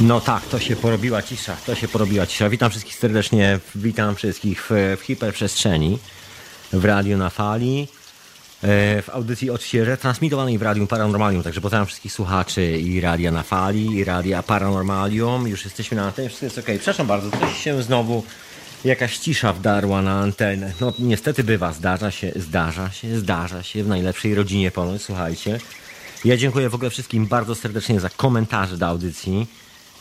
No 0.00 0.20
tak, 0.20 0.46
to 0.46 0.58
się 0.58 0.76
porobiła 0.76 1.22
cisza, 1.22 1.56
to 1.66 1.74
się 1.74 1.88
porobiła 1.88 2.26
cisza. 2.26 2.48
Witam 2.48 2.70
wszystkich 2.70 2.94
serdecznie, 2.94 3.58
witam 3.74 4.16
wszystkich 4.16 4.62
w, 4.70 4.96
w 5.00 5.04
hiperprzestrzeni, 5.04 5.98
w 6.72 6.84
radiu 6.84 7.16
na 7.16 7.30
fali, 7.30 7.88
e, 8.62 9.02
w 9.02 9.10
audycji 9.12 9.50
oczywiście 9.50 9.84
retransmitowanej 9.84 10.58
w 10.58 10.62
Radiu 10.62 10.86
Paranormalium, 10.86 11.42
także 11.42 11.60
pozdrawiam 11.60 11.86
wszystkich 11.86 12.12
słuchaczy 12.12 12.78
i 12.78 13.00
Radia 13.00 13.32
na 13.32 13.42
Fali, 13.42 13.86
i 13.96 14.04
Radia 14.04 14.42
Paranormalium. 14.42 15.48
Już 15.48 15.64
jesteśmy 15.64 15.96
na 15.96 16.04
antenie, 16.04 16.28
wszystko 16.28 16.46
jest 16.46 16.58
ok. 16.58 16.66
Przepraszam 16.66 17.06
bardzo, 17.06 17.30
coś 17.30 17.64
się 17.64 17.82
znowu, 17.82 18.24
jakaś 18.84 19.18
cisza 19.18 19.52
wdarła 19.52 20.02
na 20.02 20.20
antenę. 20.20 20.72
No 20.80 20.92
niestety 20.98 21.44
bywa, 21.44 21.72
zdarza 21.72 22.10
się, 22.10 22.32
zdarza 22.36 22.90
się, 22.90 23.18
zdarza 23.18 23.62
się 23.62 23.84
w 23.84 23.88
najlepszej 23.88 24.34
rodzinie 24.34 24.70
ponoć, 24.70 25.02
słuchajcie. 25.02 25.60
Ja 26.24 26.36
dziękuję 26.36 26.70
w 26.70 26.74
ogóle 26.74 26.90
wszystkim 26.90 27.26
bardzo 27.26 27.54
serdecznie 27.54 28.00
za 28.00 28.08
komentarze 28.08 28.76
do 28.76 28.86
audycji. 28.86 29.59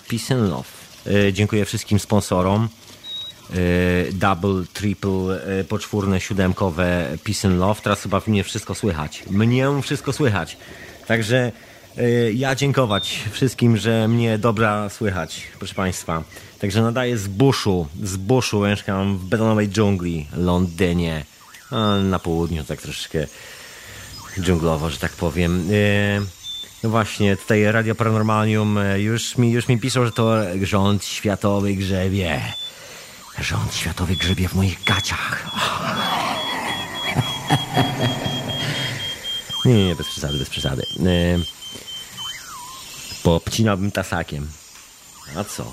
Peace 0.09 0.36
and 0.36 0.49
Love. 0.49 0.70
E, 1.27 1.34
dziękuję 1.34 1.66
wszystkim 1.66 1.99
sponsorom. 1.99 2.70
E, 3.50 3.55
double, 4.13 4.63
triple, 4.73 5.44
e, 5.59 5.64
poczwórne, 5.64 6.22
siódemkowe 6.22 7.17
Peace 7.23 7.47
and 7.47 7.59
Love. 7.59 7.81
Teraz 7.81 8.02
chyba 8.02 8.22
mnie 8.28 8.44
wszystko 8.44 8.75
słychać. 8.75 9.23
Mnie 9.30 9.67
wszystko 9.81 10.14
słychać. 10.14 10.58
Także 11.08 11.52
ja 12.33 12.56
dziękować 12.56 13.20
wszystkim, 13.31 13.78
że 13.78 14.08
mnie 14.08 14.38
dobra 14.38 14.89
słychać, 14.89 15.42
proszę 15.58 15.75
Państwa. 15.75 16.23
Także 16.59 16.81
nadaję 16.81 17.17
z 17.17 17.28
buszu, 17.28 17.88
z 18.03 18.17
buszu 18.17 18.61
mieszkam 18.61 19.17
w 19.17 19.26
betonowej 19.26 19.70
dżungli, 19.70 20.28
Londynie, 20.38 21.26
na 22.03 22.20
południu, 22.20 22.64
tak 22.64 22.81
troszeczkę 22.81 23.28
dżunglowo, 24.42 24.89
że 24.89 24.98
tak 24.98 25.11
powiem. 25.11 25.70
No 26.83 26.89
właśnie, 26.89 27.38
tutaj 27.38 27.63
Radio 27.63 27.95
Paranormalium 27.95 28.77
e, 28.77 29.02
już 29.02 29.38
mi, 29.38 29.52
już 29.52 29.67
mi 29.67 29.80
piszą, 29.80 30.05
że 30.05 30.11
to 30.11 30.35
rząd 30.61 31.05
światowy 31.05 31.73
grzebie. 31.73 32.41
Rząd 33.39 33.75
światowy 33.75 34.16
grzebie 34.16 34.47
w 34.47 34.53
moich 34.53 34.83
gaciach. 34.83 35.45
Nie, 39.66 39.73
nie, 39.73 39.86
nie, 39.86 39.95
bez 39.95 40.08
przesady, 40.08 40.39
bez 40.39 40.49
przesady. 40.49 40.83
E, 41.05 41.39
popcinałbym 43.23 43.91
tasakiem. 43.91 44.47
A 45.36 45.43
co? 45.43 45.71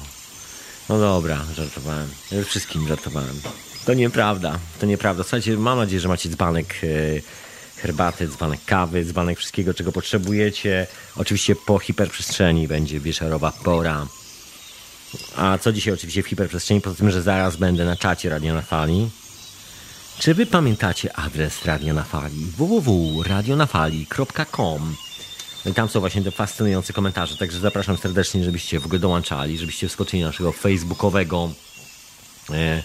No 0.89 0.99
dobra, 0.99 1.45
żartowałem. 1.55 2.09
Wszystkim 2.47 2.89
żartowałem. 2.89 3.41
To 3.85 3.95
nieprawda, 3.95 4.59
to 4.81 4.87
nieprawda. 4.87 5.23
Słuchajcie, 5.23 5.57
mam 5.57 5.79
nadzieję, 5.79 6.01
że 6.01 6.09
macie 6.09 6.29
dzbanek 6.29 6.75
e, 6.83 6.87
herbaty, 7.77 8.29
dzbanek 8.29 8.61
kawy, 8.67 9.05
dzbanek 9.05 9.39
wszystkiego, 9.39 9.75
czego 9.75 9.93
potrzebujecie. 9.93 10.87
Oczywiście 11.17 11.57
po 11.57 11.79
hiperprzestrzeni 11.79 12.69
będzie 12.69 13.01
wieczorowa 13.01 13.53
pora. 13.65 14.07
A 15.37 15.59
co 15.59 15.73
dzisiaj 15.73 15.95
oczywiście 15.95 16.23
w 16.23 16.29
hiperprzestrzeni, 16.29 16.81
poza 16.81 16.97
tym, 16.97 17.11
że 17.11 17.23
zaraz 17.23 17.57
będę 17.57 17.85
na 17.85 17.97
czacie 17.97 18.31
Radio 18.31 18.55
na 18.55 18.63
Fali. 18.63 19.11
Czy 20.19 20.35
wy 20.35 20.47
pamiętacie 20.47 21.17
adres 21.17 21.65
Radio 21.65 21.95
na 21.95 22.03
Fali? 22.03 22.47
www.radionafali.com 22.57 24.97
no 25.67 25.71
i 25.71 25.75
tam 25.75 25.89
są 25.89 26.01
właśnie 26.01 26.23
te 26.23 26.31
fascynujące 26.31 26.93
komentarze, 26.93 27.37
także 27.37 27.61
zapraszam 27.61 27.97
serdecznie, 27.97 28.45
żebyście 28.45 28.81
w 28.81 28.87
ogóle 28.87 28.99
dołączali, 28.99 29.59
żebyście 29.59 29.89
wskoczyli 29.89 30.23
na 30.23 30.29
naszego 30.29 30.53
facebookowego 30.53 31.51
e, 32.51 32.83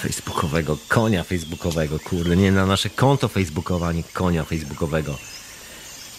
facebookowego, 0.00 0.78
konia 0.88 1.24
facebookowego, 1.24 1.98
kurde, 1.98 2.36
nie 2.36 2.52
na 2.52 2.66
nasze 2.66 2.90
konto 2.90 3.28
facebookowe, 3.28 3.86
a 3.86 3.92
nie 3.92 4.02
konia 4.02 4.44
facebookowego. 4.44 5.18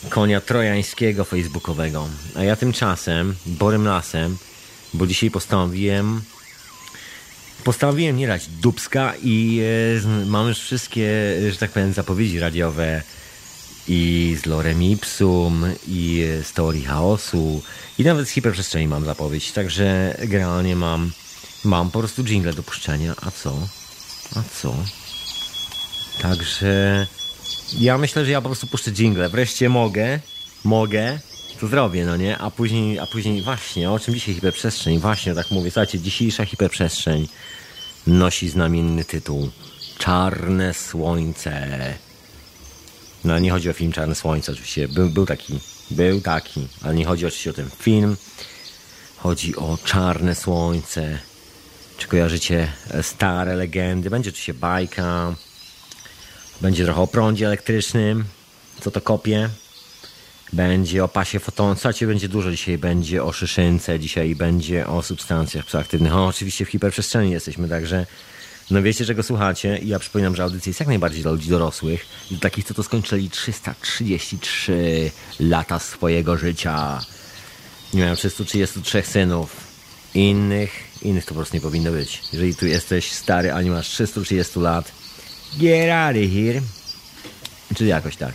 Konia 0.09 0.41
trojańskiego 0.41 1.23
facebookowego. 1.23 2.07
A 2.35 2.43
ja 2.43 2.55
tymczasem, 2.55 3.35
borym 3.45 3.85
lasem, 3.85 4.37
bo 4.93 5.07
dzisiaj 5.07 5.31
postanowiłem 5.31 6.21
postanowiłem 7.63 8.17
nie 8.17 8.27
dać 8.27 8.47
dubska 8.47 9.13
i 9.23 9.61
e, 10.05 10.25
mam 10.25 10.47
już 10.47 10.59
wszystkie, 10.59 11.09
że 11.51 11.57
tak 11.57 11.71
powiem, 11.71 11.93
zapowiedzi 11.93 12.39
radiowe 12.39 13.01
i 13.87 14.37
z 14.41 14.45
Lorem 14.45 14.83
Ipsum 14.83 15.65
i 15.87 16.25
z 16.43 16.53
teorii 16.53 16.85
chaosu 16.85 17.61
i 17.97 18.03
nawet 18.03 18.27
z 18.27 18.31
hiperprzestrzeni 18.31 18.87
mam 18.87 19.05
zapowiedź, 19.05 19.51
także 19.51 20.17
generalnie 20.27 20.75
mam 20.75 21.11
Mam 21.63 21.91
po 21.91 21.99
prostu 21.99 22.23
jingle 22.23 22.53
do 22.53 22.63
puszczenia. 22.63 23.13
A 23.21 23.31
co? 23.31 23.67
A 24.35 24.43
co? 24.61 24.75
Także 26.21 27.07
ja 27.77 27.97
myślę, 27.97 28.25
że 28.25 28.31
ja 28.31 28.41
po 28.41 28.49
prostu 28.49 28.67
puszczę 28.67 28.91
jingle. 28.91 29.29
Wreszcie 29.29 29.69
mogę, 29.69 30.19
mogę, 30.63 31.19
to 31.59 31.67
zrobię, 31.67 32.05
no 32.05 32.17
nie? 32.17 32.37
A 32.37 32.51
później, 32.51 32.99
a 32.99 33.05
później 33.05 33.41
właśnie, 33.41 33.91
o 33.91 33.99
czym 33.99 34.13
dzisiaj 34.13 34.33
hiperprzestrzeń? 34.35 34.99
Właśnie, 34.99 35.35
tak 35.35 35.51
mówię, 35.51 35.71
słuchajcie, 35.71 35.99
dzisiejsza 35.99 36.45
hiperprzestrzeń 36.45 37.27
nosi 38.07 38.49
znamienny 38.49 39.05
tytuł 39.05 39.49
Czarne 39.97 40.73
Słońce. 40.73 41.93
No 43.23 43.39
nie 43.39 43.51
chodzi 43.51 43.69
o 43.69 43.73
film 43.73 43.91
Czarne 43.91 44.15
Słońce, 44.15 44.51
oczywiście. 44.51 44.87
Był, 44.87 45.09
był 45.09 45.25
taki, 45.25 45.59
był 45.91 46.21
taki, 46.21 46.67
ale 46.81 46.95
nie 46.95 47.05
chodzi 47.05 47.25
oczywiście 47.25 47.49
o 47.49 47.53
ten 47.53 47.69
film. 47.79 48.17
Chodzi 49.17 49.55
o 49.55 49.77
Czarne 49.83 50.35
Słońce. 50.35 51.19
Czy 51.99 52.07
kojarzycie 52.07 52.71
e, 52.91 53.03
stare 53.03 53.55
legendy? 53.55 54.09
Będzie 54.09 54.29
oczywiście 54.29 54.53
bajka. 54.53 55.35
Będzie 56.61 56.85
trochę 56.85 57.01
o 57.01 57.07
prądzie 57.07 57.45
elektrycznym. 57.45 58.25
Co 58.81 58.91
to 58.91 59.01
kopie? 59.01 59.49
Będzie 60.53 61.03
o 61.03 61.07
pasie 61.07 61.39
foton. 61.39 61.75
Słuchajcie, 61.75 62.07
będzie 62.07 62.29
dużo 62.29 62.51
dzisiaj. 62.51 62.77
Będzie 62.77 63.23
o 63.23 63.33
szyszynce 63.33 63.99
dzisiaj. 63.99 64.35
Będzie 64.35 64.87
o 64.87 65.01
substancjach 65.01 65.65
psychoaktywnych. 65.65 66.15
Oczywiście 66.15 66.65
w 66.65 66.69
hiperprzestrzeni 66.69 67.31
jesteśmy, 67.31 67.69
także 67.69 68.05
no 68.71 68.81
wiecie, 68.81 69.05
czego 69.05 69.23
słuchacie. 69.23 69.77
I 69.77 69.87
ja 69.87 69.99
przypominam, 69.99 70.35
że 70.35 70.43
audycja 70.43 70.69
jest 70.69 70.79
jak 70.79 70.89
najbardziej 70.89 71.21
dla 71.21 71.31
ludzi 71.31 71.49
dorosłych. 71.49 72.05
I 72.31 72.33
dla 72.33 72.39
takich, 72.39 72.65
co 72.65 72.73
to 72.73 72.83
skończyli 72.83 73.29
333 73.29 75.11
lata 75.39 75.79
swojego 75.79 76.37
życia. 76.37 77.01
Nie 77.93 77.99
miałem 77.99 78.15
333 78.15 79.01
synów. 79.01 79.55
Innych 80.13 80.88
Innych 81.01 81.25
to 81.25 81.29
po 81.29 81.35
prostu 81.35 81.55
nie 81.55 81.61
powinno 81.61 81.91
być. 81.91 82.21
Jeżeli 82.33 82.55
tu 82.55 82.65
jesteś 82.65 83.11
stary, 83.11 83.53
a 83.53 83.61
nie 83.61 83.71
masz 83.71 83.87
330 83.87 84.59
lat, 84.59 84.91
get 85.57 85.91
out 85.91 86.15
of 86.15 86.31
here. 86.33 86.61
Czyli 87.75 87.89
jakoś 87.89 88.15
tak. 88.15 88.33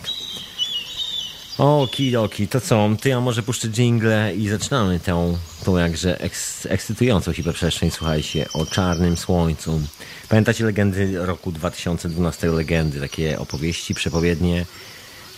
Okidoki, 1.57 2.47
to 2.47 2.61
co? 2.61 2.89
To 3.01 3.09
ja 3.09 3.21
może 3.21 3.43
puszczę 3.43 3.67
jingle 3.67 4.35
i 4.35 4.49
zaczynamy 4.49 4.99
tę, 4.99 5.37
tą 5.63 5.77
jakże 5.77 6.21
eks, 6.21 6.65
ekscytującą 6.65 7.33
hiperprzestrzeń, 7.33 7.91
słuchajcie, 7.91 8.45
o 8.53 8.65
czarnym 8.65 9.17
słońcu. 9.17 9.81
Pamiętacie 10.29 10.65
legendy 10.65 11.25
roku 11.25 11.51
2012, 11.51 12.47
legendy, 12.47 12.99
takie 12.99 13.39
opowieści, 13.39 13.93
przepowiednie? 13.93 14.65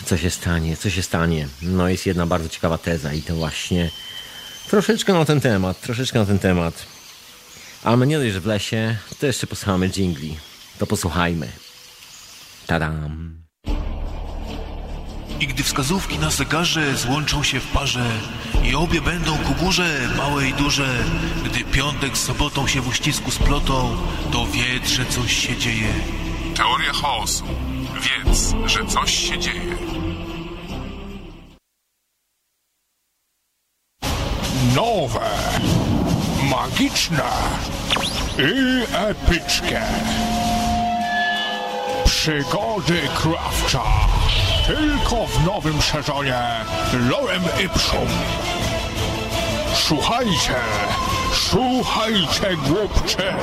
Co 0.05 0.17
się 0.17 0.29
stanie, 0.29 0.77
co 0.77 0.89
się 0.89 1.01
stanie? 1.01 1.47
No 1.61 1.89
jest 1.89 2.05
jedna 2.05 2.25
bardzo 2.25 2.49
ciekawa 2.49 2.77
teza 2.77 3.13
i 3.13 3.21
to 3.21 3.35
właśnie 3.35 3.91
troszeczkę 4.69 5.13
na 5.13 5.25
ten 5.25 5.41
temat, 5.41 5.81
troszeczkę 5.81 6.19
na 6.19 6.25
ten 6.25 6.39
temat. 6.39 6.96
A 7.87 7.95
my 7.95 8.07
nie 8.07 8.19
dość, 8.19 8.33
że 8.33 8.39
w 8.39 8.45
lesie, 8.45 8.97
to 9.19 9.25
jeszcze 9.25 9.47
posłuchamy 9.47 9.89
dżingli. 9.89 10.37
To 10.79 10.87
posłuchajmy. 10.87 11.47
Tadam. 12.65 13.37
I 15.39 15.47
gdy 15.47 15.63
wskazówki 15.63 16.19
na 16.19 16.29
zegarze 16.29 16.97
złączą 16.97 17.43
się 17.43 17.59
w 17.59 17.67
parze 17.67 18.09
i 18.63 18.75
obie 18.75 19.01
będą 19.01 19.37
ku 19.37 19.53
górze, 19.53 20.09
małe 20.17 20.47
i 20.47 20.53
duże, 20.53 21.03
gdy 21.45 21.63
piątek 21.63 22.17
z 22.17 22.23
sobotą 22.23 22.67
się 22.67 22.81
w 22.81 22.87
uścisku 22.87 23.31
splotą, 23.31 23.97
to 24.31 24.45
wie, 24.45 24.87
że 24.87 25.05
coś 25.05 25.33
się 25.33 25.57
dzieje. 25.57 25.93
Teoria 26.55 26.93
chaosu. 26.93 27.43
Wiedz, 28.01 28.53
że 28.65 28.85
coś 28.85 29.29
się 29.29 29.39
dzieje. 29.39 29.77
Nowe 34.75 35.29
magiczne 36.49 37.31
i 38.37 38.83
epickie. 38.95 39.81
Przygody 42.05 43.01
Krawcza 43.15 43.83
tylko 44.67 45.27
w 45.27 45.45
nowym 45.45 45.81
sezonie 45.81 46.41
Lorem 47.09 47.43
Ipsum. 47.65 48.07
Słuchajcie, 49.73 50.55
słuchajcie 51.33 52.57
głupcze. 52.67 53.35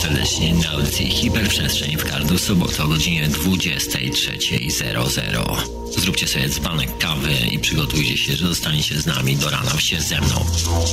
Serdecznie 0.00 0.54
na 0.54 0.70
audycji 0.70 1.10
Hiperprzestrzeń 1.10 1.96
w 1.96 2.04
każdą 2.04 2.38
sobotę 2.38 2.84
o 2.84 2.88
godzinie 2.88 3.28
23.00. 3.28 5.56
Zróbcie 5.98 6.28
sobie 6.28 6.48
dzbanek 6.48 6.98
kawy 6.98 7.32
i 7.50 7.58
przygotujcie 7.58 8.16
się, 8.16 8.36
że 8.36 8.48
zostaniecie 8.48 9.00
z 9.00 9.06
nami 9.06 9.36
do 9.36 9.50
rana 9.50 9.80
się 9.80 10.00
ze 10.00 10.20
mną. 10.20 10.44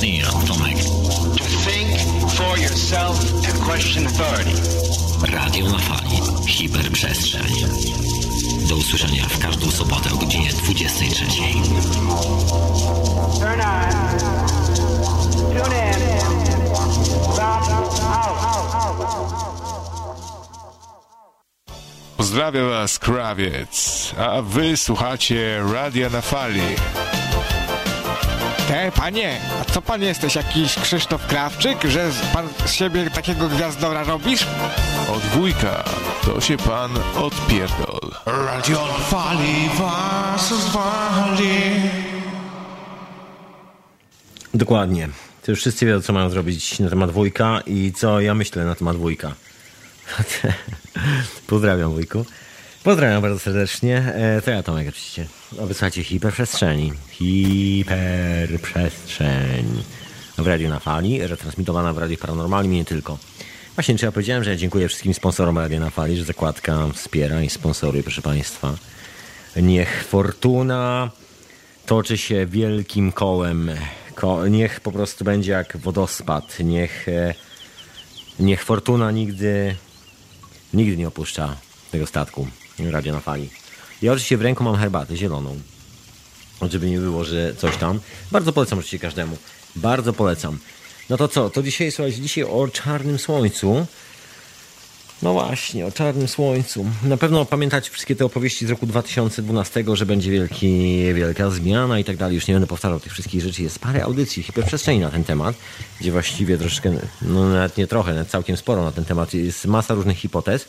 I 0.02 0.18
ja, 0.18 0.26
Tomek. 0.26 0.76
To 1.38 1.44
think 1.70 2.00
for 2.30 2.58
yourself 2.58 3.44
and 3.48 3.58
question 3.58 4.06
authority. 4.06 4.62
Radio 5.32 5.70
na 5.70 5.78
fali. 5.78 6.20
Hiperprzestrzeń. 6.46 7.52
Do 8.68 8.76
usłyszenia 8.76 9.28
w 9.28 9.38
każdą 9.38 9.70
sobotę 9.70 10.12
o 10.12 10.16
godzinie 10.16 10.50
23. 10.52 11.24
Turn 13.40 13.60
on. 13.60 14.47
Pozdrawiam 22.16 22.68
was, 22.70 22.98
krawiec, 22.98 24.14
a 24.18 24.42
wy 24.42 24.76
słuchacie 24.76 25.62
Radia 25.72 26.10
na 26.10 26.20
Fali. 26.20 26.60
Te, 28.68 28.92
panie, 28.92 29.40
a 29.60 29.64
co 29.72 29.82
pan 29.82 30.02
jesteś, 30.02 30.34
jakiś 30.34 30.74
Krzysztof 30.74 31.26
Krawczyk, 31.26 31.84
że 31.84 32.12
z- 32.12 32.20
pan 32.20 32.48
z 32.66 32.72
siebie 32.72 33.10
takiego 33.10 33.48
gwiazdora 33.48 34.04
robisz? 34.04 34.46
Od 35.16 35.22
wujka 35.22 35.84
to 36.24 36.40
się 36.40 36.56
pan 36.56 36.90
odpierdol. 37.16 38.00
Radio 38.26 38.86
na 38.86 39.04
Fali 39.04 39.68
was 39.78 40.48
zwali. 40.54 41.60
Dokładnie. 44.54 45.08
To 45.48 45.52
już 45.52 45.60
wszyscy 45.60 45.86
wiedzą, 45.86 46.02
co 46.02 46.12
mają 46.12 46.30
zrobić 46.30 46.78
na 46.78 46.90
temat 46.90 47.10
wujka 47.10 47.60
i 47.66 47.92
co 47.92 48.20
ja 48.20 48.34
myślę 48.34 48.64
na 48.64 48.74
temat 48.74 48.96
wujka. 48.96 49.34
Pozdrawiam 51.46 51.92
wujku. 51.92 52.24
Pozdrawiam 52.84 53.22
bardzo 53.22 53.38
serdecznie. 53.38 54.12
E, 54.14 54.42
to 54.42 54.50
ja 54.50 54.62
Tomek 54.62 54.88
oczywiście. 54.88 55.26
A 55.62 55.66
wysłuchajcie 55.66 56.04
hiperprzestrzeni. 56.04 56.92
Hiperprzestrzeń. 57.10 59.82
W 60.38 60.46
radiu 60.46 60.68
na 60.68 60.78
fali, 60.78 61.26
retransmitowana 61.26 61.92
w 61.92 61.98
Radiu 61.98 62.16
Paranormalnym 62.16 62.72
nie 62.72 62.84
tylko. 62.84 63.18
Właśnie, 63.74 63.98
czy 63.98 64.06
ja 64.06 64.12
powiedziałem, 64.12 64.44
że 64.44 64.56
dziękuję 64.56 64.88
wszystkim 64.88 65.14
sponsorom 65.14 65.58
Radia 65.58 65.80
na 65.80 65.90
Fali, 65.90 66.16
że 66.16 66.24
zakładka 66.24 66.88
wspiera 66.94 67.42
i 67.42 67.50
sponsoruje, 67.50 68.02
proszę 68.02 68.22
Państwa. 68.22 68.74
Niech 69.56 70.04
fortuna 70.04 71.10
toczy 71.86 72.18
się 72.18 72.46
wielkim 72.46 73.12
kołem. 73.12 73.70
Niech 74.50 74.80
po 74.80 74.92
prostu 74.92 75.24
będzie 75.24 75.52
jak 75.52 75.76
wodospad. 75.76 76.56
Niech, 76.64 77.08
e, 77.08 77.34
niech 78.40 78.64
fortuna 78.64 79.10
nigdy, 79.10 79.76
nigdy 80.74 80.96
nie 80.96 81.08
opuszcza 81.08 81.56
tego 81.90 82.06
statku 82.06 82.46
radia 82.78 83.12
na 83.12 83.20
fali. 83.20 83.50
Ja 84.02 84.12
oczywiście 84.12 84.36
w 84.36 84.42
ręku 84.42 84.64
mam 84.64 84.76
herbatę 84.76 85.16
zieloną. 85.16 85.60
Żeby 86.70 86.90
nie 86.90 86.98
było, 86.98 87.24
że 87.24 87.54
coś 87.54 87.76
tam. 87.76 88.00
Bardzo 88.32 88.52
polecam 88.52 88.78
oczywiście 88.78 88.98
każdemu. 88.98 89.36
Bardzo 89.76 90.12
polecam. 90.12 90.58
No 91.10 91.16
to 91.16 91.28
co? 91.28 91.50
To 91.50 91.62
dzisiaj, 91.62 91.92
słuchajcie, 91.92 92.20
dzisiaj 92.20 92.44
o 92.44 92.68
czarnym 92.68 93.18
słońcu. 93.18 93.86
No 95.22 95.32
właśnie, 95.32 95.86
o 95.86 95.92
czarnym 95.92 96.28
słońcu. 96.28 96.86
Na 97.02 97.16
pewno 97.16 97.44
pamiętacie 97.44 97.90
wszystkie 97.90 98.16
te 98.16 98.24
opowieści 98.24 98.66
z 98.66 98.70
roku 98.70 98.86
2012, 98.86 99.84
że 99.92 100.06
będzie 100.06 100.30
wielki, 100.30 100.98
wielka 101.14 101.50
zmiana 101.50 101.98
i 101.98 102.04
tak 102.04 102.16
dalej. 102.16 102.34
Już 102.34 102.46
nie 102.46 102.54
będę 102.54 102.66
powtarzał 102.66 103.00
tych 103.00 103.12
wszystkich 103.12 103.42
rzeczy. 103.42 103.62
Jest 103.62 103.78
parę 103.78 104.04
audycji, 104.04 104.42
hiperprzestrzeni 104.42 105.00
na 105.00 105.10
ten 105.10 105.24
temat, 105.24 105.56
gdzie 106.00 106.12
właściwie 106.12 106.58
troszeczkę, 106.58 106.92
no 107.22 107.48
nawet 107.48 107.76
nie 107.76 107.86
trochę, 107.86 108.12
nawet 108.14 108.28
całkiem 108.28 108.56
sporo 108.56 108.84
na 108.84 108.92
ten 108.92 109.04
temat. 109.04 109.34
Jest 109.34 109.66
masa 109.66 109.94
różnych 109.94 110.18
hipotez. 110.18 110.68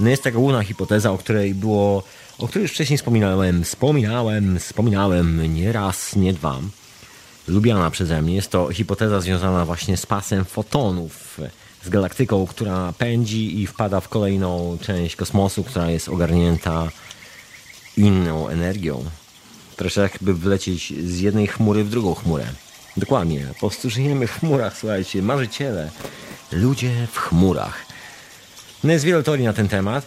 No 0.00 0.10
jest 0.10 0.22
taka 0.22 0.38
główna 0.38 0.62
hipoteza, 0.62 1.10
o 1.10 1.18
której 1.18 1.54
było, 1.54 2.02
o 2.38 2.48
której 2.48 2.62
już 2.62 2.72
wcześniej 2.72 2.98
wspominałem, 2.98 3.64
wspominałem, 3.64 4.58
wspominałem 4.58 5.54
nie 5.54 5.72
raz, 5.72 6.16
nie 6.16 6.32
dwa 6.32 6.60
lubiana 7.48 7.90
przeze 7.90 8.22
mnie. 8.22 8.34
Jest 8.34 8.50
to 8.50 8.68
hipoteza 8.72 9.20
związana 9.20 9.64
właśnie 9.64 9.96
z 9.96 10.06
pasem 10.06 10.44
fotonów, 10.44 11.40
z 11.88 11.90
galaktyką, 11.90 12.46
która 12.46 12.92
pędzi 12.98 13.60
i 13.60 13.66
wpada 13.66 14.00
w 14.00 14.08
kolejną 14.08 14.78
część 14.80 15.16
kosmosu, 15.16 15.64
która 15.64 15.90
jest 15.90 16.08
ogarnięta 16.08 16.88
inną 17.96 18.48
energią. 18.48 19.04
Troszkę 19.76 20.00
jakby 20.00 20.34
wlecieć 20.34 20.92
z 21.04 21.20
jednej 21.20 21.46
chmury 21.46 21.84
w 21.84 21.90
drugą 21.90 22.14
chmurę. 22.14 22.46
Dokładnie. 22.96 23.46
Po 23.54 23.58
prostu 23.60 23.90
żyjemy 23.90 24.26
w 24.26 24.38
chmurach, 24.38 24.78
słuchajcie. 24.78 25.22
Marzyciele. 25.22 25.90
Ludzie 26.52 27.06
w 27.12 27.18
chmurach. 27.18 27.86
No 28.84 28.92
jest 28.92 29.04
wiele 29.04 29.22
teorii 29.22 29.44
na 29.44 29.52
ten 29.52 29.68
temat. 29.68 30.06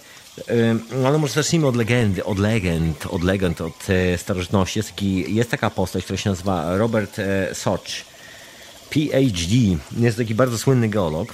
Ale 1.06 1.18
może 1.18 1.34
zacznijmy 1.34 1.68
od 1.68 1.76
legendy, 1.76 2.24
od 2.24 2.40
legend, 2.40 3.06
od 3.06 3.24
legend, 3.24 3.62
od 3.62 3.90
e, 3.90 4.18
starożytności. 4.18 4.80
Jest, 4.80 4.90
taki, 4.90 5.36
jest 5.36 5.52
taka 5.52 5.70
postać, 5.70 6.04
która 6.04 6.18
się 6.18 6.30
nazywa 6.30 6.78
Robert 6.78 7.20
e, 7.20 7.56
Soch. 7.56 7.82
PhD. 8.90 9.56
Jest 9.98 10.18
taki 10.18 10.36
bardzo 10.36 10.58
słynny 10.58 10.90
geolog. 10.90 11.34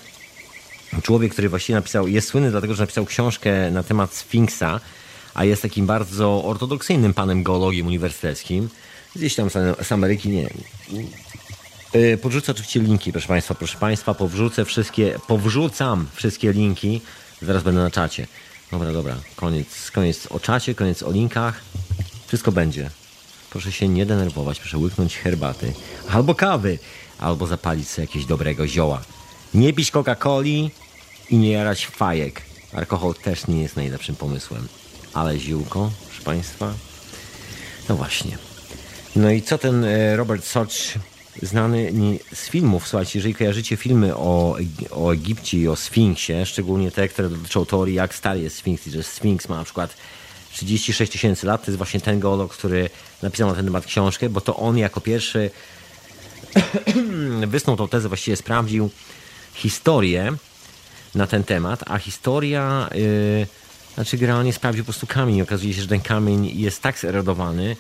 Człowiek, 1.04 1.32
który 1.32 1.50
właściwie 1.50 1.76
napisał, 1.76 2.08
jest 2.08 2.28
słynny 2.28 2.52
dlatego, 2.52 2.76
że 2.76 2.84
napisał 2.84 3.06
książkę 3.06 3.72
na 3.72 3.84
temat 3.84 4.14
Sfinksa, 4.14 4.80
a 5.34 5.46
jest 5.46 5.62
takim 5.62 5.86
bardzo 5.86 6.44
ortodoksyjnym 6.44 7.14
panem 7.14 7.44
geologiem 7.44 7.88
uniwersyteckim. 7.88 8.70
Gdzieś 9.16 9.36
tam 9.36 9.50
z, 9.50 9.92
Ameryki, 9.92 10.30
nie 10.30 10.42
wiem. 10.42 11.08
E, 11.94 12.18
Podrzucę 12.18 12.52
oczywiście 12.52 12.80
linki, 12.80 13.12
proszę 13.12 13.28
Państwa, 13.28 13.56
proszę 13.56 13.78
Państwa, 13.78 14.14
powrzucę 14.14 14.66
wszystkie, 14.66 15.20
powrzucam 15.28 16.08
wszystkie 16.14 16.54
linki, 16.54 17.02
zaraz 17.42 17.64
będę 17.64 17.82
na 17.82 17.92
czacie. 17.92 18.28
Dobra, 18.72 18.92
dobra, 18.92 19.16
koniec, 19.36 19.92
koniec 19.92 20.28
o 20.30 20.40
czacie, 20.40 20.76
koniec 20.76 21.04
o 21.04 21.12
linkach, 21.12 21.62
wszystko 22.28 22.52
będzie. 22.52 22.90
Proszę 23.50 23.72
się 23.72 23.88
nie 23.88 24.06
denerwować, 24.06 24.60
proszę 24.60 24.78
łyknąć 24.78 25.18
herbaty, 25.18 25.74
albo 26.10 26.36
kawy, 26.36 26.80
albo 27.20 27.48
zapalić 27.48 27.90
sobie 27.90 28.06
jakiegoś 28.06 28.26
dobrego 28.26 28.68
zioła. 28.68 29.02
Nie 29.54 29.74
pić 29.74 29.92
Coca-Coli 29.92 30.70
i 31.30 31.38
nie 31.38 31.52
jarać 31.52 31.88
fajek. 31.88 32.42
Alkohol 32.74 33.14
też 33.16 33.48
nie 33.48 33.62
jest 33.62 33.76
najlepszym 33.76 34.16
pomysłem. 34.16 34.68
Ale 35.14 35.40
ziółko, 35.40 35.92
proszę 36.08 36.24
Państwa, 36.24 36.74
no 37.90 37.96
właśnie. 37.96 38.38
No 39.16 39.32
i 39.32 39.42
co 39.42 39.58
ten 39.58 39.84
e, 39.84 40.16
Robert 40.16 40.46
Soch, 40.46 40.68
znany 41.42 41.92
z 42.34 42.50
filmów, 42.50 42.88
słuchajcie, 42.88 43.20
jeżeli 43.20 43.36
kojarzycie 43.36 43.78
filmy 43.78 44.16
o, 44.16 44.58
o 44.92 45.14
Egipcie 45.14 45.58
i 45.58 45.68
o 45.68 45.76
Sfinksie, 45.76 46.34
szczególnie 46.46 46.92
te, 46.92 47.08
które 47.08 47.30
dotyczą 47.30 47.66
teorii, 47.66 47.96
jak 47.96 48.16
stary 48.16 48.42
jest 48.42 48.56
Sfinks 48.56 48.88
i 48.88 48.92
że 48.92 49.04
Sfinks 49.04 49.50
ma 49.50 49.58
na 49.58 49.64
przykład 49.64 49.98
36 50.52 51.12
tysięcy 51.12 51.48
lat, 51.48 51.66
to 51.66 51.72
jest 51.72 51.78
właśnie 51.78 52.00
ten 52.00 52.20
geolog, 52.20 52.54
który 52.54 52.90
napisał 53.22 53.50
na 53.50 53.56
ten 53.56 53.66
temat 53.66 53.86
książkę, 53.86 54.30
bo 54.30 54.42
to 54.42 54.56
on 54.56 54.78
jako 54.78 55.02
pierwszy 55.02 55.52
wysnuł 57.48 57.76
tą 57.76 57.88
tezę, 57.88 58.08
właściwie 58.08 58.38
sprawdził 58.38 58.90
historię 59.58 60.34
na 61.16 61.28
ten 61.28 61.44
temat, 61.44 61.84
a 61.88 61.98
historia, 61.98 62.90
yy, 62.94 63.48
znaczy 63.96 64.18
generalnie 64.18 64.54
sprawdził 64.54 64.84
po 64.84 64.92
prostu 64.92 65.08
kamień. 65.08 65.42
Okazuje 65.42 65.74
się, 65.74 65.82
że 65.82 65.88
ten 65.88 66.02
kamień 66.02 66.60
jest 66.60 66.82
tak 66.82 67.00
zerodowany, 67.00 67.76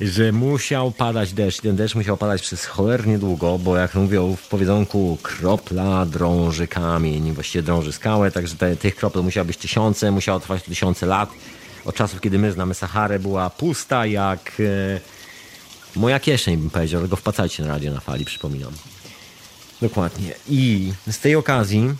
że 0.00 0.32
musiał 0.32 0.90
padać 0.90 1.32
deszcz. 1.32 1.60
Ten 1.60 1.76
deszcz 1.76 1.94
musiał 1.94 2.16
padać 2.16 2.42
przez 2.42 2.64
cholernie 2.64 3.18
długo, 3.18 3.58
bo 3.58 3.76
jak 3.76 3.94
mówią 3.94 4.36
w 4.36 4.48
powiedzonku, 4.48 5.18
kropla 5.22 6.06
drąży 6.06 6.66
kamień, 6.66 7.32
właściwie 7.32 7.62
drąży 7.62 7.92
skałę, 7.92 8.30
także 8.30 8.56
te, 8.56 8.76
tych 8.76 8.96
kropel 8.96 9.22
musiało 9.22 9.44
być 9.44 9.56
tysiące, 9.56 10.10
musiało 10.10 10.40
trwać 10.40 10.62
tysiące 10.62 11.06
lat. 11.06 11.30
Od 11.84 11.94
czasów, 11.94 12.20
kiedy 12.20 12.38
my 12.38 12.52
znamy 12.52 12.74
Saharę, 12.74 13.18
była 13.18 13.50
pusta 13.50 14.06
jak 14.06 14.52
e, 14.60 15.00
moja 15.96 16.20
kieszeń, 16.20 16.56
bym 16.56 16.70
powiedział, 16.70 17.00
ale 17.00 17.08
go 17.08 17.16
wpłacajcie 17.16 17.62
na 17.62 17.68
radio 17.68 17.92
na 17.92 18.00
fali, 18.00 18.24
przypominam. 18.24 18.72
Dokładnie. 19.82 20.34
I 20.48 20.92
z 21.10 21.18
tej 21.18 21.36
okazji 21.36 21.94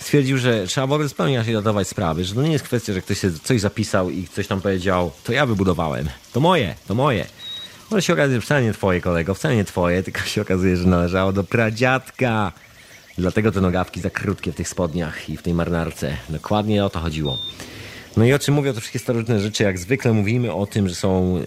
stwierdził, 0.00 0.38
że 0.38 0.66
trzeba 0.66 0.86
wobec 0.86 1.14
pełni 1.14 1.44
się 1.44 1.52
zadawać 1.52 1.88
sprawy, 1.88 2.24
że 2.24 2.34
to 2.34 2.42
nie 2.42 2.52
jest 2.52 2.64
kwestia, 2.64 2.92
że 2.92 3.02
ktoś 3.02 3.18
sobie 3.18 3.38
coś 3.44 3.60
zapisał 3.60 4.10
i 4.10 4.24
ktoś 4.24 4.46
tam 4.46 4.60
powiedział, 4.60 5.12
to 5.24 5.32
ja 5.32 5.46
wybudowałem, 5.46 6.08
to 6.32 6.40
moje, 6.40 6.74
to 6.86 6.94
moje. 6.94 7.26
Może 7.90 8.02
się 8.02 8.12
okazuje, 8.12 8.36
że 8.36 8.42
wcale 8.46 8.62
nie 8.62 8.72
twoje, 8.72 9.00
kolego, 9.00 9.34
wcale 9.34 9.56
nie 9.56 9.64
twoje, 9.64 10.02
tylko 10.02 10.20
się 10.20 10.42
okazuje, 10.42 10.76
że 10.76 10.84
należało 10.84 11.32
do 11.32 11.44
pradziadka. 11.44 12.52
Dlatego 13.18 13.52
te 13.52 13.60
nogawki 13.60 14.00
za 14.00 14.10
krótkie 14.10 14.52
w 14.52 14.54
tych 14.54 14.68
spodniach 14.68 15.28
i 15.28 15.36
w 15.36 15.42
tej 15.42 15.54
marynarce. 15.54 16.16
Dokładnie 16.28 16.84
o 16.84 16.90
to 16.90 17.00
chodziło. 17.00 17.38
No 18.16 18.24
i 18.24 18.32
o 18.32 18.38
czym 18.38 18.54
mówią 18.54 18.72
te 18.72 18.80
wszystkie 18.80 18.98
starożytne 18.98 19.40
rzeczy? 19.40 19.62
Jak 19.62 19.78
zwykle 19.78 20.12
mówimy 20.12 20.52
o 20.52 20.66
tym, 20.66 20.88
że 20.88 20.94
są 20.94 21.40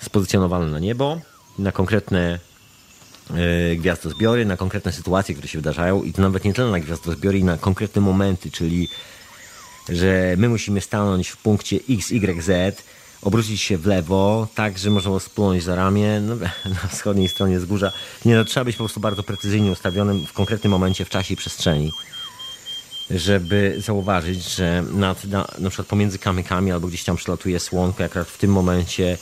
spozycjonowane 0.00 0.66
na 0.66 0.78
niebo, 0.78 1.20
na 1.58 1.72
konkretne 1.72 2.38
gwiazdozbiory, 3.76 4.44
na 4.44 4.56
konkretne 4.56 4.92
sytuacje, 4.92 5.34
które 5.34 5.48
się 5.48 5.58
wydarzają 5.58 6.02
i 6.02 6.12
to 6.12 6.22
nawet 6.22 6.44
nie 6.44 6.54
tyle 6.54 6.70
na 6.70 6.80
gwiazdozbiory, 6.80 7.38
i 7.38 7.44
na 7.44 7.58
konkretne 7.58 8.00
momenty, 8.00 8.50
czyli 8.50 8.88
że 9.88 10.34
my 10.38 10.48
musimy 10.48 10.80
stanąć 10.80 11.28
w 11.28 11.36
punkcie 11.36 11.76
X, 11.90 12.10
Y, 12.10 12.42
Z, 12.42 12.82
obrócić 13.22 13.60
się 13.60 13.78
w 13.78 13.86
lewo, 13.86 14.48
tak, 14.54 14.78
że 14.78 14.90
można 14.90 15.20
splunąć 15.20 15.62
za 15.62 15.74
ramię 15.74 16.20
no, 16.20 16.36
na 16.82 16.88
wschodniej 16.88 17.28
stronie 17.28 17.58
wzgórza. 17.58 17.92
Nie, 18.24 18.34
no, 18.34 18.44
trzeba 18.44 18.64
być 18.64 18.76
po 18.76 18.84
prostu 18.84 19.00
bardzo 19.00 19.22
precyzyjnie 19.22 19.70
ustawionym 19.70 20.26
w 20.26 20.32
konkretnym 20.32 20.70
momencie 20.70 21.04
w 21.04 21.08
czasie 21.08 21.34
i 21.34 21.36
przestrzeni. 21.36 21.92
żeby 23.10 23.76
zauważyć, 23.78 24.54
że 24.54 24.84
nad, 24.92 25.24
na, 25.24 25.48
na 25.58 25.70
przykład 25.70 25.88
pomiędzy 25.88 26.18
kamykami 26.18 26.72
albo 26.72 26.88
gdzieś 26.88 27.04
tam 27.04 27.16
przelatuje 27.16 27.60
słonko, 27.60 28.04
akurat 28.04 28.28
w 28.28 28.38
tym 28.38 28.50
momencie 28.50 29.18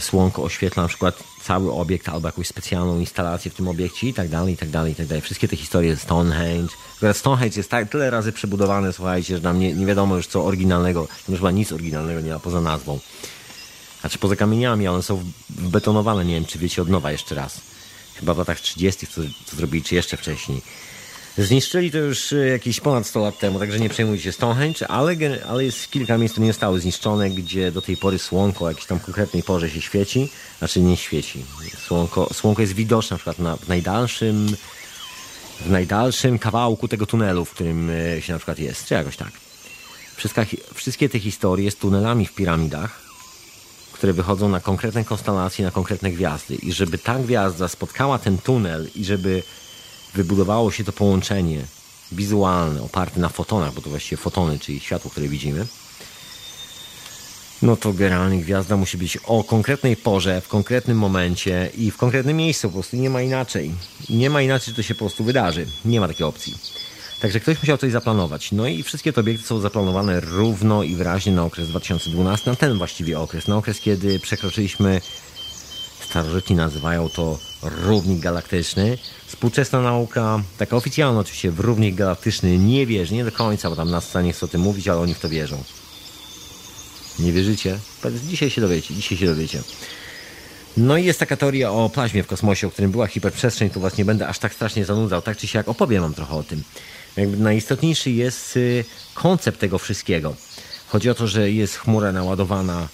słonko 0.00 0.42
oświetla 0.42 0.82
na 0.82 0.88
przykład 0.88 1.24
cały 1.46 1.72
obiekt 1.72 2.08
albo 2.08 2.28
jakąś 2.28 2.46
specjalną 2.46 3.00
instalację 3.00 3.50
w 3.50 3.54
tym 3.54 3.68
obiekcie 3.68 4.08
i 4.08 4.14
tak 4.14 4.28
dalej, 4.28 4.54
i 4.54 4.56
tak 4.56 4.68
dalej, 4.70 4.92
i 4.92 4.94
tak 4.94 5.06
dalej. 5.06 5.22
Wszystkie 5.22 5.48
te 5.48 5.56
historie 5.56 5.96
Stonehenge. 5.96 6.74
Akurat 6.96 7.16
Stonehenge 7.16 7.56
jest 7.56 7.70
tak, 7.70 7.90
tyle 7.90 8.10
razy 8.10 8.32
przebudowane, 8.32 8.92
słuchajcie, 8.92 9.36
że 9.36 9.42
nam 9.42 9.60
nie, 9.60 9.74
nie 9.74 9.86
wiadomo 9.86 10.16
już 10.16 10.26
co 10.26 10.44
oryginalnego, 10.44 11.06
tam 11.06 11.16
już 11.28 11.38
chyba 11.38 11.50
nic 11.50 11.72
oryginalnego 11.72 12.20
nie 12.20 12.32
ma 12.32 12.38
poza 12.38 12.60
nazwą. 12.60 12.98
Znaczy 14.00 14.18
poza 14.18 14.36
kamieniami, 14.36 14.88
one 14.88 15.02
są 15.02 15.24
betonowane, 15.50 16.24
nie 16.24 16.34
wiem 16.34 16.44
czy 16.44 16.58
wiecie 16.58 16.82
od 16.82 16.88
nowa 16.88 17.12
jeszcze 17.12 17.34
raz. 17.34 17.60
Chyba 18.14 18.34
w 18.34 18.38
latach 18.38 18.60
30. 18.60 19.06
co, 19.06 19.20
co 19.46 19.56
zrobili, 19.56 19.84
czy 19.84 19.94
jeszcze 19.94 20.16
wcześniej. 20.16 20.62
Zniszczyli 21.38 21.90
to 21.90 21.98
już 21.98 22.32
e, 22.32 22.36
jakieś 22.48 22.80
ponad 22.80 23.06
100 23.06 23.20
lat 23.20 23.38
temu, 23.38 23.58
także 23.58 23.80
nie 23.80 23.88
przejmujcie 23.88 24.24
się 24.24 24.32
Stonehenge, 24.32 24.88
ale, 24.88 25.16
ale 25.48 25.64
jest 25.64 25.90
kilka 25.90 26.18
miejsc, 26.18 26.32
które 26.32 26.46
nie 26.46 26.52
zostały 26.52 26.80
zniszczone, 26.80 27.30
gdzie 27.30 27.72
do 27.72 27.82
tej 27.82 27.96
pory 27.96 28.18
słonko 28.18 28.64
o 28.64 28.68
jakiejś 28.68 28.86
tam 28.86 29.00
konkretnej 29.00 29.42
porze 29.42 29.70
się 29.70 29.80
świeci, 29.80 30.28
znaczy 30.58 30.80
nie 30.80 30.96
świeci. 30.96 31.44
Słonko, 31.86 32.28
słonko 32.34 32.62
jest 32.62 32.72
widoczne 32.72 33.14
na 33.14 33.18
przykład 33.18 33.38
na, 33.38 33.56
w 33.56 33.68
najdalszym 33.68 34.56
w 35.60 35.70
najdalszym 35.70 36.38
kawałku 36.38 36.88
tego 36.88 37.06
tunelu, 37.06 37.44
w 37.44 37.50
którym 37.50 37.90
e, 37.90 38.22
się 38.22 38.32
na 38.32 38.38
przykład 38.38 38.58
jest, 38.58 38.86
czy 38.86 38.94
jakoś 38.94 39.16
tak. 39.16 39.32
Wszystka, 40.16 40.46
wszystkie 40.74 41.08
te 41.08 41.18
historie 41.18 41.70
z 41.70 41.76
tunelami 41.76 42.26
w 42.26 42.34
piramidach, 42.34 43.00
które 43.92 44.12
wychodzą 44.12 44.48
na 44.48 44.60
konkretne 44.60 45.04
konstelacje, 45.04 45.64
na 45.64 45.70
konkretne 45.70 46.10
gwiazdy. 46.10 46.54
I 46.54 46.72
żeby 46.72 46.98
ta 46.98 47.18
gwiazda 47.18 47.68
spotkała 47.68 48.18
ten 48.18 48.38
tunel 48.38 48.88
i 48.94 49.04
żeby 49.04 49.42
wybudowało 50.16 50.72
się 50.72 50.84
to 50.84 50.92
połączenie 50.92 51.64
wizualne, 52.12 52.82
oparte 52.82 53.20
na 53.20 53.28
fotonach, 53.28 53.74
bo 53.74 53.82
to 53.82 53.90
właściwie 53.90 54.16
fotony, 54.16 54.58
czyli 54.58 54.80
światło, 54.80 55.10
które 55.10 55.28
widzimy, 55.28 55.66
no 57.62 57.76
to 57.76 57.92
generalnie 57.92 58.38
gwiazda 58.38 58.76
musi 58.76 58.98
być 58.98 59.16
o 59.16 59.44
konkretnej 59.44 59.96
porze, 59.96 60.40
w 60.40 60.48
konkretnym 60.48 60.98
momencie 60.98 61.70
i 61.76 61.90
w 61.90 61.96
konkretnym 61.96 62.36
miejscu. 62.36 62.68
Po 62.68 62.72
prostu 62.72 62.96
nie 62.96 63.10
ma 63.10 63.22
inaczej. 63.22 63.74
Nie 64.10 64.30
ma 64.30 64.42
inaczej, 64.42 64.66
że 64.66 64.76
to 64.76 64.82
się 64.82 64.94
po 64.94 64.98
prostu 64.98 65.24
wydarzy. 65.24 65.66
Nie 65.84 66.00
ma 66.00 66.08
takiej 66.08 66.26
opcji. 66.26 66.54
Także 67.20 67.40
ktoś 67.40 67.62
musiał 67.62 67.78
coś 67.78 67.92
zaplanować. 67.92 68.52
No 68.52 68.66
i 68.66 68.82
wszystkie 68.82 69.12
te 69.12 69.20
obiekty 69.20 69.46
są 69.46 69.60
zaplanowane 69.60 70.20
równo 70.20 70.82
i 70.82 70.94
wyraźnie 70.94 71.32
na 71.32 71.44
okres 71.44 71.68
2012, 71.68 72.50
na 72.50 72.56
ten 72.56 72.78
właściwie 72.78 73.20
okres, 73.20 73.48
na 73.48 73.56
okres, 73.56 73.80
kiedy 73.80 74.20
przekroczyliśmy, 74.20 75.00
starożytni 76.08 76.56
nazywają 76.56 77.08
to 77.08 77.38
równik 77.68 78.20
galaktyczny. 78.20 78.98
Współczesna 79.26 79.80
nauka, 79.80 80.42
taka 80.58 80.76
oficjalna 80.76 81.20
oczywiście, 81.20 81.50
w 81.50 81.60
równik 81.60 81.94
galaktyczny 81.94 82.58
nie 82.58 82.86
wierzy, 82.86 83.14
nie 83.14 83.24
do 83.24 83.32
końca, 83.32 83.70
bo 83.70 83.76
tam 83.76 83.90
na 83.90 84.00
scenie 84.00 84.32
chcą 84.32 84.46
o 84.46 84.48
tym 84.48 84.60
mówić, 84.60 84.88
ale 84.88 85.00
oni 85.00 85.14
w 85.14 85.20
to 85.20 85.28
wierzą. 85.28 85.64
Nie 87.18 87.32
wierzycie? 87.32 87.78
Dzisiaj 88.28 88.50
się 88.50 88.60
dowiecie, 88.60 88.94
dzisiaj 88.94 89.18
się 89.18 89.26
dowiecie. 89.26 89.62
No 90.76 90.96
i 90.96 91.04
jest 91.04 91.18
taka 91.18 91.36
teoria 91.36 91.70
o 91.70 91.88
plaźmie 91.88 92.22
w 92.22 92.26
kosmosie, 92.26 92.66
o 92.66 92.70
którym 92.70 92.90
była 92.90 93.06
hiperprzestrzeń, 93.06 93.70
tu 93.70 93.80
was 93.80 93.96
nie 93.98 94.04
będę 94.04 94.28
aż 94.28 94.38
tak 94.38 94.54
strasznie 94.54 94.84
zanudzał, 94.84 95.22
tak 95.22 95.36
czy 95.36 95.46
siak 95.46 95.68
opowiem 95.68 96.02
wam 96.02 96.14
trochę 96.14 96.34
o 96.34 96.42
tym. 96.42 96.62
Jakby 97.16 97.36
najistotniejszy 97.36 98.10
jest 98.10 98.56
y, 98.56 98.84
koncept 99.14 99.60
tego 99.60 99.78
wszystkiego. 99.78 100.34
Chodzi 100.88 101.10
o 101.10 101.14
to, 101.14 101.26
że 101.26 101.50
jest 101.50 101.76
chmura 101.76 102.12
naładowana, 102.12 102.88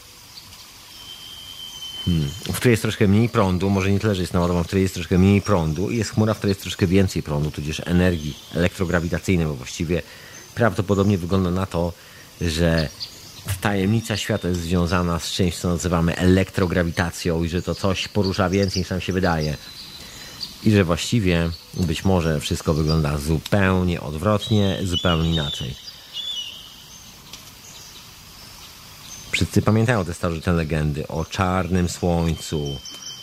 hmm, 2.04 2.28
w 2.52 2.56
której 2.56 2.72
jest 2.72 2.82
troszkę 2.82 3.08
mniej 3.08 3.28
prądu, 3.28 3.70
może 3.70 3.90
nie 3.90 4.00
tyle, 4.00 4.14
że 4.14 4.20
jest 4.20 4.34
naładowana, 4.34 4.64
w 4.64 4.66
której 4.66 4.82
jest 4.82 4.94
troszkę 4.94 5.18
mniej 5.18 5.42
prądu 5.42 5.90
i 5.90 5.96
jest 5.96 6.10
chmura, 6.10 6.34
w 6.34 6.38
której 6.38 6.50
jest 6.50 6.60
troszkę 6.60 6.86
więcej 6.86 7.22
prądu, 7.22 7.50
tudzież 7.50 7.82
energii 7.86 8.36
elektrograwitacyjnej, 8.54 9.46
bo 9.46 9.54
właściwie 9.54 10.02
prawdopodobnie 10.54 11.18
wygląda 11.18 11.50
na 11.50 11.66
to, 11.66 11.92
że 12.40 12.88
tajemnica 13.60 14.16
świata 14.16 14.48
jest 14.48 14.60
związana 14.60 15.18
z 15.18 15.30
czymś, 15.30 15.56
co 15.56 15.68
nazywamy 15.68 16.16
elektrograwitacją 16.16 17.44
i 17.44 17.48
że 17.48 17.62
to 17.62 17.74
coś 17.74 18.08
porusza 18.08 18.50
więcej 18.50 18.80
niż 18.80 18.90
nam 18.90 19.00
się 19.00 19.12
wydaje. 19.12 19.56
I 20.64 20.70
że 20.70 20.84
właściwie 20.84 21.50
być 21.74 22.04
może 22.04 22.40
wszystko 22.40 22.74
wygląda 22.74 23.18
zupełnie 23.18 24.00
odwrotnie, 24.00 24.78
zupełnie 24.84 25.32
inaczej. 25.32 25.74
Wszyscy 29.32 29.62
pamiętają 29.62 30.04
te 30.04 30.14
starożytne 30.14 30.52
legendy 30.52 31.08
o 31.08 31.24
czarnym 31.24 31.88
słońcu. 31.88 32.78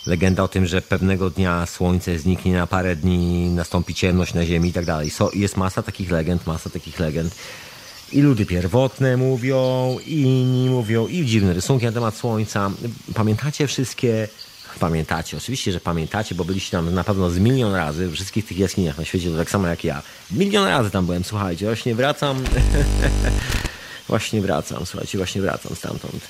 Legenda 0.06 0.44
o 0.44 0.48
tym, 0.48 0.66
że 0.66 0.82
pewnego 0.82 1.30
dnia 1.30 1.66
słońce 1.66 2.20
zniknie 2.20 2.54
na 2.54 2.68
parę 2.68 2.96
dni, 2.96 3.50
nastąpi 3.50 3.96
ciemność 3.96 4.34
na 4.34 4.46
ziemi 4.46 4.70
i 4.70 4.74
tak 4.74 4.86
dalej. 4.86 5.12
Jest 5.34 5.58
masa 5.58 5.84
takich 5.84 6.12
legend, 6.12 6.48
masa 6.48 6.70
takich 6.70 7.00
legend. 7.00 7.36
I 8.12 8.22
ludy 8.22 8.46
pierwotne 8.46 9.18
mówią, 9.18 9.98
i 10.06 10.22
inni 10.22 10.70
mówią, 10.70 11.08
i 11.08 11.26
dziwne 11.26 11.54
rysunki 11.54 11.86
na 11.86 11.92
temat 11.92 12.16
słońca. 12.16 12.72
Pamiętacie 13.14 13.68
wszystkie 13.68 14.28
Pamiętacie, 14.80 15.38
oczywiście, 15.38 15.72
że 15.72 15.80
pamiętacie, 15.80 16.36
bo 16.36 16.46
byliście 16.46 16.72
tam 16.72 16.94
na 16.94 17.04
pewno 17.04 17.30
z 17.30 17.40
milion 17.40 17.76
razy 17.76 18.08
w 18.08 18.14
wszystkich 18.14 18.46
tych 18.46 18.58
jaskiniach 18.58 18.98
na 18.98 19.06
świecie, 19.06 19.30
to 19.30 19.38
tak 19.38 19.50
samo 19.50 19.68
jak 19.68 19.84
ja. 19.84 20.02
Milion 20.32 20.66
razy 20.68 20.92
tam 20.92 21.06
byłem, 21.06 21.24
słuchajcie, 21.24 21.66
właśnie 21.66 21.96
wracam. 21.96 22.44
właśnie 24.10 24.42
wracam, 24.42 24.86
słuchajcie, 24.86 25.18
właśnie 25.18 25.42
wracam 25.42 25.76
stamtąd. 25.76 26.22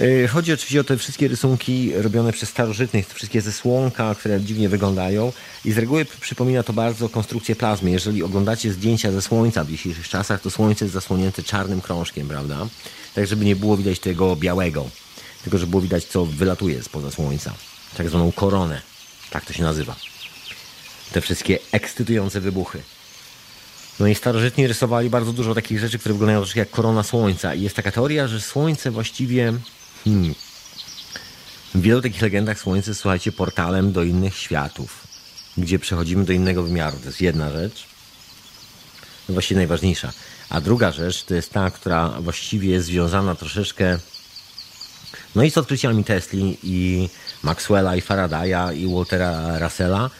Yy, 0.00 0.28
Chodzi 0.28 0.52
oczywiście 0.52 0.80
o 0.80 0.84
te 0.84 0.96
wszystkie 0.96 1.28
rysunki 1.28 1.92
robione 1.94 2.32
przez 2.32 2.48
starożytnych, 2.48 3.06
te 3.06 3.14
wszystkie 3.14 3.40
ze 3.40 3.52
słonka, 3.52 4.14
które 4.14 4.40
dziwnie 4.40 4.68
wyglądają 4.68 5.32
i 5.64 5.72
z 5.72 5.78
reguły 5.78 6.04
przypomina 6.20 6.62
to 6.62 6.72
bardzo 6.72 7.08
konstrukcję 7.08 7.56
plazmy. 7.56 7.90
Jeżeli 7.90 8.22
oglądacie 8.22 8.72
zdjęcia 8.72 9.12
ze 9.12 9.22
słońca 9.22 9.64
w 9.64 9.70
dzisiejszych 9.70 10.08
czasach, 10.08 10.40
to 10.40 10.50
słońce 10.50 10.84
jest 10.84 10.94
zasłonięte 10.94 11.42
czarnym 11.42 11.80
krążkiem, 11.80 12.28
prawda? 12.28 12.66
Tak, 13.14 13.26
żeby 13.26 13.44
nie 13.44 13.56
było 13.56 13.76
widać 13.76 13.98
tego 13.98 14.36
białego, 14.36 14.88
tylko 15.42 15.58
żeby 15.58 15.70
było 15.70 15.82
widać, 15.82 16.04
co 16.04 16.26
wylatuje 16.26 16.82
spoza 16.82 17.10
słońca. 17.10 17.54
Tak 17.96 18.08
zwaną 18.08 18.32
koronę, 18.32 18.82
tak 19.30 19.44
to 19.44 19.52
się 19.52 19.62
nazywa. 19.62 19.96
Te 21.12 21.20
wszystkie 21.20 21.58
ekscytujące 21.72 22.40
wybuchy. 22.40 22.82
No 24.00 24.06
i 24.06 24.14
starożytni 24.14 24.66
rysowali 24.66 25.10
bardzo 25.10 25.32
dużo 25.32 25.54
takich 25.54 25.78
rzeczy, 25.78 25.98
które 25.98 26.12
wyglądają 26.12 26.40
troszkę 26.40 26.60
jak 26.60 26.70
korona 26.70 27.02
słońca. 27.02 27.54
I 27.54 27.62
jest 27.62 27.76
taka 27.76 27.92
teoria, 27.92 28.28
że 28.28 28.40
słońce 28.40 28.90
właściwie. 28.90 29.52
Hmm, 30.04 30.34
w 31.74 31.80
wielu 31.80 32.02
takich 32.02 32.22
legendach 32.22 32.58
słońce 32.58 32.94
słuchajcie, 32.94 33.32
portalem 33.32 33.92
do 33.92 34.02
innych 34.02 34.36
światów, 34.36 35.06
gdzie 35.58 35.78
przechodzimy 35.78 36.24
do 36.24 36.32
innego 36.32 36.62
wymiaru. 36.62 36.98
To 36.98 37.06
jest 37.06 37.20
jedna 37.20 37.52
rzecz. 37.52 37.86
No 39.28 39.32
właściwie 39.32 39.58
najważniejsza. 39.58 40.12
A 40.50 40.60
druga 40.60 40.92
rzecz 40.92 41.24
to 41.24 41.34
jest 41.34 41.50
ta, 41.50 41.70
która 41.70 42.08
właściwie 42.08 42.70
jest 42.70 42.86
związana 42.86 43.34
troszeczkę. 43.34 43.98
No 45.34 45.42
i 45.42 45.50
z 45.50 45.58
odkryciami 45.58 46.04
Tesli 46.04 46.58
i 46.62 47.08
Maxwella 47.42 47.96
i 47.96 48.00
Faradaya 48.00 48.72
i 48.72 48.94
Waltera 48.94 49.58
Russella. 49.58 50.10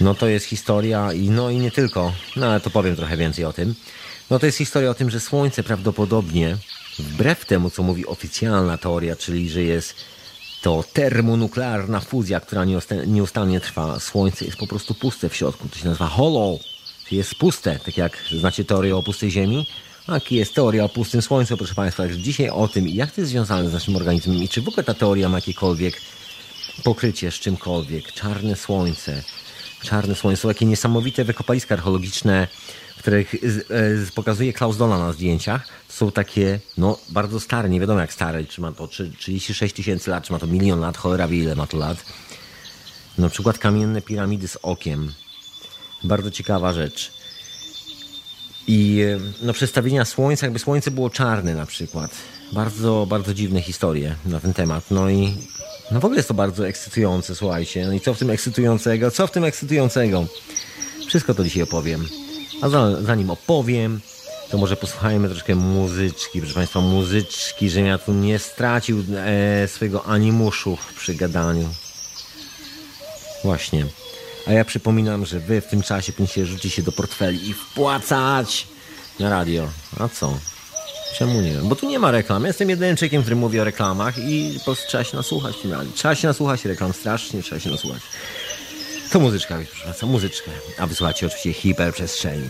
No 0.00 0.14
to 0.14 0.28
jest 0.28 0.46
historia 0.46 1.12
i 1.12 1.30
no 1.30 1.50
i 1.50 1.56
nie 1.56 1.70
tylko, 1.70 2.12
no 2.36 2.46
ale 2.46 2.60
to 2.60 2.70
powiem 2.70 2.96
trochę 2.96 3.16
więcej 3.16 3.44
o 3.44 3.52
tym. 3.52 3.74
No 4.30 4.38
to 4.38 4.46
jest 4.46 4.58
historia 4.58 4.90
o 4.90 4.94
tym, 4.94 5.10
że 5.10 5.20
Słońce 5.20 5.62
prawdopodobnie, 5.62 6.56
wbrew 6.98 7.44
temu 7.44 7.70
co 7.70 7.82
mówi 7.82 8.06
oficjalna 8.06 8.78
teoria, 8.78 9.16
czyli 9.16 9.50
że 9.50 9.62
jest 9.62 9.94
to 10.62 10.84
termonuklearna 10.92 12.00
fuzja, 12.00 12.40
która 12.40 12.64
nieusta- 12.64 13.06
nieustannie 13.06 13.60
trwa, 13.60 14.00
Słońce 14.00 14.44
jest 14.44 14.56
po 14.56 14.66
prostu 14.66 14.94
puste 14.94 15.28
w 15.28 15.36
środku. 15.36 15.68
To 15.68 15.78
się 15.78 15.84
nazywa 15.88 16.06
hollow, 16.06 16.60
czyli 17.04 17.18
jest 17.18 17.34
puste, 17.34 17.78
tak 17.84 17.96
jak 17.96 18.18
znacie 18.38 18.64
teorię 18.64 18.96
o 18.96 19.02
pustej 19.02 19.30
Ziemi. 19.30 19.66
Tak 20.06 20.32
jest 20.32 20.54
teoria 20.54 20.84
o 20.84 20.88
pustym 20.88 21.22
Słońcu, 21.22 21.56
proszę 21.56 21.74
Państwa. 21.74 22.02
Także 22.02 22.18
dzisiaj 22.18 22.48
o 22.50 22.68
tym, 22.68 22.88
jak 22.88 23.10
to 23.10 23.20
jest 23.20 23.30
związane 23.30 23.70
z 23.70 23.72
naszym 23.72 23.96
organizmem 23.96 24.36
i 24.36 24.48
czy 24.48 24.62
w 24.62 24.68
ogóle 24.68 24.84
ta 24.84 24.94
teoria 24.94 25.28
ma 25.28 25.38
jakiekolwiek 25.38 26.00
pokrycie 26.84 27.30
z 27.30 27.34
czymkolwiek. 27.34 28.12
Czarne 28.12 28.56
słońce. 28.56 29.22
Czarne 29.82 30.14
słońce. 30.14 30.42
Są 30.42 30.48
takie 30.48 30.66
niesamowite 30.66 31.24
wykopaliska 31.24 31.74
archeologiczne, 31.74 32.48
których 32.98 33.34
e, 33.34 33.38
pokazuje 34.14 34.52
Klaus 34.52 34.76
Dola 34.76 34.98
na 34.98 35.12
zdjęciach. 35.12 35.68
Są 35.88 36.12
takie, 36.12 36.60
no, 36.78 36.98
bardzo 37.08 37.40
stare, 37.40 37.68
nie 37.68 37.80
wiadomo 37.80 38.00
jak 38.00 38.12
stare, 38.12 38.44
czy 38.44 38.60
ma 38.60 38.72
to 38.72 38.86
trzy- 38.86 39.12
36 39.18 39.74
tysięcy 39.74 40.10
lat, 40.10 40.24
czy 40.24 40.32
ma 40.32 40.38
to 40.38 40.46
milion 40.46 40.80
lat, 40.80 40.96
cholera 40.96 41.28
wie 41.28 41.38
ile 41.38 41.54
ma 41.54 41.66
to 41.66 41.76
lat. 41.76 42.04
Na 43.18 43.28
przykład 43.28 43.58
kamienne 43.58 44.02
piramidy 44.02 44.48
z 44.48 44.58
okiem. 44.62 45.12
Bardzo 46.04 46.30
ciekawa 46.30 46.72
rzecz. 46.72 47.12
I 48.66 49.00
e, 49.00 49.20
no, 49.42 49.52
przedstawienia 49.52 50.04
słońca, 50.04 50.46
jakby 50.46 50.58
słońce 50.58 50.90
było 50.90 51.10
czarne 51.10 51.54
na 51.54 51.66
przykład. 51.66 52.10
Bardzo, 52.52 53.06
bardzo 53.08 53.34
dziwne 53.34 53.62
historie 53.62 54.16
na 54.26 54.40
ten 54.40 54.54
temat. 54.54 54.90
No 54.90 55.10
i 55.10 55.36
no 55.90 56.00
w 56.00 56.04
ogóle 56.04 56.18
jest 56.18 56.28
to 56.28 56.34
bardzo 56.34 56.68
ekscytujące, 56.68 57.34
słuchajcie. 57.34 57.86
No 57.86 57.92
i 57.92 58.00
co 58.00 58.14
w 58.14 58.18
tym 58.18 58.30
ekscytującego? 58.30 59.10
Co 59.10 59.26
w 59.26 59.30
tym 59.30 59.44
ekscytującego? 59.44 60.26
Wszystko 61.06 61.34
to 61.34 61.44
dzisiaj 61.44 61.62
opowiem. 61.62 62.08
A 62.62 62.68
za, 62.68 63.02
zanim 63.02 63.30
opowiem, 63.30 64.00
to 64.50 64.58
może 64.58 64.76
posłuchajmy 64.76 65.28
troszkę 65.28 65.54
muzyczki. 65.54 66.40
Proszę 66.40 66.54
Państwa, 66.54 66.80
muzyczki, 66.80 67.70
żebym 67.70 67.86
ja 67.86 67.98
tu 67.98 68.12
nie 68.12 68.38
stracił 68.38 69.04
e, 69.16 69.68
swojego 69.68 70.06
animuszu 70.06 70.78
przy 70.96 71.14
gadaniu. 71.14 71.68
Właśnie. 73.44 73.86
A 74.46 74.52
ja 74.52 74.64
przypominam, 74.64 75.26
że 75.26 75.40
wy 75.40 75.60
w 75.60 75.66
tym 75.66 75.82
czasie 75.82 76.12
powinniście 76.12 76.46
rzucić 76.46 76.74
się 76.74 76.82
do 76.82 76.92
portfeli 76.92 77.48
i 77.48 77.54
wpłacać 77.54 78.66
na 79.20 79.30
radio. 79.30 79.68
A 80.00 80.08
co? 80.08 80.38
Czemu 81.18 81.40
nie? 81.40 81.54
Bo 81.54 81.76
tu 81.76 81.88
nie 81.88 81.98
ma 81.98 82.10
reklam. 82.10 82.42
Ja 82.42 82.48
jestem 82.48 82.70
jedynym 82.70 82.96
człowiekiem, 82.96 83.22
który 83.22 83.36
mówi 83.36 83.60
o 83.60 83.64
reklamach 83.64 84.18
i 84.18 84.54
po 84.58 84.64
prostu 84.64 84.88
trzeba 84.88 85.04
się 85.04 85.16
nasłuchać 85.16 85.64
radiu. 85.64 85.92
Trzeba 85.94 86.14
się 86.14 86.28
nasłuchać 86.28 86.64
reklam, 86.64 86.92
strasznie 86.92 87.42
trzeba 87.42 87.60
się 87.60 87.70
nasłuchać. 87.70 88.02
To 89.12 89.20
muzyczka, 89.20 89.58
proszę 89.70 89.84
Państwa, 89.84 90.06
muzyczkę. 90.06 90.50
A 90.78 90.86
wysłuchacie 90.86 91.26
oczywiście 91.26 91.52
hiperprzestrzeni. 91.52 92.48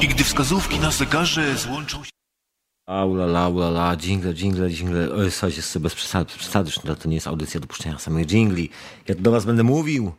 I 0.00 0.08
gdy 0.08 0.24
wskazówki 0.24 0.78
na 0.78 0.90
zegarze 0.90 1.56
złączą 1.56 2.04
się... 2.04 2.10
Aula, 2.86 3.40
aula, 3.40 3.68
la, 3.68 3.96
jingle, 3.96 4.34
jingle, 4.34 4.70
jingle. 4.70 5.14
Oj, 5.14 5.30
słuchajcie, 5.30 5.62
sobie 5.62 5.82
bez 5.82 5.94
przesady, 5.94 6.24
bez 6.24 6.36
przesady, 6.36 6.70
to 7.02 7.08
nie 7.08 7.14
jest 7.14 7.26
audycja 7.26 7.60
dopuszczenia 7.60 7.98
samych 7.98 8.26
jingli. 8.26 8.70
Ja 9.08 9.14
do 9.14 9.30
was 9.30 9.44
będę 9.44 9.62
mówił. 9.62 10.12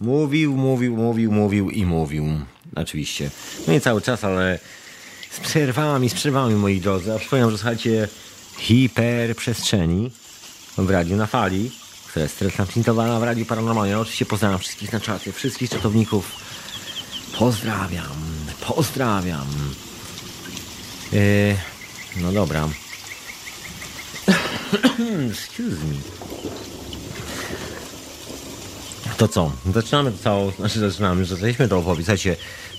Mówił, 0.00 0.56
mówił, 0.56 0.96
mówił, 0.96 1.32
mówił 1.32 1.70
i 1.70 1.86
mówił. 1.86 2.24
Oczywiście. 2.76 3.30
No 3.66 3.72
nie 3.72 3.80
cały 3.80 4.02
czas, 4.02 4.24
ale 4.24 4.58
z 5.30 5.40
przerwami, 5.40 6.10
z 6.10 6.14
przerwami, 6.14 6.54
moi 6.54 6.80
drodzy. 6.80 7.14
A 7.14 7.18
przypominam, 7.18 7.50
że 7.50 7.58
słuchajcie 7.58 8.08
hiperprzestrzeni 8.58 10.10
w 10.78 10.90
radiu 10.90 11.16
na 11.16 11.26
fali, 11.26 11.70
która 12.08 12.22
jest 12.22 12.38
transmitowana 12.38 13.20
w 13.20 13.22
Radiu 13.22 13.46
Paranormalnie. 13.46 13.98
Oczywiście 13.98 14.26
pozdrawiam 14.26 14.58
wszystkich 14.58 14.92
na 14.92 15.00
czacie, 15.00 15.32
wszystkich 15.32 15.70
czatowników. 15.70 16.32
Pozdrawiam, 17.38 18.16
pozdrawiam. 18.66 19.46
Yy, 21.12 21.56
no 22.16 22.32
dobra. 22.32 22.68
Excuse 25.30 25.84
me. 25.84 25.96
To 29.16 29.28
co? 29.28 29.52
Zaczynamy 29.74 30.12
to 30.12 30.18
całą, 30.18 30.50
znaczy 30.50 30.80
zaczynamy, 30.80 31.24
że 31.24 31.34
zaczęliśmy 31.34 31.68
to 31.68 31.78
opowiedź. 31.78 32.06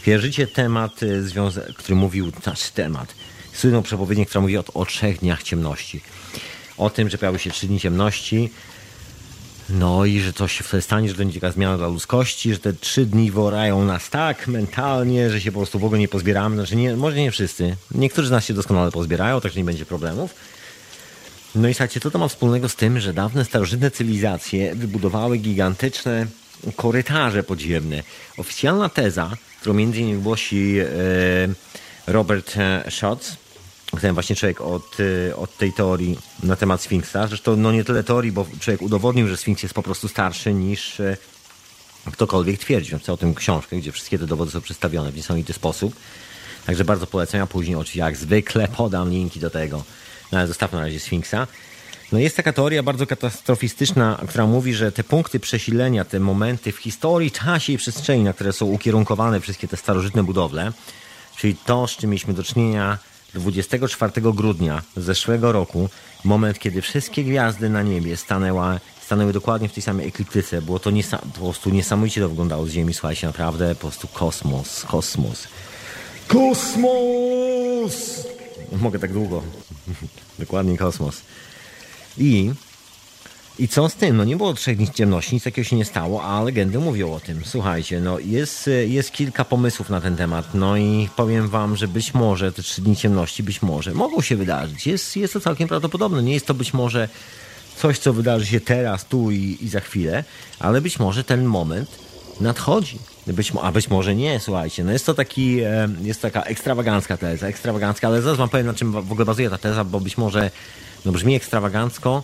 Wierzycie 0.08 0.48
temat, 0.48 1.04
y, 1.04 1.24
który 1.78 1.96
mówił, 1.96 2.32
nasz 2.46 2.70
temat, 2.70 3.16
słynną 3.54 3.84
przepowiednię, 3.84 4.26
która 4.26 4.42
mówi 4.42 4.58
o, 4.58 4.64
o 4.74 4.86
trzech 4.86 5.20
dniach 5.20 5.44
ciemności. 5.44 6.02
O 6.78 6.90
tym, 6.90 7.10
że 7.10 7.18
pojawiły 7.18 7.40
się 7.40 7.52
trzy 7.52 7.68
dni 7.68 7.80
ciemności, 7.80 8.50
no 9.70 10.06
i 10.06 10.20
że 10.20 10.34
coś 10.34 10.58
się 10.58 10.64
wtedy 10.64 10.82
stanie, 10.82 11.08
że 11.08 11.14
to 11.14 11.18
będzie 11.18 11.40
taka 11.40 11.54
zmiana 11.54 11.78
dla 11.78 11.88
ludzkości, 11.88 12.54
że 12.54 12.60
te 12.60 12.74
trzy 12.74 13.06
dni 13.06 13.32
worają 13.32 13.86
nas 13.86 14.10
tak 14.10 14.48
mentalnie, 14.48 15.30
że 15.30 15.42
się 15.42 15.52
po 15.52 15.60
prostu 15.60 15.80
w 15.80 15.86
ogóle 15.86 16.00
nie 16.00 16.08
pozbieramy. 16.08 16.56
Znaczy 16.56 16.76
nie, 16.76 16.96
może 16.96 17.16
nie 17.16 17.32
wszyscy. 17.32 17.76
Niektórzy 17.92 18.28
z 18.28 18.32
nas 18.32 18.46
się 18.46 18.54
doskonale 18.54 18.92
pozbierają, 18.92 19.42
także 19.42 19.60
nie 19.60 19.66
będzie 19.66 19.86
problemów. 19.86 20.36
No 21.56 21.68
i 21.68 21.74
słuchajcie, 21.74 22.00
co 22.00 22.12
to 22.12 22.20
ma 22.20 22.28
wspólnego 22.28 22.70
z 22.70 22.76
tym, 22.76 23.00
że 23.00 23.14
dawne 23.14 23.46
starożytne 23.46 23.92
cywilizacje 23.92 24.76
wybudowały 24.76 25.38
gigantyczne 25.38 26.28
korytarze 26.76 27.44
podziemne. 27.44 28.04
Oficjalna 28.38 28.90
teza, 28.90 29.32
którą 29.68 29.78
między 29.78 30.00
innymi 30.00 30.22
głosi 30.22 30.76
e, 30.80 30.86
Robert 32.08 32.56
Schatz, 32.90 33.38
ten 34.02 34.14
właśnie 34.14 34.36
człowiek 34.36 34.62
od, 34.62 34.98
e, 35.30 35.36
od 35.36 35.58
tej 35.58 35.74
teorii 35.74 36.18
na 36.44 36.56
temat 36.56 36.82
Sfinksa. 36.82 37.28
Zresztą 37.28 37.56
no 37.56 37.72
nie 37.72 37.84
tyle 37.84 38.04
teorii, 38.04 38.32
bo 38.32 38.46
człowiek 38.60 38.82
udowodnił, 38.82 39.28
że 39.28 39.38
Sfinks 39.38 39.64
jest 39.64 39.76
po 39.76 39.84
prostu 39.84 40.08
starszy 40.08 40.54
niż 40.54 41.00
e, 41.00 41.18
ktokolwiek 42.12 42.60
twierdzi. 42.60 42.94
Napisał 42.94 43.16
o 43.16 43.18
tym 43.18 43.36
książkę, 43.36 43.78
gdzie 43.78 43.92
wszystkie 43.92 44.20
te 44.20 44.28
dowody 44.28 44.52
są 44.52 44.62
przedstawione 44.62 45.12
w 45.12 45.16
niesamowity 45.16 45.54
sposób. 45.54 45.96
Także 46.66 46.86
bardzo 46.86 47.08
polecam. 47.08 47.40
Ja 47.40 47.48
później 47.48 47.76
oczywiście 47.76 48.00
jak 48.00 48.18
zwykle 48.18 48.68
podam 48.68 49.10
linki 49.10 49.40
do 49.40 49.50
tego. 49.50 49.84
No 50.32 50.38
ale 50.38 50.48
zostawmy 50.48 50.78
na 50.80 50.86
razie 50.86 51.00
Sfinksa. 51.00 51.48
No 52.11 52.20
jest 52.20 52.37
taka 52.37 52.53
teoria 52.53 52.83
bardzo 52.83 53.07
katastrofistyczna, 53.07 54.20
która 54.27 54.48
mówi, 54.48 54.74
że 54.74 54.91
te 54.91 55.03
punkty 55.03 55.39
przesilenia, 55.39 56.05
te 56.05 56.20
momenty 56.20 56.72
w 56.72 56.77
historii, 56.77 57.31
czasie 57.31 57.74
i 57.74 57.77
przestrzeni, 57.77 58.24
na 58.24 58.33
które 58.33 58.53
są 58.53 58.65
ukierunkowane 58.65 59.39
wszystkie 59.39 59.67
te 59.67 59.77
starożytne 59.77 60.24
budowle, 60.24 60.72
czyli 61.37 61.55
to, 61.65 61.87
z 61.87 61.91
czym 61.91 62.09
mieliśmy 62.09 62.33
do 62.33 62.43
czynienia 62.43 62.98
24 63.33 64.11
grudnia 64.22 64.81
zeszłego 64.98 65.51
roku, 65.51 65.89
moment, 66.24 66.59
kiedy 66.59 66.81
wszystkie 66.81 67.24
gwiazdy 67.24 67.70
na 67.70 67.83
niebie 67.83 68.17
stanęła, 68.17 68.79
stanęły 69.01 69.33
dokładnie 69.33 69.70
w 69.70 69.74
tej 69.74 69.83
samej 69.83 70.07
ekliptyce. 70.07 70.61
Było 70.61 70.79
to 70.79 70.91
niesa- 70.91 71.20
po 71.33 71.39
prostu 71.39 71.70
niesamowicie 71.70 72.22
to 72.22 72.29
wyglądało 72.29 72.65
z 72.65 72.70
Ziemi, 72.70 72.93
słuchajcie, 72.93 73.27
naprawdę 73.27 73.75
po 73.75 73.81
prostu 73.81 74.07
kosmos, 74.07 74.85
kosmos. 74.85 75.48
Kosmos! 76.27 78.27
Mogę 78.72 79.00
tak 79.00 79.13
długo. 79.13 79.43
Dokładnie 80.39 80.77
kosmos. 80.77 81.22
I, 82.18 82.51
I 83.60 83.68
co 83.68 83.90
z 83.90 83.96
tym? 83.96 84.18
No 84.18 84.24
nie 84.24 84.38
było 84.38 84.53
trzech 84.53 84.77
dni 84.77 84.92
ciemności, 84.92 85.36
nic 85.36 85.44
takiego 85.44 85.68
się 85.68 85.75
nie 85.75 85.86
stało, 85.86 86.24
a 86.24 86.44
legendy 86.44 86.80
mówią 86.80 87.14
o 87.14 87.20
tym. 87.20 87.42
Słuchajcie, 87.46 88.01
no 88.01 88.20
jest, 88.20 88.70
jest 88.88 89.12
kilka 89.12 89.46
pomysłów 89.46 89.90
na 89.90 90.01
ten 90.01 90.16
temat. 90.16 90.53
No 90.53 90.77
i 90.77 91.10
powiem 91.16 91.48
wam, 91.48 91.75
że 91.75 91.88
być 91.88 92.14
może 92.14 92.51
te 92.51 92.64
trzy 92.64 92.82
dni 92.82 92.96
ciemności, 92.96 93.44
być 93.44 93.62
może 93.62 93.94
mogą 93.94 94.22
się 94.22 94.36
wydarzyć. 94.36 94.88
Jest, 94.88 95.18
jest 95.18 95.34
to 95.34 95.40
całkiem 95.40 95.68
prawdopodobne. 95.68 96.24
Nie 96.24 96.34
jest 96.34 96.46
to 96.46 96.53
być 96.53 96.74
może 96.74 97.10
coś, 97.77 98.00
co 98.00 98.14
wydarzy 98.14 98.46
się 98.46 98.60
teraz, 98.60 99.06
tu 99.06 99.32
i, 99.32 99.58
i 99.62 99.70
za 99.70 99.80
chwilę, 99.80 100.24
ale 100.60 100.82
być 100.82 101.00
może 101.00 101.24
ten 101.24 101.46
moment 101.46 101.90
nadchodzi. 102.42 103.00
Być, 103.27 103.51
a 103.62 103.72
być 103.72 103.90
może 103.90 104.16
nie, 104.16 104.40
słuchajcie. 104.40 104.84
No 104.84 104.92
jest 104.92 105.06
to 105.06 105.14
taki, 105.14 105.60
e, 105.60 105.90
jest 106.01 106.22
taka 106.22 106.42
ekstrawagancka 106.42 107.18
teza, 107.18 107.48
ekstrawagancka, 107.48 108.08
ale 108.08 108.22
zaraz 108.22 108.38
wam 108.38 108.50
powiem, 108.50 108.66
na 108.66 108.74
czym 108.74 108.92
w 108.92 109.12
ogóle 109.12 109.25
bazuje 109.25 109.50
ta 109.50 109.58
teza, 109.58 109.84
bo 109.84 110.00
być 110.00 110.18
może 110.18 110.51
no 111.07 111.13
brzmi 111.13 111.35
ekstrawagancko, 111.35 112.24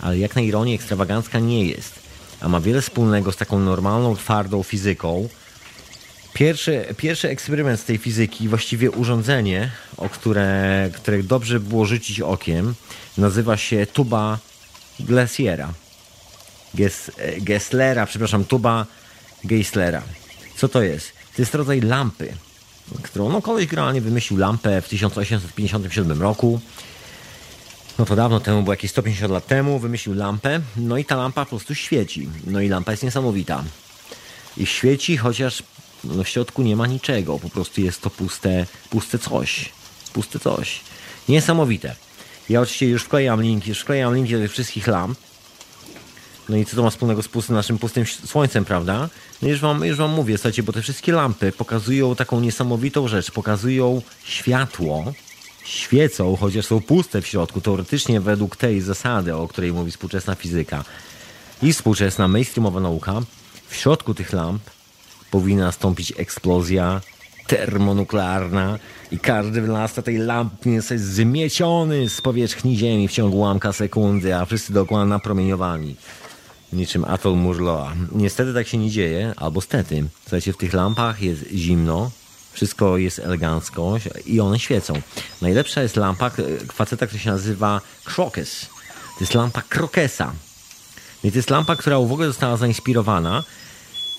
ale 0.00 0.18
jak 0.18 0.36
na 0.36 0.42
ironię 0.42 0.74
ekstrawagancka 0.74 1.38
nie 1.38 1.64
jest. 1.64 1.94
A 2.40 2.48
ma 2.48 2.60
wiele 2.60 2.82
wspólnego 2.82 3.32
z 3.32 3.36
taką 3.36 3.58
normalną, 3.58 4.16
twardą 4.16 4.62
fizyką. 4.62 5.28
Pierwszy, 6.34 6.84
pierwszy 6.96 7.28
eksperyment 7.28 7.80
z 7.80 7.84
tej 7.84 7.98
fizyki, 7.98 8.48
właściwie 8.48 8.90
urządzenie, 8.90 9.70
o 9.96 10.08
które, 10.08 10.90
które 10.94 11.22
dobrze 11.22 11.60
było 11.60 11.84
rzucić 11.86 12.20
okiem, 12.20 12.74
nazywa 13.18 13.56
się 13.56 13.86
tuba 13.86 14.38
Glasiera. 15.00 15.72
Ges, 16.74 17.10
Gesslera, 17.38 18.06
przepraszam, 18.06 18.44
tuba 18.44 18.86
Geislera. 19.44 20.02
Co 20.56 20.68
to 20.68 20.82
jest? 20.82 21.12
To 21.36 21.42
jest 21.42 21.54
rodzaj 21.54 21.80
lampy, 21.80 22.34
którą 23.02 23.28
no, 23.28 23.42
koleś 23.42 23.66
generalnie 23.66 24.00
wymyślił 24.00 24.38
lampę 24.38 24.82
w 24.82 24.88
1857 24.88 26.22
roku. 26.22 26.60
No 27.98 28.04
to 28.04 28.16
dawno 28.16 28.40
temu, 28.40 28.62
bo 28.62 28.72
jakieś 28.72 28.90
150 28.90 29.32
lat 29.32 29.46
temu, 29.46 29.78
wymyślił 29.78 30.14
lampę, 30.14 30.60
no 30.76 30.98
i 30.98 31.04
ta 31.04 31.16
lampa 31.16 31.44
po 31.44 31.48
prostu 31.48 31.74
świeci. 31.74 32.28
No 32.46 32.60
i 32.60 32.68
lampa 32.68 32.90
jest 32.90 33.02
niesamowita. 33.02 33.64
I 34.56 34.66
świeci, 34.66 35.16
chociaż 35.16 35.62
no, 36.04 36.24
w 36.24 36.28
środku 36.28 36.62
nie 36.62 36.76
ma 36.76 36.86
niczego, 36.86 37.38
po 37.38 37.48
prostu 37.50 37.80
jest 37.80 38.00
to 38.00 38.10
puste, 38.10 38.66
puste 38.90 39.18
coś. 39.18 39.72
Puste 40.12 40.38
coś. 40.38 40.80
Niesamowite. 41.28 41.96
Ja 42.48 42.60
oczywiście 42.60 42.86
już 42.86 43.02
wklejam 43.02 43.42
linki, 43.42 43.68
już 43.68 43.80
wklejam 43.80 44.14
linki 44.14 44.32
do 44.32 44.38
tych 44.38 44.52
wszystkich 44.52 44.86
lamp. 44.86 45.18
No 46.48 46.56
i 46.56 46.64
co 46.64 46.76
to 46.76 46.82
ma 46.82 46.90
wspólnego 46.90 47.22
z 47.22 47.28
pustym, 47.28 47.54
naszym 47.54 47.78
pustym 47.78 48.04
słońcem, 48.06 48.64
prawda? 48.64 49.08
No 49.42 49.48
już 49.48 49.60
wam, 49.60 49.84
już 49.84 49.96
wam 49.96 50.10
mówię, 50.10 50.38
słuchajcie, 50.38 50.62
bo 50.62 50.72
te 50.72 50.82
wszystkie 50.82 51.12
lampy 51.12 51.52
pokazują 51.52 52.16
taką 52.16 52.40
niesamowitą 52.40 53.08
rzecz. 53.08 53.30
Pokazują 53.30 54.02
światło, 54.24 55.12
świecą, 55.68 56.36
chociaż 56.36 56.66
są 56.66 56.80
puste 56.80 57.22
w 57.22 57.26
środku, 57.26 57.60
teoretycznie 57.60 58.20
według 58.20 58.56
tej 58.56 58.80
zasady, 58.80 59.36
o 59.36 59.48
której 59.48 59.72
mówi 59.72 59.90
współczesna 59.90 60.34
fizyka 60.34 60.84
i 61.62 61.72
współczesna 61.72 62.28
mainstreamowa 62.28 62.80
nauka, 62.80 63.22
w 63.68 63.76
środku 63.76 64.14
tych 64.14 64.32
lamp 64.32 64.62
powinna 65.30 65.64
nastąpić 65.64 66.12
eksplozja 66.16 67.00
termonuklearna 67.46 68.78
i 69.10 69.18
każdy 69.18 69.60
wynalazca 69.60 70.02
tej 70.02 70.18
lampy 70.18 70.76
zostać 70.76 71.00
zmieciony 71.00 72.08
z 72.08 72.20
powierzchni 72.20 72.76
Ziemi 72.76 73.08
w 73.08 73.12
ciągu 73.12 73.36
ułamka 73.36 73.72
sekundy, 73.72 74.36
a 74.36 74.44
wszyscy 74.44 74.72
dookoła 74.72 75.06
napromieniowani. 75.06 75.96
Niczym 76.72 77.04
atol 77.04 77.36
Murloa. 77.36 77.94
Niestety 78.12 78.54
tak 78.54 78.68
się 78.68 78.78
nie 78.78 78.90
dzieje, 78.90 79.32
albo 79.36 79.60
stety. 79.60 80.04
Słuchajcie, 80.22 80.52
w 80.52 80.56
tych 80.56 80.72
lampach 80.72 81.22
jest 81.22 81.44
zimno, 81.54 82.10
wszystko 82.58 82.98
jest 82.98 83.18
elegancko 83.18 83.96
i 84.26 84.40
one 84.40 84.58
świecą. 84.58 84.94
Najlepsza 85.42 85.82
jest 85.82 85.96
lampa 85.96 86.30
faceta, 86.72 87.06
który 87.06 87.20
się 87.20 87.30
nazywa 87.30 87.80
Krokes. 88.04 88.66
To 89.14 89.20
jest 89.20 89.34
lampa 89.34 89.62
Krokesa. 89.62 90.32
I 91.24 91.30
to 91.32 91.38
jest 91.38 91.50
lampa, 91.50 91.76
która 91.76 91.98
w 91.98 92.12
ogóle 92.12 92.26
została 92.26 92.56
zainspirowana 92.56 93.44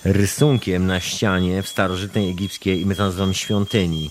rysunkiem 0.04 0.86
na 0.86 1.00
ścianie 1.00 1.62
w 1.62 1.68
starożytnej 1.68 2.30
egipskiej 2.30 2.80
i 2.80 2.86
my 2.86 2.94
to 2.94 3.02
nazywamy 3.02 3.34
świątyni. 3.34 4.10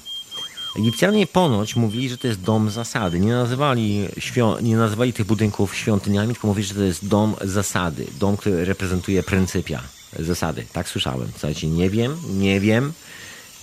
Egipcjanie 0.80 1.28
ponoć 1.28 1.76
mówili, 1.76 2.10
że 2.10 2.18
to 2.18 2.28
jest 2.28 2.42
dom 2.42 2.70
zasady. 2.70 3.20
Nie 3.20 3.32
nazywali, 3.32 4.08
świąt, 4.18 4.62
nie 4.62 4.78
nazywali 4.78 5.13
tych 5.13 5.26
budynków 5.26 5.76
świątyniami, 5.76 6.34
tylko 6.34 6.48
mówili, 6.48 6.68
że 6.68 6.76
to 6.76 6.84
jest 6.84 7.08
dom 7.08 7.36
zasady. 7.42 8.08
Dom, 8.20 8.38
który 8.38 8.65
reprezentuje 8.65 9.24
pryncypia 9.24 9.82
zasady. 10.20 10.65
Tak 10.74 10.89
słyszałem. 10.89 11.28
Słuchajcie, 11.32 11.68
nie 11.68 11.89
wiem, 11.89 12.18
nie 12.30 12.60
wiem, 12.60 12.94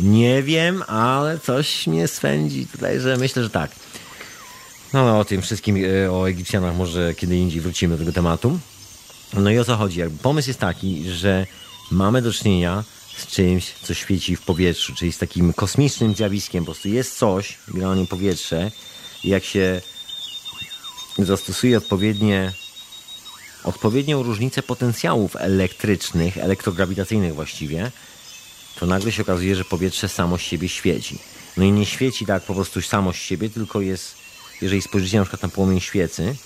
nie 0.00 0.42
wiem, 0.42 0.82
ale 0.86 1.38
coś 1.38 1.86
mnie 1.86 2.08
swędzi 2.08 2.66
tutaj, 2.66 3.00
że 3.00 3.16
myślę, 3.16 3.42
że 3.42 3.50
tak. 3.50 3.70
No 4.92 5.18
o 5.18 5.24
tym 5.24 5.42
wszystkim, 5.42 5.76
e, 5.76 6.12
o 6.12 6.28
Egipcjanach 6.28 6.76
może 6.76 7.14
kiedy 7.14 7.36
indziej 7.36 7.60
wrócimy 7.60 7.96
do 7.96 7.98
tego 7.98 8.12
tematu. 8.12 8.58
No 9.34 9.50
i 9.50 9.58
o 9.58 9.64
co 9.64 9.76
chodzi? 9.76 10.00
Pomysł 10.22 10.48
jest 10.48 10.60
taki, 10.60 11.10
że 11.10 11.46
mamy 11.90 12.22
do 12.22 12.32
czynienia 12.32 12.84
z 13.16 13.26
czymś, 13.26 13.72
co 13.82 13.94
świeci 13.94 14.36
w 14.36 14.42
powietrzu, 14.42 14.94
czyli 14.94 15.12
z 15.12 15.18
takim 15.18 15.52
kosmicznym 15.52 16.14
zjawiskiem. 16.14 16.64
Po 16.64 16.72
prostu 16.72 16.88
jest 16.88 17.18
coś, 17.18 17.58
generalnie 17.68 18.06
powietrze, 18.06 18.70
i 19.24 19.28
jak 19.28 19.44
się 19.44 19.80
zastosuje 21.18 21.78
odpowiednie, 21.78 22.52
odpowiednią 23.64 24.22
różnicę 24.22 24.62
potencjałów 24.62 25.36
elektrycznych, 25.36 26.38
elektrograwitacyjnych 26.38 27.34
właściwie, 27.34 27.90
to 28.80 28.86
nagle 28.86 29.12
się 29.12 29.22
okazuje, 29.22 29.56
że 29.56 29.64
powietrze 29.64 30.08
samo 30.08 30.38
z 30.38 30.40
siebie 30.40 30.68
świeci. 30.68 31.18
No 31.56 31.64
i 31.64 31.72
nie 31.72 31.86
świeci 31.86 32.26
tak 32.26 32.42
po 32.42 32.54
prostu 32.54 32.82
samo 32.82 33.12
z 33.12 33.16
siebie, 33.16 33.50
tylko 33.50 33.80
jest, 33.80 34.14
jeżeli 34.62 34.82
spojrzycie 34.82 35.18
na 35.18 35.24
przykład 35.24 35.42
na 35.42 35.48
płomień 35.48 35.80
świecy, 35.80 36.36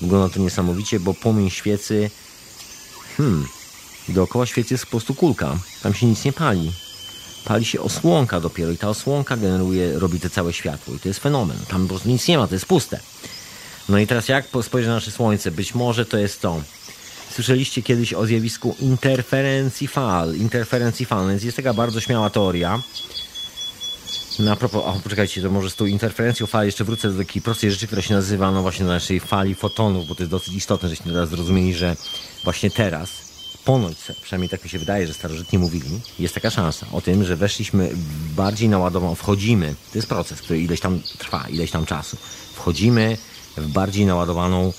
wygląda 0.00 0.34
to 0.34 0.40
niesamowicie, 0.40 1.00
bo 1.00 1.14
płomień 1.14 1.50
świecy, 1.50 2.10
hmm, 3.16 3.46
dookoła 4.08 4.46
świecy 4.46 4.74
jest 4.74 4.84
po 4.84 4.90
prostu 4.90 5.14
kulka. 5.14 5.58
Tam 5.82 5.94
się 5.94 6.06
nic 6.06 6.24
nie 6.24 6.32
pali. 6.32 6.72
Pali 7.44 7.64
się 7.64 7.80
osłonka 7.80 8.40
dopiero 8.40 8.72
i 8.72 8.76
ta 8.76 8.88
osłonka 8.88 9.36
generuje, 9.36 9.98
robi 9.98 10.20
te 10.20 10.30
całe 10.30 10.52
światło. 10.52 10.94
I 10.94 10.98
to 10.98 11.08
jest 11.08 11.20
fenomen. 11.20 11.58
Tam 11.68 11.82
po 11.82 11.88
prostu 11.88 12.08
nic 12.08 12.28
nie 12.28 12.38
ma, 12.38 12.46
to 12.46 12.54
jest 12.54 12.66
puste. 12.66 13.00
No 13.88 13.98
i 13.98 14.06
teraz 14.06 14.28
jak 14.28 14.46
spojrzeć 14.62 14.88
na 14.88 14.94
nasze 14.94 15.10
Słońce? 15.10 15.50
Być 15.50 15.74
może 15.74 16.06
to 16.06 16.18
jest 16.18 16.40
to. 16.40 16.62
Słyszeliście 17.34 17.82
kiedyś 17.82 18.14
o 18.14 18.26
zjawisku 18.26 18.76
interferencji 18.80 19.88
fal. 19.88 20.36
Interferencji 20.36 21.06
fal. 21.06 21.28
Więc 21.28 21.42
jest 21.42 21.56
taka 21.56 21.74
bardzo 21.74 22.00
śmiała 22.00 22.30
teoria. 22.30 22.82
Na 24.38 24.56
propos, 24.56 24.82
o, 24.84 25.00
poczekajcie, 25.02 25.42
to 25.42 25.50
może 25.50 25.70
z 25.70 25.74
tą 25.74 25.86
interferencją 25.86 26.46
fal 26.46 26.66
jeszcze 26.66 26.84
wrócę 26.84 27.10
do 27.10 27.18
takiej 27.18 27.42
prostej 27.42 27.70
rzeczy, 27.70 27.86
która 27.86 28.02
się 28.02 28.14
nazywa, 28.14 28.50
no 28.50 28.62
właśnie 28.62 28.84
naszej 28.84 29.20
fali 29.20 29.54
fotonów, 29.54 30.08
bo 30.08 30.14
to 30.14 30.22
jest 30.22 30.30
dosyć 30.30 30.54
istotne, 30.54 30.88
żeśmy 30.88 31.12
teraz 31.12 31.28
zrozumieli, 31.28 31.74
że 31.74 31.96
właśnie 32.44 32.70
teraz, 32.70 33.10
ponoć, 33.64 33.96
przynajmniej 34.22 34.48
tak 34.48 34.64
mi 34.64 34.70
się 34.70 34.78
wydaje, 34.78 35.06
że 35.06 35.14
starożytni 35.14 35.58
mówili, 35.58 36.00
jest 36.18 36.34
taka 36.34 36.50
szansa 36.50 36.86
o 36.92 37.00
tym, 37.00 37.24
że 37.24 37.36
weszliśmy 37.36 37.90
bardziej 38.36 38.68
naładowaną, 38.68 39.14
wchodzimy, 39.14 39.74
to 39.92 39.98
jest 39.98 40.08
proces, 40.08 40.42
który 40.42 40.60
ileś 40.60 40.80
tam 40.80 41.00
trwa, 41.18 41.48
ileś 41.48 41.70
tam 41.70 41.86
czasu, 41.86 42.16
wchodzimy 42.54 43.16
w 43.56 43.68
bardziej 43.68 44.06
naładowaną 44.06 44.72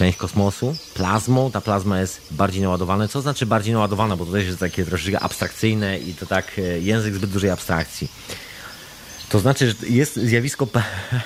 część 0.00 0.18
kosmosu, 0.18 0.76
plazmą. 0.94 1.50
Ta 1.50 1.60
plazma 1.60 2.00
jest 2.00 2.20
bardziej 2.30 2.62
naładowana. 2.62 3.08
Co 3.08 3.20
znaczy 3.20 3.46
bardziej 3.46 3.74
naładowana? 3.74 4.16
Bo 4.16 4.26
to 4.26 4.32
też 4.32 4.46
jest 4.46 4.58
takie 4.58 4.84
troszeczkę 4.84 5.20
abstrakcyjne 5.20 5.98
i 5.98 6.14
to 6.14 6.26
tak 6.26 6.58
e, 6.58 6.62
język 6.62 7.14
zbyt 7.14 7.30
dużej 7.30 7.50
abstrakcji. 7.50 8.08
To 9.28 9.38
znaczy, 9.38 9.68
że 9.68 9.74
jest 9.88 10.16
zjawisko, 10.16 10.68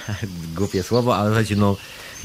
głupie 0.56 0.82
słowo, 0.82 1.16
ale 1.16 1.28
słuchajcie, 1.28 1.56
no 1.56 1.76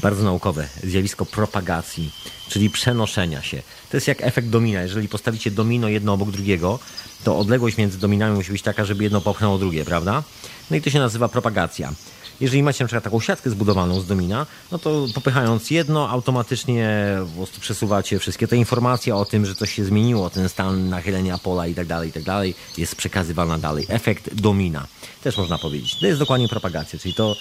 bardzo 0.02 0.24
naukowe, 0.24 0.68
zjawisko 0.84 1.26
propagacji, 1.26 2.12
czyli 2.48 2.70
przenoszenia 2.70 3.42
się. 3.42 3.62
To 3.90 3.96
jest 3.96 4.08
jak 4.08 4.22
efekt 4.22 4.48
domina. 4.48 4.82
Jeżeli 4.82 5.08
postawicie 5.08 5.50
domino 5.50 5.88
jedno 5.88 6.12
obok 6.12 6.30
drugiego, 6.30 6.78
to 7.24 7.38
odległość 7.38 7.76
między 7.76 7.98
dominami 7.98 8.36
musi 8.36 8.52
być 8.52 8.62
taka, 8.62 8.84
żeby 8.84 9.04
jedno 9.04 9.20
popchnęło 9.20 9.58
drugie, 9.58 9.84
prawda? 9.84 10.22
No 10.70 10.76
i 10.76 10.82
to 10.82 10.90
się 10.90 10.98
nazywa 10.98 11.28
propagacja. 11.28 11.92
Jeżeli 12.40 12.62
macie 12.62 12.84
na 12.84 12.88
przykład 12.88 13.04
taką 13.04 13.20
siatkę 13.20 13.50
zbudowaną 13.50 14.00
z 14.00 14.06
domina, 14.06 14.46
no 14.72 14.78
to 14.78 15.06
popychając 15.14 15.70
jedno, 15.70 16.08
automatycznie 16.10 17.16
po 17.30 17.36
prostu 17.36 17.60
przesuwacie 17.60 18.18
wszystkie 18.18 18.48
te 18.48 18.56
informacje 18.56 19.16
o 19.16 19.24
tym, 19.24 19.46
że 19.46 19.54
coś 19.54 19.74
się 19.74 19.84
zmieniło, 19.84 20.30
ten 20.30 20.48
stan 20.48 20.88
nachylenia 20.88 21.38
pola 21.38 21.66
i 21.66 21.74
tak 21.74 21.86
dalej, 21.86 22.08
i 22.08 22.12
tak 22.12 22.22
dalej, 22.22 22.54
jest 22.78 22.96
przekazywana 22.96 23.58
dalej. 23.58 23.86
Efekt 23.88 24.34
domina. 24.34 24.86
Też 25.22 25.36
można 25.36 25.58
powiedzieć. 25.58 25.98
To 26.00 26.06
jest 26.06 26.18
dokładnie 26.18 26.48
propagacja, 26.48 26.98
czyli 26.98 27.14
to 27.14 27.36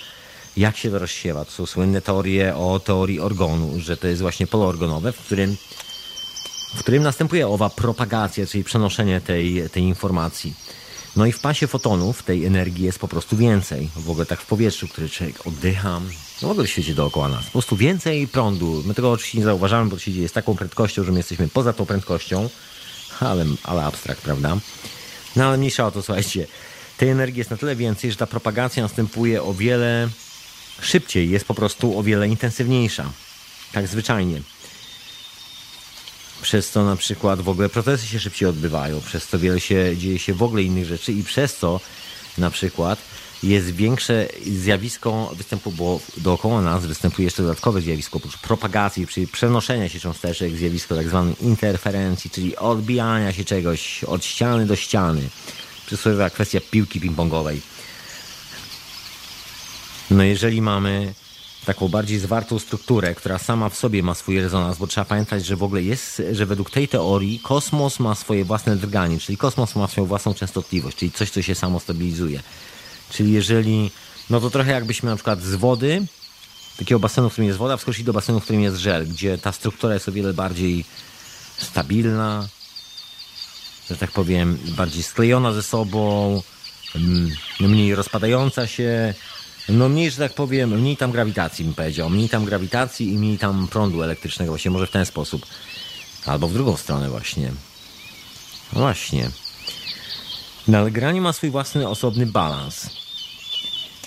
jak 0.58 0.78
się 0.78 0.92
to 0.92 1.00
rozsiewa. 1.00 1.46
To 1.46 1.52
są 1.52 1.66
słynne 1.66 2.02
teorie 2.02 2.56
o 2.56 2.80
teorii 2.80 3.20
organu, 3.20 3.80
że 3.80 3.98
to 3.98 4.08
jest 4.08 4.22
właśnie 4.22 4.48
pole 4.48 4.66
organowe, 4.66 5.12
w 5.12 5.18
którym, 5.18 5.58
w 6.76 6.80
którym 6.80 7.04
następuje 7.04 7.48
owa 7.48 7.70
propagacja, 7.70 8.46
czyli 8.46 8.64
przenoszenie 8.64 9.22
tej, 9.22 9.70
tej 9.70 9.84
informacji. 9.84 10.54
No 11.20 11.26
i 11.26 11.32
w 11.32 11.40
pasie 11.40 11.68
fotonów 11.68 12.24
tej 12.24 12.46
energii 12.46 12.86
jest 12.86 13.00
po 13.00 13.08
prostu 13.08 13.38
więcej. 13.38 13.90
W 13.96 14.10
ogóle 14.10 14.26
tak 14.26 14.42
w 14.42 14.46
powietrzu, 14.46 14.88
który 14.88 15.10
człowiek 15.10 15.48
oddycha, 15.48 16.02
no 16.42 16.48
w 16.48 16.52
ogóle 16.52 16.68
w 16.68 16.70
świecie 16.70 16.94
dookoła 16.94 17.30
nas. 17.30 17.46
Po 17.46 17.52
prostu 17.52 17.76
więcej 17.76 18.28
prądu. 18.28 18.84
My 18.86 18.94
tego 18.94 19.12
oczywiście 19.12 19.38
nie 19.38 19.44
zauważamy, 19.44 19.90
bo 19.90 19.96
to 19.96 20.02
się 20.02 20.12
dzieje 20.12 20.30
z 20.30 20.32
taką 20.32 20.56
prędkością, 20.56 21.04
że 21.04 21.12
my 21.12 21.18
jesteśmy 21.18 21.48
poza 21.48 21.74
tą 21.74 21.86
prędkością, 21.86 22.50
ale, 23.20 23.46
ale 23.64 23.86
abstrakt, 23.86 24.22
prawda? 24.22 24.58
No 25.36 25.46
ale 25.46 25.58
mniejsza 25.58 25.88
o 25.88 25.92
to, 25.92 26.02
słuchajcie. 26.02 26.48
Tej 26.98 27.10
energii 27.10 27.38
jest 27.38 27.52
na 27.52 27.58
tyle 27.58 27.76
więcej, 27.76 28.12
że 28.12 28.18
ta 28.18 28.28
propagacja 28.28 28.84
następuje 28.84 29.44
o 29.44 29.54
wiele 29.54 30.10
szybciej, 30.82 31.30
jest 31.30 31.46
po 31.46 31.54
prostu 31.54 32.00
o 32.00 32.04
wiele 32.04 32.28
intensywniejsza. 32.28 33.12
Tak 33.72 33.88
zwyczajnie. 33.88 34.42
Przez 36.42 36.72
to 36.72 36.86
na 36.86 36.96
przykład 36.96 37.42
w 37.42 37.50
ogóle 37.50 37.70
procesy 37.70 38.08
się 38.08 38.20
szybciej 38.20 38.50
odbywają, 38.50 39.02
przez 39.02 39.28
to 39.28 39.40
wiele 39.40 39.60
się 39.60 39.98
dzieje 39.98 40.20
się 40.20 40.34
w 40.34 40.44
ogóle 40.44 40.64
innych 40.64 40.86
rzeczy 40.86 41.14
i 41.14 41.24
przez 41.24 41.58
to 41.58 41.80
na 42.38 42.50
przykład 42.50 43.00
jest 43.44 43.72
większe 43.72 44.28
zjawisko 44.48 45.32
występu, 45.36 45.72
bo 45.72 46.00
dookoła 46.18 46.62
nas 46.62 46.86
występuje 46.86 47.26
jeszcze 47.26 47.44
dodatkowe 47.44 47.82
zjawisko 47.82 48.18
oprócz 48.18 48.38
propagacji, 48.38 49.08
czyli 49.08 49.28
przenoszenia 49.28 49.90
się 49.90 50.00
cząsteczek, 50.00 50.56
zjawisko 50.56 50.96
tak 50.96 51.08
zwanej 51.08 51.36
interferencji, 51.42 52.30
czyli 52.30 52.58
odbijania 52.58 53.34
się 53.34 53.46
czegoś 53.46 54.04
od 54.04 54.26
ściany 54.26 54.66
do 54.66 54.76
ściany. 54.76 55.30
Przysłowiowa 55.86 56.30
kwestia 56.30 56.60
piłki 56.72 57.02
ping-pongowej. 57.02 57.60
No 60.12 60.24
jeżeli 60.24 60.62
mamy 60.62 61.14
taką 61.74 61.88
bardziej 61.88 62.20
zwartą 62.20 62.60
strukturę, 62.60 63.16
która 63.16 63.38
sama 63.38 63.70
w 63.70 63.76
sobie 63.76 64.04
ma 64.04 64.16
swój 64.16 64.42
rezonans, 64.42 64.78
bo 64.78 64.88
trzeba 64.88 65.06
pamiętać, 65.06 65.46
że 65.46 65.56
w 65.56 65.64
ogóle 65.64 65.82
jest, 65.84 66.22
że 66.32 66.46
według 66.46 66.70
tej 66.72 66.88
teorii 66.88 67.40
kosmos 67.40 68.00
ma 68.00 68.16
swoje 68.16 68.46
własne 68.46 68.76
drganie, 68.76 69.20
czyli 69.20 69.38
kosmos 69.38 69.76
ma 69.76 69.88
swoją 69.88 70.08
własną 70.08 70.34
częstotliwość, 70.34 70.98
czyli 70.98 71.12
coś, 71.12 71.30
co 71.30 71.42
się 71.42 71.56
samo 71.56 71.80
stabilizuje. 71.80 72.40
Czyli 73.10 73.32
jeżeli, 73.34 73.92
no 74.30 74.40
to 74.40 74.50
trochę 74.50 74.72
jakbyśmy 74.72 75.10
na 75.10 75.16
przykład 75.16 75.42
z 75.42 75.56
wody, 75.56 76.06
takiego 76.78 77.00
basenu, 77.00 77.30
w 77.30 77.32
którym 77.32 77.48
jest 77.48 77.60
woda, 77.60 77.78
wskoczyli 77.78 78.06
do 78.06 78.14
basenu, 78.14 78.40
w 78.40 78.44
którym 78.44 78.62
jest 78.62 78.78
żel, 78.78 79.08
gdzie 79.08 79.38
ta 79.38 79.52
struktura 79.52 79.94
jest 79.94 80.10
o 80.10 80.12
wiele 80.12 80.34
bardziej 80.34 80.86
stabilna, 81.58 82.48
że 83.90 83.98
tak 83.98 84.12
powiem, 84.12 84.58
bardziej 84.78 85.04
sklejona 85.04 85.54
ze 85.54 85.64
sobą, 85.64 86.42
mm, 86.96 87.32
mniej 87.60 87.96
rozpadająca 87.96 88.68
się, 88.68 89.14
no 89.70 89.90
mniej, 89.90 90.12
że 90.12 90.18
tak 90.18 90.34
powiem, 90.34 90.80
mniej 90.80 90.98
tam 90.98 91.12
grawitacji 91.12 91.66
bym 91.66 91.74
powiedział. 91.74 92.10
Mniej 92.10 92.30
tam 92.30 92.46
grawitacji 92.46 93.14
i 93.14 93.18
mniej 93.18 93.38
tam 93.38 93.68
prądu 93.68 94.04
elektrycznego. 94.04 94.52
Właśnie 94.52 94.72
może 94.72 94.88
w 94.88 94.92
ten 94.92 95.06
sposób. 95.06 95.46
Albo 96.26 96.48
w 96.48 96.54
drugą 96.54 96.78
stronę 96.78 97.10
właśnie. 97.10 97.52
No 98.74 98.80
właśnie. 98.80 99.30
No 100.68 100.78
ale 100.78 100.92
granie 100.92 101.22
ma 101.22 101.34
swój 101.34 101.50
własny 101.50 101.88
osobny 101.88 102.26
balans. 102.26 102.90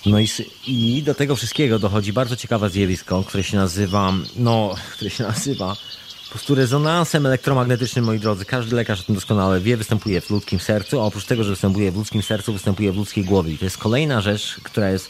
No 0.07 0.21
i, 0.21 0.29
i 0.67 1.03
do 1.03 1.15
tego 1.15 1.37
wszystkiego 1.37 1.79
dochodzi 1.79 2.13
bardzo 2.13 2.37
ciekawe 2.37 2.71
zjawisko, 2.71 3.25
które 3.25 3.43
się 3.43 3.57
nazywa, 3.57 4.13
no, 4.37 4.75
które 4.95 5.11
się 5.11 5.25
nazywa 5.25 5.77
po 6.25 6.35
prostu 6.35 6.55
rezonansem 6.55 7.27
elektromagnetycznym, 7.27 8.05
moi 8.05 8.19
drodzy. 8.19 8.45
Każdy 8.45 8.77
lekarz 8.77 9.01
o 9.01 9.03
tym 9.03 9.15
doskonale 9.15 9.61
wie, 9.61 9.77
występuje 9.77 10.21
w 10.21 10.31
ludzkim 10.31 10.61
sercu, 10.61 11.01
a 11.01 11.05
oprócz 11.05 11.25
tego, 11.25 11.45
że 11.45 11.51
występuje 11.51 11.93
w 11.93 11.97
ludzkim 11.97 12.23
sercu, 12.23 12.53
występuje 12.53 12.93
w 12.93 12.97
ludzkiej 12.97 13.25
głowie. 13.25 13.53
I 13.53 13.59
to 13.59 13.65
jest 13.65 13.79
kolejna 13.79 14.21
rzecz, 14.21 14.61
która 14.63 14.91
jest 14.91 15.09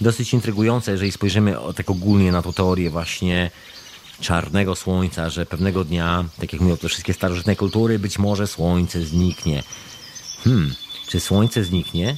dosyć 0.00 0.34
intrygujące, 0.34 0.90
jeżeli 0.92 1.12
spojrzymy 1.12 1.56
tak 1.76 1.90
ogólnie 1.90 2.32
na 2.32 2.42
tą 2.42 2.52
teorię 2.52 2.90
właśnie 2.90 3.50
czarnego 4.20 4.74
słońca, 4.74 5.30
że 5.30 5.46
pewnego 5.46 5.84
dnia, 5.84 6.24
tak 6.40 6.52
jak 6.52 6.62
mówią 6.62 6.76
te 6.76 6.88
wszystkie 6.88 7.14
starożytne 7.14 7.56
kultury, 7.56 7.98
być 7.98 8.18
może 8.18 8.46
słońce 8.46 9.04
zniknie. 9.04 9.62
Hmm, 10.44 10.74
czy 11.08 11.20
słońce 11.20 11.64
zniknie? 11.64 12.16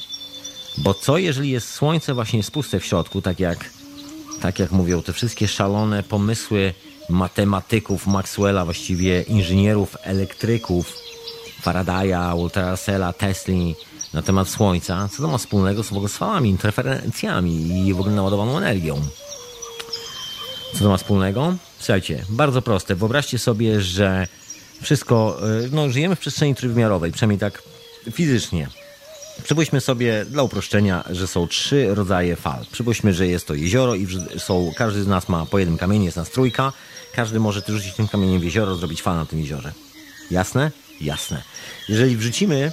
Bo 0.78 0.94
co 0.94 1.18
jeżeli 1.18 1.50
jest 1.50 1.74
słońce 1.74 2.14
właśnie 2.14 2.42
spuste 2.42 2.80
w 2.80 2.84
środku, 2.84 3.22
tak 3.22 3.40
jak, 3.40 3.70
tak 4.40 4.58
jak 4.58 4.72
mówią 4.72 5.02
te 5.02 5.12
wszystkie 5.12 5.48
szalone 5.48 6.02
pomysły 6.02 6.74
matematyków, 7.08 8.06
Maxwella, 8.06 8.64
właściwie 8.64 9.22
inżynierów, 9.22 9.96
elektryków, 10.02 10.92
Faradaya, 11.62 12.36
Waltera 12.36 12.70
Russella, 12.70 13.12
Tesli, 13.12 13.74
na 14.14 14.22
temat 14.22 14.48
Słońca, 14.48 15.08
co 15.12 15.22
to 15.22 15.28
ma 15.28 15.38
wspólnego 15.38 15.82
z, 15.82 15.90
z 16.12 16.16
falami, 16.16 16.50
interferencjami 16.50 17.86
i 17.86 17.94
w 17.94 18.00
ogóle 18.00 18.14
naładowaną 18.14 18.58
energią. 18.58 19.00
Co 20.72 20.78
to 20.78 20.88
ma 20.88 20.96
wspólnego? 20.96 21.54
Słuchajcie, 21.78 22.24
bardzo 22.28 22.62
proste. 22.62 22.94
Wyobraźcie 22.94 23.38
sobie, 23.38 23.80
że 23.80 24.28
wszystko, 24.82 25.38
y, 25.64 25.70
no 25.72 25.90
żyjemy 25.90 26.16
w 26.16 26.18
przestrzeni 26.18 26.54
trójwymiarowej, 26.54 27.12
przynajmniej 27.12 27.38
tak 27.38 27.62
fizycznie. 28.12 28.68
Przypuśćmy 29.44 29.80
sobie 29.80 30.24
dla 30.24 30.42
uproszczenia, 30.42 31.04
że 31.10 31.26
są 31.26 31.48
trzy 31.48 31.94
rodzaje 31.94 32.36
fal. 32.36 32.66
Przypuśćmy, 32.72 33.14
że 33.14 33.26
jest 33.26 33.46
to 33.46 33.54
jezioro 33.54 33.94
i 33.94 34.06
są, 34.38 34.72
każdy 34.76 35.02
z 35.02 35.06
nas 35.06 35.28
ma 35.28 35.46
po 35.46 35.58
jednym 35.58 35.78
kamieniu, 35.78 36.04
jest 36.04 36.16
nas 36.16 36.30
trójka. 36.30 36.72
Każdy 37.14 37.40
może 37.40 37.62
rzucić 37.66 37.94
tym 37.94 38.08
kamieniem 38.08 38.40
w 38.40 38.44
jezioro, 38.44 38.76
zrobić 38.76 39.02
fal 39.02 39.16
na 39.16 39.26
tym 39.26 39.40
jeziorze. 39.40 39.72
Jasne? 40.30 40.70
Jasne. 41.00 41.42
Jeżeli 41.88 42.16
wrzucimy 42.16 42.72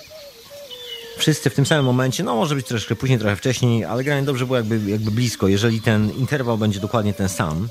wszyscy 1.17 1.49
w 1.49 1.53
tym 1.55 1.65
samym 1.65 1.85
momencie, 1.85 2.23
no 2.23 2.35
może 2.35 2.55
być 2.55 2.67
troszkę 2.67 2.95
później, 2.95 3.19
trochę 3.19 3.35
wcześniej, 3.35 3.85
ale 3.85 4.03
granie 4.03 4.23
dobrze 4.23 4.45
było 4.45 4.57
jakby, 4.57 4.91
jakby 4.91 5.11
blisko. 5.11 5.47
Jeżeli 5.47 5.81
ten 5.81 6.11
interwał 6.11 6.57
będzie 6.57 6.79
dokładnie 6.79 7.13
ten 7.13 7.29
sam, 7.29 7.69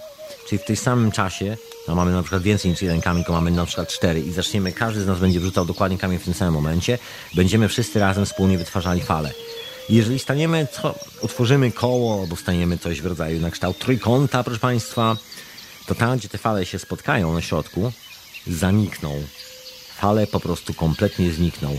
czyli 0.49 0.59
w 0.59 0.65
tej 0.65 0.77
samym 0.77 1.11
czasie, 1.11 1.57
a 1.89 1.95
mamy 1.95 2.13
na 2.13 2.23
przykład 2.23 2.43
więcej 2.43 2.71
niż 2.71 2.83
jeden 2.83 3.01
kamień, 3.01 3.25
to 3.25 3.33
mamy 3.33 3.51
na 3.51 3.67
przykład 3.67 3.89
cztery 3.89 4.21
i 4.21 4.33
zaczniemy, 4.33 4.73
każdy 4.73 5.03
z 5.03 5.07
nas 5.07 5.19
będzie 5.19 5.41
wrzucał 5.41 5.65
dokładnie 5.65 5.99
kamień 5.99 6.19
w 6.19 6.25
tym 6.25 6.35
samym 6.35 6.55
momencie, 6.55 6.99
będziemy 7.35 7.69
wszyscy 7.69 8.01
razem 8.01 8.27
wspólnie 8.27 8.59
wytwarzali 8.59 9.01
fale. 9.01 9.33
Jeżeli 9.89 10.19
staniemy, 10.19 10.67
co, 10.73 10.95
utworzymy 11.21 11.73
koło, 11.73 12.21
albo 12.21 12.37
staniemy 12.37 12.79
coś 12.79 13.01
w 13.01 13.07
rodzaju 13.07 13.41
na 13.41 13.51
kształt 13.51 13.79
trójkąta, 13.79 14.45
proszę 14.45 14.61
Państwa, 14.61 15.17
to 15.87 15.95
tam, 15.95 16.19
gdzie 16.19 16.29
te 16.29 16.39
fale 16.39 16.67
się 16.67 16.79
spotkają 16.79 17.33
na 17.33 17.41
środku, 17.41 17.93
zanikną. 18.47 19.23
Fale 19.97 20.27
po 20.27 20.41
prostu 20.41 20.75
kompletnie 20.75 21.33
znikną. 21.33 21.79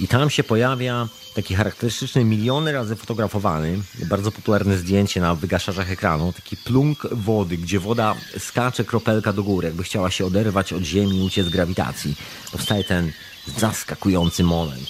I 0.00 0.08
tam 0.08 0.30
się 0.30 0.44
pojawia 0.44 1.08
taki 1.34 1.54
charakterystyczny, 1.54 2.24
miliony 2.24 2.72
razy 2.72 2.96
fotografowany, 2.96 3.78
bardzo 4.08 4.32
popularne 4.32 4.78
zdjęcie 4.78 5.20
na 5.20 5.34
wygaszarzach 5.34 5.90
ekranu, 5.90 6.32
taki 6.32 6.56
plunk 6.56 7.06
wody, 7.12 7.56
gdzie 7.56 7.80
woda 7.80 8.14
skacze 8.38 8.84
kropelka 8.84 9.32
do 9.32 9.42
góry, 9.42 9.66
jakby 9.66 9.82
chciała 9.82 10.10
się 10.10 10.26
oderwać 10.26 10.72
od 10.72 10.82
ziemi 10.82 11.18
i 11.18 11.22
uciec 11.22 11.46
z 11.46 11.50
grawitacji. 11.50 12.14
Powstaje 12.52 12.84
ten 12.84 13.12
zaskakujący 13.58 14.44
moment. 14.44 14.88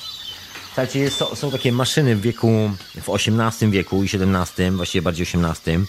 Słuchajcie, 0.67 1.11
są, 1.11 1.35
są 1.35 1.51
takie 1.51 1.73
maszyny 1.73 2.17
w 2.17 2.21
wieku, 2.21 2.71
w 3.03 3.09
XVIII 3.09 3.71
wieku 3.71 4.05
i 4.05 4.07
XVII, 4.07 4.71
właściwie 4.71 5.03
bardziej 5.03 5.27
XVIII. 5.35 5.87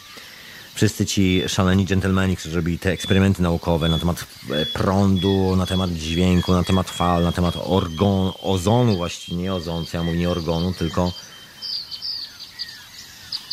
Wszyscy 0.77 1.05
ci 1.05 1.43
szaleni 1.47 1.85
dżentelmeni, 1.85 2.37
którzy 2.37 2.55
robili 2.55 2.79
te 2.79 2.91
eksperymenty 2.91 3.41
naukowe 3.41 3.89
na 3.89 3.99
temat 3.99 4.25
e, 4.51 4.65
prądu, 4.65 5.55
na 5.55 5.65
temat 5.65 5.91
dźwięku, 5.91 6.53
na 6.53 6.63
temat 6.63 6.89
fal, 6.89 7.23
na 7.23 7.31
temat 7.31 7.53
orgon, 7.63 8.31
ozonu, 8.41 8.97
właściwie 8.97 9.37
nie 9.37 9.53
ozonu, 9.53 9.85
co 9.85 9.97
ja 9.97 10.03
mówię, 10.03 10.17
nie 10.17 10.29
organu, 10.29 10.73
tylko 10.73 11.11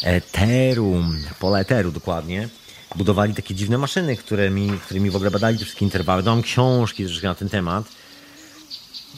eteru, 0.03 1.05
pola 1.41 1.61
eteru 1.61 1.93
dokładnie. 1.93 2.49
Budowali 2.97 3.35
takie 3.35 3.55
dziwne 3.55 3.79
maszyny, 3.79 4.17
którymi, 4.17 4.79
którymi 4.85 5.11
w 5.11 5.17
ogóle 5.17 5.31
badali 5.31 5.59
te 5.59 5.65
wszystkie 5.65 5.85
interwały. 5.85 6.23
Dam 6.23 6.43
książki 6.43 7.05
troszeczkę 7.05 7.29
na 7.29 7.35
ten 7.35 7.49
temat. 7.49 7.85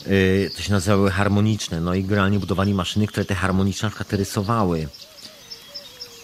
Yy, 0.06 0.50
to 0.56 0.62
się 0.62 0.72
nazywały 0.72 1.10
harmoniczne. 1.10 1.80
No 1.80 1.94
i 1.94 2.04
generalnie 2.04 2.38
budowali 2.38 2.74
maszyny, 2.74 3.06
które 3.06 3.24
te 3.24 3.34
harmoniczne 3.34 3.86
na 3.86 3.90
przykład 3.90 4.12
rysowały. 4.12 4.88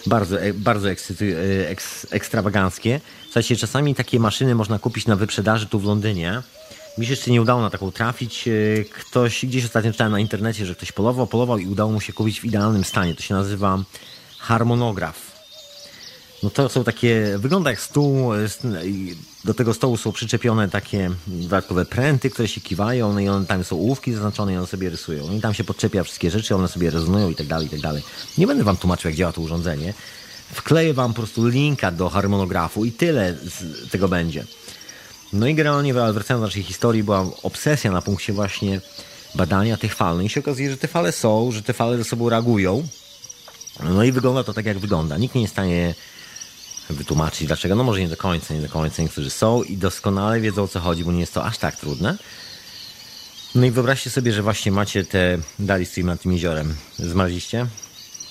Bardzo, 0.05 0.41
e, 0.41 0.53
bardzo 0.53 0.91
ekscyty, 0.91 1.37
e, 1.37 1.69
eks, 1.69 2.07
ekstrawaganckie. 2.11 3.01
Słuchajcie, 3.25 3.55
czasami 3.55 3.95
takie 3.95 4.19
maszyny 4.19 4.55
można 4.55 4.79
kupić 4.79 5.07
na 5.07 5.15
wyprzedaży 5.15 5.65
tu 5.65 5.79
w 5.79 5.85
Londynie. 5.85 6.41
Mi 6.97 7.05
się 7.05 7.11
jeszcze 7.11 7.31
nie 7.31 7.41
udało 7.41 7.61
na 7.61 7.69
taką 7.69 7.91
trafić. 7.91 8.47
E, 8.47 8.51
Ktoś, 8.83 9.45
gdzieś 9.45 9.65
ostatnio 9.65 9.91
czytałem 9.91 10.11
na 10.13 10.19
internecie, 10.19 10.65
że 10.65 10.75
ktoś 10.75 10.91
polował, 10.91 11.27
polował 11.27 11.57
i 11.57 11.67
udało 11.67 11.91
mu 11.91 12.01
się 12.01 12.13
kupić 12.13 12.41
w 12.41 12.45
idealnym 12.45 12.83
stanie. 12.83 13.15
To 13.15 13.21
się 13.21 13.33
nazywa 13.33 13.83
harmonograf. 14.39 15.33
No 16.43 16.49
to 16.49 16.69
są 16.69 16.83
takie, 16.83 17.35
wygląda 17.37 17.69
jak 17.69 17.81
stół, 17.81 18.31
do 19.43 19.53
tego 19.53 19.73
stołu 19.73 19.97
są 19.97 20.11
przyczepione 20.11 20.69
takie 20.69 21.11
dodatkowe 21.27 21.85
pręty, 21.85 22.29
które 22.29 22.47
się 22.47 22.61
kiwają, 22.61 23.13
no 23.13 23.19
i 23.19 23.27
one, 23.27 23.45
tam 23.45 23.63
są 23.63 23.75
ołówki 23.75 24.13
zaznaczone 24.13 24.53
i 24.53 24.57
one 24.57 24.67
sobie 24.67 24.89
rysują. 24.89 25.31
I 25.31 25.41
tam 25.41 25.53
się 25.53 25.63
podczepia 25.63 26.03
wszystkie 26.03 26.31
rzeczy, 26.31 26.55
one 26.55 26.67
sobie 26.67 26.89
rezonują 26.89 27.29
i 27.29 27.35
tak 27.35 27.47
dalej, 27.47 27.67
i 27.67 27.69
tak 27.69 27.81
dalej. 27.81 28.03
Nie 28.37 28.47
będę 28.47 28.63
wam 28.63 28.77
tłumaczył, 28.77 29.09
jak 29.09 29.17
działa 29.17 29.33
to 29.33 29.41
urządzenie. 29.41 29.93
Wkleję 30.53 30.93
wam 30.93 31.13
po 31.13 31.21
prostu 31.21 31.47
linka 31.47 31.91
do 31.91 32.09
harmonografu 32.09 32.85
i 32.85 32.91
tyle 32.91 33.33
z 33.33 33.89
tego 33.89 34.07
będzie. 34.07 34.45
No 35.33 35.47
i 35.47 35.55
generalnie 35.55 35.93
wracając 35.93 36.41
do 36.41 36.47
naszej 36.47 36.63
historii, 36.63 37.03
była 37.03 37.25
obsesja 37.43 37.91
na 37.91 38.01
punkcie 38.01 38.33
właśnie 38.33 38.81
badania 39.35 39.77
tych 39.77 39.95
fal. 39.95 40.17
No 40.17 40.23
i 40.23 40.29
się 40.29 40.39
okazuje, 40.39 40.71
że 40.71 40.77
te 40.77 40.87
fale 40.87 41.11
są, 41.11 41.51
że 41.51 41.61
te 41.61 41.73
fale 41.73 41.97
ze 41.97 42.03
sobą 42.03 42.29
reagują. 42.29 42.87
No 43.83 44.03
i 44.03 44.11
wygląda 44.11 44.43
to 44.43 44.53
tak, 44.53 44.65
jak 44.65 44.79
wygląda. 44.79 45.17
Nikt 45.17 45.35
nie 45.35 45.41
jest 45.41 45.53
w 45.53 45.55
stanie 45.55 45.95
wytłumaczyć 46.89 47.47
dlaczego. 47.47 47.75
No 47.75 47.83
może 47.83 47.99
nie 47.99 48.07
do 48.07 48.17
końca, 48.17 48.53
nie 48.53 48.61
do 48.61 48.69
końca. 48.69 49.01
Niektórzy 49.01 49.29
są 49.29 49.63
i 49.63 49.77
doskonale 49.77 50.39
wiedzą 50.39 50.63
o 50.63 50.67
co 50.67 50.79
chodzi, 50.79 51.03
bo 51.03 51.11
nie 51.11 51.19
jest 51.19 51.33
to 51.33 51.45
aż 51.45 51.57
tak 51.57 51.75
trudne. 51.75 52.17
No 53.55 53.65
i 53.65 53.71
wyobraźcie 53.71 54.09
sobie, 54.09 54.33
że 54.33 54.43
właśnie 54.43 54.71
macie 54.71 55.05
te 55.05 55.37
dali 55.59 55.85
stream 55.85 56.07
nad 56.07 56.21
tym 56.21 56.31
jeziorem. 56.31 56.75
Zmarzliście? 56.99 57.67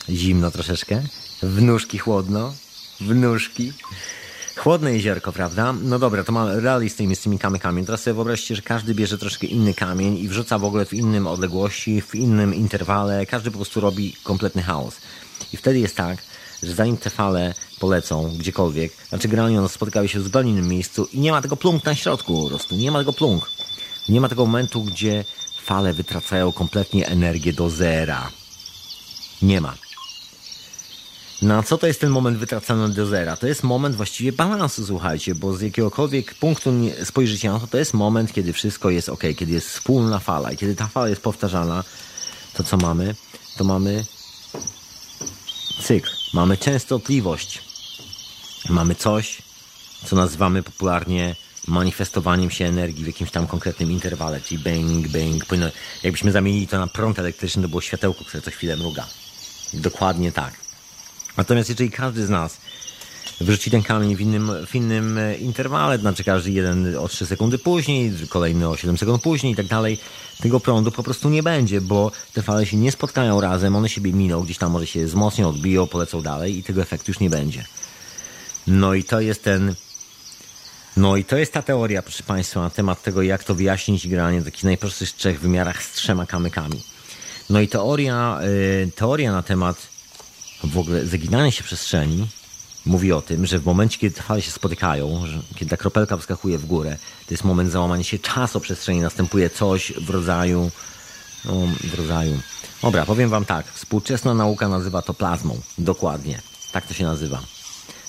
Zimno 0.09 0.51
troszeczkę. 0.51 1.03
W 1.43 1.63
nóżki 1.63 1.99
chłodno. 1.99 2.55
W 3.01 3.15
nóżki. 3.15 3.73
Chłodne 4.57 4.93
jeziorko, 4.93 5.33
prawda? 5.33 5.75
No 5.83 5.99
dobra, 5.99 6.25
to 6.25 6.33
mamy 6.33 6.61
rally 6.61 6.91
z 6.91 6.95
tymi, 6.95 7.17
z 7.17 7.21
tymi 7.21 7.39
kamykami. 7.39 7.85
Teraz 7.85 8.03
sobie 8.03 8.15
wyobraźcie, 8.15 8.57
że 8.57 8.63
każdy 8.63 8.95
bierze 8.95 9.19
troszkę 9.19 9.47
inny 9.47 9.75
kamień 9.75 10.19
i 10.19 10.29
wrzuca 10.29 10.59
w 10.59 10.65
ogóle 10.65 10.85
w 10.85 10.95
innym 10.95 11.27
odległości, 11.27 12.03
w 12.03 12.15
innym 12.15 12.55
interwale. 12.55 13.27
Każdy 13.27 13.51
po 13.51 13.57
prostu 13.57 13.81
robi 13.81 14.17
kompletny 14.23 14.63
chaos. 14.63 14.97
I 15.53 15.57
wtedy 15.57 15.79
jest 15.79 15.97
tak, 15.97 16.19
że 16.63 16.75
zanim 16.75 16.97
te 16.97 17.11
fale 17.11 17.55
polecą 17.81 18.31
gdziekolwiek, 18.39 18.93
znaczy 19.09 19.29
generalnie 19.29 19.59
one 19.59 19.69
spotykały 19.69 20.09
się 20.09 20.21
w 20.21 20.23
zupełnie 20.23 20.51
innym 20.51 20.69
miejscu 20.69 21.09
i 21.13 21.21
nie 21.21 21.33
ma 21.33 21.43
tego 21.43 21.57
plunk 21.57 21.85
na 21.85 21.95
środku 21.95 22.43
po 22.43 22.49
prostu. 22.49 22.75
Nie 22.75 22.91
ma 22.91 22.99
tego 22.99 23.13
plunk. 23.13 23.51
Nie 24.09 24.21
ma 24.21 24.29
tego 24.29 24.47
momentu, 24.47 24.83
gdzie 24.83 25.25
fale 25.63 25.93
wytracają 25.93 26.53
kompletnie 26.53 27.07
energię 27.07 27.53
do 27.53 27.71
zera. 27.71 28.31
Nie 29.43 29.61
ma. 29.61 29.75
No 31.43 31.55
a 31.55 31.63
co 31.63 31.79
to 31.79 31.87
jest 31.87 32.01
ten 32.01 32.11
moment 32.11 32.39
wytracany 32.39 32.89
do 32.89 33.07
zera? 33.07 33.37
To 33.37 33.47
jest 33.47 33.63
moment 33.63 33.97
właściwie 33.97 34.33
balansu, 34.33 34.87
słuchajcie, 34.87 35.35
bo 35.35 35.55
z 35.55 35.61
jakiegokolwiek 35.61 36.35
punktu 36.35 36.73
spojrzycie 37.05 37.51
na 37.51 37.61
to, 37.61 37.67
to 37.67 37.79
jest 37.79 37.95
moment, 37.95 38.33
kiedy 38.33 38.53
wszystko 38.53 38.91
jest 38.91 39.09
ok, 39.09 39.23
kiedy 39.37 39.53
jest 39.53 39.69
wspólna 39.69 40.19
fala 40.19 40.53
i 40.53 40.57
kiedy 40.57 40.75
ta 40.75 40.87
fala 40.87 41.09
jest 41.09 41.23
powtarzana, 41.23 41.85
to 42.55 42.65
co 42.65 42.77
mamy? 42.77 43.15
To 43.57 43.65
mamy 43.65 44.05
cykl, 45.83 46.11
mamy 46.33 46.57
częstotliwość, 46.57 47.63
mamy 48.69 48.95
coś, 48.95 49.43
co 50.05 50.17
nazywamy 50.17 50.63
popularnie 50.63 51.37
manifestowaniem 51.67 52.51
się 52.51 52.65
energii 52.65 53.05
w 53.05 53.07
jakimś 53.07 53.31
tam 53.31 53.47
konkretnym 53.47 53.93
interwale, 53.93 54.41
czyli 54.41 54.65
bang, 54.65 55.09
bang. 55.09 55.73
Jakbyśmy 56.03 56.33
zamienili 56.33 56.69
to 56.69 56.79
na 56.79 56.87
prąd 56.87 57.19
elektryczny, 57.19 57.63
to 57.63 57.69
było 57.69 57.81
światełko, 57.81 58.25
które 58.25 58.43
co 58.43 58.51
chwilę 58.51 58.77
mruga. 58.77 59.07
Dokładnie 59.75 60.33
tak. 60.33 60.55
Natomiast 61.37 61.69
jeżeli 61.69 61.91
każdy 61.91 62.27
z 62.27 62.31
nas 62.31 62.57
wyrzuci 63.43 63.71
ten 63.71 63.83
kamień 63.83 64.17
w 64.17 64.21
innym, 64.21 64.51
w 64.67 64.75
innym 64.75 65.19
e, 65.19 65.35
interwale, 65.35 65.99
znaczy 65.99 66.25
każdy 66.25 66.51
jeden 66.51 66.97
o 66.97 67.09
3 67.09 67.27
sekundy 67.27 67.59
później, 67.59 68.13
kolejny 68.29 68.69
o 68.69 68.77
7 68.77 68.99
sekund 68.99 69.23
później 69.23 69.53
i 69.53 69.57
tak 69.57 69.67
dalej, 69.67 69.99
tego 70.41 70.61
prądu 70.61 70.93
po 70.93 71.03
prostu 71.03 71.31
nie 71.31 71.43
będzie, 71.43 71.81
bo 71.81 72.13
te 72.33 72.43
fale 72.43 72.67
się 72.67 72.77
nie 72.77 72.93
spotkają 72.93 73.41
razem, 73.41 73.77
one 73.77 73.89
siebie 73.89 74.13
miną, 74.13 74.43
gdzieś 74.43 74.59
tam 74.59 74.73
może 74.73 74.87
się 74.87 75.07
wzmocnią, 75.07 75.49
odbiją, 75.49 75.87
polecą 75.87 76.23
dalej 76.23 76.59
i 76.59 76.63
tego 76.63 76.83
efektu 76.83 77.11
już 77.11 77.21
nie 77.21 77.31
będzie. 77.31 77.65
No 78.67 78.95
i 78.95 79.05
to 79.05 79.21
jest 79.21 79.45
ten. 79.45 79.75
No 80.97 81.17
i 81.17 81.25
to 81.25 81.37
jest 81.37 81.53
ta 81.53 81.63
teoria, 81.63 82.03
proszę 82.03 82.23
Państwa, 82.23 82.61
na 82.61 82.71
temat 82.71 83.03
tego, 83.03 83.23
jak 83.23 83.45
to 83.45 83.55
wyjaśnić 83.55 84.09
granie 84.09 84.41
w 84.41 84.45
takich 84.45 84.65
najprostszych 84.65 85.13
trzech 85.13 85.41
wymiarach 85.41 85.83
z 85.83 85.93
trzema 85.93 86.27
kamykami. 86.27 86.83
No 87.51 87.61
i 87.61 87.69
teoria, 87.69 88.41
y, 88.43 88.91
teoria 88.97 89.33
na 89.33 89.43
temat 89.43 89.77
w 90.65 90.79
ogóle 90.79 91.07
zaginania 91.07 91.51
się 91.51 91.65
przestrzeni 91.65 92.27
mówi 92.87 93.13
o 93.13 93.23
tym, 93.23 93.47
że 93.47 93.59
w 93.59 93.65
momencie, 93.65 93.99
kiedy 93.99 94.23
fale 94.23 94.43
się 94.43 94.51
spotykają, 94.51 95.25
kiedy 95.55 95.71
ta 95.71 95.77
kropelka 95.77 96.17
wskakuje 96.17 96.59
w 96.59 96.67
górę, 96.67 96.97
to 97.27 97.35
jest 97.35 97.45
moment 97.45 97.71
załamania 97.73 98.05
się 98.05 98.19
czasoprzestrzeni, 98.19 99.01
następuje 99.01 99.51
coś 99.51 99.93
w 99.93 100.11
rodzaju, 100.11 100.71
no, 101.45 101.53
w 101.85 101.95
rodzaju. 101.95 102.41
Dobra, 102.83 103.05
powiem 103.05 103.31
wam 103.31 103.45
tak, 103.45 103.67
współczesna 103.73 104.35
nauka 104.35 104.69
nazywa 104.69 105.03
to 105.03 105.15
plazmą, 105.15 105.61
dokładnie, 105.79 106.41
tak 106.73 106.87
to 106.87 106.95
się 106.95 107.05
nazywa. 107.05 107.41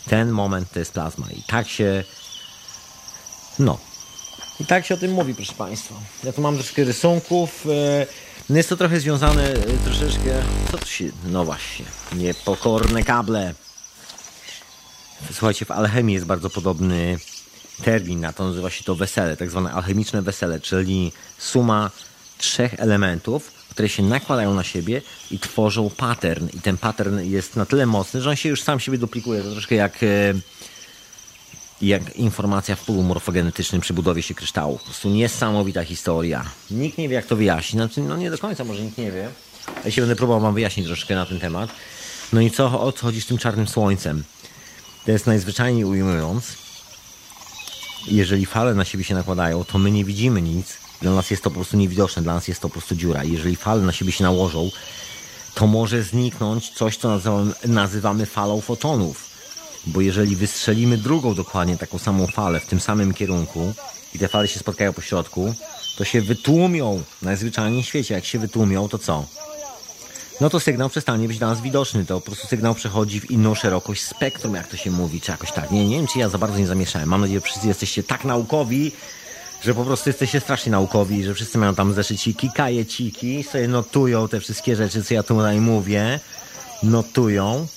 Ten 0.07 0.31
moment 0.31 0.71
to 0.71 0.79
jest 0.79 0.91
plazma 0.93 1.27
i 1.37 1.43
tak 1.43 1.69
się, 1.69 2.03
no, 3.59 3.77
i 4.59 4.65
tak 4.65 4.85
się 4.85 4.93
o 4.93 4.97
tym 4.97 5.11
mówi, 5.11 5.35
proszę 5.35 5.53
Państwa. 5.53 5.95
Ja 6.23 6.33
tu 6.33 6.41
mam 6.41 6.55
troszkę 6.55 6.83
rysunków. 6.83 7.65
e, 7.69 8.07
No 8.49 8.57
jest 8.57 8.69
to 8.69 8.77
trochę 8.77 8.99
związane 8.99 9.43
e, 9.53 9.55
troszeczkę. 9.83 10.43
Co 10.71 10.77
tu 10.77 10.85
się. 10.87 11.05
No 11.25 11.45
właśnie. 11.45 11.85
Niepokorne 12.15 13.03
kable. 13.03 13.53
Słuchajcie, 15.31 15.65
w 15.65 15.71
alchemii 15.71 16.13
jest 16.13 16.25
bardzo 16.25 16.49
podobny 16.49 17.19
termin 17.83 18.19
na 18.19 18.33
to. 18.33 18.47
Nazywa 18.47 18.69
się 18.69 18.83
to 18.83 18.95
wesele, 18.95 19.37
tak 19.37 19.49
zwane 19.49 19.71
alchemiczne 19.71 20.21
wesele, 20.21 20.59
czyli 20.59 21.11
suma 21.37 21.91
trzech 22.37 22.73
elementów, 22.77 23.51
które 23.69 23.89
się 23.89 24.03
nakładają 24.03 24.53
na 24.53 24.63
siebie 24.63 25.01
i 25.31 25.39
tworzą 25.39 25.89
pattern. 25.89 26.47
I 26.53 26.61
ten 26.61 26.77
pattern 26.77 27.19
jest 27.19 27.55
na 27.55 27.65
tyle 27.65 27.85
mocny, 27.85 28.21
że 28.21 28.29
on 28.29 28.35
się 28.35 28.49
już 28.49 28.61
sam 28.61 28.79
siebie 28.79 28.97
duplikuje. 28.97 29.43
To 29.43 29.51
troszkę 29.51 29.75
jak. 29.75 30.03
e, 30.03 30.33
jak 31.81 32.15
informacja 32.15 32.75
w 32.75 32.85
polu 32.85 33.03
morfogenetycznym 33.03 33.81
przy 33.81 33.93
budowie 33.93 34.23
się 34.23 34.33
kryształu. 34.33 34.77
Po 34.77 34.83
prostu 34.83 35.09
niesamowita 35.09 35.83
historia. 35.83 36.45
Nikt 36.71 36.97
nie 36.97 37.09
wie, 37.09 37.15
jak 37.15 37.25
to 37.25 37.35
wyjaśnić. 37.35 37.73
Znaczy, 37.73 38.01
no 38.01 38.17
nie 38.17 38.31
do 38.31 38.37
końca 38.37 38.63
może 38.63 38.81
nikt 38.81 38.97
nie 38.97 39.11
wie. 39.11 39.29
Ja 39.85 39.91
się 39.91 40.01
będę 40.01 40.15
próbował 40.15 40.41
wam 40.41 40.53
wyjaśnić 40.53 40.87
troszkę 40.87 41.15
na 41.15 41.25
ten 41.25 41.39
temat. 41.39 41.69
No 42.33 42.41
i 42.41 42.51
co, 42.51 42.81
o 42.81 42.91
co 42.91 43.01
chodzi 43.01 43.21
z 43.21 43.25
tym 43.25 43.37
czarnym 43.37 43.67
słońcem? 43.67 44.23
To 45.05 45.11
jest 45.11 45.27
najzwyczajniej 45.27 45.85
ujmując, 45.85 46.45
jeżeli 48.07 48.45
fale 48.45 48.73
na 48.73 48.85
siebie 48.85 49.03
się 49.03 49.15
nakładają, 49.15 49.63
to 49.63 49.77
my 49.77 49.91
nie 49.91 50.05
widzimy 50.05 50.41
nic. 50.41 50.77
Dla 51.01 51.11
nas 51.11 51.31
jest 51.31 51.43
to 51.43 51.49
po 51.49 51.55
prostu 51.55 51.77
niewidoczne, 51.77 52.21
dla 52.21 52.33
nas 52.33 52.47
jest 52.47 52.61
to 52.61 52.69
po 52.69 52.73
prostu 52.73 52.95
dziura. 52.95 53.23
Jeżeli 53.23 53.55
fale 53.55 53.81
na 53.81 53.91
siebie 53.91 54.11
się 54.11 54.23
nałożą, 54.23 54.69
to 55.53 55.67
może 55.67 56.03
zniknąć 56.03 56.69
coś, 56.69 56.97
co 56.97 57.19
nazywamy, 57.65 58.25
falą 58.25 58.61
fotonów. 58.61 59.29
Bo 59.87 60.01
jeżeli 60.01 60.35
wystrzelimy 60.35 60.97
drugą 60.97 61.35
dokładnie 61.35 61.77
taką 61.77 61.99
samą 61.99 62.27
falę 62.27 62.59
w 62.59 62.65
tym 62.65 62.79
samym 62.79 63.13
kierunku 63.13 63.73
i 64.13 64.19
te 64.19 64.27
fale 64.27 64.47
się 64.47 64.59
spotkają 64.59 64.93
po 64.93 65.01
środku, 65.01 65.55
to 65.97 66.05
się 66.05 66.21
wytłumią 66.21 67.03
najzwyczajniej 67.21 67.83
w 67.83 67.85
świecie. 67.85 68.13
Jak 68.13 68.25
się 68.25 68.39
wytłumią, 68.39 68.89
to 68.89 68.97
co? 68.97 69.25
No 70.41 70.49
to 70.49 70.59
sygnał 70.59 70.89
przestanie 70.89 71.27
być 71.27 71.37
dla 71.37 71.47
nas 71.47 71.61
widoczny. 71.61 72.05
To 72.05 72.21
po 72.21 72.25
prostu 72.25 72.47
sygnał 72.47 72.75
przechodzi 72.75 73.19
w 73.19 73.31
inną 73.31 73.55
szerokość 73.55 74.03
spektrum, 74.03 74.55
jak 74.55 74.67
to 74.67 74.77
się 74.77 74.91
mówi, 74.91 75.21
czy 75.21 75.31
jakoś 75.31 75.51
tak. 75.51 75.71
Nie, 75.71 75.87
nie 75.87 75.95
wiem, 75.97 76.07
czy 76.07 76.19
ja 76.19 76.29
za 76.29 76.37
bardzo 76.37 76.59
nie 76.59 76.67
zamieszałem. 76.67 77.09
Mam 77.09 77.21
nadzieję, 77.21 77.39
że 77.39 77.45
wszyscy 77.45 77.67
jesteście 77.67 78.03
tak 78.03 78.25
naukowi, 78.25 78.91
że 79.63 79.73
po 79.73 79.85
prostu 79.85 80.09
jesteście 80.09 80.39
strasznie 80.39 80.71
naukowi, 80.71 81.23
że 81.23 81.33
wszyscy 81.33 81.57
mają 81.57 81.75
tam 81.75 81.93
zeszyciki, 81.93 82.49
kajeciki, 82.55 83.43
sobie 83.43 83.67
notują 83.67 84.27
te 84.27 84.39
wszystkie 84.39 84.75
rzeczy, 84.75 85.03
co 85.03 85.13
ja 85.13 85.23
tutaj 85.23 85.61
mówię. 85.61 86.19
Notują. 86.83 87.67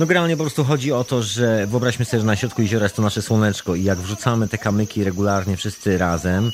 No 0.00 0.06
generalnie 0.06 0.36
po 0.36 0.42
prostu 0.42 0.64
chodzi 0.64 0.92
o 0.92 1.04
to, 1.04 1.22
że 1.22 1.66
wyobraźmy 1.66 2.04
sobie, 2.04 2.20
że 2.20 2.26
na 2.26 2.36
środku 2.36 2.62
jeziora 2.62 2.84
jest 2.84 2.96
to 2.96 3.02
nasze 3.02 3.22
słoneczko 3.22 3.74
i 3.74 3.84
jak 3.84 3.98
wrzucamy 3.98 4.48
te 4.48 4.58
kamyki 4.58 5.04
regularnie 5.04 5.56
wszyscy 5.56 5.98
razem, 5.98 6.52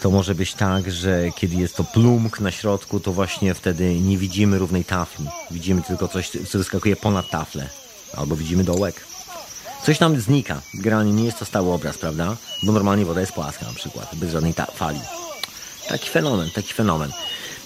to 0.00 0.10
może 0.10 0.34
być 0.34 0.54
tak, 0.54 0.90
że 0.90 1.30
kiedy 1.36 1.56
jest 1.56 1.76
to 1.76 1.84
plumk 1.84 2.40
na 2.40 2.50
środku, 2.50 3.00
to 3.00 3.12
właśnie 3.12 3.54
wtedy 3.54 4.00
nie 4.00 4.18
widzimy 4.18 4.58
równej 4.58 4.84
tafli. 4.84 5.26
Widzimy 5.50 5.82
tylko 5.82 6.08
coś, 6.08 6.30
co 6.30 6.58
wyskakuje 6.58 6.96
ponad 6.96 7.30
taflę. 7.30 7.68
Albo 8.16 8.36
widzimy 8.36 8.64
dołek. 8.64 9.04
Coś 9.84 10.00
nam 10.00 10.20
znika. 10.20 10.62
Generalnie 10.74 11.12
nie 11.12 11.24
jest 11.24 11.38
to 11.38 11.44
stały 11.44 11.72
obraz, 11.72 11.98
prawda? 11.98 12.36
Bo 12.62 12.72
normalnie 12.72 13.04
woda 13.04 13.20
jest 13.20 13.32
płaska 13.32 13.66
na 13.66 13.72
przykład, 13.72 14.14
bez 14.14 14.30
żadnej 14.32 14.54
fali. 14.74 15.00
Taki 15.88 16.10
fenomen, 16.10 16.50
taki 16.50 16.72
fenomen. 16.72 17.12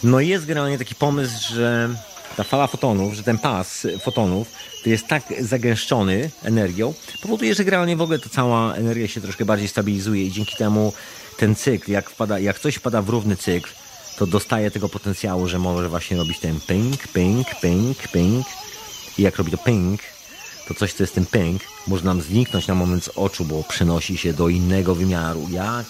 No 0.02 0.20
i 0.20 0.28
jest 0.28 0.46
generalnie 0.46 0.78
taki 0.78 0.94
pomysł, 0.94 1.54
że 1.54 1.88
ta 2.36 2.44
fala 2.44 2.66
fotonów, 2.66 3.14
że 3.14 3.22
ten 3.22 3.38
pas 3.38 3.86
fotonów 4.02 4.48
to 4.84 4.90
jest 4.90 5.06
tak 5.06 5.22
zagęszczony 5.40 6.30
energią, 6.42 6.94
powoduje, 7.22 7.54
że 7.54 7.64
generalnie 7.64 7.96
w 7.96 8.00
ogóle 8.00 8.18
to 8.18 8.28
cała 8.28 8.74
energia 8.74 9.08
się 9.08 9.20
troszkę 9.20 9.44
bardziej 9.44 9.68
stabilizuje 9.68 10.24
i 10.24 10.32
dzięki 10.32 10.56
temu 10.56 10.92
ten 11.36 11.54
cykl, 11.54 11.90
jak, 11.90 12.10
wpada, 12.10 12.38
jak 12.38 12.58
coś 12.58 12.74
wpada 12.74 13.02
w 13.02 13.08
równy 13.08 13.36
cykl, 13.36 13.70
to 14.16 14.26
dostaje 14.26 14.70
tego 14.70 14.88
potencjału, 14.88 15.48
że 15.48 15.58
może 15.58 15.88
właśnie 15.88 16.16
robić 16.16 16.38
ten 16.38 16.60
ping, 16.60 17.08
ping, 17.08 17.46
ping, 17.60 17.98
ping. 18.12 18.46
I 19.18 19.22
jak 19.22 19.36
robi 19.36 19.50
to 19.50 19.58
ping, 19.58 20.00
to 20.68 20.74
coś, 20.74 20.92
co 20.92 21.02
jest 21.02 21.14
ten 21.14 21.26
ping, 21.26 21.62
może 21.86 22.04
nam 22.04 22.22
zniknąć 22.22 22.66
na 22.66 22.74
moment 22.74 23.04
z 23.04 23.08
oczu, 23.08 23.44
bo 23.44 23.62
przenosi 23.62 24.18
się 24.18 24.32
do 24.32 24.48
innego 24.48 24.94
wymiaru. 24.94 25.48
Jak? 25.50 25.86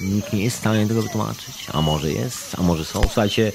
Nikt 0.00 0.32
nie 0.32 0.44
jest 0.44 0.56
w 0.56 0.60
stanie 0.60 0.86
tego 0.86 1.02
wytłumaczyć. 1.02 1.66
A 1.72 1.82
może 1.82 2.12
jest, 2.12 2.54
a 2.58 2.62
może 2.62 2.84
są. 2.84 3.02
Słuchajcie, 3.02 3.52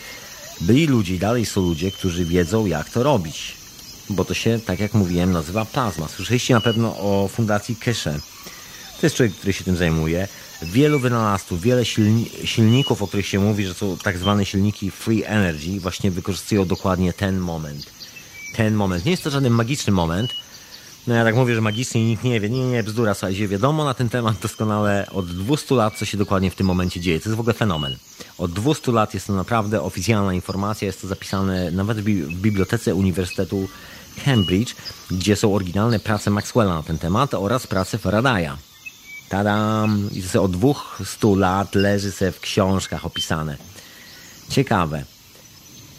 byli 0.61 0.87
ludzie 0.87 1.15
i 1.15 1.19
dalej 1.19 1.45
są 1.45 1.61
ludzie, 1.61 1.91
którzy 1.91 2.25
wiedzą, 2.25 2.65
jak 2.65 2.89
to 2.89 3.03
robić. 3.03 3.53
Bo 4.09 4.25
to 4.25 4.33
się, 4.33 4.59
tak 4.65 4.79
jak 4.79 4.93
mówiłem, 4.93 5.31
nazywa 5.31 5.65
plazma. 5.65 6.07
Słyszeliście 6.07 6.53
na 6.53 6.61
pewno 6.61 6.97
o 6.97 7.29
fundacji 7.33 7.75
Keshe. 7.75 8.19
To 8.99 9.05
jest 9.05 9.15
człowiek, 9.15 9.35
który 9.35 9.53
się 9.53 9.63
tym 9.63 9.77
zajmuje. 9.77 10.27
Wielu 10.61 10.99
wynalazców, 10.99 11.61
wiele 11.61 11.85
silni 11.85 12.29
silników, 12.45 13.01
o 13.01 13.07
których 13.07 13.27
się 13.27 13.39
mówi, 13.39 13.65
że 13.65 13.73
są 13.73 13.97
tak 13.97 14.17
zwane 14.17 14.45
silniki 14.45 14.91
free 14.91 15.23
energy, 15.23 15.79
właśnie 15.79 16.11
wykorzystują 16.11 16.65
dokładnie 16.65 17.13
ten 17.13 17.39
moment. 17.39 17.85
Ten 18.55 18.73
moment. 18.73 19.05
Nie 19.05 19.11
jest 19.11 19.23
to 19.23 19.29
żaden 19.29 19.53
magiczny 19.53 19.93
moment. 19.93 20.31
No 21.07 21.15
ja 21.15 21.23
tak 21.23 21.35
mówię, 21.35 21.55
że 21.55 21.61
magicznie 21.61 22.05
nikt 22.05 22.23
nie 22.23 22.39
wie. 22.39 22.49
Nie, 22.49 22.65
nie, 22.65 22.83
bzdura, 22.83 23.13
słuchajcie, 23.13 23.47
wiadomo 23.47 23.85
na 23.85 23.93
ten 23.93 24.09
temat 24.09 24.39
doskonale 24.39 25.07
od 25.11 25.27
200 25.27 25.75
lat, 25.75 25.97
co 25.97 26.05
się 26.05 26.17
dokładnie 26.17 26.51
w 26.51 26.55
tym 26.55 26.67
momencie 26.67 26.99
dzieje. 26.99 27.19
To 27.19 27.29
jest 27.29 27.37
w 27.37 27.39
ogóle 27.39 27.53
fenomen. 27.53 27.97
Od 28.37 28.51
200 28.53 28.91
lat 28.91 29.13
jest 29.13 29.27
to 29.27 29.33
naprawdę 29.33 29.81
oficjalna 29.81 30.33
informacja, 30.33 30.85
jest 30.85 31.01
to 31.01 31.07
zapisane 31.07 31.71
nawet 31.71 31.97
w, 31.99 32.03
bi 32.03 32.23
w 32.23 32.41
Bibliotece 32.41 32.95
Uniwersytetu 32.95 33.67
Cambridge, 34.25 34.75
gdzie 35.11 35.35
są 35.35 35.55
oryginalne 35.55 35.99
prace 35.99 36.29
Maxwella 36.29 36.75
na 36.75 36.83
ten 36.83 36.97
temat 36.97 37.33
oraz 37.33 37.67
prace 37.67 37.97
Faradaya. 37.97 38.57
Tadam! 39.29 40.09
I 40.13 40.21
to 40.21 40.29
sobie 40.29 40.41
od 40.41 40.51
200 40.51 41.27
lat 41.35 41.75
leży 41.75 42.11
sobie 42.11 42.31
w 42.31 42.39
książkach 42.39 43.05
opisane. 43.05 43.57
Ciekawe. 44.49 45.03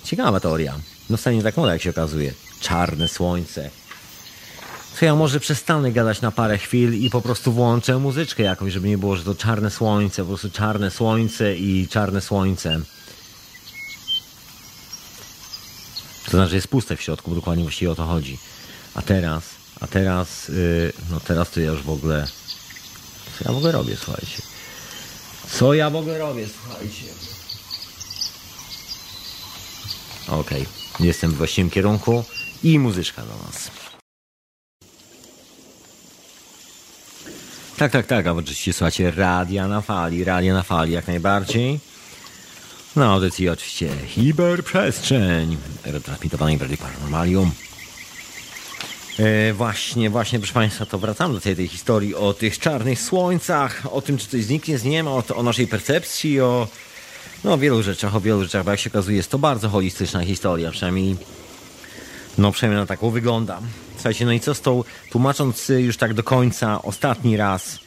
Ciekawa 0.05 0.41
teoria. 0.41 0.75
No 1.11 1.17
wcale 1.17 1.37
nie 1.37 1.43
tak 1.43 1.57
młoda, 1.57 1.73
jak 1.73 1.83
się 1.83 1.91
okazuje. 1.91 2.35
Czarne 2.61 3.09
słońce. 3.09 3.71
To 5.03 5.07
ja 5.07 5.15
może 5.15 5.41
przestanę 5.41 5.93
gadać 5.93 6.21
na 6.21 6.31
parę 6.31 6.59
chwil 6.59 6.95
i 6.95 7.11
po 7.11 7.21
prostu 7.21 7.53
włączę 7.53 7.99
muzyczkę 7.99 8.43
jakąś, 8.43 8.73
żeby 8.73 8.89
nie 8.89 8.99
było, 8.99 9.17
że 9.17 9.25
to 9.25 9.35
czarne 9.35 9.71
słońce, 9.71 10.23
po 10.23 10.29
prostu 10.29 10.51
czarne 10.51 10.91
słońce 10.91 11.57
i 11.57 11.89
czarne 11.89 12.21
słońce. 12.21 12.81
To 16.25 16.31
znaczy, 16.31 16.55
jest 16.55 16.69
puste 16.69 16.97
w 16.97 17.03
środku, 17.03 17.31
bo 17.31 17.37
dokładnie 17.37 17.65
właściwie 17.65 17.91
o 17.91 17.95
to 17.95 18.07
chodzi. 18.07 18.39
A 18.95 19.03
teraz, 19.03 19.45
a 19.81 19.87
teraz, 19.87 20.49
yy, 20.49 20.93
no 21.11 21.21
teraz 21.21 21.51
to 21.51 21.61
ja 21.61 21.71
już 21.71 21.83
w 21.83 21.91
ogóle, 21.91 22.27
co 23.39 23.45
ja 23.45 23.53
w 23.53 23.57
ogóle 23.57 23.73
robię, 23.73 23.97
słuchajcie. 23.97 24.43
Co 25.51 25.75
ja 25.75 25.91
w 25.91 25.97
ogóle 25.97 26.19
robię, 26.19 26.47
słuchajcie. 26.61 27.07
Okej, 30.29 30.67
jestem 31.01 31.31
w 31.31 31.37
właściwym 31.37 31.71
kierunku 31.71 32.25
i 32.63 32.79
muzyczka 32.79 33.23
do 33.23 33.47
nas. 33.47 33.82
Tak, 37.83 37.93
tak, 37.93 38.07
tak, 38.07 38.27
a 38.27 38.33
oczywiście 38.33 38.73
słuchacie 38.73 39.11
radia 39.11 39.69
na 39.69 39.81
fali, 39.81 40.25
radia 40.25 40.55
na 40.55 40.63
fali 40.63 40.93
jak 40.93 41.07
najbardziej. 41.07 41.81
Na 42.97 43.13
audycji 43.13 43.49
oczywiście 43.49 43.89
hiperprzestrzeń, 44.07 45.57
retransmitowanej 45.85 46.59
w 46.59 46.63
Radiu 46.63 46.77
Paranormalium. 46.77 47.51
E, 49.19 49.53
właśnie, 49.53 50.11
właśnie, 50.11 50.39
proszę 50.39 50.55
Państwa, 50.55 50.87
to 50.87 50.99
wracam 50.99 51.33
do 51.33 51.41
tej, 51.41 51.57
tej 51.57 51.69
historii 51.69 52.15
o 52.15 52.35
tych 52.35 52.59
czarnych 52.59 53.01
słońcach, 53.01 53.83
o 53.91 54.03
tym, 54.03 54.19
czy 54.19 54.27
coś 54.27 54.45
zniknie 54.45 54.79
z 54.79 54.85
nieba, 54.85 55.11
o, 55.11 55.25
o 55.35 55.43
naszej 55.43 55.67
percepcji, 55.67 56.41
o 56.41 56.69
no, 57.45 57.59
wielu 57.59 57.83
rzeczach, 57.83 58.17
o 58.17 58.21
wielu 58.21 58.43
rzeczach, 58.43 58.65
bo 58.65 58.71
jak 58.71 58.81
się 58.81 58.91
okazuje, 58.91 59.17
jest 59.17 59.31
to 59.31 59.39
bardzo 59.39 59.69
holistyczna 59.69 60.25
historia, 60.25 60.71
przynajmniej 60.71 61.17
no 62.39 62.53
przynajmniej 62.53 62.81
na 62.81 62.87
taką 62.87 63.11
wygląda. 63.11 63.61
Słuchajcie, 64.03 64.25
no 64.27 64.33
i 64.33 64.41
co 64.41 64.55
z 64.55 64.61
tą, 64.61 64.85
tłumacząc 65.11 65.69
już 65.69 65.97
tak 65.97 66.15
do 66.15 66.23
końca, 66.23 66.83
ostatni 66.83 67.37
raz, 67.37 67.79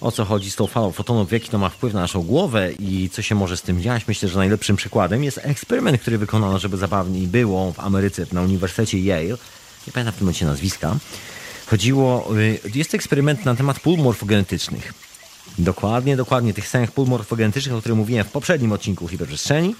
o 0.00 0.12
co 0.12 0.24
chodzi 0.24 0.50
z 0.50 0.56
tą 0.56 0.66
falą 0.66 0.92
fotonów, 0.92 1.32
jaki 1.32 1.48
to 1.48 1.58
ma 1.58 1.68
wpływ 1.68 1.94
na 1.94 2.00
naszą 2.00 2.22
głowę 2.22 2.72
i 2.72 3.10
co 3.12 3.22
się 3.22 3.34
może 3.34 3.56
z 3.56 3.62
tym 3.62 3.82
dziać, 3.82 4.08
myślę, 4.08 4.28
że 4.28 4.38
najlepszym 4.38 4.76
przykładem 4.76 5.24
jest 5.24 5.40
eksperyment, 5.42 6.00
który 6.00 6.18
wykonano, 6.18 6.58
żeby 6.58 6.76
zabawniej 6.76 7.26
było 7.26 7.72
w 7.72 7.80
Ameryce, 7.80 8.26
na 8.32 8.42
Uniwersytecie 8.42 8.98
Yale. 8.98 9.38
Nie 9.86 9.92
pamiętam 9.92 10.12
w 10.12 10.16
tym 10.16 10.24
momencie 10.24 10.46
nazwiska. 10.46 10.96
Chodziło, 11.66 12.38
y, 12.38 12.60
jest 12.74 12.90
to 12.90 12.96
eksperyment 12.96 13.44
na 13.44 13.54
temat 13.54 13.80
pól 13.80 13.98
morfogenetycznych. 13.98 14.94
Dokładnie, 15.58 16.16
dokładnie 16.16 16.54
tych 16.54 16.68
samych 16.68 16.92
pól 16.92 17.06
morfogenetycznych, 17.06 17.74
o 17.74 17.80
których 17.80 17.98
mówiłem 17.98 18.24
w 18.24 18.30
poprzednim 18.32 18.72
odcinku 18.72 19.08
hiperprzestrzeni. 19.08 19.74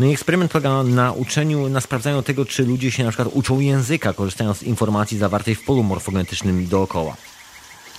No 0.00 0.06
i 0.06 0.12
eksperyment 0.12 0.52
polega 0.52 0.82
na 0.82 1.12
uczeniu, 1.12 1.68
na 1.68 1.80
sprawdzaniu 1.80 2.22
tego, 2.22 2.44
czy 2.44 2.64
ludzie 2.64 2.90
się 2.90 3.04
na 3.04 3.10
przykład 3.10 3.28
uczą 3.32 3.60
języka, 3.60 4.12
korzystając 4.12 4.58
z 4.58 4.62
informacji 4.62 5.18
zawartej 5.18 5.54
w 5.54 5.64
polu 5.64 5.82
morfogenetycznym 5.82 6.66
dookoła. 6.66 7.16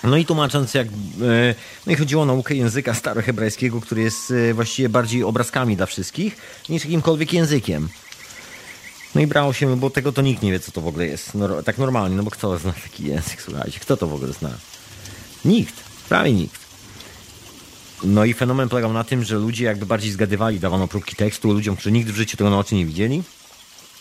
No 0.04 0.18
i 0.18 0.26
tłumacząc, 0.26 0.74
jak. 0.74 0.88
No 1.86 1.94
i 1.94 1.96
chodziło 1.96 2.24
o 2.24 2.26
naukę 2.26 2.56
języka 2.56 2.94
starohebrajskiego, 2.94 3.82
który 3.82 4.02
jest 4.02 4.34
właściwie 4.54 4.90
bardziej 4.90 5.24
obrazkami 5.24 5.78
dla 5.78 5.86
wszystkich 5.86 6.38
niż 6.70 6.86
jakimkolwiek 6.86 7.34
językiem. 7.34 7.90
No 9.16 9.22
i 9.22 9.28
brało 9.28 9.54
się, 9.54 9.78
bo 9.78 9.90
tego 9.90 10.12
to 10.12 10.22
nikt 10.22 10.42
nie 10.42 10.52
wie, 10.52 10.60
co 10.60 10.72
to 10.72 10.82
w 10.82 10.88
ogóle 10.88 11.06
jest. 11.06 11.36
No, 11.36 11.64
tak 11.64 11.78
normalnie, 11.78 12.18
no 12.18 12.24
bo 12.24 12.32
kto 12.32 12.58
zna 12.58 12.74
taki 12.84 13.06
język, 13.06 13.42
słuchajcie, 13.42 13.80
kto 13.80 13.98
to 13.98 14.08
w 14.08 14.14
ogóle 14.14 14.34
zna? 14.34 14.50
Nikt, 15.46 15.76
prawie 16.10 16.34
nikt. 16.34 16.67
No 18.04 18.26
i 18.26 18.34
fenomen 18.34 18.70
polegał 18.70 18.94
na 18.94 19.04
tym, 19.04 19.24
że 19.24 19.36
ludzie 19.36 19.66
jakby 19.66 19.86
bardziej 19.86 20.12
zgadywali, 20.12 20.60
dawano 20.60 20.88
próbki 20.88 21.16
tekstu 21.16 21.54
ludziom, 21.54 21.76
którzy 21.76 21.92
nigdy 21.92 22.14
w 22.14 22.16
życiu 22.16 22.38
tego 22.38 22.50
na 22.50 22.60
oczy 22.60 22.76
nie 22.76 22.86
widzieli. 22.86 23.24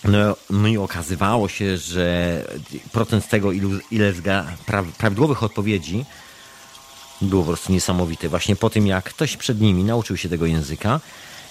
No, 0.04 0.36
no 0.50 0.68
i 0.68 0.76
okazywało 0.76 1.48
się, 1.48 1.78
że 1.78 2.44
procent 2.92 3.28
tego, 3.28 3.52
ilu, 3.52 3.70
ile 3.90 4.12
zga, 4.12 4.46
pra, 4.66 4.84
prawidłowych 4.98 5.42
odpowiedzi 5.42 6.04
było 7.22 7.42
po 7.42 7.48
prostu 7.48 7.72
niesamowite. 7.72 8.28
Właśnie 8.28 8.56
po 8.56 8.70
tym, 8.70 8.86
jak 8.86 9.04
ktoś 9.04 9.36
przed 9.36 9.60
nimi 9.60 9.84
nauczył 9.84 10.16
się 10.16 10.28
tego 10.28 10.46
języka 10.46 11.00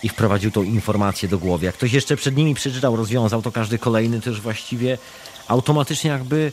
i 0.04 0.10
wprowadził 0.10 0.52
tą 0.52 0.64
informację 0.64 1.30
do 1.30 1.38
głowy. 1.38 1.66
Jak 1.66 1.76
ktoś 1.76 1.94
jeszcze 1.94 2.16
przed 2.18 2.38
nimi 2.38 2.56
przeczytał, 2.56 2.96
rozwiązał, 2.96 3.42
to 3.42 3.52
każdy 3.52 3.78
kolejny 3.78 4.22
też 4.22 4.42
właściwie 4.42 4.98
automatycznie 5.48 6.10
jakby 6.10 6.52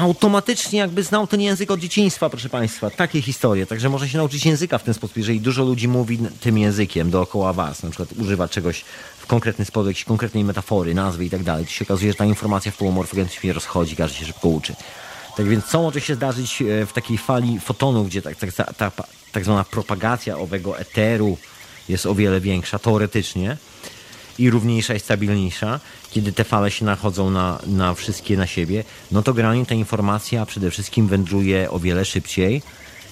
automatycznie 0.00 0.78
jakby 0.78 1.02
znał 1.02 1.26
ten 1.26 1.40
język 1.40 1.70
od 1.70 1.80
dzieciństwa, 1.80 2.30
proszę 2.30 2.48
Państwa. 2.48 2.90
Takie 2.90 3.22
historie. 3.22 3.66
Także 3.66 3.88
można 3.88 4.08
się 4.08 4.18
nauczyć 4.18 4.46
języka 4.46 4.78
w 4.78 4.82
ten 4.82 4.94
sposób, 4.94 5.16
jeżeli 5.16 5.40
dużo 5.40 5.64
ludzi 5.64 5.88
mówi 5.88 6.18
tym 6.40 6.58
językiem 6.58 7.10
dookoła 7.10 7.52
Was, 7.52 7.82
na 7.82 7.90
przykład 7.90 8.08
używa 8.12 8.48
czegoś 8.48 8.84
w 9.18 9.26
konkretny 9.26 9.64
sposób, 9.64 9.86
jakiejś 9.86 10.04
konkretnej 10.04 10.44
metafory, 10.44 10.94
nazwy 10.94 11.24
i 11.24 11.30
tak 11.30 11.42
dalej, 11.42 11.64
to 11.64 11.70
się 11.70 11.84
okazuje, 11.84 12.12
że 12.12 12.18
ta 12.18 12.24
informacja 12.24 12.72
w 12.72 12.76
polomorfogentycznie 12.76 13.50
się 13.50 13.52
rozchodzi, 13.52 13.96
każdy 13.96 14.18
się 14.18 14.26
szybko 14.26 14.48
uczy. 14.48 14.74
Tak 15.36 15.48
więc 15.48 15.64
co 15.64 15.82
może 15.82 16.00
się 16.00 16.14
zdarzyć 16.14 16.62
w 16.86 16.92
takiej 16.92 17.18
fali 17.18 17.60
fotonów, 17.60 18.06
gdzie 18.06 18.22
tak, 18.22 18.36
tak, 18.36 18.52
ta, 18.52 18.64
ta, 18.64 18.90
tak 19.32 19.44
zwana 19.44 19.64
propagacja 19.64 20.38
owego 20.38 20.78
eteru 20.78 21.38
jest 21.88 22.06
o 22.06 22.14
wiele 22.14 22.40
większa, 22.40 22.78
teoretycznie. 22.78 23.56
I 24.38 24.50
równiejsza 24.50 24.94
i 24.94 25.00
stabilniejsza, 25.00 25.80
kiedy 26.10 26.32
te 26.32 26.44
fale 26.44 26.70
się 26.70 26.84
nachodzą 26.84 27.30
na, 27.30 27.58
na 27.66 27.94
wszystkie 27.94 28.36
na 28.36 28.46
siebie, 28.46 28.84
no 29.12 29.22
to 29.22 29.34
generalnie 29.34 29.66
ta 29.66 29.74
informacja 29.74 30.46
przede 30.46 30.70
wszystkim 30.70 31.08
wędruje 31.08 31.70
o 31.70 31.78
wiele 31.78 32.04
szybciej 32.04 32.62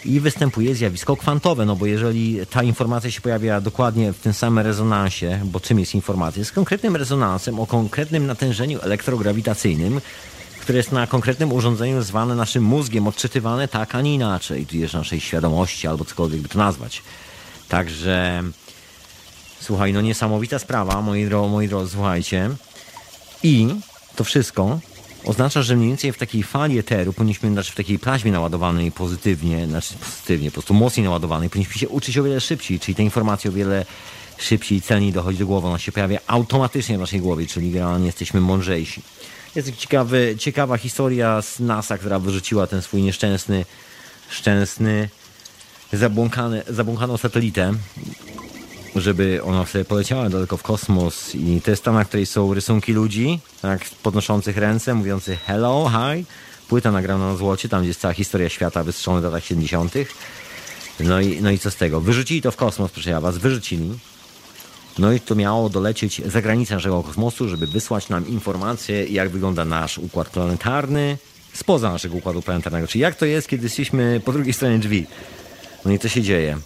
i 0.04 0.20
występuje 0.20 0.74
zjawisko 0.74 1.16
kwantowe, 1.16 1.64
no 1.64 1.76
bo 1.76 1.86
jeżeli 1.86 2.46
ta 2.50 2.62
informacja 2.62 3.10
się 3.10 3.20
pojawia 3.20 3.60
dokładnie 3.60 4.12
w 4.12 4.18
tym 4.18 4.32
samym 4.32 4.64
rezonansie, 4.64 5.40
bo 5.44 5.60
czym 5.60 5.78
jest 5.78 5.94
informacja? 5.94 6.40
Jest 6.40 6.52
konkretnym 6.52 6.96
rezonansem 6.96 7.60
o 7.60 7.66
konkretnym 7.66 8.26
natężeniu 8.26 8.78
elektrograwitacyjnym, 8.82 10.00
które 10.60 10.76
jest 10.76 10.92
na 10.92 11.06
konkretnym 11.06 11.52
urządzeniu 11.52 12.02
zwane 12.02 12.34
naszym 12.34 12.64
mózgiem, 12.64 13.08
odczytywane 13.08 13.68
tak, 13.68 13.94
a 13.94 14.00
nie 14.00 14.14
inaczej, 14.14 14.66
tu 14.66 14.76
jest 14.76 14.94
naszej 14.94 15.20
świadomości 15.20 15.86
albo 15.86 16.04
cokolwiek 16.04 16.40
by 16.40 16.48
to 16.48 16.58
nazwać. 16.58 17.02
Także 17.68 18.42
słuchaj, 19.64 19.92
no 19.92 20.00
niesamowita 20.00 20.58
sprawa, 20.58 21.02
moi, 21.02 21.24
dro 21.24 21.48
moi 21.48 21.68
drodzy, 21.68 21.92
słuchajcie. 21.92 22.50
I 23.42 23.68
to 24.16 24.24
wszystko 24.24 24.78
oznacza, 25.24 25.62
że 25.62 25.76
mniej 25.76 25.88
więcej 25.88 26.12
w 26.12 26.18
takiej 26.18 26.42
fali 26.42 26.78
eteru 26.78 27.12
powinniśmy, 27.12 27.50
znaczy 27.50 27.72
w 27.72 27.74
takiej 27.74 27.98
plaźmie 27.98 28.32
naładowanej 28.32 28.92
pozytywnie, 28.92 29.66
znaczy 29.66 29.94
pozytywnie, 29.94 30.50
po 30.50 30.52
prostu 30.52 30.74
mocniej 30.74 31.04
naładowanej, 31.04 31.50
powinniśmy 31.50 31.80
się 31.80 31.88
uczyć 31.88 32.18
o 32.18 32.22
wiele 32.22 32.40
szybciej, 32.40 32.80
czyli 32.80 32.94
te 32.94 33.02
informacje 33.02 33.50
o 33.50 33.54
wiele 33.54 33.86
szybciej 34.38 34.78
i 34.78 34.82
celniej 34.82 35.12
dochodzi 35.12 35.38
do 35.38 35.46
głowy. 35.46 35.68
Ona 35.68 35.78
się 35.78 35.92
pojawia 35.92 36.18
automatycznie 36.26 36.96
w 36.96 37.00
naszej 37.00 37.20
głowie, 37.20 37.46
czyli 37.46 37.70
generalnie 37.70 38.06
jesteśmy 38.06 38.40
mądrzejsi. 38.40 39.02
Jest 39.54 39.76
ciekawy, 39.76 40.36
ciekawa 40.38 40.76
historia 40.76 41.42
z 41.42 41.60
NASA, 41.60 41.98
która 41.98 42.18
wyrzuciła 42.18 42.66
ten 42.66 42.82
swój 42.82 43.02
nieszczęsny, 43.02 43.64
szczęsny, 44.28 45.08
zabłąkany, 45.92 46.62
zabłąkaną 46.68 47.16
satelitę, 47.16 47.74
żeby 48.96 49.40
ona 49.42 49.66
sobie 49.66 49.84
poleciała 49.84 50.28
daleko 50.28 50.56
w 50.56 50.62
kosmos. 50.62 51.34
I 51.34 51.60
to 51.64 51.70
jest 51.70 51.84
ta, 51.84 51.92
na 51.92 52.04
której 52.04 52.26
są 52.26 52.54
rysunki 52.54 52.92
ludzi, 52.92 53.40
tak, 53.62 53.84
podnoszących 54.02 54.56
ręce, 54.56 54.94
mówiących 54.94 55.40
hello, 55.40 55.90
hi. 55.90 56.24
Płyta 56.68 56.92
nagrana 56.92 57.26
na 57.32 57.36
złocie, 57.36 57.68
tam 57.68 57.80
gdzie 57.80 57.88
jest 57.88 58.00
cała 58.00 58.14
historia 58.14 58.48
świata 58.48 58.84
wystrzelona 58.84 59.20
w 59.20 59.24
latach 59.24 59.44
70. 59.44 59.94
No 61.00 61.20
i, 61.20 61.42
no 61.42 61.50
i 61.50 61.58
co 61.58 61.70
z 61.70 61.76
tego? 61.76 62.00
Wyrzucili 62.00 62.42
to 62.42 62.50
w 62.50 62.56
kosmos, 62.56 62.90
proszę 62.90 63.10
ja 63.10 63.20
was, 63.20 63.38
wyrzucili. 63.38 63.98
No 64.98 65.12
i 65.12 65.20
to 65.20 65.34
miało 65.34 65.68
dolecieć 65.68 66.22
za 66.26 66.42
granicę 66.42 66.74
naszego 66.74 67.02
kosmosu, 67.02 67.48
żeby 67.48 67.66
wysłać 67.66 68.08
nam 68.08 68.28
informacje, 68.28 69.06
jak 69.06 69.28
wygląda 69.28 69.64
nasz 69.64 69.98
układ 69.98 70.28
planetarny 70.28 71.18
spoza 71.54 71.92
naszego 71.92 72.16
układu 72.16 72.42
planetarnego. 72.42 72.86
Czyli 72.86 73.02
jak 73.02 73.16
to 73.16 73.26
jest, 73.26 73.48
kiedy 73.48 73.64
jesteśmy 73.64 74.20
po 74.24 74.32
drugiej 74.32 74.52
stronie 74.52 74.78
drzwi. 74.78 75.06
No 75.84 75.92
i 75.92 75.98
co 75.98 76.08
się 76.08 76.22
dzieje? 76.22 76.58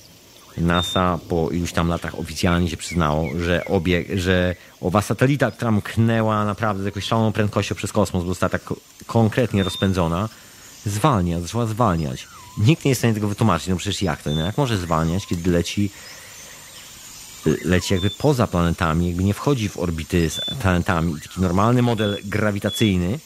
NASA 0.60 1.18
po 1.28 1.50
iluś 1.50 1.72
tam 1.72 1.88
latach 1.88 2.18
oficjalnie 2.18 2.68
się 2.70 2.76
przyznało, 2.76 3.28
że, 3.38 3.64
obie, 3.64 4.04
że 4.14 4.54
owa 4.80 5.02
satelita, 5.02 5.50
która 5.50 5.70
mknęła 5.70 6.44
naprawdę 6.44 6.82
z 6.82 6.86
jakąś 6.86 7.04
szaloną 7.04 7.32
prędkością 7.32 7.74
przez 7.74 7.92
kosmos, 7.92 8.22
bo 8.22 8.28
została 8.28 8.50
tak 8.50 8.62
konkretnie 9.06 9.62
rozpędzona, 9.62 10.28
zwalnia, 10.86 11.40
zaczęła 11.40 11.66
zwalniać. 11.66 12.28
Nikt 12.58 12.84
nie 12.84 12.88
jest 12.88 12.98
w 12.98 13.00
stanie 13.00 13.14
tego 13.14 13.28
wytłumaczyć. 13.28 13.68
No 13.68 13.76
przecież 13.76 14.02
jak 14.02 14.22
to? 14.22 14.30
No 14.30 14.46
jak 14.46 14.58
może 14.58 14.76
zwalniać, 14.76 15.26
kiedy 15.26 15.50
leci 15.50 15.90
leci 17.64 17.94
jakby 17.94 18.10
poza 18.10 18.46
planetami, 18.46 19.06
jakby 19.06 19.24
nie 19.24 19.34
wchodzi 19.34 19.68
w 19.68 19.76
orbity 19.76 20.30
z 20.30 20.40
planetami. 20.60 21.20
Taki 21.20 21.40
normalny 21.40 21.82
model 21.82 22.18
grawitacyjny, 22.24 23.18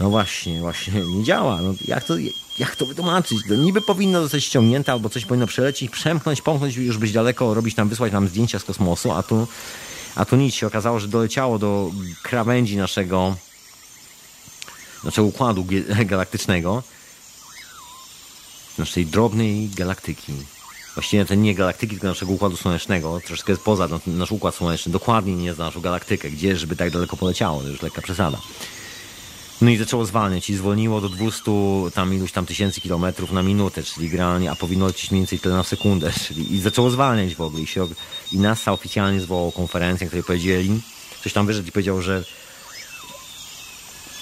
no 0.00 0.10
właśnie, 0.10 0.60
właśnie 0.60 0.92
nie 1.16 1.24
działa. 1.24 1.62
No 1.62 1.74
jak, 1.84 2.04
to, 2.04 2.14
jak 2.58 2.76
to 2.76 2.86
wytłumaczyć? 2.86 3.38
No 3.48 3.56
niby 3.56 3.80
powinno 3.80 4.22
zostać 4.22 4.44
ściągnięte 4.44 4.92
albo 4.92 5.08
coś 5.08 5.24
powinno 5.24 5.46
przelecieć, 5.46 5.90
przemknąć, 5.90 6.42
pomknąć, 6.42 6.76
już 6.76 6.98
być 6.98 7.12
daleko, 7.12 7.54
robić 7.54 7.76
nam, 7.76 7.88
wysłać 7.88 8.12
nam 8.12 8.28
zdjęcia 8.28 8.58
z 8.58 8.64
kosmosu, 8.64 9.12
a 9.12 9.22
tu, 9.22 9.48
a 10.14 10.24
tu 10.24 10.36
nic 10.36 10.54
się 10.54 10.66
okazało, 10.66 11.00
że 11.00 11.08
doleciało 11.08 11.58
do 11.58 11.90
krawędzi 12.22 12.76
naszego, 12.76 13.36
naszego 15.04 15.26
układu 15.26 15.66
galaktycznego, 16.04 16.82
naszej 18.78 19.06
drobnej 19.06 19.68
galaktyki 19.68 20.32
właściwie 20.94 21.24
to 21.24 21.34
nie 21.34 21.54
galaktyki, 21.54 21.92
tylko 21.92 22.06
naszego 22.06 22.32
Układu 22.32 22.56
Słonecznego, 22.56 23.20
troszkę 23.26 23.56
poza 23.56 23.88
nasz 24.06 24.32
Układ 24.32 24.54
Słoneczny, 24.54 24.92
dokładnie 24.92 25.34
nie 25.34 25.54
zna 25.54 25.64
naszą 25.64 25.80
galaktykę, 25.80 26.30
gdzie 26.30 26.56
żeby 26.56 26.76
tak 26.76 26.90
daleko 26.90 27.16
poleciało, 27.16 27.62
to 27.62 27.68
już 27.68 27.82
lekka 27.82 28.02
przesada. 28.02 28.38
No 29.60 29.70
i 29.70 29.76
zaczęło 29.76 30.04
zwalniać 30.04 30.50
i 30.50 30.56
zwolniło 30.56 31.00
do 31.00 31.08
200 31.08 31.50
tam 31.94 32.14
iluś 32.14 32.32
tam 32.32 32.46
tysięcy 32.46 32.80
kilometrów 32.80 33.32
na 33.32 33.42
minutę, 33.42 33.82
czyli 33.82 34.08
generalnie, 34.08 34.50
a 34.50 34.56
powinno 34.56 34.86
lecieć 34.86 35.10
mniej 35.10 35.20
więcej 35.20 35.38
tyle 35.38 35.54
na 35.54 35.64
sekundę, 35.64 36.12
czyli 36.26 36.54
i 36.54 36.60
zaczęło 36.60 36.90
zwalniać 36.90 37.34
w 37.34 37.40
ogóle 37.40 37.62
i, 37.62 37.66
się, 37.66 37.86
i 38.32 38.38
NASA 38.38 38.72
oficjalnie 38.72 39.20
zwołał 39.20 39.52
konferencję, 39.52 40.06
której 40.06 40.24
powiedzieli, 40.24 40.80
coś 41.22 41.32
tam 41.32 41.46
wyszedł 41.46 41.68
i 41.68 41.72
powiedział, 41.72 42.02
że 42.02 42.24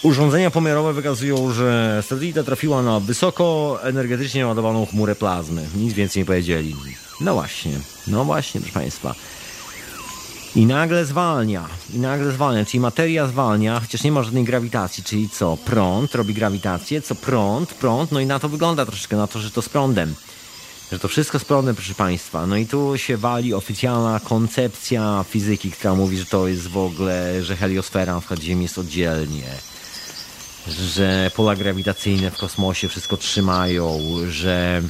Urządzenia 0.02 0.50
pomiarowe 0.50 0.92
wykazują, 0.92 1.52
że 1.52 2.02
satelita 2.02 2.42
trafiła 2.42 2.82
na 2.82 3.00
wysoko 3.00 3.78
energetycznie 3.82 4.46
ładowaną 4.46 4.86
chmurę 4.86 5.14
plazmy. 5.14 5.66
Nic 5.76 5.92
więcej 5.92 6.22
nie 6.22 6.26
powiedzieli. 6.26 6.76
No 7.20 7.34
właśnie, 7.34 7.72
no 8.06 8.24
właśnie, 8.24 8.60
proszę 8.60 8.74
Państwa. 8.74 9.14
I 10.58 10.66
nagle 10.66 11.04
zwalnia, 11.04 11.68
i 11.94 11.98
nagle 11.98 12.32
zwalnia, 12.32 12.64
czyli 12.64 12.80
materia 12.80 13.26
zwalnia, 13.26 13.80
chociaż 13.80 14.02
nie 14.02 14.12
ma 14.12 14.22
żadnej 14.22 14.44
grawitacji, 14.44 15.04
czyli 15.04 15.28
co? 15.28 15.56
Prąd 15.56 16.14
robi 16.14 16.34
grawitację, 16.34 17.02
co? 17.02 17.14
Prąd, 17.14 17.74
prąd, 17.74 18.12
no 18.12 18.20
i 18.20 18.26
na 18.26 18.38
to 18.38 18.48
wygląda 18.48 18.86
troszeczkę, 18.86 19.16
na 19.16 19.26
to, 19.26 19.38
że 19.38 19.50
to 19.50 19.62
z 19.62 19.68
prądem. 19.68 20.14
Że 20.92 20.98
to 20.98 21.08
wszystko 21.08 21.38
z 21.38 21.44
prądem, 21.44 21.74
proszę 21.74 21.94
Państwa. 21.94 22.46
No 22.46 22.56
i 22.56 22.66
tu 22.66 22.92
się 22.96 23.16
wali 23.16 23.54
oficjalna 23.54 24.20
koncepcja 24.24 25.24
fizyki, 25.28 25.70
która 25.70 25.94
mówi, 25.94 26.18
że 26.18 26.26
to 26.26 26.48
jest 26.48 26.68
w 26.68 26.76
ogóle, 26.76 27.44
że 27.44 27.56
heliosfera 27.56 28.18
przykład 28.18 28.40
Ziemi 28.40 28.62
jest 28.62 28.78
oddzielnie 28.78 29.44
że 30.68 31.30
pola 31.36 31.56
grawitacyjne 31.56 32.30
w 32.30 32.36
kosmosie 32.36 32.88
wszystko 32.88 33.16
trzymają, 33.16 34.00
że 34.28 34.82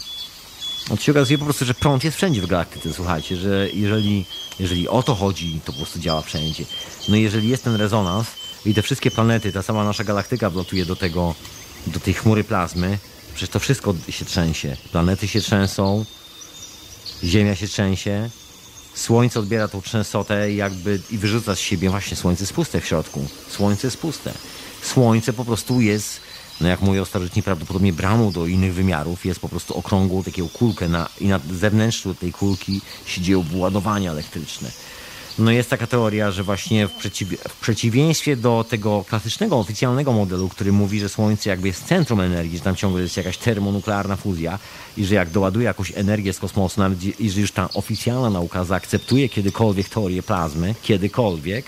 no 0.91 0.97
się 0.97 1.13
okazuje 1.13 1.39
po 1.39 1.45
prostu, 1.45 1.65
że 1.65 1.75
prąd 1.75 2.05
jest 2.05 2.17
wszędzie 2.17 2.43
w 2.43 2.47
galaktyce, 2.47 2.93
słuchajcie, 2.93 3.37
że 3.37 3.69
jeżeli, 3.73 4.25
jeżeli 4.61 4.89
o 4.89 5.03
to 5.03 5.15
chodzi, 5.15 5.61
to 5.65 5.73
po 5.73 5.79
prostu 5.79 5.99
działa 5.99 6.23
wszędzie. 6.23 6.65
No 7.09 7.17
i 7.17 7.23
jeżeli 7.23 7.49
jest 7.49 7.65
ten 7.65 7.75
rezonans 7.75 8.27
i 8.65 8.75
te 8.75 8.83
wszystkie 8.83 9.11
planety, 9.11 9.53
ta 9.53 9.63
sama 9.63 9.85
nasza 9.85 10.05
galaktyka 10.05 10.51
wlatuje 10.51 10.87
do 10.87 10.97
tego, 10.97 11.35
do 11.87 12.01
tej 12.01 12.15
chmury 12.15 12.45
plazmy, 12.45 12.99
przecież 13.35 13.49
to 13.49 13.59
wszystko 13.59 13.95
się 14.09 14.25
trzęsie. 14.25 14.77
Planety 14.93 15.29
się 15.29 15.41
trzęsą, 15.41 16.05
Ziemia 17.25 17.57
się 17.57 17.69
trzęsie, 17.69 18.31
Słońce 18.95 19.41
odbiera 19.41 19.69
tą 19.69 19.83
trzęsotę 19.83 20.53
jakby 20.53 21.01
i 21.11 21.19
wyrzuca 21.19 21.55
z 21.55 21.59
siebie 21.59 21.91
właśnie 21.91 22.17
Słońce 22.17 22.43
jest 22.43 22.53
puste 22.53 22.81
w 22.81 22.87
środku. 22.87 23.29
Słońce 23.51 23.87
jest 23.87 23.97
puste. 23.97 24.33
Słońce 24.83 25.33
po 25.33 25.45
prostu 25.45 25.81
jest, 25.81 26.21
no 26.61 26.69
jak 26.69 26.81
mówią 26.81 27.05
starożytni, 27.05 27.43
prawdopodobnie 27.43 27.93
bramą 27.93 28.33
do 28.33 28.47
innych 28.47 28.75
wymiarów, 28.75 29.27
jest 29.27 29.41
po 29.41 29.49
prostu 29.49 29.75
okrągłą 29.75 30.23
taką 30.23 30.49
kulkę 30.49 30.89
na, 30.89 31.09
i 31.21 31.27
na 31.27 31.41
zewnętrzu 31.53 32.15
tej 32.15 32.33
kulki 32.33 32.81
się 33.07 33.21
dzieją 33.21 33.43
wyładowania 33.43 34.11
elektryczne. 34.11 34.71
No 35.39 35.51
jest 35.51 35.71
taka 35.71 35.87
teoria, 35.87 36.31
że 36.31 36.43
właśnie 36.43 36.89
w, 36.89 36.93
przeciw, 36.93 37.29
w, 37.29 37.61
przeciwieństwie 37.61 38.37
do 38.37 38.65
tego 38.69 39.05
klasycznego, 39.09 39.59
oficjalnego 39.59 40.13
modelu, 40.13 40.49
który 40.49 40.73
mówi, 40.73 41.01
że 41.01 41.09
Słońce 41.09 41.51
jakby 41.51 41.69
jest 41.69 41.85
centrum 41.85 42.21
energii, 42.21 42.59
że 42.59 42.65
tam 42.65 42.77
ciągle 42.77 43.03
jest 43.03 43.17
jakaś 43.17 43.39
termonuklearna 43.39 44.17
fuzja 44.17 44.59
i 44.97 45.05
że 45.05 45.15
jak 45.15 45.31
doładuje 45.31 45.65
jakąś 45.65 45.93
energię 45.95 46.33
z 46.33 46.39
kosmosu, 46.39 46.81
nawet 46.81 47.21
i 47.21 47.31
że 47.31 47.41
już 47.41 47.53
ta 47.53 47.69
oficjalna 47.75 48.31
nauka 48.31 48.65
zaakceptuje 48.65 49.29
kiedykolwiek 49.29 49.89
teorię 49.89 50.23
plazmy, 50.23 50.75
kiedykolwiek, 50.83 51.67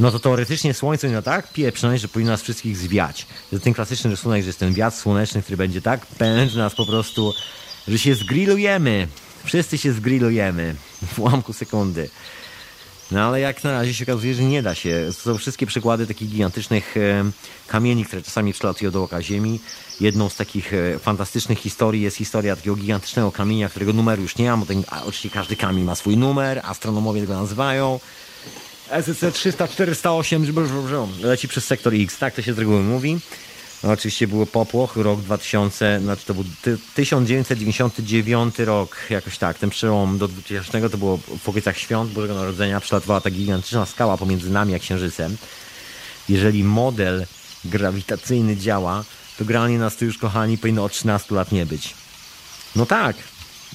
no 0.00 0.10
to 0.10 0.18
teoretycznie 0.18 0.74
Słońce 0.74 1.08
no 1.08 1.22
tak 1.22 1.52
pieprzne, 1.52 1.98
że 1.98 2.08
powinno 2.08 2.32
nas 2.32 2.42
wszystkich 2.42 2.76
zwiać. 2.76 3.26
Jest 3.52 3.64
ten 3.64 3.74
klasyczny 3.74 4.10
rysunek, 4.10 4.42
że 4.42 4.46
jest 4.46 4.58
ten 4.58 4.74
wiatr 4.74 4.96
słoneczny, 4.96 5.42
który 5.42 5.56
będzie 5.56 5.82
tak 5.82 6.06
pędz 6.06 6.54
nas 6.54 6.74
po 6.74 6.86
prostu, 6.86 7.34
że 7.88 7.98
się 7.98 8.14
zgrillujemy. 8.14 9.08
Wszyscy 9.44 9.78
się 9.78 9.92
zgrillujemy 9.92 10.74
w 11.14 11.18
ułamku 11.18 11.52
sekundy. 11.52 12.10
No 13.10 13.20
ale 13.20 13.40
jak 13.40 13.64
na 13.64 13.72
razie 13.72 13.94
się 13.94 14.04
okazuje, 14.04 14.34
że 14.34 14.42
nie 14.42 14.62
da 14.62 14.74
się. 14.74 15.04
To 15.06 15.12
są 15.12 15.38
wszystkie 15.38 15.66
przykłady 15.66 16.06
takich 16.06 16.28
gigantycznych 16.28 16.96
e, 16.96 17.24
kamieni, 17.66 18.04
które 18.04 18.22
czasami 18.22 18.52
przelatują 18.52 18.90
do 18.90 19.02
oka 19.02 19.22
Ziemi. 19.22 19.60
Jedną 20.00 20.28
z 20.28 20.36
takich 20.36 20.74
e, 20.74 20.98
fantastycznych 20.98 21.58
historii 21.58 22.02
jest 22.02 22.16
historia 22.16 22.56
takiego 22.56 22.76
gigantycznego 22.76 23.32
kamienia, 23.32 23.68
którego 23.68 23.92
numeru 23.92 24.22
już 24.22 24.36
nie 24.36 24.50
ma, 24.50 24.56
bo 24.56 24.66
ten, 24.66 24.84
oczywiście 25.04 25.30
każdy 25.30 25.56
kamień 25.56 25.84
ma 25.84 25.94
swój 25.94 26.16
numer, 26.16 26.60
astronomowie 26.64 27.26
go 27.26 27.34
nazywają. 27.34 28.00
SC 29.02 29.32
300 29.32 29.68
408 29.68 30.46
leci 31.22 31.48
przez 31.48 31.64
sektor 31.64 31.94
X, 31.94 32.18
tak 32.18 32.34
to 32.34 32.42
się 32.42 32.54
z 32.54 32.58
reguły 32.58 32.82
mówi. 32.82 33.18
Oczywiście 33.82 34.26
był 34.26 34.46
popłoch, 34.46 34.96
rok 34.96 35.20
2000, 35.20 36.00
znaczy 36.02 36.26
to 36.26 36.34
był 36.34 36.44
1999 36.94 38.58
rok, 38.58 38.96
jakoś 39.10 39.38
tak, 39.38 39.58
ten 39.58 39.70
przełom 39.70 40.18
do 40.18 40.28
2000 40.28 40.90
to 40.90 40.98
było 40.98 41.16
w 41.16 41.48
okolicach 41.48 41.78
świąt 41.78 42.12
Bożego 42.12 42.34
Narodzenia, 42.34 42.80
przelatywała 42.80 43.20
ta 43.20 43.30
gigantyczna 43.30 43.86
skała 43.86 44.16
pomiędzy 44.16 44.50
nami 44.50 44.74
a 44.74 44.78
Księżycem. 44.78 45.36
Jeżeli 46.28 46.64
model 46.64 47.26
grawitacyjny 47.64 48.56
działa, 48.56 49.04
to 49.38 49.44
granie 49.44 49.78
nas 49.78 49.96
tu 49.96 50.04
już, 50.04 50.18
kochani, 50.18 50.58
powinno 50.58 50.84
od 50.84 50.92
13 50.92 51.34
lat 51.34 51.52
nie 51.52 51.66
być. 51.66 51.94
No 52.76 52.86
tak, 52.86 53.16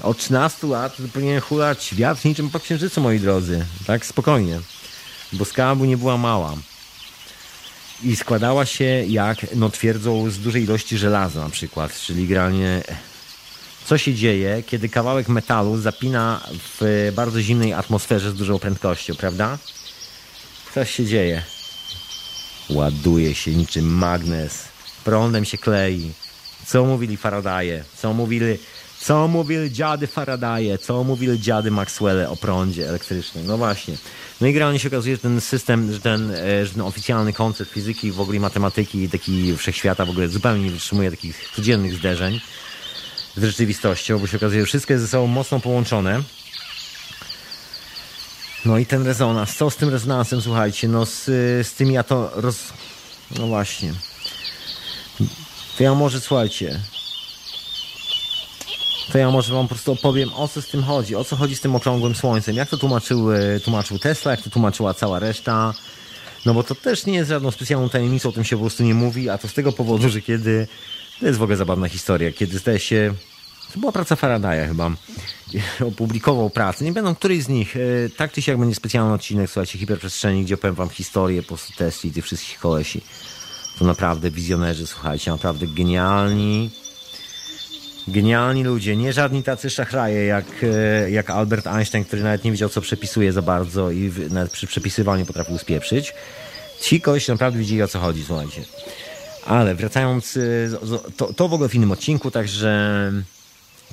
Od 0.02 0.18
13 0.18 0.68
lat 0.68 0.98
powinien 1.14 1.42
hulać 1.42 1.96
wiatr 1.96 2.26
niczym 2.26 2.50
po 2.50 2.60
księżycu, 2.60 3.02
moi 3.02 3.20
drodzy. 3.20 3.66
Tak 3.88 4.06
spokojnie. 4.06 4.60
Bo 5.34 5.46
skała 5.46 5.76
nie 5.76 5.98
była 5.98 6.18
mała. 6.18 6.56
I 8.04 8.16
składała 8.16 8.66
się, 8.66 8.86
jak 9.08 9.56
no, 9.56 9.70
twierdzą, 9.70 10.30
z 10.30 10.40
dużej 10.40 10.64
ilości 10.64 10.98
żelaza 10.98 11.40
na 11.40 11.50
przykład. 11.50 12.00
Czyli 12.00 12.28
generalnie 12.28 12.84
co 13.86 13.98
się 13.98 14.14
dzieje, 14.14 14.64
kiedy 14.64 14.90
kawałek 14.90 15.30
metalu 15.30 15.78
zapina 15.78 16.42
w 16.80 17.12
bardzo 17.16 17.42
zimnej 17.42 17.74
atmosferze 17.74 18.32
z 18.32 18.36
dużą 18.36 18.60
prędkością, 18.60 19.16
prawda? 19.16 19.58
Co 20.74 20.86
się 20.86 21.06
dzieje? 21.06 21.44
Ładuje 22.70 23.36
się 23.36 23.52
niczym 23.52 23.86
magnes, 23.86 24.64
prądem 25.04 25.46
się 25.46 25.58
klei. 25.58 26.12
Co 26.66 26.86
mówili 26.86 27.18
Faradaje? 27.18 27.84
Co 27.98 28.14
mówili, 28.14 28.58
co 29.04 29.28
mówili 29.28 29.72
dziady 29.72 30.08
Faradaje? 30.08 30.78
Co 30.78 31.04
mówili 31.04 31.40
dziady 31.40 31.72
Maxwelle 31.72 32.30
o 32.30 32.36
prądzie 32.36 32.90
elektrycznym? 32.90 33.48
No 33.48 33.58
właśnie. 33.58 33.98
No 34.42 34.48
i 34.48 34.54
generalnie 34.54 34.80
się 34.80 34.88
okazuje, 34.88 35.16
że 35.16 35.22
ten 35.22 35.42
system, 35.42 35.94
że 35.94 36.00
ten, 36.00 36.32
e, 36.32 36.66
że 36.66 36.74
ten 36.74 36.82
oficjalny 36.82 37.34
koncept 37.34 37.72
fizyki, 37.72 38.12
w 38.12 38.22
ogóle 38.22 38.40
matematyki, 38.40 39.10
taki 39.10 39.58
wszechświata 39.58 40.06
w 40.06 40.10
ogóle 40.10 40.28
zupełnie 40.28 40.66
nie 40.66 40.72
wytrzymuje 40.72 41.12
takich 41.12 41.50
codziennych 41.56 41.94
zderzeń 41.94 42.42
z 43.38 43.44
rzeczywistością, 43.44 44.20
bo 44.20 44.28
się 44.28 44.38
okazuje, 44.38 44.62
że 44.62 44.66
wszystko 44.66 44.94
jest 44.94 45.06
ze 45.06 45.10
sobą 45.10 45.28
mocno 45.28 45.60
połączone. 45.60 46.24
No 48.66 48.78
i 48.78 48.86
ten 48.86 49.06
rezonans, 49.06 49.56
co 49.56 49.70
z 49.70 49.76
tym 49.76 49.90
rezonansem, 49.90 50.42
słuchajcie, 50.42 50.88
no 50.88 51.06
z, 51.06 51.26
z 51.68 51.74
tymi 51.74 51.94
ja 51.94 52.04
to 52.04 52.32
roz... 52.36 52.58
No 53.40 53.48
właśnie. 53.48 53.94
To 55.78 55.84
ja 55.84 55.96
może, 55.96 56.22
słuchajcie, 56.22 56.80
to 59.12 59.18
ja 59.18 59.32
może 59.32 59.54
wam 59.54 59.68
po 59.68 59.76
prostu 59.76 59.92
opowiem, 59.92 60.34
o 60.34 60.48
co 60.48 60.62
z 60.62 60.68
tym 60.68 60.84
chodzi, 60.84 61.16
o 61.16 61.24
co 61.24 61.36
chodzi 61.36 61.56
z 61.56 61.62
tym 61.62 61.76
okrągłym 61.76 62.16
słońcem, 62.16 62.56
jak 62.56 62.70
to 62.70 62.78
tłumaczył, 62.78 63.32
e, 63.32 63.60
tłumaczył 63.60 64.00
Tesla, 64.00 64.32
jak 64.32 64.42
to 64.42 64.50
tłumaczyła 64.50 64.94
cała 64.94 65.20
reszta, 65.20 65.74
no 66.46 66.54
bo 66.54 66.64
to 66.64 66.76
też 66.76 67.06
nie 67.06 67.14
jest 67.14 67.30
żadną 67.30 67.52
specjalną 67.52 67.90
tajemnicą, 67.90 68.30
o 68.30 68.32
tym 68.32 68.44
się 68.44 68.56
po 68.56 68.62
prostu 68.62 68.84
nie 68.84 68.94
mówi, 68.94 69.30
a 69.30 69.38
to 69.38 69.48
z 69.48 69.54
tego 69.54 69.72
powodu, 69.72 70.10
że 70.10 70.22
kiedy, 70.22 70.68
to 71.20 71.26
jest 71.26 71.40
w 71.40 71.44
ogóle 71.44 71.58
zabawna 71.58 71.90
historia, 71.90 72.32
kiedy 72.32 72.58
zdaje 72.58 72.80
się, 72.80 73.14
to 73.74 73.80
była 73.80 73.92
praca 73.92 74.16
Faradaya 74.16 74.68
chyba, 74.68 74.92
opublikował 75.92 76.50
pracę, 76.50 76.86
nie 76.86 76.92
będą 76.92 77.16
której 77.16 77.42
z 77.42 77.50
nich, 77.50 77.78
e, 77.78 77.80
tak 78.18 78.32
czy 78.32 78.42
siak 78.42 78.58
będzie 78.58 78.76
specjalny 78.76 79.14
odcinek, 79.14 79.50
słuchajcie, 79.50 79.80
hiperprzestrzeni, 79.80 80.44
gdzie 80.44 80.56
opowiem 80.56 80.76
wam 80.76 80.90
historię 80.90 81.42
po 81.42 81.48
prostu 81.48 81.74
Tesli 81.74 82.10
i 82.10 82.14
tych 82.14 82.26
wszystkich 82.26 82.60
kolesi. 82.60 83.02
To 83.80 83.86
naprawdę 83.86 84.32
wizjonerzy, 84.32 84.88
słuchajcie, 84.88 85.32
naprawdę 85.32 85.68
genialni, 85.68 86.70
Genialni 88.08 88.64
ludzie, 88.64 88.98
nie 88.98 89.14
żadni 89.14 89.44
tacy 89.44 89.70
szachraje 89.70 90.26
jak, 90.26 90.46
e, 90.64 91.12
jak 91.12 91.30
Albert 91.30 91.68
Einstein, 91.68 92.06
który 92.06 92.24
nawet 92.24 92.44
nie 92.44 92.52
wiedział, 92.52 92.70
co 92.70 92.82
przepisuje 92.82 93.34
za 93.34 93.42
bardzo 93.42 93.92
i 93.92 94.12
nawet 94.30 94.52
przy 94.52 94.68
przepisywaniu 94.68 95.26
potrafił 95.26 95.58
spieprzyć. 95.58 96.14
Ci 96.82 97.02
kogoś 97.02 97.28
naprawdę 97.28 97.60
widzieli, 97.60 97.84
o 97.84 97.88
co 97.88 98.00
chodzi, 98.00 98.24
słuchajcie. 98.28 98.64
Ale 99.46 99.76
wracając, 99.76 100.38
e, 100.38 100.42
to, 101.18 101.34
to 101.34 101.48
w 101.48 101.54
ogóle 101.54 101.70
w 101.70 101.76
innym 101.76 101.92
odcinku, 101.92 102.32
także 102.32 103.12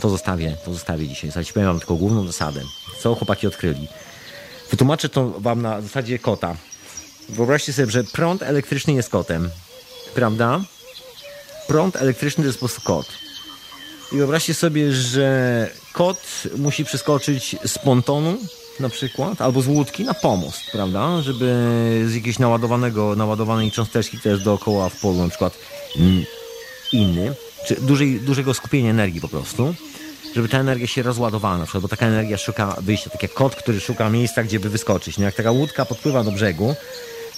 to 0.01 0.11
zostawię, 0.11 0.57
to 0.65 0.73
zostawię 0.73 1.09
dzisiaj. 1.09 1.31
Słuchajcie, 1.31 1.53
powiem 1.53 1.69
wam 1.69 1.79
tylko 1.79 1.95
główną 1.95 2.27
zasadę. 2.27 2.61
Co 3.01 3.15
chłopaki 3.15 3.47
odkryli. 3.47 3.89
Wytłumaczę 4.71 5.09
to 5.09 5.31
wam 5.31 5.63
na 5.63 5.81
zasadzie 5.81 6.19
kota. 6.19 6.57
Wyobraźcie 7.29 7.73
sobie, 7.73 7.91
że 7.91 8.05
prąd 8.05 8.43
elektryczny 8.43 8.93
jest 8.93 9.11
kotem, 9.11 9.51
prawda? 10.15 10.61
Prąd 11.69 11.97
elektryczny 11.97 12.45
to 12.45 12.47
jest 12.47 12.59
po 12.59 12.67
prostu 12.67 12.83
kot. 12.83 13.07
I 14.13 14.17
wyobraźcie 14.17 14.55
sobie, 14.55 14.93
że 14.93 15.71
kot 15.93 16.23
musi 16.57 16.85
przeskoczyć 16.85 17.57
z 17.67 17.79
pontonu 17.79 18.39
na 18.81 18.89
przykład, 18.89 19.41
albo 19.41 19.63
z 19.63 19.67
łódki 19.67 20.05
na 20.05 20.15
pomost, 20.15 20.61
prawda? 20.73 21.23
Żeby 21.23 21.47
z 22.07 22.15
jakiegoś 22.15 22.39
naładowanego, 22.39 23.17
naładowanej 23.17 23.71
cząsteczki, 23.71 24.19
jest 24.25 24.43
dookoła 24.43 24.89
w 24.89 25.01
polu, 25.01 25.19
na 25.19 25.29
przykład 25.29 25.59
mm, 25.97 26.25
inny, 26.93 27.35
czy 27.67 27.81
dużej, 27.81 28.21
dużego 28.21 28.55
skupienia 28.55 28.91
energii 28.91 29.21
po 29.21 29.29
prostu, 29.29 29.75
żeby 30.35 30.49
ta 30.49 30.59
energia 30.59 30.87
się 30.87 31.03
rozładowała 31.03 31.59
na 31.59 31.65
przykład, 31.65 31.83
bo 31.83 31.89
taka 31.89 32.07
energia 32.07 32.39
szuka 32.39 32.77
wyjścia, 32.81 33.11
tak 33.11 33.23
jak 33.23 33.35
kot, 33.35 33.57
który 33.57 33.81
szuka 33.81 34.11
miejsca, 34.11 34.43
gdzie 34.43 34.61
by 34.61 34.69
wyskoczyć. 34.69 35.19
No 35.19 35.25
jak 35.25 35.35
taka 35.35 35.51
łódka 35.51 35.85
podpływa 35.85 36.25
do 36.25 36.33
brzegu, 36.33 36.75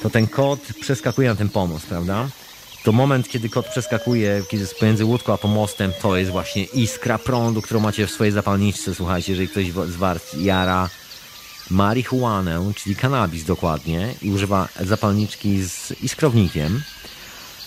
to 0.03 0.11
ten 0.11 0.27
kot 0.27 0.61
przeskakuje 0.81 1.29
na 1.29 1.35
ten 1.35 1.49
pomost, 1.49 1.87
prawda? 1.87 2.29
To 2.83 2.93
moment, 2.93 3.29
kiedy 3.29 3.49
kot 3.49 3.69
przeskakuje, 3.69 4.43
kiedy 4.49 4.63
jest 4.63 4.79
pomiędzy 4.79 5.05
łódką 5.05 5.33
a 5.33 5.39
pomostem, 5.39 5.93
to 6.03 6.17
jest 6.17 6.31
właśnie 6.31 6.65
iskra 6.65 7.19
prądu, 7.19 7.63
którą 7.63 7.81
macie 7.81 8.07
w 8.07 8.11
swojej 8.11 8.33
zapalniczce. 8.33 8.95
Słuchajcie, 8.95 9.33
jeżeli 9.33 9.49
ktoś 9.49 9.67
z 9.93 9.97
was 9.97 10.19
jara 10.39 10.91
marihuanę, 11.71 12.73
czyli 12.77 12.97
kanabis 12.97 13.45
dokładnie, 13.45 14.15
i 14.23 14.31
używa 14.31 14.69
zapalniczki 14.81 15.63
z 15.63 15.93
iskrownikiem, 16.03 16.83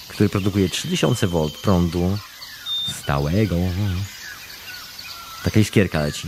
który 0.07 0.29
produkuje 0.29 0.69
3000 0.69 1.27
V 1.27 1.49
prądu 1.61 2.17
stałego. 3.01 3.55
Taka 5.43 5.59
iskierka 5.59 5.99
leci. 5.99 6.27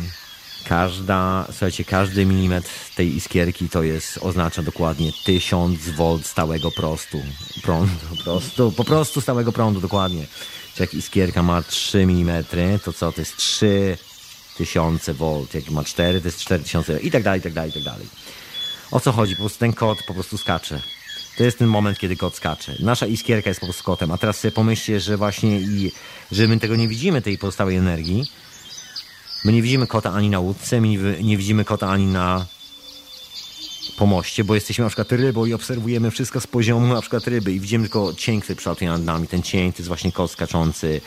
Każda, 0.67 1.45
słuchajcie, 1.51 1.85
każdy 1.85 2.25
milimetr 2.25 2.69
tej 2.95 3.15
iskierki 3.15 3.69
to 3.69 3.83
jest, 3.83 4.19
oznacza 4.21 4.63
dokładnie 4.63 5.11
1000 5.25 5.79
V 5.89 6.19
stałego 6.23 6.71
prostu, 6.71 7.21
prądu, 7.63 7.93
prostu, 8.23 8.71
po 8.71 8.83
prostu 8.83 9.21
stałego 9.21 9.51
prądu, 9.51 9.81
dokładnie. 9.81 10.25
Czy 10.75 10.83
jak 10.83 10.93
iskierka 10.93 11.43
ma 11.43 11.61
3 11.61 11.97
mm, 11.99 12.43
to 12.83 12.93
co, 12.93 13.11
to 13.11 13.21
jest 13.21 13.37
3000 13.37 15.13
V, 15.13 15.45
jak 15.53 15.69
ma 15.69 15.83
4, 15.83 16.21
to 16.21 16.27
jest 16.27 16.39
4000 16.39 16.99
i 16.99 17.11
tak 17.11 17.23
dalej, 17.23 17.39
i 17.39 17.43
tak 17.43 17.53
dalej, 17.53 17.69
i 17.69 17.73
tak 17.73 17.83
dalej. 17.83 18.07
O 18.91 18.99
co 18.99 19.11
chodzi? 19.11 19.35
Po 19.35 19.41
prostu 19.41 19.59
ten 19.59 19.73
kot 19.73 19.97
po 20.07 20.13
prostu 20.13 20.37
skacze. 20.37 20.81
To 21.37 21.43
jest 21.43 21.57
ten 21.57 21.67
moment, 21.67 21.99
kiedy 21.99 22.15
kot 22.15 22.35
skacze. 22.35 22.75
Nasza 22.79 23.05
iskierka 23.05 23.49
jest 23.49 23.59
po 23.59 23.65
prostu 23.65 23.83
kotem, 23.83 24.11
a 24.11 24.17
teraz 24.17 24.39
sobie 24.39 24.51
pomyślcie, 24.51 24.99
że 24.99 25.17
właśnie 25.17 25.59
i, 25.59 25.91
że 26.31 26.47
my 26.47 26.59
tego 26.59 26.75
nie 26.75 26.87
widzimy, 26.87 27.21
tej 27.21 27.37
pozostałej 27.37 27.75
energii, 27.75 28.25
My 29.47 29.53
nie 29.53 29.61
widzimy 29.61 29.87
kota 29.87 30.13
ani 30.13 30.29
na 30.29 30.39
łódce, 30.39 30.81
my 30.81 30.87
nie, 30.87 30.97
wi- 30.97 31.23
nie 31.25 31.37
widzimy 31.37 31.65
kota 31.65 31.89
ani 31.89 32.05
na 32.05 32.45
pomoście, 33.97 34.43
bo 34.43 34.55
jesteśmy 34.55 34.83
na 34.83 34.89
przykład 34.89 35.11
rybą 35.11 35.45
i 35.45 35.53
obserwujemy 35.53 36.11
wszystko 36.11 36.41
z 36.41 36.47
poziomu 36.47 36.93
na 36.93 37.01
przykład 37.01 37.27
ryby 37.27 37.51
i 37.53 37.59
widzimy 37.59 37.83
tylko 37.83 38.13
cień, 38.13 38.41
który 38.41 38.55
przelatuje 38.55 38.89
nad 38.91 39.03
nami. 39.03 39.27
Ten 39.27 39.43
cień 39.43 39.71
to 39.73 39.77
jest 39.77 39.87
właśnie 39.87 40.11
kot 40.11 40.31
skaczący 40.31 41.01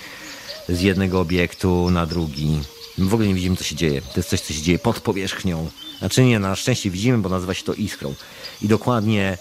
z 0.69 0.81
jednego 0.81 1.21
obiektu 1.21 1.91
na 1.91 2.07
drugi. 2.07 2.59
My 2.99 3.09
w 3.09 3.15
ogóle 3.15 3.29
nie 3.29 3.35
widzimy, 3.35 3.57
co 3.57 3.65
się 3.65 3.77
dzieje. 3.77 4.03
To 4.03 4.13
jest 4.17 4.29
coś, 4.29 4.41
co 4.41 4.53
się 4.53 4.63
dzieje 4.63 4.79
pod 4.79 5.01
powierzchnią. 5.01 5.71
Znaczy 5.99 6.25
nie, 6.25 6.39
na 6.39 6.57
szczęście 6.57 6.91
widzimy, 6.91 7.19
bo 7.19 7.29
nazywa 7.29 7.55
się 7.55 7.65
to 7.65 7.75
iskrą. 7.75 8.15
I 8.63 8.69
dokładnie 8.69 9.39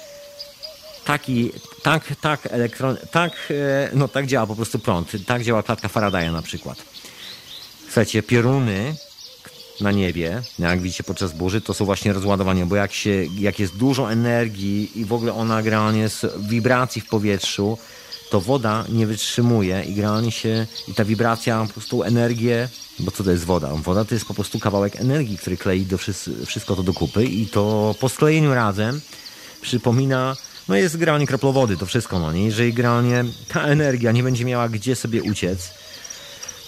taki, 1.06 1.52
tak, 1.84 2.16
tak, 2.22 2.40
elektron, 2.52 2.98
tak, 3.12 3.32
e, 3.52 3.90
no 3.94 4.08
tak 4.08 4.28
działa 4.28 4.48
po 4.48 4.56
prostu 4.56 4.80
prąd. 4.80 5.12
Tak 5.26 5.44
działa 5.44 5.64
klatka 5.64 5.88
Faradaya 5.88 6.32
na 6.32 6.42
przykład. 6.42 6.99
Słuchajcie, 7.90 8.24
pioruny 8.24 8.96
na 9.82 9.92
niebie, 9.92 10.42
jak 10.60 10.82
widzicie 10.82 11.04
podczas 11.04 11.34
burzy, 11.34 11.62
to 11.62 11.74
są 11.74 11.86
właśnie 11.86 12.14
rozładowania, 12.14 12.66
bo 12.66 12.76
jak, 12.76 12.94
się, 12.94 13.26
jak 13.40 13.60
jest 13.60 13.76
dużo 13.78 14.12
energii 14.12 14.92
i 15.00 15.06
w 15.06 15.14
ogóle 15.14 15.34
ona 15.34 15.64
generalnie 15.64 16.00
jest 16.00 16.28
wibracji 16.40 17.02
w 17.02 17.10
powietrzu, 17.10 17.78
to 18.30 18.42
woda 18.42 18.86
nie 18.90 19.08
wytrzymuje 19.08 19.84
i 19.88 19.94
generalnie 19.96 20.32
się, 20.32 20.68
i 20.88 20.94
ta 20.94 21.06
wibracja 21.06 21.66
po 21.68 21.74
prostu 21.74 22.04
energię, 22.04 22.70
bo 23.00 23.12
co 23.12 23.24
to 23.24 23.32
jest 23.32 23.46
woda? 23.46 23.70
Woda 23.74 24.06
to 24.06 24.16
jest 24.16 24.26
po 24.26 24.34
prostu 24.34 24.60
kawałek 24.60 24.96
energii, 24.96 25.38
który 25.38 25.58
klei 25.58 25.86
do 25.86 25.98
wszys- 25.98 26.46
wszystko 26.46 26.76
to 26.76 26.84
do 26.84 26.94
kupy 26.94 27.26
i 27.26 27.48
to 27.48 27.96
po 28.00 28.10
sklejeniu 28.10 28.54
razem 28.54 29.02
przypomina, 29.62 30.36
no 30.68 30.76
jest 30.76 30.98
granie 30.98 31.28
kroplowody, 31.28 31.78
to 31.78 31.86
wszystko, 31.86 32.20
no 32.20 32.34
nie? 32.34 32.46
Jeżeli 32.46 32.74
granie 32.74 33.26
ta 33.48 33.64
energia 33.64 34.12
nie 34.12 34.24
będzie 34.24 34.46
miała 34.46 34.70
gdzie 34.70 34.96
sobie 34.96 35.24
uciec, 35.24 35.79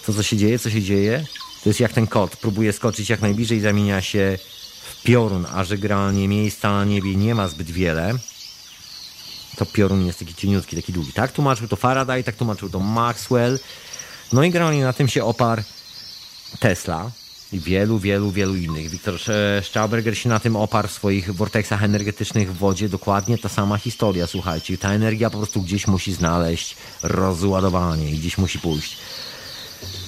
to 0.06 0.12
co 0.12 0.22
się 0.22 0.36
dzieje, 0.36 0.58
co 0.58 0.70
się 0.70 0.82
dzieje, 0.82 1.26
to 1.62 1.68
jest 1.68 1.80
jak 1.80 1.92
ten 1.92 2.06
kot 2.06 2.36
próbuje 2.36 2.72
skoczyć 2.72 3.10
jak 3.10 3.20
najbliżej, 3.20 3.60
zamienia 3.60 4.02
się 4.02 4.38
w 4.82 5.02
piorun, 5.02 5.46
a 5.54 5.64
że 5.64 5.78
generalnie 5.78 6.28
miejsca 6.28 6.72
na 6.72 6.84
niebie 6.84 7.16
nie 7.16 7.34
ma 7.34 7.48
zbyt 7.48 7.70
wiele, 7.70 8.14
to 9.56 9.66
piorun 9.66 10.06
jest 10.06 10.18
taki 10.18 10.34
cieniutki, 10.34 10.76
taki 10.76 10.92
długi. 10.92 11.12
Tak 11.12 11.32
tłumaczył 11.32 11.68
to 11.68 11.76
Faraday, 11.76 12.24
tak 12.24 12.36
tłumaczył 12.36 12.70
to 12.70 12.80
Maxwell. 12.80 13.58
No 14.32 14.44
i 14.44 14.50
generalnie 14.50 14.84
na 14.84 14.92
tym 14.92 15.08
się 15.08 15.24
oparł 15.24 15.62
Tesla 16.60 17.10
i 17.52 17.60
wielu, 17.60 17.98
wielu, 17.98 18.30
wielu 18.30 18.56
innych. 18.56 18.90
Wiktor 18.90 19.14
Stauberger 19.62 20.18
się 20.18 20.28
na 20.28 20.40
tym 20.40 20.56
oparł 20.56 20.88
w 20.88 20.92
swoich 20.92 21.34
vorteksach 21.34 21.82
energetycznych 21.82 22.52
w 22.52 22.58
wodzie. 22.58 22.88
Dokładnie 22.88 23.38
ta 23.38 23.48
sama 23.48 23.78
historia, 23.78 24.26
słuchajcie. 24.26 24.78
Ta 24.78 24.92
energia 24.92 25.30
po 25.30 25.38
prostu 25.38 25.62
gdzieś 25.62 25.86
musi 25.86 26.12
znaleźć 26.12 26.76
rozładowanie 27.02 28.10
i 28.10 28.18
gdzieś 28.18 28.38
musi 28.38 28.58
pójść. 28.58 28.96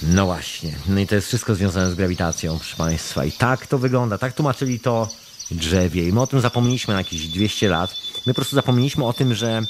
No 0.09 0.27
właśnie. 0.27 0.75
No 0.89 1.01
i 1.01 1.07
to 1.07 1.15
jest 1.15 1.27
wszystko 1.27 1.55
związane 1.55 1.91
z 1.91 1.95
grawitacją, 1.95 2.59
proszę 2.59 2.77
Państwa. 2.77 3.25
I 3.25 3.33
tak 3.33 3.67
to 3.67 3.79
wygląda. 3.79 4.19
Tak 4.19 4.33
tłumaczyli 4.33 4.81
to 4.81 5.09
drzewie. 5.51 6.09
I 6.09 6.13
my 6.13 6.21
o 6.21 6.27
tym 6.27 6.41
zapomnieliśmy 6.41 6.95
na 6.95 7.01
jakieś 7.01 7.29
200 7.29 7.69
lat. 7.69 7.95
My 8.27 8.35
po 8.35 8.35
prostu 8.35 8.57
zapomnieliśmy 8.57 9.05
o 9.05 9.13
tym, 9.13 9.35
że 9.35 9.63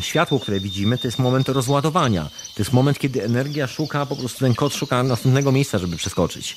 światło, 0.00 0.40
które 0.40 0.60
widzimy, 0.60 0.98
to 0.98 1.08
jest 1.08 1.18
moment 1.18 1.48
rozładowania. 1.48 2.24
To 2.24 2.62
jest 2.62 2.72
moment, 2.72 2.98
kiedy 2.98 3.24
energia 3.24 3.66
szuka, 3.66 4.06
po 4.06 4.16
prostu 4.16 4.38
ten 4.38 4.54
kot 4.54 4.74
szuka 4.74 5.02
następnego 5.02 5.52
miejsca, 5.52 5.78
żeby 5.78 5.96
przeskoczyć. 5.96 6.56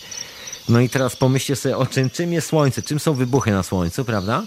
No 0.70 0.80
i 0.80 0.90
teraz 0.90 1.16
pomyślcie 1.16 1.56
sobie 1.56 1.78
o 1.78 1.86
czym, 1.86 2.10
czym 2.10 2.34
jest 2.34 2.48
Słońce, 2.48 2.82
czym 2.82 3.00
są 3.00 3.14
wybuchy 3.14 3.52
na 3.52 3.64
Słońcu, 3.64 4.06
prawda? 4.06 4.44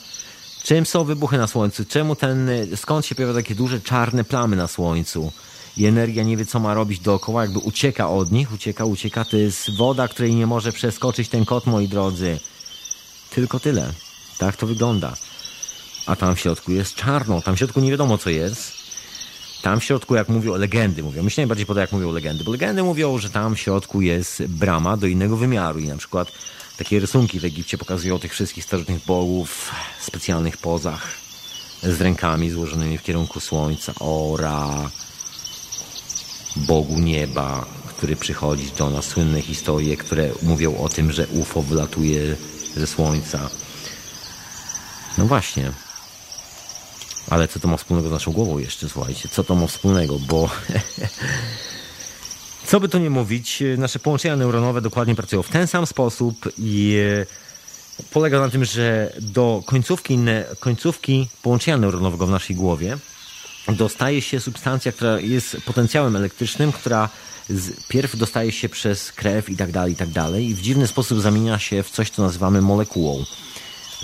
Czym 0.62 0.86
są 0.86 1.04
wybuchy 1.04 1.38
na 1.38 1.46
Słońcu? 1.46 1.84
Czemu 1.84 2.16
ten, 2.16 2.50
skąd 2.76 3.06
się 3.06 3.14
pojawiają 3.14 3.38
takie 3.38 3.54
duże 3.54 3.80
czarne 3.80 4.24
plamy 4.24 4.56
na 4.56 4.66
Słońcu? 4.66 5.32
I 5.76 5.86
energia 5.86 6.22
nie 6.22 6.36
wie, 6.36 6.46
co 6.46 6.60
ma 6.60 6.74
robić 6.74 7.00
dookoła, 7.00 7.42
jakby 7.42 7.58
ucieka 7.58 8.10
od 8.10 8.32
nich, 8.32 8.52
ucieka, 8.52 8.84
ucieka. 8.84 9.24
To 9.24 9.36
jest 9.36 9.76
woda, 9.76 10.08
której 10.08 10.34
nie 10.34 10.46
może 10.46 10.72
przeskoczyć 10.72 11.28
ten 11.28 11.44
kot, 11.44 11.66
moi 11.66 11.88
drodzy. 11.88 12.38
Tylko 13.30 13.60
tyle. 13.60 13.92
Tak 14.38 14.56
to 14.56 14.66
wygląda. 14.66 15.16
A 16.06 16.16
tam 16.16 16.36
w 16.36 16.40
środku 16.40 16.72
jest 16.72 16.94
czarno. 16.94 17.42
Tam 17.42 17.56
w 17.56 17.58
środku 17.58 17.80
nie 17.80 17.90
wiadomo, 17.90 18.18
co 18.18 18.30
jest. 18.30 18.72
Tam 19.62 19.80
w 19.80 19.84
środku, 19.84 20.14
jak 20.14 20.28
mówią, 20.28 20.56
legendy 20.56 21.02
mówią. 21.02 21.22
Mi 21.22 21.30
się 21.30 21.42
najbardziej 21.42 21.66
podoba, 21.66 21.80
jak 21.80 21.92
mówią 21.92 22.12
legendy, 22.12 22.44
bo 22.44 22.52
legendy 22.52 22.82
mówią, 22.82 23.18
że 23.18 23.30
tam 23.30 23.56
w 23.56 23.60
środku 23.60 24.00
jest 24.00 24.46
brama 24.46 24.96
do 24.96 25.06
innego 25.06 25.36
wymiaru 25.36 25.78
i 25.78 25.88
na 25.88 25.96
przykład 25.96 26.32
takie 26.76 27.00
rysunki 27.00 27.40
w 27.40 27.44
Egipcie 27.44 27.78
pokazują 27.78 28.18
tych 28.18 28.32
wszystkich 28.32 28.64
starożytnych 28.64 29.04
bogów 29.04 29.72
w 30.00 30.04
specjalnych 30.04 30.56
pozach 30.56 31.14
z 31.82 32.00
rękami 32.00 32.50
złożonymi 32.50 32.98
w 32.98 33.02
kierunku 33.02 33.40
słońca, 33.40 33.92
ora, 34.00 34.90
Bogu 36.56 36.98
nieba, 36.98 37.66
który 37.86 38.16
przychodzi 38.16 38.70
do 38.78 38.90
nas, 38.90 39.04
słynne 39.04 39.42
historie, 39.42 39.96
które 39.96 40.30
mówią 40.42 40.76
o 40.76 40.88
tym, 40.88 41.12
że 41.12 41.26
UFO 41.26 41.62
wylatuje 41.62 42.36
ze 42.76 42.86
słońca. 42.86 43.50
No 45.18 45.26
właśnie. 45.26 45.72
Ale 47.30 47.48
co 47.48 47.60
to 47.60 47.68
ma 47.68 47.76
wspólnego 47.76 48.08
z 48.08 48.12
naszą 48.12 48.32
głową 48.32 48.58
jeszcze, 48.58 48.88
słuchajcie? 48.88 49.28
Co 49.28 49.44
to 49.44 49.54
ma 49.54 49.66
wspólnego? 49.66 50.18
Bo 50.18 50.50
co 52.68 52.80
by 52.80 52.88
tu 52.88 52.98
nie 52.98 53.10
mówić, 53.10 53.62
nasze 53.78 53.98
połączenia 53.98 54.36
neuronowe 54.36 54.80
dokładnie 54.80 55.14
pracują 55.14 55.42
w 55.42 55.48
ten 55.48 55.66
sam 55.66 55.86
sposób 55.86 56.52
i 56.58 56.98
e, 58.00 58.06
polega 58.10 58.40
na 58.40 58.48
tym, 58.48 58.64
że 58.64 59.12
do 59.20 59.62
końcówki, 59.66 60.18
końcówki 60.60 61.28
połączenia 61.42 61.76
neuronowego 61.76 62.26
w 62.26 62.30
naszej 62.30 62.56
głowie 62.56 62.98
dostaje 63.68 64.22
się 64.22 64.40
substancja, 64.40 64.92
która 64.92 65.20
jest 65.20 65.56
potencjałem 65.64 66.16
elektrycznym, 66.16 66.72
która 66.72 67.08
pierw 67.88 68.16
dostaje 68.16 68.52
się 68.52 68.68
przez 68.68 69.12
krew 69.12 69.50
i 69.50 69.56
tak 69.56 69.72
dalej, 69.72 69.92
i 69.92 69.96
tak 69.96 70.08
dalej 70.08 70.48
i 70.48 70.54
w 70.54 70.60
dziwny 70.60 70.86
sposób 70.86 71.20
zamienia 71.20 71.58
się 71.58 71.82
w 71.82 71.90
coś, 71.90 72.10
co 72.10 72.22
nazywamy 72.22 72.62
molekułą. 72.62 73.24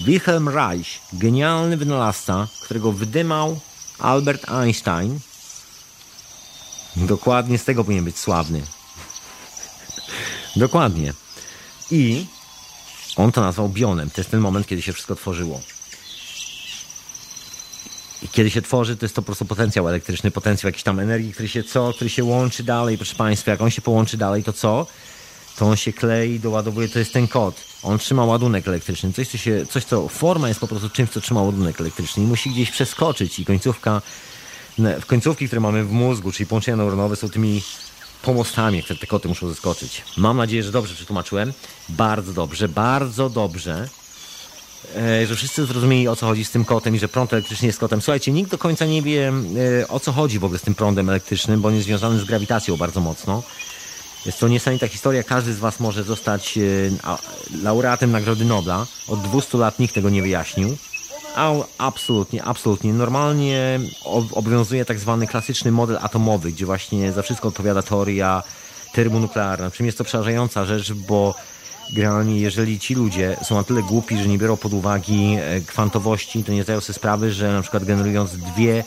Wilhelm 0.05 0.49
Reich, 0.49 1.01
genialny 1.13 1.77
wynalazca, 1.77 2.49
którego 2.63 2.93
wydymał 2.93 3.61
Albert 3.99 4.51
Einstein, 4.51 5.19
dokładnie 6.97 7.59
z 7.59 7.65
tego 7.65 7.85
powinien 7.85 8.05
być 8.05 8.19
sławny. 8.19 8.63
dokładnie. 10.57 11.13
I 11.91 12.27
on 13.17 13.33
to 13.33 13.41
nazwał 13.41 13.69
bionem. 13.69 14.11
To 14.11 14.21
jest 14.21 14.31
ten 14.31 14.41
moment, 14.41 14.67
kiedy 14.67 14.83
się 14.83 14.93
wszystko 14.93 15.15
tworzyło. 15.15 15.61
I 18.23 18.29
kiedy 18.29 18.51
się 18.51 18.63
tworzy, 18.63 18.97
to 18.97 19.05
jest 19.05 19.15
to 19.15 19.23
po 19.23 19.27
prostu 19.27 19.45
potencjał 19.45 19.89
elektryczny, 19.89 20.31
potencjał 20.31 20.69
jakiejś 20.69 20.83
tam 20.83 21.01
energii, 21.01 21.33
który 21.33 21.49
się 21.49 21.63
co, 21.63 21.93
który 21.93 22.11
się 22.11 22.25
łączy 22.25 22.63
dalej, 22.63 22.97
proszę 22.97 23.15
Państwa. 23.15 23.51
Jak 23.51 23.61
on 23.61 23.71
się 23.71 23.83
połączy 23.83 24.17
dalej, 24.17 24.45
to 24.45 24.53
co? 24.53 24.87
To 25.59 25.67
on 25.67 25.77
się 25.77 25.93
klei, 25.93 26.41
doładowuje, 26.41 26.89
to 26.89 26.99
jest 26.99 27.13
ten 27.13 27.29
kod. 27.29 27.65
On 27.83 27.99
trzyma 27.99 28.25
ładunek 28.25 28.69
elektryczny. 28.69 29.13
Coś, 29.13 29.29
co 29.29 29.39
się, 29.39 29.67
coś, 29.67 29.85
co 29.85 30.09
forma 30.09 30.49
jest 30.49 30.61
po 30.61 30.69
prostu 30.69 30.91
czymś, 30.91 31.11
co 31.11 31.21
trzyma 31.21 31.43
ładunek 31.43 31.81
elektryczny 31.81 32.23
i 32.23 32.27
musi 32.27 32.51
gdzieś 32.51 32.71
przeskoczyć 32.71 33.39
i 33.39 33.45
końcówka, 33.45 34.03
w 34.79 35.07
końcówki, 35.07 35.47
które 35.47 35.61
mamy 35.61 35.85
w 35.85 35.93
mózgu, 35.93 36.33
czyli 36.33 36.47
połączenia 36.47 36.77
neuronowe 36.77 37.17
są 37.17 37.29
tymi 37.29 37.63
pomostami, 38.23 38.83
które 38.83 38.99
te 38.99 39.07
koty 39.07 39.29
muszą 39.29 39.49
zeskoczyć. 39.49 40.03
Mam 40.17 40.37
nadzieję, 40.37 40.63
że 40.63 40.73
dobrze 40.73 40.95
przetłumaczyłem. 40.95 41.53
Bardzo 41.89 42.33
dobrze, 42.33 42.69
bardzo 42.69 43.31
dobrze. 43.31 43.89
E, 44.97 45.27
że 45.27 45.37
wszyscy 45.37 45.67
zrozumieli 45.67 46.09
o 46.09 46.17
co 46.17 46.27
chodzi 46.27 46.45
z 46.45 46.51
tym 46.51 46.65
kotem 46.65 46.95
i 46.95 46.99
że 46.99 47.09
prąd 47.09 47.33
elektryczny 47.33 47.67
jest 47.67 47.79
kotem. 47.79 48.03
Słuchajcie, 48.03 48.33
nikt 48.33 48.51
do 48.51 48.59
końca 48.59 48.85
nie 48.85 49.03
wie 49.03 49.33
e, 49.83 49.89
o 49.89 50.01
co 50.01 50.13
chodzi 50.13 50.39
w 50.39 50.45
ogóle 50.45 50.59
z 50.59 50.63
tym 50.63 50.75
prądem 50.75 51.09
elektrycznym, 51.09 51.61
bo 51.61 51.69
on 51.69 51.75
jest 51.75 51.87
związany 51.87 52.19
z 52.19 52.25
grawitacją 52.25 52.77
bardzo 52.77 53.01
mocno. 53.01 53.43
Jest 54.27 54.41
to 54.41 54.49
niesamowita 54.49 54.89
historia. 54.89 55.23
Każdy 55.23 55.55
z 55.55 55.59
Was 55.59 55.81
może 55.81 56.05
zostać 56.05 56.59
e, 56.59 56.61
laureatem 57.63 58.13
Nagrody 58.13 58.45
Nobla. 58.45 58.87
Od 59.09 59.23
200 59.23 59.59
lat 59.59 59.79
nikt 59.79 59.95
tego 59.95 60.11
nie 60.11 60.23
wyjaśnił. 60.23 60.77
A 61.35 61.53
absolutnie, 61.79 62.45
absolutnie. 62.45 62.93
Normalnie 62.93 63.81
ob- 64.05 64.33
obowiązuje 64.33 64.85
tak 64.85 64.99
zwany 64.99 65.27
klasyczny 65.27 65.73
model 65.73 65.99
atomowy, 66.03 66.53
gdzie 66.53 66.67
właśnie 66.67 67.13
za 67.13 67.23
wszystko 67.23 67.49
odpowiada 67.49 67.83
teoria 67.83 68.43
termonuklearna. 68.93 69.71
Czym 69.71 69.87
jest 69.87 69.99
to 69.99 70.05
przerażająca 70.05 70.65
rzecz, 70.65 70.93
bo 70.93 71.35
generalnie 71.93 72.41
jeżeli 72.41 72.79
ci 72.79 72.95
ludzie 72.95 73.37
są 73.45 73.55
na 73.55 73.65
tyle 73.65 73.83
głupi, 73.83 74.19
że 74.19 74.29
nie 74.29 74.39
biorą 74.39 74.57
pod 74.57 74.73
uwagę 74.73 75.05
e, 75.15 75.61
kwantowości, 75.61 76.45
to 76.45 76.53
nie 76.53 76.63
zdają 76.63 76.81
sobie 76.81 76.95
sprawy, 76.95 77.33
że 77.33 77.53
na 77.53 77.63
przykład 77.63 77.85
generując 77.85 78.37
dwie 78.37 78.85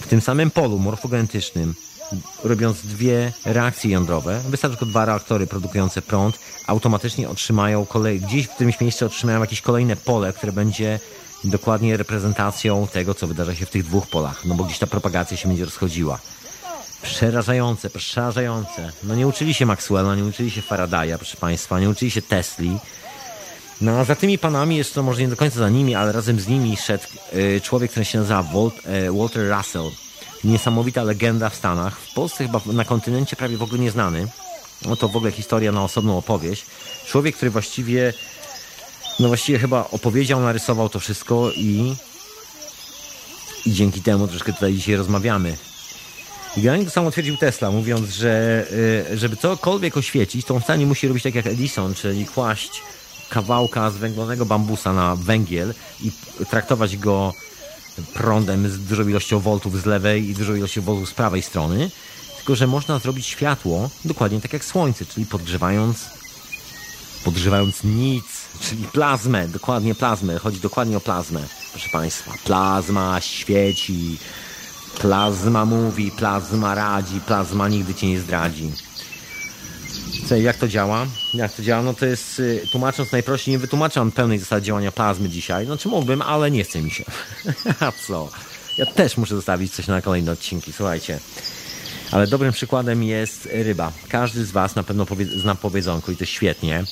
w 0.00 0.06
tym 0.06 0.20
samym 0.20 0.50
polu 0.50 0.78
morfogenetycznym, 0.78 1.74
robiąc 2.44 2.80
dwie 2.80 3.32
reakcje 3.44 3.90
jądrowe, 3.90 4.40
wystarczy 4.48 4.76
tylko 4.76 4.90
dwa 4.90 5.04
reaktory 5.04 5.46
produkujące 5.46 6.02
prąd, 6.02 6.38
automatycznie 6.66 7.28
otrzymają 7.28 7.86
kolej, 7.86 8.20
gdzieś 8.20 8.46
w 8.46 8.50
którymś 8.50 8.80
miejscu 8.80 9.06
otrzymają 9.06 9.40
jakieś 9.40 9.60
kolejne 9.60 9.96
pole, 9.96 10.32
które 10.32 10.52
będzie 10.52 11.00
dokładnie 11.44 11.96
reprezentacją 11.96 12.86
tego, 12.92 13.14
co 13.14 13.26
wydarza 13.26 13.54
się 13.54 13.66
w 13.66 13.70
tych 13.70 13.84
dwóch 13.84 14.06
polach, 14.06 14.44
no 14.44 14.54
bo 14.54 14.64
gdzieś 14.64 14.78
ta 14.78 14.86
propagacja 14.86 15.36
się 15.36 15.48
będzie 15.48 15.64
rozchodziła. 15.64 16.18
Przerażające, 17.02 17.90
przerażające. 17.90 18.92
No 19.04 19.14
nie 19.14 19.26
uczyli 19.26 19.54
się 19.54 19.66
Maxwella, 19.66 20.14
nie 20.16 20.24
uczyli 20.24 20.50
się 20.50 20.62
Faradaya, 20.62 21.16
proszę 21.16 21.36
Państwa, 21.36 21.80
nie 21.80 21.90
uczyli 21.90 22.10
się 22.10 22.22
Tesli. 22.22 22.78
No 23.80 23.92
a 23.92 24.04
za 24.04 24.14
tymi 24.14 24.38
panami 24.38 24.76
jest 24.76 24.94
to 24.94 25.02
może 25.02 25.22
nie 25.22 25.28
do 25.28 25.36
końca 25.36 25.58
za 25.58 25.68
nimi, 25.68 25.94
ale 25.94 26.12
razem 26.12 26.40
z 26.40 26.48
nimi 26.48 26.76
szedł 26.76 27.04
y, 27.34 27.60
człowiek, 27.60 27.90
który 27.90 28.04
się 28.04 28.18
nazywa 28.18 28.42
Walt, 28.42 28.74
y, 28.86 29.12
Walter 29.12 29.56
Russell. 29.56 29.90
Niesamowita 30.44 31.02
legenda 31.02 31.50
w 31.50 31.54
Stanach. 31.54 31.98
W 32.00 32.14
Polsce 32.14 32.46
chyba 32.46 32.60
na 32.66 32.84
kontynencie 32.84 33.36
prawie 33.36 33.56
w 33.56 33.62
ogóle 33.62 33.78
nieznany. 33.78 34.28
No 34.84 34.96
to 34.96 35.08
w 35.08 35.16
ogóle 35.16 35.32
historia 35.32 35.72
na 35.72 35.84
osobną 35.84 36.18
opowieść. 36.18 36.66
Człowiek, 37.06 37.36
który 37.36 37.50
właściwie 37.50 38.12
no 39.20 39.28
właściwie 39.28 39.58
chyba 39.58 39.90
opowiedział, 39.90 40.40
narysował 40.40 40.88
to 40.88 41.00
wszystko 41.00 41.50
i 41.56 41.96
i 43.66 43.72
dzięki 43.72 44.02
temu 44.02 44.28
troszkę 44.28 44.52
tutaj 44.52 44.74
dzisiaj 44.74 44.96
rozmawiamy. 44.96 45.56
I 46.56 46.60
generalnie 46.60 46.84
to 46.84 46.90
samo 46.90 47.10
twierdził 47.10 47.36
Tesla, 47.36 47.70
mówiąc, 47.70 48.10
że 48.10 48.66
y, 49.12 49.18
żeby 49.18 49.36
cokolwiek 49.36 49.96
oświecić, 49.96 50.46
to 50.46 50.54
on 50.54 50.60
wcale 50.60 50.78
nie 50.78 50.86
musi 50.86 51.08
robić 51.08 51.22
tak 51.22 51.34
jak 51.34 51.46
Edison, 51.46 51.94
czyli 51.94 52.26
kłaść 52.26 52.82
kawałka 53.28 53.90
z 53.90 53.96
węglonego 53.96 54.46
bambusa 54.46 54.92
na 54.92 55.16
węgiel 55.16 55.74
i 56.02 56.12
traktować 56.50 56.96
go 56.96 57.34
prądem 58.14 58.68
z 58.68 58.78
dużą 58.78 59.08
ilością 59.08 59.40
voltów 59.40 59.82
z 59.82 59.86
lewej 59.86 60.30
i 60.30 60.34
dużą 60.34 60.54
ilością 60.54 60.82
voltów 60.82 61.08
z 61.08 61.14
prawej 61.14 61.42
strony, 61.42 61.90
tylko 62.36 62.56
że 62.56 62.66
można 62.66 62.98
zrobić 62.98 63.26
światło 63.26 63.90
dokładnie 64.04 64.40
tak 64.40 64.52
jak 64.52 64.64
słońce, 64.64 65.06
czyli 65.06 65.26
podgrzewając 65.26 66.18
podgrzewając 67.24 67.84
nic, 67.84 68.24
czyli 68.60 68.84
plazmę, 68.84 69.48
dokładnie 69.48 69.94
plazmę, 69.94 70.38
chodzi 70.38 70.60
dokładnie 70.60 70.96
o 70.96 71.00
plazmę, 71.00 71.40
proszę 71.70 71.88
Państwa. 71.92 72.32
Plazma 72.44 73.20
świeci, 73.20 74.18
plazma 75.00 75.64
mówi, 75.64 76.10
plazma 76.10 76.74
radzi, 76.74 77.20
plazma 77.20 77.68
nigdy 77.68 77.94
Cię 77.94 78.06
nie 78.06 78.20
zdradzi. 78.20 78.72
Co, 80.28 80.36
jak 80.36 80.56
to 80.56 80.68
działa? 80.68 81.06
Jak 81.34 81.52
to 81.52 81.62
działa? 81.62 81.82
No 81.82 81.94
to 81.94 82.06
jest, 82.06 82.40
y, 82.40 82.62
tłumacząc 82.72 83.12
najprościej, 83.12 83.52
nie 83.52 83.58
wytłumaczam 83.58 84.12
pełnej 84.12 84.38
zasady 84.38 84.66
działania 84.66 84.92
plazmy 84.92 85.28
dzisiaj. 85.28 85.66
Znaczy 85.66 85.88
mógłbym, 85.88 86.22
ale 86.22 86.50
nie 86.50 86.64
chce 86.64 86.82
mi 86.82 86.90
się. 86.90 87.04
A 87.80 87.92
co? 87.92 88.28
Ja 88.78 88.86
też 88.86 89.16
muszę 89.16 89.34
zostawić 89.34 89.72
coś 89.72 89.86
na 89.86 90.02
kolejne 90.02 90.32
odcinki, 90.32 90.72
słuchajcie. 90.72 91.20
Ale 92.10 92.26
dobrym 92.26 92.52
przykładem 92.52 93.02
jest 93.02 93.48
ryba. 93.52 93.92
Każdy 94.08 94.44
z 94.44 94.50
Was 94.50 94.76
na 94.76 94.82
pewno 94.82 95.06
powie, 95.06 95.24
zna 95.24 95.54
powiedzonko 95.54 96.12
i 96.12 96.16
to 96.16 96.24
świetnie. 96.24 96.84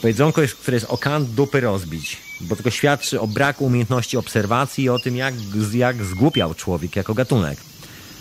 Powiedzonko, 0.00 0.42
jest, 0.42 0.54
które 0.54 0.76
jest 0.76 0.86
o 0.88 0.98
kant 0.98 1.30
dupy 1.30 1.60
rozbić, 1.60 2.16
bo 2.40 2.56
tylko 2.56 2.70
świadczy 2.70 3.20
o 3.20 3.26
braku 3.26 3.64
umiejętności 3.64 4.16
obserwacji 4.16 4.84
i 4.84 4.88
o 4.88 4.98
tym, 4.98 5.16
jak, 5.16 5.34
jak 5.72 6.04
zgłupiał 6.04 6.54
człowiek 6.54 6.96
jako 6.96 7.14
gatunek. 7.14 7.58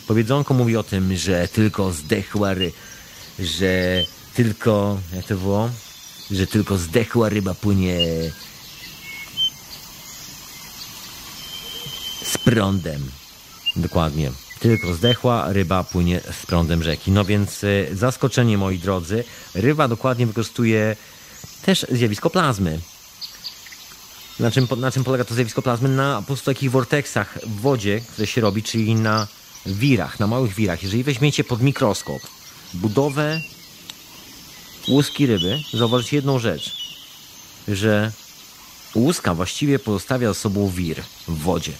Powiedzonko 0.08 0.54
mówi 0.54 0.78
o 0.78 0.84
tym, 0.84 1.16
że 1.18 1.48
tylko 1.48 1.92
zdechła 1.92 2.54
ry... 2.54 2.72
że 3.40 4.04
tylko... 4.34 5.00
jak 5.14 5.26
to 5.26 5.36
było? 5.36 5.70
Że 6.32 6.48
tylko 6.48 6.78
zdechła 6.78 7.30
ryba 7.30 7.54
płynie 7.54 7.98
z 12.24 12.38
prądem. 12.38 13.12
Dokładnie. 13.76 14.32
Tylko 14.60 14.94
zdechła 14.94 15.54
ryba 15.54 15.84
płynie 15.84 16.22
z 16.42 16.46
prądem 16.46 16.84
rzeki. 16.84 17.12
No 17.12 17.26
więc 17.26 17.64
y, 17.64 17.90
zaskoczenie, 17.94 18.58
moi 18.58 18.80
drodzy. 18.80 19.24
Ryba 19.56 19.88
dokładnie 19.88 20.28
wykorzystuje 20.28 20.96
też 21.62 21.86
zjawisko 21.92 22.30
plazmy. 22.30 22.80
Na 24.40 24.52
czym, 24.52 24.68
na 24.78 24.92
czym 24.92 25.04
polega 25.04 25.24
to 25.24 25.36
zjawisko 25.36 25.62
plazmy? 25.62 25.90
Na 25.90 26.22
po 26.22 26.28
prostu 26.28 26.46
takich 26.46 26.72
vorteksach 26.72 27.40
w 27.44 27.62
wodzie, 27.62 28.02
które 28.02 28.28
się 28.28 28.42
robi, 28.42 28.64
czyli 28.64 28.96
na 28.96 29.28
wirach, 29.66 30.20
na 30.20 30.28
małych 30.28 30.54
wirach. 30.54 30.84
Jeżeli 30.84 31.04
weźmiecie 31.04 31.44
pod 31.44 31.62
mikroskop 31.62 32.22
budowę 32.74 33.42
łuski 34.88 35.26
ryby, 35.26 35.60
zauważycie 35.74 36.16
jedną 36.16 36.40
rzecz, 36.40 36.78
że 37.68 38.12
łuska 38.96 39.34
właściwie 39.34 39.80
pozostawia 39.80 40.34
sobą 40.34 40.70
wir 40.70 41.04
w 41.28 41.38
wodzie. 41.38 41.74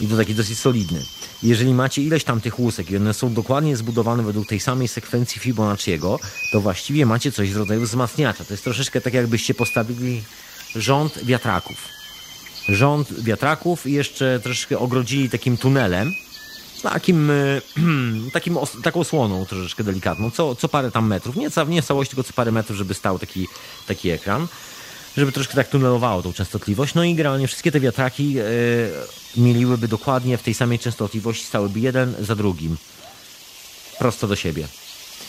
I 0.00 0.06
to 0.06 0.16
taki 0.16 0.34
dosyć 0.34 0.58
solidny. 0.58 1.02
Jeżeli 1.42 1.74
macie 1.74 2.02
ileś 2.02 2.24
tam 2.24 2.40
tych 2.40 2.58
łusek 2.58 2.90
i 2.90 2.96
one 2.96 3.14
są 3.14 3.34
dokładnie 3.34 3.76
zbudowane 3.76 4.22
według 4.22 4.48
tej 4.48 4.60
samej 4.60 4.88
sekwencji 4.88 5.40
Fibonacciego, 5.40 6.18
to 6.52 6.60
właściwie 6.60 7.06
macie 7.06 7.32
coś 7.32 7.52
w 7.52 7.56
rodzaju 7.56 7.80
wzmacniacza. 7.80 8.44
To 8.44 8.54
jest 8.54 8.64
troszeczkę 8.64 9.00
tak, 9.00 9.14
jakbyście 9.14 9.54
postawili 9.54 10.22
rząd 10.76 11.24
wiatraków. 11.24 11.76
Rząd 12.68 13.22
wiatraków 13.22 13.86
i 13.86 13.92
jeszcze 13.92 14.40
troszeczkę 14.42 14.78
ogrodzili 14.78 15.30
takim 15.30 15.56
tunelem, 15.56 16.12
takim, 16.82 17.30
e, 17.30 17.34
takim 18.32 18.58
taką 18.82 19.04
słoną 19.04 19.46
troszeczkę 19.46 19.84
delikatną, 19.84 20.30
co, 20.30 20.56
co 20.56 20.68
parę 20.68 20.90
tam 20.90 21.06
metrów, 21.06 21.36
nie, 21.36 21.50
ca, 21.50 21.64
nie 21.64 21.82
w 21.82 21.86
całości, 21.86 22.10
tylko 22.16 22.28
co 22.28 22.32
parę 22.32 22.52
metrów, 22.52 22.78
żeby 22.78 22.94
stał 22.94 23.18
taki, 23.18 23.48
taki 23.86 24.10
ekran, 24.10 24.46
żeby 25.16 25.32
troszkę 25.32 25.54
tak 25.54 25.68
tunelowało 25.68 26.22
tą 26.22 26.32
częstotliwość. 26.32 26.94
No 26.94 27.04
i 27.04 27.14
generalnie 27.14 27.46
wszystkie 27.46 27.72
te 27.72 27.80
wiatraki 27.80 28.38
e, 28.38 28.42
mieliłyby 29.36 29.88
dokładnie 29.88 30.38
w 30.38 30.42
tej 30.42 30.54
samej 30.54 30.78
częstotliwości, 30.78 31.44
stałyby 31.44 31.80
jeden 31.80 32.14
za 32.20 32.36
drugim, 32.36 32.76
prosto 33.98 34.28
do 34.28 34.36
siebie. 34.36 34.68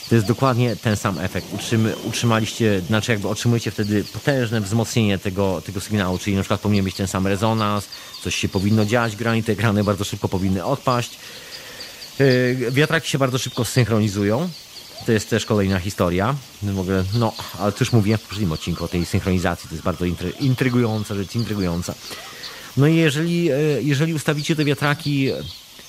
To 0.10 0.16
jest 0.16 0.28
dokładnie 0.28 0.76
ten 0.76 0.98
sam 0.98 1.20
efekt. 1.20 1.54
Utrzymy, 1.54 1.96
utrzymaliście, 1.98 2.82
znaczy 2.88 3.12
jakby 3.12 3.28
otrzymujecie 3.28 3.72
wtedy 3.72 4.04
potężne 4.04 4.62
wzmocnienie 4.62 5.18
tego, 5.18 5.62
tego 5.66 5.82
sygnału, 5.82 6.18
czyli 6.18 6.36
na 6.36 6.42
przykład 6.42 6.62
powinien 6.62 6.86
być 6.86 6.96
ten 6.96 7.08
sam 7.08 7.28
rezonans, 7.28 7.88
coś 8.24 8.36
się 8.36 8.50
powinno 8.50 8.86
dziać, 8.86 9.16
grani 9.16 9.44
te 9.44 9.52
ekrany 9.52 9.84
bardzo 9.84 10.04
szybko 10.04 10.30
powinny 10.30 10.66
odpaść. 10.66 11.18
Yy, 12.20 12.72
Wiatraki 12.72 13.10
się 13.10 13.18
bardzo 13.18 13.38
szybko 13.38 13.66
synchronizują. 13.66 14.50
To 15.06 15.12
jest 15.12 15.30
też 15.30 15.45
kolejna 15.45 15.80
historia. 15.80 16.36
Ogóle, 16.80 17.04
no, 17.14 17.34
ale 17.60 17.72
to 17.72 17.78
już 17.80 17.91
mówiłem 17.91 18.18
w 18.18 18.22
poprzednim 18.22 18.52
odcinku 18.52 18.86
o 18.86 18.88
tej 18.88 19.06
synchronizacji. 19.06 19.70
To 19.70 19.76
jest 19.76 19.86
bardzo 19.86 20.06
intry- 20.06 20.34
intrygująca 20.39 21.16
rzecz, 21.16 21.36
intrygująca. 21.36 21.93
No 22.78 22.88
i 22.88 22.95
jeżeli, 22.95 23.52
e, 23.52 23.58
jeżeli 23.82 24.14
ustawicie 24.14 24.56
te 24.56 24.66
wiatraki, 24.66 25.32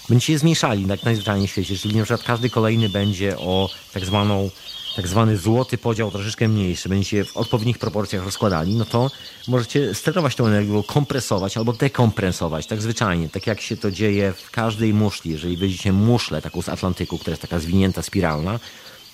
będziecie 0.09 0.33
je 0.33 0.39
zmniejszali 0.39 0.87
tak 0.87 1.03
najzwyczajniej 1.03 1.49
w 1.49 1.51
świecie, 1.51 1.77
czyli 1.77 1.97
na 1.97 2.05
przykład 2.05 2.27
każdy 2.27 2.51
kolejny 2.51 2.89
będzie 2.89 3.39
o 3.39 3.71
tak 3.93 4.05
zwaną 4.05 4.51
tak 4.97 5.09
zwany 5.09 5.37
złoty 5.37 5.79
podział 5.79 6.11
troszeczkę 6.11 6.49
mniejszy, 6.49 6.89
będziecie 6.89 7.25
w 7.25 7.37
odpowiednich 7.37 7.79
proporcjach 7.79 8.25
rozkładali, 8.25 8.75
no 8.75 8.85
to 8.85 9.11
możecie 9.49 9.95
sterować 9.95 10.35
tą 10.35 10.47
energią, 10.47 10.83
kompresować 10.83 11.57
albo 11.57 11.73
dekompresować, 11.73 12.67
tak 12.67 12.83
zwyczajnie, 12.83 13.29
tak 13.29 13.47
jak 13.47 13.61
się 13.61 13.77
to 13.77 13.91
dzieje 13.91 14.33
w 14.33 14.51
każdej 14.51 14.95
muszli. 14.95 15.31
Jeżeli 15.31 15.57
weźmiecie 15.57 15.93
muszlę 15.93 16.43
taką 16.43 16.63
z 16.63 16.69
Atlantyku, 16.69 17.19
która 17.19 17.33
jest 17.33 17.43
taka 17.43 17.59
zwinięta, 17.59 18.03
spiralna, 18.03 18.61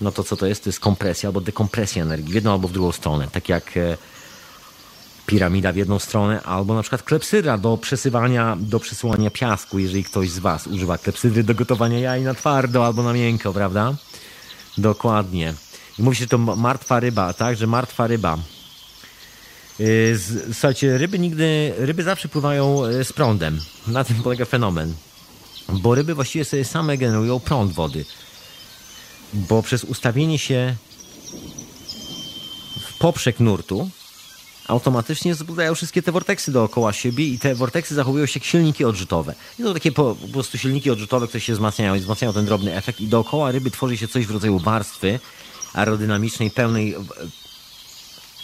no 0.01 0.13
to 0.13 0.25
co 0.25 0.37
to 0.37 0.47
jest? 0.47 0.65
To 0.65 0.69
jest 0.69 0.81
kompresja 0.81 1.29
albo 1.29 1.41
dekompresja 1.41 2.03
energii 2.03 2.33
w 2.33 2.35
jedną 2.35 2.53
albo 2.53 2.69
w 2.69 2.73
drugą 2.73 2.93
stronę, 2.93 3.29
tak 3.33 3.49
jak 3.49 3.77
e, 3.77 3.97
piramida 5.27 5.73
w 5.73 5.77
jedną 5.77 5.99
stronę, 5.99 6.43
albo 6.43 6.75
na 6.75 6.83
przykład 6.83 7.03
klepsydra 7.03 7.59
do 7.59 7.77
przesywania, 7.77 8.57
do 8.61 8.81
przesyłania 8.81 9.31
piasku, 9.31 9.79
jeżeli 9.79 10.05
ktoś 10.05 10.31
z 10.31 10.39
Was 10.39 10.67
używa 10.67 10.99
klepsydry 10.99 11.43
do 11.45 11.55
gotowania 11.55 11.99
jaj 11.99 12.23
na 12.23 12.35
twardo 12.35 12.87
albo 12.87 13.03
na 13.03 13.13
miękko, 13.13 13.53
prawda? 13.53 13.95
Dokładnie. 14.79 15.55
I 15.99 16.03
mówi 16.03 16.17
się, 16.17 16.21
że 16.25 16.29
to 16.29 16.39
ma- 16.39 16.57
martwa 16.57 17.01
ryba, 17.01 17.33
tak? 17.33 17.57
Że 17.57 17.67
martwa 17.67 18.07
ryba. 18.07 18.39
Z- 20.15 20.45
Słuchajcie, 20.53 20.99
ryby 20.99 21.19
nigdy, 21.19 21.73
ryby 21.79 22.03
zawsze 22.03 22.29
pływają 22.29 22.89
yy, 22.89 23.05
z 23.05 23.13
prądem. 23.13 23.61
Na 23.87 24.05
tym 24.05 24.23
polega 24.23 24.45
fenomen. 24.45 24.95
Bo 25.69 25.95
ryby 25.95 26.15
właściwie 26.15 26.45
sobie 26.45 26.65
same 26.65 26.97
generują 26.99 27.41
prąd 27.41 27.73
wody. 27.73 28.05
Bo 29.35 29.63
przez 29.63 29.85
ustawienie 29.85 30.39
się 30.39 30.75
w 32.81 32.99
poprzek 32.99 33.41
nurtu, 33.41 33.91
automatycznie 34.69 35.35
zbudają 35.35 35.75
wszystkie 35.75 36.03
te 36.03 36.13
vorteksy 36.13 36.53
dookoła 36.53 36.93
siebie 36.93 37.25
i 37.29 37.39
te 37.39 37.55
vorteksy 37.55 37.95
zachowują 37.95 38.27
się 38.27 38.41
jak 38.41 38.45
silniki 38.45 38.85
odrzutowe. 38.85 39.35
I 39.59 39.63
to 39.63 39.75
takie 39.75 39.93
po, 39.93 40.15
po 40.15 40.29
prostu 40.29 40.59
silniki 40.59 40.91
odrzutowe, 40.91 41.27
które 41.27 41.41
się 41.41 41.53
wzmacniają 41.53 41.95
i 41.95 42.01
wzmacniają 42.01 42.33
ten 42.33 42.45
drobny 42.45 42.77
efekt 42.77 43.01
i 43.01 43.07
dookoła 43.07 43.51
ryby 43.51 43.71
tworzy 43.71 43.97
się 43.97 44.09
coś 44.09 44.27
w 44.27 44.31
rodzaju 44.31 44.59
warstwy 44.59 45.21
aerodynamicznej, 45.75 46.51
pełnej 46.51 46.95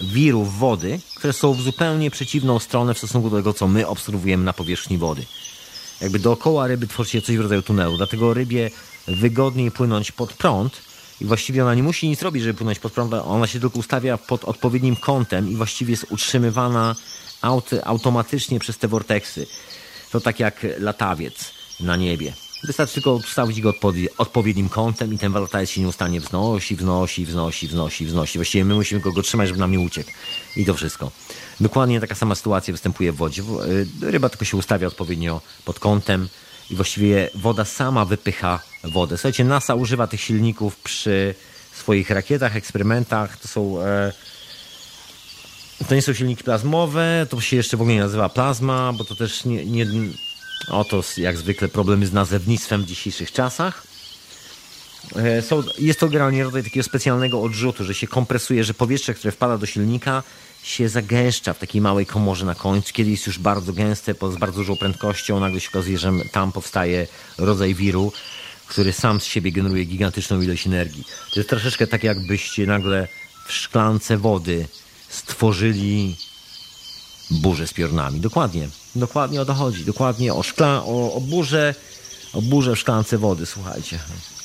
wirów 0.01 0.59
wody, 0.59 1.01
które 1.16 1.32
są 1.32 1.55
w 1.55 1.62
zupełnie 1.62 2.11
przeciwną 2.11 2.59
stronę 2.59 2.95
w 2.95 2.99
stosunku 2.99 3.30
do 3.30 3.37
tego, 3.37 3.53
co 3.53 3.68
my 3.68 3.87
obserwujemy 3.87 4.45
na 4.45 4.53
powierzchni 4.53 4.99
wody. 4.99 5.26
Jakby 6.01 6.18
dookoła 6.18 6.66
ryby 6.66 6.87
tworzy 6.87 7.11
się 7.11 7.22
coś 7.22 7.37
w 7.37 7.41
rodzaju 7.41 7.62
tunelu, 7.62 7.97
dlatego 7.97 8.35
rybie 8.35 8.70
wygodniej 9.07 9.70
płynąć 9.70 10.12
pod 10.12 10.32
prąd 10.32 10.82
i 11.20 11.24
właściwie 11.24 11.62
ona 11.62 11.74
nie 11.74 11.82
musi 11.82 12.09
nic 12.09 12.22
robić, 12.22 12.42
żeby 12.42 12.55
płynąć 12.55 12.78
pod 12.78 12.92
prąd, 12.92 13.14
ona 13.14 13.46
się 13.46 13.61
tylko 13.61 13.78
ustawia 13.78 14.18
pod 14.18 14.44
odpowiednim 14.44 14.96
kątem 14.96 15.50
i 15.50 15.57
właściwie 15.57 15.90
jest 15.90 16.07
utrzymywana 16.11 16.96
aut, 17.42 17.70
automatycznie 17.84 18.59
przez 18.59 18.78
te 18.78 18.88
vorteksy. 18.88 19.46
To 20.11 20.20
tak 20.20 20.40
jak 20.40 20.66
latawiec 20.78 21.52
na 21.80 21.96
niebie. 21.96 22.32
Wystarczy 22.64 22.94
tylko 22.94 23.14
ustawić 23.14 23.61
go 23.61 23.72
pod 23.72 23.94
odpowiednim 24.18 24.68
kątem 24.68 25.14
i 25.14 25.18
ten 25.18 25.32
latawiec 25.32 25.70
się 25.70 25.80
nieustannie 25.80 26.20
wznosi, 26.20 26.76
wznosi, 26.76 27.26
wznosi, 27.26 27.66
wznosi, 27.66 28.07
wznosi. 28.07 28.38
Właściwie 28.38 28.64
my 28.64 28.74
musimy 28.74 29.00
go, 29.00 29.12
go 29.12 29.22
trzymać, 29.22 29.48
żeby 29.48 29.61
nam 29.61 29.70
nie 29.70 29.80
uciekł. 29.80 30.11
I 30.57 30.64
to 30.64 30.74
wszystko. 30.74 31.11
Dokładnie 31.61 32.00
taka 32.00 32.14
sama 32.14 32.34
sytuacja 32.34 32.72
występuje 32.72 33.12
w 33.12 33.16
wodzie. 33.16 33.42
Y, 34.02 34.11
Ryba 34.11 34.28
tylko 34.28 34.44
się 34.44 34.57
ustawia 34.57 34.86
odpowiednio 34.86 35.40
pod 35.64 35.78
kątem 35.78 36.28
i 36.70 36.76
właściwie 36.76 37.30
woda 37.34 37.64
sama 37.64 38.05
wypycha 38.05 38.61
wodę. 38.93 39.16
Słuchajcie, 39.16 39.45
NASA 39.45 39.74
używa 39.74 40.07
tych 40.07 40.20
silników 40.20 40.76
przy 40.76 41.35
swoich 41.74 42.11
rakietach, 42.11 42.57
eksperymentach. 42.57 43.37
To 43.37 43.49
są... 43.49 43.82
E, 43.82 44.12
to 45.89 45.95
nie 45.95 46.03
są 46.03 46.12
silniki 46.12 46.45
plazmowe, 46.45 47.26
to 47.30 47.41
się 47.41 47.57
jeszcze 47.57 47.76
w 47.76 47.80
ogóle 47.80 47.95
nie 47.95 48.01
nazywa 48.01 48.28
plazma, 48.28 48.93
bo 48.93 49.05
to 49.05 49.14
też 49.14 49.45
nie, 49.45 49.64
nie 49.64 49.87
oto 50.68 51.03
jak 51.16 51.37
zwykle 51.37 51.68
problemy 51.68 52.07
z 52.07 52.12
nazewnictwem 52.12 52.82
w 52.82 52.87
dzisiejszych 52.87 53.32
czasach. 53.32 53.87
E, 55.16 55.43
Są, 55.43 55.62
jest 55.78 56.01
to 56.01 56.09
generalnie 56.09 56.45
rodzaj 56.45 56.64
takiego 56.64 56.85
specjalnego 56.85 57.43
odrzutu, 57.43 57.85
że 57.85 57.95
się 57.95 58.07
kompresuje, 58.07 58.64
że 58.64 58.74
powietrze, 58.74 59.14
które 59.14 59.32
wpada 59.32 59.59
do 59.59 59.66
silnika 59.66 60.22
się 60.62 60.89
zagęszcza 60.89 61.53
w 61.53 61.59
takiej 61.59 61.80
małej 61.80 62.07
komorze 62.07 62.47
na 62.47 62.55
końcu, 62.55 62.93
kiedy 62.93 63.11
jest 63.11 63.26
już 63.26 63.39
bardzo 63.39 63.72
gęste, 63.72 64.14
z 64.14 64.37
bardzo 64.37 64.57
dużą 64.57 64.76
prędkością, 64.76 65.41
nagle 65.41 65.61
się 65.61 65.68
okazuje, 65.68 65.99
że 65.99 66.12
tam 66.32 66.53
powstaje 66.53 67.07
rodzaj 67.39 67.74
wiru, 67.74 68.12
który 68.68 68.92
sam 68.92 69.20
z 69.20 69.24
siebie 69.24 69.52
generuje 69.52 69.84
gigantyczną 69.84 70.40
ilość 70.40 70.66
energii. 70.66 71.04
To 71.32 71.40
jest 71.40 71.50
troszeczkę 71.50 71.86
tak, 71.86 72.04
jakbyście 72.04 72.66
nagle 72.66 73.08
w 73.46 73.52
szklance 73.52 74.16
wody 74.16 74.68
stworzyli 75.08 76.16
burzę 77.30 77.66
z 77.66 77.72
piornami. 77.72 78.20
Dokładnie. 78.20 78.68
Dokładnie 78.96 79.40
o 79.40 79.44
to 79.44 79.54
chodzi. 79.54 79.84
Dokładnie 79.84 80.34
o, 80.34 80.42
szkla, 80.42 80.82
o, 80.84 81.14
o 81.14 81.20
burzę, 81.20 81.74
o 82.32 82.42
burzę 82.42 82.76
w 82.76 82.78
szklance 82.78 83.18
wody, 83.18 83.46
słuchajcie. 83.46 83.98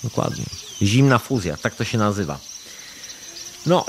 Dokładnie. 0.04 0.46
Zimna 0.82 1.20
fuzja, 1.20 1.58
tak 1.58 1.76
to 1.76 1.84
się 1.84 1.98
nazywa. 1.98 2.40
No, 3.66 3.86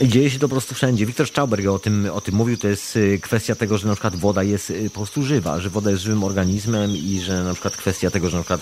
dzieje 0.00 0.30
się 0.30 0.38
to 0.38 0.48
po 0.48 0.54
prostu 0.54 0.74
wszędzie. 0.74 1.06
Wiktor 1.06 1.28
Stauberger 1.28 1.68
o 1.68 1.78
tym, 1.78 2.10
o 2.12 2.20
tym 2.20 2.34
mówił. 2.34 2.56
To 2.56 2.68
jest 2.68 2.96
y, 2.96 3.18
kwestia 3.22 3.54
tego, 3.54 3.78
że 3.78 3.88
na 3.88 3.94
przykład 3.94 4.16
woda 4.16 4.42
jest 4.42 4.70
y, 4.70 4.90
po 4.90 5.00
prostu 5.00 5.22
żywa, 5.22 5.60
że 5.60 5.70
woda 5.70 5.90
jest 5.90 6.02
żywym 6.02 6.24
organizmem 6.24 6.90
i 6.90 7.20
że 7.20 7.44
na 7.44 7.52
przykład 7.52 7.76
kwestia 7.76 8.10
tego, 8.10 8.30
że 8.30 8.36
na 8.36 8.42
przykład 8.42 8.60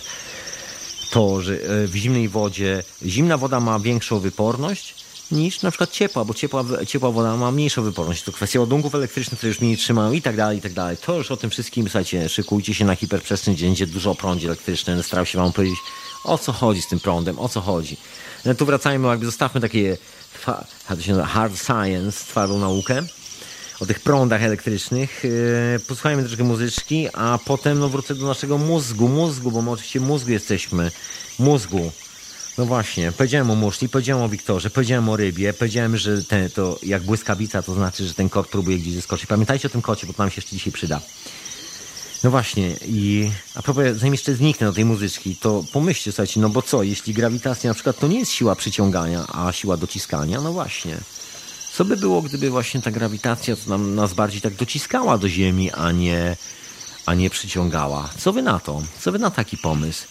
to, 1.11 1.41
że 1.41 1.55
e, 1.55 1.87
w 1.87 1.97
zimnej 1.97 2.29
wodzie 2.29 2.83
zimna 3.03 3.37
woda 3.37 3.61
ma 3.61 3.79
większą 3.79 4.21
wyporność 4.21 4.95
niż 5.33 5.63
na 5.63 5.71
przykład 5.71 5.91
ciepła, 5.91 6.25
bo 6.25 6.35
ciepła, 6.35 6.65
ciepła 6.87 7.11
woda 7.11 7.37
ma 7.37 7.51
mniejszą 7.51 7.83
wyporność. 7.83 8.23
To 8.23 8.33
kwestia 8.33 8.61
ładunków 8.61 8.95
elektrycznych, 8.95 9.39
które 9.39 9.49
już 9.49 9.61
mniej 9.61 9.77
trzymają 9.77 10.13
i 10.13 10.23
tak 10.23 10.37
dalej, 10.37 10.59
i 10.59 10.61
tak 10.61 10.73
dalej. 10.73 10.97
To 10.97 11.17
już 11.17 11.31
o 11.31 11.37
tym 11.37 11.51
wszystkim, 11.51 11.85
słuchajcie, 11.85 12.29
szykujcie 12.29 12.75
się 12.75 12.85
na 12.85 12.95
hiperprzestrzeń, 12.95 13.55
gdzie 13.55 13.67
będzie 13.67 13.87
dużo 13.87 14.15
prądzie 14.15 14.47
elektrycznym. 14.47 15.03
Starał 15.03 15.27
się 15.27 15.39
wam 15.39 15.53
powiedzieć, 15.53 15.79
o 16.25 16.39
co 16.39 16.53
chodzi 16.53 16.83
z 16.83 16.89
tym 16.89 17.01
prądem, 17.01 17.39
o 17.39 17.49
co 17.49 17.61
chodzi. 17.61 17.97
No 18.45 18.55
tu 18.55 18.67
wracajmy, 18.67 19.09
jakby 19.09 19.27
zostawmy 19.27 19.61
takie 19.61 19.97
hard 21.27 21.67
science, 21.67 22.25
twardą 22.25 22.59
naukę 22.59 23.03
o 23.81 23.87
tych 23.87 24.01
prądach 24.01 24.43
elektrycznych. 24.43 25.25
Yy, 25.25 25.81
Posłuchajmy 25.89 26.23
troszkę 26.23 26.45
muzyczki, 26.45 27.09
a 27.13 27.39
potem 27.45 27.79
no, 27.79 27.89
wrócę 27.89 28.15
do 28.15 28.27
naszego 28.27 28.59
mózgu. 28.59 29.09
Mózgu, 29.09 29.51
bo 29.51 29.63
my 29.63 29.71
oczywiście 29.71 30.01
mózgu 30.01 30.31
jesteśmy. 30.31 30.91
Mózgu. 31.39 31.93
No 32.59 32.67
właśnie, 32.67 33.13
powiedziałem 33.13 33.51
o 33.51 33.55
muszli, 33.55 33.89
powiedziałem 33.89 34.25
o 34.25 34.29
Wiktorze, 34.29 34.71
powiedziałem 34.71 35.09
o 35.09 35.17
rybie, 35.17 35.53
powiedziałem, 35.53 35.97
że 35.97 36.25
ten, 36.25 36.51
to 36.51 36.79
jak 36.83 37.03
błyskawica, 37.03 37.63
to 37.63 37.75
znaczy, 37.75 38.07
że 38.07 38.15
ten 38.15 38.29
kot 38.29 38.49
próbuje 38.49 38.79
gdzieś 38.79 38.95
zeskoczyć. 38.95 39.27
Pamiętajcie 39.27 39.69
o 39.69 39.71
tym 39.71 39.83
kocie, 39.83 40.07
bo 40.07 40.13
to 40.13 40.23
nam 40.23 40.31
się 40.31 40.37
jeszcze 40.37 40.57
dzisiaj 40.57 40.73
przyda. 40.73 41.01
No 42.25 42.31
właśnie, 42.31 42.77
i 42.87 43.31
a 43.55 43.63
propos, 43.63 43.85
zanim 43.97 44.15
jeszcze 44.15 44.35
zniknę 44.35 44.67
do 44.67 44.73
tej 44.73 44.85
muzyczki, 44.85 45.37
to 45.37 45.65
pomyślcie, 45.73 46.13
słuchajcie, 46.13 46.41
no 46.41 46.49
bo 46.49 46.63
co, 46.63 46.83
jeśli 46.83 47.15
grawitacja 47.15 47.71
na 47.71 47.75
przykład 47.75 47.99
to 47.99 48.09
nie 48.09 48.19
jest 48.19 48.33
siła 48.33 48.57
przyciągania, 48.57 49.27
a 49.29 49.53
siła 49.53 49.77
dociskania, 49.77 50.41
no 50.41 50.53
właśnie. 50.53 50.99
Co 51.81 51.85
by 51.85 51.97
było, 51.97 52.23
gdyby 52.23 52.51
właśnie 52.51 52.83
ta 52.83 52.91
grawitacja 52.91 53.57
to 53.57 53.71
nam, 53.71 53.95
nas 53.95 54.15
bardziej 54.15 54.41
tak 54.41 54.55
dociskała 54.55 55.19
do 55.19 55.29
Ziemi, 55.29 55.71
a 55.71 55.93
nie, 55.93 56.37
a 57.07 57.15
nie 57.15 57.31
przyciągała? 57.31 58.09
Co 58.19 58.33
wy 58.33 58.43
na 58.43 58.59
to? 58.59 58.83
Co 59.01 59.13
wy 59.13 59.19
na 59.19 59.31
taki 59.31 59.59
pomysł? 59.59 60.07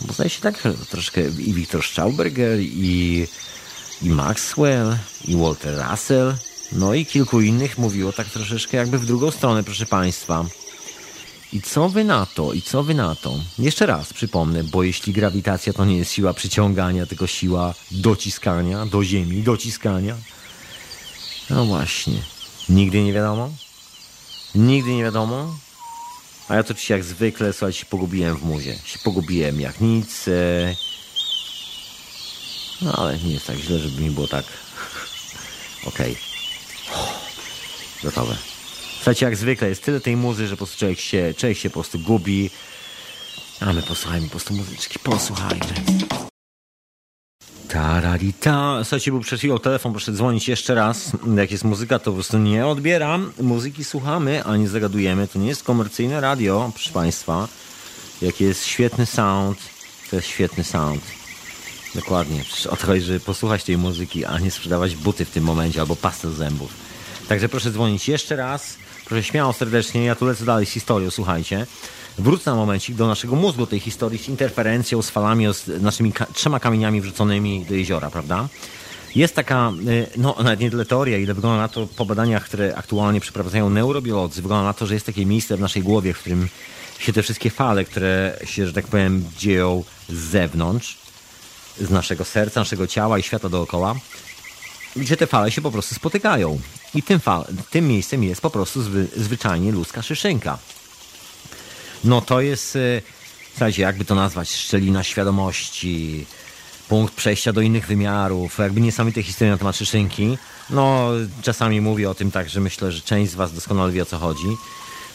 Bo 0.00 0.12
zdaje 0.12 0.30
się 0.30 0.40
tak 0.40 0.62
troszkę 0.90 1.28
i 1.28 1.54
Wiktor 1.54 1.84
Stauberger, 1.84 2.60
i, 2.60 3.26
i 4.02 4.10
Maxwell, 4.10 4.96
i 5.24 5.36
Walter 5.36 5.84
Russell, 5.90 6.34
no 6.72 6.94
i 6.94 7.06
kilku 7.06 7.40
innych 7.40 7.78
mówiło 7.78 8.12
tak 8.12 8.30
troszeczkę 8.30 8.76
jakby 8.76 8.98
w 8.98 9.06
drugą 9.06 9.30
stronę, 9.30 9.64
proszę 9.64 9.86
Państwa. 9.86 10.44
I 11.52 11.62
co 11.62 11.88
wy 11.88 12.04
na 12.04 12.26
to? 12.26 12.52
I 12.52 12.62
co 12.62 12.82
wy 12.82 12.94
na 12.94 13.14
to? 13.14 13.34
Jeszcze 13.58 13.86
raz 13.86 14.12
przypomnę, 14.12 14.64
bo 14.64 14.82
jeśli 14.82 15.12
grawitacja 15.12 15.72
to 15.72 15.84
nie 15.84 15.96
jest 15.96 16.12
siła 16.12 16.34
przyciągania, 16.34 17.06
tylko 17.06 17.26
siła 17.26 17.74
dociskania 17.90 18.86
do 18.86 19.04
Ziemi, 19.04 19.42
dociskania. 19.42 20.16
No 21.50 21.64
właśnie. 21.64 22.22
Nigdy 22.68 23.02
nie 23.02 23.12
wiadomo? 23.12 23.50
Nigdy 24.54 24.94
nie 24.94 25.02
wiadomo? 25.02 25.56
A 26.48 26.54
ja 26.54 26.62
to 26.62 26.66
oczywiście 26.66 26.94
jak 26.94 27.04
zwykle, 27.04 27.52
słuchajcie, 27.52 27.78
się 27.78 27.86
pogubiłem 27.86 28.36
w 28.36 28.42
muzie. 28.42 28.78
Się 28.84 28.98
pogubiłem 28.98 29.60
jak 29.60 29.80
nic. 29.80 30.28
E... 30.28 30.76
No 32.82 32.92
ale 32.92 33.18
nie 33.18 33.32
jest 33.32 33.46
tak 33.46 33.56
źle, 33.56 33.78
żeby 33.78 34.02
mi 34.02 34.10
było 34.10 34.28
tak. 34.28 34.44
Okej. 35.88 36.16
Gotowe. 38.02 38.36
Słuchajcie, 38.96 39.26
jak 39.26 39.36
zwykle 39.36 39.68
jest 39.68 39.82
tyle 39.82 40.00
tej 40.00 40.16
muzy, 40.16 40.46
że 40.46 40.54
po 40.54 40.56
prostu 40.56 40.78
człowiek 40.78 41.00
się, 41.00 41.34
człowiek 41.36 41.58
się 41.58 41.70
po 41.70 41.74
prostu 41.74 41.98
gubi. 41.98 42.50
A 43.60 43.72
my 43.72 43.82
posłuchajmy 43.82 44.26
po 44.26 44.30
prostu 44.30 44.54
muzyczki, 44.54 44.98
posłuchajmy. 44.98 46.09
Tararita. 47.72 48.78
Słuchajcie, 48.84 49.10
był 49.10 49.20
przed 49.20 49.38
chwilą 49.38 49.58
telefon, 49.58 49.92
proszę 49.92 50.12
dzwonić 50.12 50.48
jeszcze 50.48 50.74
raz. 50.74 51.12
Jak 51.36 51.50
jest 51.50 51.64
muzyka, 51.64 51.98
to 51.98 52.04
po 52.04 52.12
prostu 52.12 52.38
nie 52.38 52.66
odbieram. 52.66 53.32
Muzyki 53.40 53.84
słuchamy, 53.84 54.44
a 54.44 54.56
nie 54.56 54.68
zagadujemy. 54.68 55.28
To 55.28 55.38
nie 55.38 55.48
jest 55.48 55.62
komercyjne 55.62 56.20
radio, 56.20 56.70
proszę 56.74 56.90
Państwa. 56.90 57.48
Jaki 58.22 58.44
jest 58.44 58.66
świetny 58.66 59.06
sound, 59.06 59.58
to 60.10 60.16
jest 60.16 60.28
świetny 60.28 60.64
sound. 60.64 61.02
Dokładnie. 61.94 62.44
Przecież 62.44 62.66
o 62.66 62.76
to 62.76 63.00
żeby 63.00 63.20
posłuchać 63.20 63.64
tej 63.64 63.78
muzyki, 63.78 64.24
a 64.24 64.38
nie 64.38 64.50
sprzedawać 64.50 64.96
buty 64.96 65.24
w 65.24 65.30
tym 65.30 65.44
momencie 65.44 65.80
albo 65.80 65.96
pastę 65.96 66.30
zębów. 66.30 66.70
Także 67.28 67.48
proszę 67.48 67.70
dzwonić 67.70 68.08
jeszcze 68.08 68.36
raz. 68.36 68.76
Proszę 69.04 69.24
śmiało, 69.24 69.52
serdecznie. 69.52 70.04
Ja 70.04 70.14
tu 70.14 70.26
lecę 70.26 70.44
dalej 70.44 70.66
z 70.66 70.70
historią, 70.70 71.10
słuchajcie. 71.10 71.66
Wrócę 72.20 72.50
na 72.50 72.56
momencik 72.56 72.96
do 72.96 73.06
naszego 73.06 73.36
mózgu, 73.36 73.66
tej 73.66 73.80
historii 73.80 74.18
z 74.18 74.28
interferencją, 74.28 75.02
z 75.02 75.10
falami, 75.10 75.46
z 75.54 75.82
naszymi 75.82 76.12
ka 76.12 76.26
trzema 76.26 76.60
kamieniami 76.60 77.00
wrzuconymi 77.00 77.64
do 77.64 77.74
jeziora, 77.74 78.10
prawda? 78.10 78.48
Jest 79.14 79.34
taka, 79.34 79.72
y, 79.88 80.06
no 80.16 80.36
nawet 80.38 80.60
nie 80.60 80.70
tyle 80.70 80.84
teoria, 80.84 81.18
ile 81.18 81.34
wygląda 81.34 81.58
na 81.58 81.68
to 81.68 81.86
po 81.86 82.04
badaniach, 82.04 82.44
które 82.44 82.76
aktualnie 82.76 83.20
przeprowadzają 83.20 83.70
neurobiolodzy, 83.70 84.42
wygląda 84.42 84.64
na 84.64 84.72
to, 84.72 84.86
że 84.86 84.94
jest 84.94 85.06
takie 85.06 85.26
miejsce 85.26 85.56
w 85.56 85.60
naszej 85.60 85.82
głowie, 85.82 86.14
w 86.14 86.18
którym 86.18 86.48
się 86.98 87.12
te 87.12 87.22
wszystkie 87.22 87.50
fale, 87.50 87.84
które 87.84 88.38
się, 88.44 88.66
że 88.66 88.72
tak 88.72 88.86
powiem, 88.86 89.24
dzieją 89.38 89.84
z 90.08 90.14
zewnątrz, 90.14 90.98
z 91.80 91.90
naszego 91.90 92.24
serca, 92.24 92.60
naszego 92.60 92.86
ciała 92.86 93.18
i 93.18 93.22
świata 93.22 93.48
dookoła, 93.48 93.94
gdzie 94.96 95.16
te 95.16 95.26
fale 95.26 95.50
się 95.50 95.62
po 95.62 95.70
prostu 95.70 95.94
spotykają. 95.94 96.60
I 96.94 97.02
tym, 97.02 97.20
fal, 97.20 97.44
tym 97.70 97.88
miejscem 97.88 98.24
jest 98.24 98.40
po 98.40 98.50
prostu 98.50 98.82
zwy, 98.82 99.08
zwyczajnie 99.16 99.72
ludzka 99.72 100.02
szyszynka. 100.02 100.58
No 102.04 102.20
to 102.20 102.40
jest, 102.40 102.76
y, 102.76 103.02
słuchajcie, 103.50 103.82
jakby 103.82 104.04
to 104.04 104.14
nazwać, 104.14 104.50
szczelina 104.50 105.02
świadomości, 105.02 106.26
punkt 106.88 107.14
przejścia 107.14 107.52
do 107.52 107.60
innych 107.60 107.86
wymiarów, 107.86 108.58
jakby 108.58 108.80
niesamowite 108.80 109.22
historie 109.22 109.52
na 109.52 109.58
temat 109.58 109.76
szyszynki. 109.76 110.38
No, 110.70 111.10
czasami 111.42 111.80
mówię 111.80 112.10
o 112.10 112.14
tym 112.14 112.30
tak, 112.30 112.48
że 112.48 112.60
myślę, 112.60 112.92
że 112.92 113.00
część 113.00 113.32
z 113.32 113.34
Was 113.34 113.52
doskonale 113.52 113.92
wie 113.92 114.02
o 114.02 114.06
co 114.06 114.18
chodzi. 114.18 114.56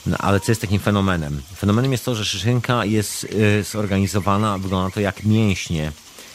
No, 0.06 0.18
ale 0.18 0.40
co 0.40 0.52
jest 0.52 0.62
takim 0.62 0.80
fenomenem? 0.80 1.42
Fenomenem 1.56 1.92
jest 1.92 2.06
to, 2.06 2.16
że 2.16 2.26
szyszynka 2.26 2.86
jest 2.86 3.24
y, 3.24 3.64
zorganizowana, 3.64 4.58
wygląda 4.58 4.94
to 4.94 5.00
jak 5.00 5.24
mięśnie. 5.24 5.92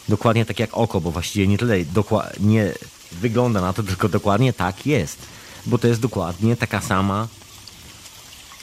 Dokładnie 0.08 0.44
tak 0.44 0.58
jak 0.58 0.70
oko, 0.72 1.00
bo 1.00 1.10
właściwie 1.10 1.46
nie 1.46 1.58
tyle 1.58 1.76
nie 2.40 2.72
wygląda 3.12 3.60
na 3.60 3.72
to, 3.72 3.82
tylko 3.82 4.08
dokładnie 4.08 4.52
tak 4.52 4.86
jest. 4.86 5.18
Bo 5.66 5.78
to 5.78 5.88
jest 5.88 6.00
dokładnie 6.00 6.56
taka 6.56 6.80
sama 6.80 7.28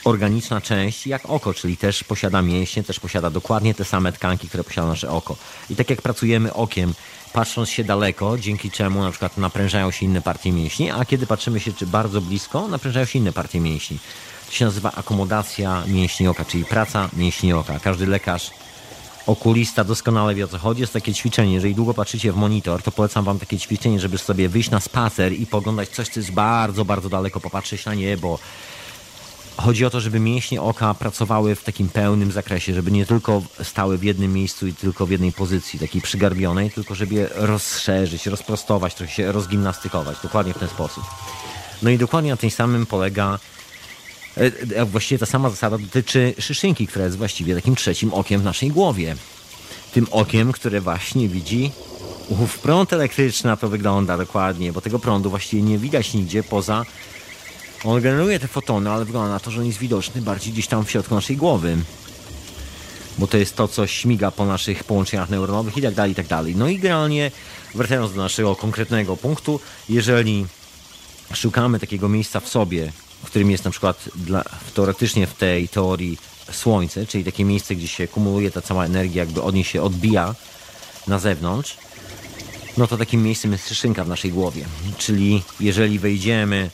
organiczna 0.04 0.62
część 0.62 1.08
jak 1.08 1.30
oko, 1.30 1.54
czyli 1.54 1.78
też 1.78 2.04
posiada 2.04 2.42
mięśnie, 2.42 2.84
też 2.84 3.00
posiada 3.00 3.30
dokładnie 3.30 3.74
te 3.74 3.86
same 3.86 4.12
tkanki, 4.12 4.48
które 4.48 4.64
posiada 4.64 4.88
nasze 4.88 5.10
oko. 5.12 5.36
I 5.70 5.76
tak 5.76 5.90
jak 5.90 6.02
pracujemy 6.02 6.54
okiem, 6.54 6.94
patrząc 7.34 7.70
się 7.70 7.84
daleko, 7.84 8.38
dzięki 8.38 8.72
czemu 8.72 9.02
na 9.02 9.12
przykład 9.12 9.38
naprężają 9.38 9.92
się 9.92 10.06
inne 10.06 10.22
partie 10.22 10.52
mięśni, 10.52 10.92
a 10.92 11.06
kiedy 11.06 11.28
patrzymy 11.28 11.60
się 11.60 11.74
czy 11.74 11.88
bardzo 11.88 12.22
blisko, 12.22 12.68
naprężają 12.68 13.06
się 13.06 13.20
inne 13.20 13.34
partie 13.34 13.60
mięśni. 13.60 14.00
To 14.46 14.52
się 14.52 14.66
nazywa 14.66 14.92
akomodacja 14.92 15.84
mięśni 15.88 16.28
oka, 16.28 16.46
czyli 16.46 16.66
praca 16.66 17.10
mięśni 17.14 17.54
oka. 17.54 17.80
Każdy 17.80 18.08
lekarz 18.08 18.52
okulista 19.28 19.84
doskonale 19.84 20.36
wie 20.36 20.46
o 20.46 20.48
co 20.48 20.58
chodzi. 20.58 20.82
Jest 20.82 20.94
takie 20.94 21.14
ćwiczenie, 21.14 21.54
jeżeli 21.54 21.76
długo 21.76 21.94
patrzycie 21.94 22.32
w 22.32 22.36
monitor, 22.36 22.84
to 22.84 22.92
polecam 22.92 23.26
wam 23.26 23.40
takie 23.40 23.58
ćwiczenie, 23.60 24.00
żeby 24.00 24.18
sobie 24.18 24.50
wyjść 24.50 24.70
na 24.70 24.80
spacer 24.80 25.34
i 25.34 25.46
poglądać 25.46 25.90
coś, 25.90 26.10
co 26.10 26.20
jest 26.20 26.32
bardzo, 26.32 26.86
bardzo 26.86 27.10
daleko, 27.10 27.40
popatrzeć 27.40 27.86
na 27.86 27.94
niebo, 27.94 28.40
Chodzi 29.58 29.86
o 29.86 29.90
to, 29.90 30.02
żeby 30.02 30.20
mięśnie 30.20 30.62
oka 30.62 30.94
pracowały 30.94 31.56
w 31.56 31.64
takim 31.64 31.90
pełnym 31.90 32.32
zakresie, 32.32 32.74
żeby 32.74 32.92
nie 32.92 33.06
tylko 33.06 33.42
stały 33.64 33.98
w 33.98 34.04
jednym 34.04 34.34
miejscu 34.34 34.68
i 34.68 34.74
tylko 34.74 35.06
w 35.06 35.12
jednej 35.12 35.32
pozycji, 35.32 35.80
takiej 35.80 36.02
przygarbionej, 36.02 36.72
tylko 36.72 36.96
żeby 36.96 37.16
je 37.16 37.30
rozszerzyć, 37.36 38.26
rozprostować, 38.26 38.96
trochę 38.96 39.14
się 39.14 39.32
rozgimnastykować. 39.32 40.18
Dokładnie 40.24 40.54
w 40.54 40.60
ten 40.60 40.70
sposób. 40.70 41.04
No 41.82 41.90
i 41.90 41.98
dokładnie 41.98 42.32
na 42.32 42.38
tym 42.38 42.52
samym 42.52 42.86
polega 42.86 43.40
e, 44.38 44.52
e, 44.76 44.86
Właściwie 44.86 45.20
ta 45.20 45.26
sama 45.26 45.50
zasada 45.50 45.78
dotyczy 45.78 46.34
szyszynki, 46.40 46.88
która 46.88 47.06
jest 47.06 47.18
właściwie 47.18 47.56
takim 47.56 47.76
trzecim 47.76 48.14
okiem 48.14 48.42
w 48.42 48.44
naszej 48.44 48.70
głowie. 48.70 49.16
Tym 49.94 50.08
okiem, 50.12 50.52
które 50.52 50.82
właśnie 50.82 51.30
widzi 51.30 51.72
prąd 52.62 52.94
elektryczny, 52.94 53.58
to 53.58 53.70
wygląda 53.70 54.18
dokładnie, 54.18 54.74
bo 54.74 54.82
tego 54.82 55.00
prądu 55.00 55.30
właściwie 55.30 55.64
nie 55.64 55.78
widać 55.78 56.14
nigdzie 56.14 56.44
poza 56.44 56.86
on 57.84 58.02
generuje 58.02 58.40
te 58.40 58.48
fotony, 58.48 58.90
ale 58.90 59.06
wygląda 59.06 59.30
na 59.30 59.40
to, 59.40 59.52
że 59.52 59.60
on 59.60 59.66
jest 59.66 59.80
widoczny 59.80 60.22
bardziej 60.22 60.54
gdzieś 60.54 60.68
tam 60.68 60.86
w 60.86 60.92
środku 60.92 61.16
naszej 61.16 61.38
głowy. 61.38 61.78
Bo 63.18 63.28
to 63.28 63.38
jest 63.38 63.56
to, 63.56 63.68
co 63.68 63.88
śmiga 63.88 64.32
po 64.32 64.46
naszych 64.46 64.84
połączeniach 64.84 65.30
neuronowych 65.30 65.78
i 65.78 65.82
tak 65.82 65.94
dalej, 65.94 66.12
i 66.12 66.16
tak 66.16 66.28
dalej. 66.28 66.56
No 66.56 66.68
i 66.68 66.80
generalnie, 66.80 67.32
wracając 67.76 68.14
do 68.14 68.22
naszego 68.22 68.56
konkretnego 68.56 69.18
punktu, 69.18 69.60
jeżeli 69.90 70.46
szukamy 71.34 71.80
takiego 71.80 72.10
miejsca 72.10 72.40
w 72.40 72.50
sobie, 72.50 72.92
w 73.24 73.26
którym 73.26 73.52
jest 73.52 73.66
na 73.66 73.72
przykład 73.72 74.10
dla, 74.16 74.44
teoretycznie 74.74 75.28
w 75.28 75.34
tej 75.34 75.70
teorii 75.70 76.18
Słońce, 76.52 77.06
czyli 77.06 77.24
takie 77.24 77.46
miejsce, 77.46 77.76
gdzie 77.76 77.88
się 77.88 78.08
kumuluje 78.08 78.52
ta 78.52 78.62
cała 78.62 78.86
energia, 78.86 79.24
jakby 79.24 79.42
od 79.42 79.56
niej 79.56 79.64
się 79.64 79.82
odbija 79.82 80.36
na 81.08 81.20
zewnątrz, 81.20 81.78
no 82.78 82.88
to 82.88 82.98
takim 82.98 83.24
miejscem 83.24 83.52
jest 83.52 83.74
szynka 83.74 84.04
w 84.04 84.08
naszej 84.08 84.32
głowie. 84.32 84.66
Czyli 84.98 85.44
jeżeli 85.60 86.00
wejdziemy 86.00 86.70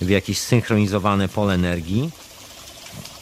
w 0.00 0.08
jakieś 0.08 0.38
synchronizowane 0.38 1.28
pole 1.28 1.54
energii 1.54 2.10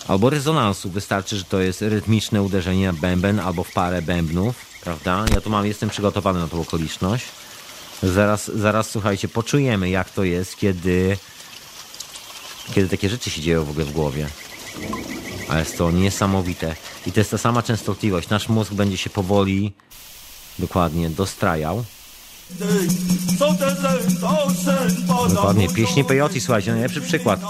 albo 0.09 0.31
rezonansu. 0.31 0.91
Wystarczy, 0.91 1.37
że 1.37 1.45
to 1.45 1.61
jest 1.61 1.83
rytmiczne 1.83 2.43
uderzenie 2.43 2.87
na 2.87 2.93
bęben 2.93 3.41
albo 3.41 3.65
w 3.65 3.73
parę 3.73 4.03
bębnów, 4.03 4.57
prawda? 4.85 5.25
Ja 5.35 5.41
tu 5.41 5.51
mam, 5.51 5.67
jestem 5.67 5.91
przygotowany 5.91 6.41
na 6.41 6.49
tą 6.49 6.61
okoliczność. 6.61 7.25
Zaraz, 8.03 8.51
zaraz 8.55 8.91
słuchajcie, 8.91 9.29
poczujemy 9.29 9.91
jak 9.91 10.11
to 10.11 10.25
jest, 10.25 10.57
kiedy, 10.57 11.17
kiedy 12.75 12.89
takie 12.89 13.09
rzeczy 13.09 13.31
się 13.31 13.41
dzieją 13.41 13.65
w 13.65 13.71
ogóle 13.71 13.85
w 13.85 13.93
głowie. 13.93 14.29
A 15.49 15.59
jest 15.59 15.79
to 15.79 15.91
niesamowite. 15.91 16.77
I 17.07 17.13
to 17.13 17.21
jest 17.21 17.31
ta 17.31 17.39
sama 17.39 17.63
częstotliwość. 17.63 18.29
Nasz 18.29 18.49
mózg 18.49 18.73
będzie 18.73 18.97
się 18.97 19.11
powoli, 19.11 19.73
dokładnie, 20.59 21.11
dostrajał 21.11 21.85
Dokładnie, 25.35 25.69
pieśni 25.69 26.05
Peyote, 26.05 26.41
słuchajcie, 26.41 26.71
najlepszy 26.73 27.01
przykład. 27.01 27.41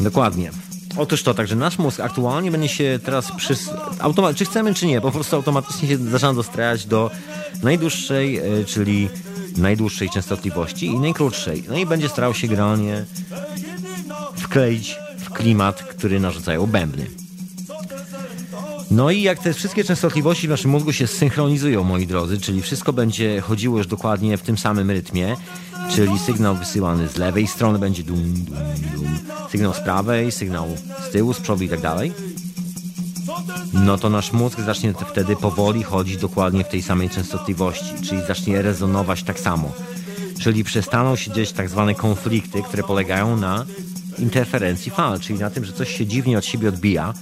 Dokładnie. 0.00 0.50
Otóż 0.96 1.22
to, 1.22 1.34
także 1.34 1.56
nasz 1.56 1.78
mózg 1.78 2.00
aktualnie 2.00 2.50
będzie 2.50 2.68
się 2.68 2.98
teraz 3.04 3.32
przy... 3.32 3.54
Automat... 3.98 4.36
Czy 4.36 4.44
chcemy, 4.44 4.74
czy 4.74 4.86
nie, 4.86 5.00
po 5.00 5.10
prostu 5.10 5.36
automatycznie 5.36 5.88
się 5.88 5.98
zaczyna 5.98 6.34
dostrajać 6.34 6.86
do 6.86 7.10
najdłuższej, 7.62 8.36
e, 8.36 8.64
czyli 8.64 9.08
najdłuższej 9.56 10.10
częstotliwości 10.10 10.86
i 10.86 10.98
najkrótszej. 10.98 11.64
No 11.68 11.76
i 11.76 11.86
będzie 11.86 12.08
starał 12.08 12.34
się 12.34 12.48
generalnie 12.48 13.04
wkleić 14.36 14.96
w 15.18 15.30
klimat, 15.30 15.82
który 15.82 16.20
narzucają 16.20 16.66
bębny. 16.66 17.23
No 18.90 19.10
i 19.10 19.22
jak 19.22 19.38
te 19.38 19.54
wszystkie 19.54 19.84
częstotliwości 19.84 20.46
w 20.46 20.50
naszym 20.50 20.70
mózgu 20.70 20.92
się 20.92 21.06
synchronizują, 21.06 21.84
moi 21.84 22.06
drodzy, 22.06 22.40
czyli 22.40 22.62
wszystko 22.62 22.92
będzie 22.92 23.40
chodziło 23.40 23.78
już 23.78 23.86
dokładnie 23.86 24.36
w 24.36 24.42
tym 24.42 24.58
samym 24.58 24.90
rytmie, 24.90 25.36
czyli 25.90 26.18
sygnał 26.18 26.56
wysyłany 26.56 27.08
z 27.08 27.16
lewej 27.16 27.46
strony 27.46 27.78
będzie 27.78 28.02
dum, 28.02 28.22
dum, 28.34 28.56
dum, 28.94 29.18
sygnał 29.50 29.74
z 29.74 29.80
prawej, 29.80 30.32
sygnał 30.32 30.68
z 31.08 31.10
tyłu, 31.10 31.34
z 31.34 31.40
przodu 31.40 31.64
i 31.64 31.68
tak 31.68 31.80
dalej, 31.80 32.12
no 33.72 33.98
to 33.98 34.10
nasz 34.10 34.32
mózg 34.32 34.60
zacznie 34.60 34.94
wtedy 35.10 35.36
powoli 35.36 35.82
chodzić 35.82 36.16
dokładnie 36.16 36.64
w 36.64 36.68
tej 36.68 36.82
samej 36.82 37.10
częstotliwości, 37.10 37.94
czyli 38.08 38.22
zacznie 38.26 38.62
rezonować 38.62 39.22
tak 39.22 39.40
samo. 39.40 39.72
Czyli 40.40 40.64
przestaną 40.64 41.16
się 41.16 41.32
dziać 41.32 41.52
tak 41.52 41.68
zwane 41.68 41.94
konflikty, 41.94 42.62
które 42.62 42.82
polegają 42.82 43.36
na 43.36 43.66
interferencji 44.18 44.92
fal, 44.92 45.20
czyli 45.20 45.38
na 45.38 45.50
tym, 45.50 45.64
że 45.64 45.72
coś 45.72 45.96
się 45.96 46.06
dziwnie 46.06 46.38
od 46.38 46.44
siebie 46.44 46.68
odbija, 46.68 47.14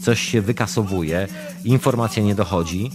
coś 0.00 0.20
się 0.20 0.42
wykasowuje, 0.42 1.28
informacja 1.64 2.22
nie 2.22 2.34
dochodzi. 2.34 2.90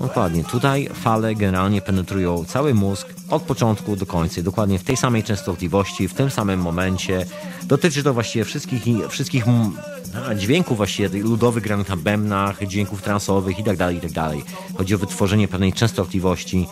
Dokładnie. 0.00 0.44
Tutaj 0.44 0.88
fale 0.94 1.34
generalnie 1.34 1.82
penetrują 1.82 2.44
cały 2.44 2.74
mózg 2.74 3.14
od 3.28 3.42
początku 3.42 3.96
do 3.96 4.06
końca. 4.06 4.42
Dokładnie 4.42 4.78
w 4.78 4.84
tej 4.84 4.96
samej 4.96 5.22
częstotliwości, 5.22 6.08
w 6.08 6.14
tym 6.14 6.30
samym 6.30 6.60
momencie. 6.60 7.26
Dotyczy 7.62 8.02
to 8.02 8.14
właściwie 8.14 8.44
wszystkich, 8.44 8.82
wszystkich 9.08 9.44
dźwięków 10.36 10.76
właściwie 10.76 11.22
ludowych 11.22 11.64
granych 11.64 11.88
na 11.88 11.96
bębnach, 11.96 12.66
dźwięków 12.66 13.02
transowych 13.02 13.58
itd., 13.58 13.94
itd. 13.94 14.30
Chodzi 14.78 14.94
o 14.94 14.98
wytworzenie 14.98 15.48
pewnej 15.48 15.72
częstotliwości 15.72 16.66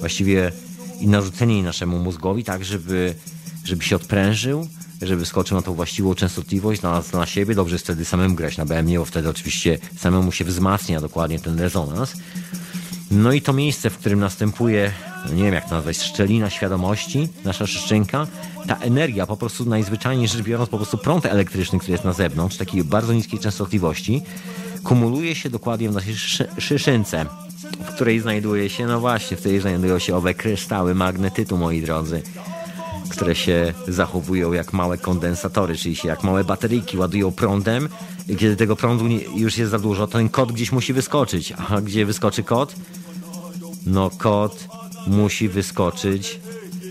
właściwie 0.00 0.52
i 1.00 1.08
narzucenie 1.08 1.54
jej 1.54 1.62
naszemu 1.62 1.98
mózgowi 1.98 2.44
tak, 2.44 2.64
żeby, 2.64 3.14
żeby 3.64 3.84
się 3.84 3.96
odprężył, 3.96 4.68
żeby 5.02 5.26
skoczył 5.26 5.56
na 5.56 5.62
tą 5.62 5.74
właściwą 5.74 6.14
częstotliwość, 6.14 6.80
znalazł 6.80 7.16
na 7.16 7.26
siebie. 7.26 7.54
Dobrze 7.54 7.74
jest 7.74 7.84
wtedy 7.84 8.04
samemu 8.04 8.34
grać 8.34 8.56
na 8.56 8.64
bębnie, 8.64 8.98
bo 8.98 9.04
wtedy 9.04 9.28
oczywiście 9.28 9.78
samemu 9.96 10.32
się 10.32 10.44
wzmacnia 10.44 11.00
dokładnie 11.00 11.38
ten 11.38 11.60
rezonans. 11.60 12.16
No 13.10 13.32
i 13.32 13.42
to 13.42 13.52
miejsce, 13.52 13.90
w 13.90 13.98
którym 13.98 14.20
następuje, 14.20 14.92
nie 15.32 15.44
wiem 15.44 15.54
jak 15.54 15.68
to 15.68 15.74
nazwać, 15.74 15.98
szczelina 15.98 16.50
świadomości, 16.50 17.28
nasza 17.44 17.66
szyszczynka, 17.66 18.26
ta 18.68 18.76
energia 18.76 19.26
po 19.26 19.36
prostu 19.36 19.64
najzwyczajniej 19.64 20.28
rzecz 20.28 20.42
biorąc, 20.42 20.70
po 20.70 20.76
prostu 20.76 20.98
prąd 20.98 21.26
elektryczny, 21.26 21.78
który 21.78 21.92
jest 21.92 22.04
na 22.04 22.12
zewnątrz, 22.12 22.56
takiej 22.56 22.84
bardzo 22.84 23.12
niskiej 23.12 23.40
częstotliwości, 23.40 24.22
kumuluje 24.84 25.34
się 25.34 25.50
dokładnie 25.50 25.90
w 25.90 25.92
naszej 25.92 26.14
szy 26.16 26.48
szyszynce, 26.58 27.26
w 27.80 27.94
której 27.94 28.20
znajduje 28.20 28.70
się, 28.70 28.86
no 28.86 29.00
właśnie, 29.00 29.36
w 29.36 29.40
której 29.40 29.60
znajdują 29.60 29.98
się 29.98 30.16
owe 30.16 30.34
kryształy 30.34 30.94
magnetytu, 30.94 31.56
moi 31.56 31.82
drodzy 31.82 32.22
które 33.08 33.34
się 33.34 33.74
zachowują 33.88 34.52
jak 34.52 34.72
małe 34.72 34.98
kondensatory, 34.98 35.76
czyli 35.76 35.96
się 35.96 36.08
jak 36.08 36.24
małe 36.24 36.44
bateryjki 36.44 36.96
ładują 36.96 37.32
prądem. 37.32 37.88
Kiedy 38.26 38.56
tego 38.56 38.76
prądu 38.76 39.04
już 39.36 39.58
jest 39.58 39.70
za 39.70 39.78
dużo, 39.78 40.06
to 40.06 40.12
ten 40.12 40.28
kod 40.28 40.52
gdzieś 40.52 40.72
musi 40.72 40.92
wyskoczyć. 40.92 41.52
A 41.68 41.80
gdzie 41.80 42.06
wyskoczy 42.06 42.42
kod? 42.42 42.74
No 43.86 44.10
kod 44.10 44.68
musi 45.06 45.48
wyskoczyć. 45.48 46.40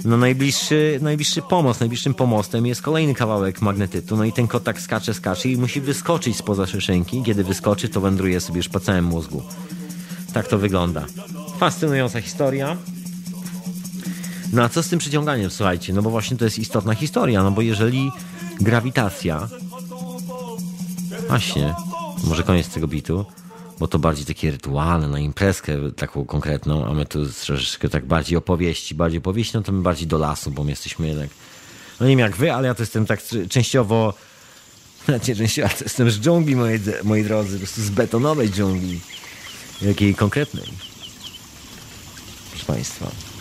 No 0.06 0.18
najbliższy, 0.18 1.00
najbliższy 1.02 1.42
pomost, 1.42 1.80
najbliższym 1.80 2.14
pomostem 2.14 2.66
jest 2.66 2.82
kolejny 2.82 3.14
kawałek 3.14 3.62
magnetytu. 3.62 4.18
No 4.18 4.24
i 4.24 4.34
ten 4.34 4.48
kod 4.48 4.64
tak 4.64 4.82
skacze, 4.82 5.14
skacze 5.14 5.50
i 5.50 5.58
musi 5.58 5.82
wyskoczyć 5.82 6.38
spoza 6.38 6.68
szyszynki. 6.68 7.24
Kiedy 7.24 7.44
wyskoczy, 7.44 7.90
to 7.90 8.02
wędruje 8.02 8.42
sobie 8.42 8.58
już 8.58 8.70
po 8.70 8.80
całym 8.80 9.06
mózgu. 9.06 9.44
Tak 10.34 10.48
to 10.48 10.58
wygląda. 10.58 11.06
Fascynująca 11.60 12.22
historia. 12.22 12.78
No 14.54 14.64
a 14.64 14.70
co 14.70 14.84
z 14.84 14.88
tym 14.90 15.00
przyciąganiem, 15.00 15.52
słuchajcie? 15.52 15.94
No 15.94 16.02
bo 16.02 16.10
właśnie 16.10 16.38
to 16.38 16.46
jest 16.46 16.60
istotna 16.60 16.96
historia, 16.96 17.44
no 17.44 17.52
bo 17.52 17.62
jeżeli 17.62 18.12
grawitacja... 18.62 19.48
Właśnie, 21.28 21.76
może 22.24 22.44
koniec 22.44 22.70
tego 22.70 22.88
bitu, 22.88 23.26
bo 23.80 23.88
to 23.88 24.00
bardziej 24.00 24.26
takie 24.26 24.52
rytualne, 24.52 25.08
na 25.08 25.20
imprezkę 25.20 25.92
taką 25.96 26.26
konkretną, 26.26 26.86
a 26.86 26.94
my 26.94 27.06
tu 27.06 27.26
troszeczkę 27.46 27.90
tak 27.90 28.06
bardziej 28.06 28.38
opowieści, 28.38 28.96
bardziej 28.96 29.18
opowieści, 29.18 29.58
no 29.58 29.64
to 29.64 29.72
my 29.72 29.82
bardziej 29.82 30.08
do 30.08 30.18
lasu, 30.18 30.52
bo 30.52 30.64
my 30.64 30.70
jesteśmy 30.70 31.08
jednak... 31.08 31.30
No 32.00 32.06
nie 32.06 32.12
wiem 32.12 32.20
jak 32.20 32.36
wy, 32.36 32.54
ale 32.54 32.68
ja 32.68 32.76
to 32.76 32.84
jestem 32.84 33.06
tak 33.06 33.22
częściowo... 33.50 34.14
Znaczy, 35.06 35.36
częściowo, 35.36 35.70
to 35.78 35.84
jestem 35.84 36.12
z 36.12 36.20
dżungli, 36.20 36.56
moi, 36.56 36.80
moi 37.04 37.24
drodzy, 37.24 37.54
po 37.54 37.58
prostu 37.58 37.82
z 37.82 37.90
betonowej 37.90 38.50
dżungli. 38.50 39.00
Jakiej 39.82 40.16
konkretnej. 40.16 40.66
Proszę 42.52 42.66
Państwa. 42.66 43.33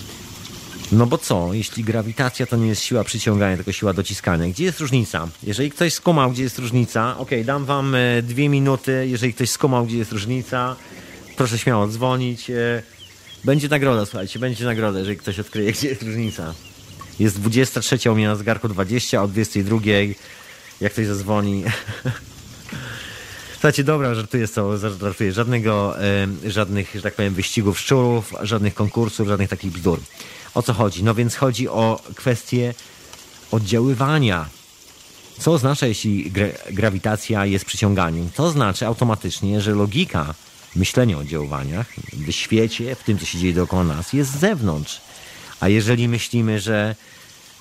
No 0.93 1.07
bo 1.07 1.19
co, 1.19 1.55
jeśli 1.55 1.85
grawitacja 1.85 2.47
to 2.47 2.57
nie 2.57 2.69
jest 2.69 2.83
siła 2.83 3.05
przyciągania, 3.05 3.57
tylko 3.57 3.73
siła 3.73 3.93
dociskania. 3.93 4.49
Gdzie 4.49 4.65
jest 4.65 4.81
różnica? 4.81 5.29
Jeżeli 5.43 5.71
ktoś 5.71 5.93
skumał, 5.95 6.31
gdzie 6.31 6.43
jest 6.43 6.59
różnica, 6.59 7.19
ok, 7.19 7.31
dam 7.45 7.65
wam 7.65 7.95
e, 7.95 8.23
dwie 8.23 8.49
minuty. 8.49 9.07
Jeżeli 9.11 9.35
ktoś 9.35 9.51
skumał, 9.51 9.87
gdzie 9.87 9.99
jest 9.99 10.13
różnica, 10.13 10.77
proszę 11.37 11.59
śmiało 11.59 11.89
dzwonić. 11.89 12.51
E, 12.51 12.83
będzie 13.45 13.69
nagroda, 13.69 14.07
słuchajcie, 14.07 14.39
będzie 14.39 14.65
nagroda, 14.65 14.99
jeżeli 14.99 15.17
ktoś 15.17 15.39
odkryje, 15.39 15.73
gdzie 15.73 15.89
jest 15.89 16.03
różnica. 16.03 16.55
Jest 17.19 17.41
23, 17.41 18.11
u 18.11 18.15
mnie 18.15 18.27
na 18.27 18.37
zegarku 18.37 18.69
20, 18.69 19.23
o 19.23 19.29
22, 19.29 19.81
jak 20.81 20.93
ktoś 20.93 21.07
zadzwoni. 21.07 21.65
Słuchajcie, 23.53 23.85
dobra, 23.85 24.15
żartuję 24.15 24.49
co, 24.49 24.79
żartuję. 24.79 25.33
Żadnego, 25.33 25.95
żadnych, 26.47 26.93
że 26.95 27.03
tak 27.03 27.15
powiem, 27.15 27.35
wyścigów 27.35 27.79
szczurów, 27.79 28.33
żadnych 28.43 28.75
konkursów, 28.75 29.29
żadnych 29.29 29.49
takich 29.49 29.73
bzdur. 29.73 30.01
O 30.55 30.63
co 30.63 30.73
chodzi? 30.73 31.05
No 31.05 31.15
więc 31.15 31.37
chodzi 31.37 31.69
o 31.69 32.01
kwestię 32.15 32.75
oddziaływania. 33.51 34.47
Co 35.39 35.53
oznacza, 35.53 35.87
jeśli 35.87 36.31
gra 36.31 36.47
grawitacja 36.71 37.47
jest 37.47 37.65
przyciąganiem? 37.65 38.31
To 38.35 38.51
znaczy 38.51 38.87
automatycznie, 38.87 39.61
że 39.61 39.75
logika 39.75 40.35
myślenia 40.77 41.17
o 41.17 41.21
oddziaływaniach 41.21 41.87
w 42.13 42.33
świecie, 42.33 42.95
w 42.95 43.03
tym, 43.03 43.19
co 43.19 43.27
się 43.27 43.39
dzieje 43.39 43.55
dookoła 43.55 43.85
nas, 43.85 44.13
jest 44.13 44.31
z 44.31 44.39
zewnątrz. 44.39 45.01
A 45.61 45.69
jeżeli 45.69 46.09
myślimy, 46.09 46.61
że 46.61 46.97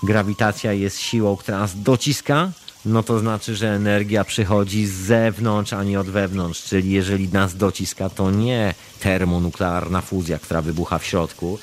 grawitacja 0.03 0.73
jest 0.73 0.99
siłą, 0.99 1.37
która 1.37 1.59
nas 1.59 1.81
dociska, 1.81 2.51
no 2.85 3.03
to 3.03 3.19
znaczy, 3.19 3.55
że 3.55 3.75
energia 3.75 4.23
przychodzi 4.23 4.87
z 4.87 4.93
zewnątrz, 4.93 5.73
a 5.73 5.83
nie 5.83 5.99
od 5.99 6.07
wewnątrz. 6.07 6.63
Czyli 6.63 6.91
jeżeli 6.91 7.29
nas 7.29 7.55
dociska, 7.55 8.09
to 8.09 8.31
nie 8.31 8.73
termonuklearna 8.99 10.01
fuzja, 10.01 10.39
która 10.39 10.61
wybucha 10.61 10.99
w 10.99 11.05
środku, 11.05 11.59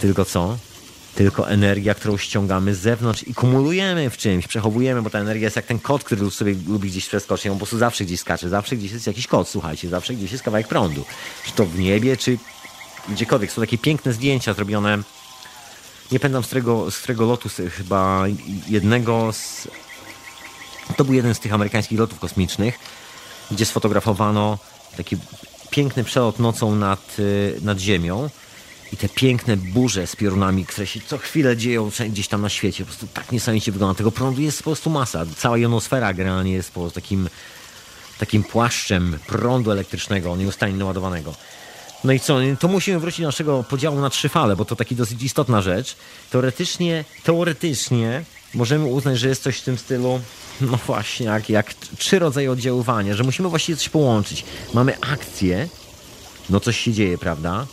tylko 0.00 0.24
co? 0.24 0.58
Tylko 1.14 1.50
energia, 1.50 1.94
którą 1.94 2.16
ściągamy 2.16 2.74
z 2.74 2.78
zewnątrz 2.78 3.22
i 3.22 3.34
kumulujemy 3.34 4.10
w 4.10 4.16
czymś, 4.16 4.46
przechowujemy, 4.46 5.02
bo 5.02 5.10
ta 5.10 5.18
energia 5.18 5.44
jest 5.44 5.56
jak 5.56 5.66
ten 5.66 5.78
kod, 5.78 6.04
który 6.04 6.30
sobie 6.30 6.54
lubi 6.68 6.90
gdzieś 6.90 7.08
przeskoczyć. 7.08 7.46
On 7.46 7.52
po 7.52 7.58
prostu 7.58 7.78
zawsze 7.78 8.04
gdzieś 8.04 8.20
skacze, 8.20 8.48
zawsze 8.48 8.76
gdzieś 8.76 8.92
jest 8.92 9.06
jakiś 9.06 9.26
kod, 9.26 9.48
słuchajcie, 9.48 9.88
zawsze 9.88 10.14
gdzieś 10.14 10.32
jest 10.32 10.44
kawałek 10.44 10.68
prądu. 10.68 11.04
Czy 11.44 11.52
to 11.52 11.66
w 11.66 11.78
niebie, 11.78 12.16
czy 12.16 12.38
gdziekolwiek. 13.08 13.52
Są 13.52 13.62
takie 13.62 13.78
piękne 13.78 14.12
zdjęcia 14.12 14.54
zrobione, 14.54 14.98
nie 16.12 16.20
pamiętam 16.20 16.42
z 16.42 16.46
którego, 16.46 16.90
z 16.90 16.98
którego 16.98 17.26
lotu, 17.26 17.48
chyba 17.70 18.24
jednego 18.68 19.32
z... 19.32 19.68
To 20.96 21.04
był 21.04 21.14
jeden 21.14 21.34
z 21.34 21.40
tych 21.40 21.54
amerykańskich 21.54 21.98
lotów 21.98 22.18
kosmicznych, 22.18 22.78
gdzie 23.50 23.66
sfotografowano 23.66 24.58
taki 24.96 25.16
piękny 25.70 26.04
przelot 26.04 26.38
nocą 26.38 26.74
nad, 26.74 27.16
y, 27.18 27.58
nad 27.62 27.78
Ziemią 27.78 28.30
i 28.92 28.96
te 28.96 29.08
piękne 29.08 29.56
burze 29.56 30.06
z 30.06 30.16
piorunami, 30.16 30.66
które 30.66 30.86
się 30.86 31.00
co 31.06 31.18
chwilę 31.18 31.56
dzieją 31.56 31.90
gdzieś 32.08 32.28
tam 32.28 32.42
na 32.42 32.48
świecie. 32.48 32.84
Po 32.84 32.86
prostu 32.86 33.06
tak 33.14 33.32
niesamowicie 33.32 33.72
wygląda. 33.72 33.98
Tego 33.98 34.12
prądu 34.12 34.40
jest 34.42 34.58
po 34.58 34.64
prostu 34.64 34.90
masa. 34.90 35.26
Cała 35.36 35.58
jonosfera 35.58 36.14
generalnie 36.14 36.52
jest 36.52 36.70
po 36.70 36.90
takim, 36.90 37.28
takim 38.18 38.44
płaszczem 38.44 39.18
prądu 39.26 39.70
elektrycznego, 39.70 40.36
nieustannie 40.36 40.76
naładowanego. 40.76 41.34
No 42.04 42.12
i 42.12 42.20
co? 42.20 42.38
To 42.60 42.68
musimy 42.68 43.00
wrócić 43.00 43.20
do 43.20 43.26
naszego 43.26 43.64
podziału 43.64 44.00
na 44.00 44.10
trzy 44.10 44.28
fale, 44.28 44.56
bo 44.56 44.64
to 44.64 44.76
taki 44.76 44.96
dosyć 44.96 45.22
istotna 45.22 45.62
rzecz. 45.62 45.96
Teoretycznie, 46.30 47.04
teoretycznie 47.24 48.24
możemy 48.54 48.84
uznać, 48.84 49.18
że 49.18 49.28
jest 49.28 49.42
coś 49.42 49.58
w 49.58 49.64
tym 49.64 49.78
stylu, 49.78 50.20
no 50.60 50.78
właśnie, 50.86 51.26
jak, 51.26 51.48
jak 51.50 51.74
trzy 51.74 52.18
rodzaje 52.18 52.52
oddziaływania, 52.52 53.14
że 53.14 53.24
musimy 53.24 53.48
właściwie 53.48 53.76
coś 53.76 53.88
połączyć. 53.88 54.44
Mamy 54.74 55.00
akcję, 55.00 55.68
no 56.50 56.60
coś 56.60 56.80
się 56.80 56.92
dzieje, 56.92 57.18
prawda? 57.18 57.66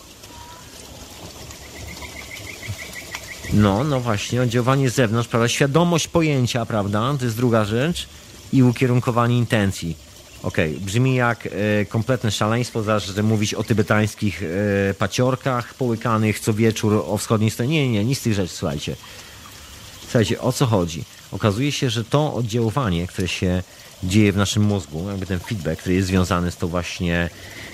No, 3.54 3.84
no 3.84 4.00
właśnie, 4.00 4.42
oddziaływanie 4.42 4.90
z 4.90 4.96
zewnątrz, 4.96 5.30
prawda? 5.30 5.48
Świadomość 5.48 6.08
pojęcia, 6.08 6.66
prawda? 6.66 7.14
To 7.20 7.26
jest 7.26 7.38
druga 7.38 7.66
rzecz. 7.66 8.08
I 8.54 8.64
ukierunkowanie 8.64 9.38
intencji. 9.38 9.98
Okej, 10.44 10.72
okay. 10.72 10.86
brzmi 10.86 11.16
jak 11.16 11.48
e, 11.48 11.86
kompletne 11.86 12.32
szaleństwo, 12.32 13.00
że 13.00 13.24
mówić 13.24 13.54
o 13.54 13.64
tybetańskich 13.64 14.44
e, 14.44 14.94
paciorkach 14.94 15.74
połykanych 15.74 16.40
co 16.40 16.54
wieczór 16.54 17.04
o 17.08 17.18
wschodniej 17.18 17.52
stronie. 17.52 17.72
Nie, 17.72 17.92
nie, 17.92 18.06
nic 18.06 18.20
z 18.20 18.22
tych 18.22 18.34
rzeczy, 18.34 18.54
słuchajcie. 18.54 18.96
Słuchajcie, 20.14 20.42
o 20.42 20.52
co 20.52 20.66
chodzi? 20.66 21.04
Okazuje 21.32 21.72
się, 21.72 21.90
że 21.90 22.04
to 22.04 22.34
oddziaływanie, 22.34 23.08
które 23.08 23.28
się 23.28 23.64
dzieje 24.04 24.32
w 24.32 24.38
naszym 24.38 24.64
mózgu, 24.64 25.10
jakby 25.10 25.26
ten 25.26 25.40
feedback, 25.40 25.80
który 25.80 25.96
jest 25.96 26.08
związany 26.08 26.52
z 26.52 26.58
tą 26.58 26.68
właśnie 26.68 27.30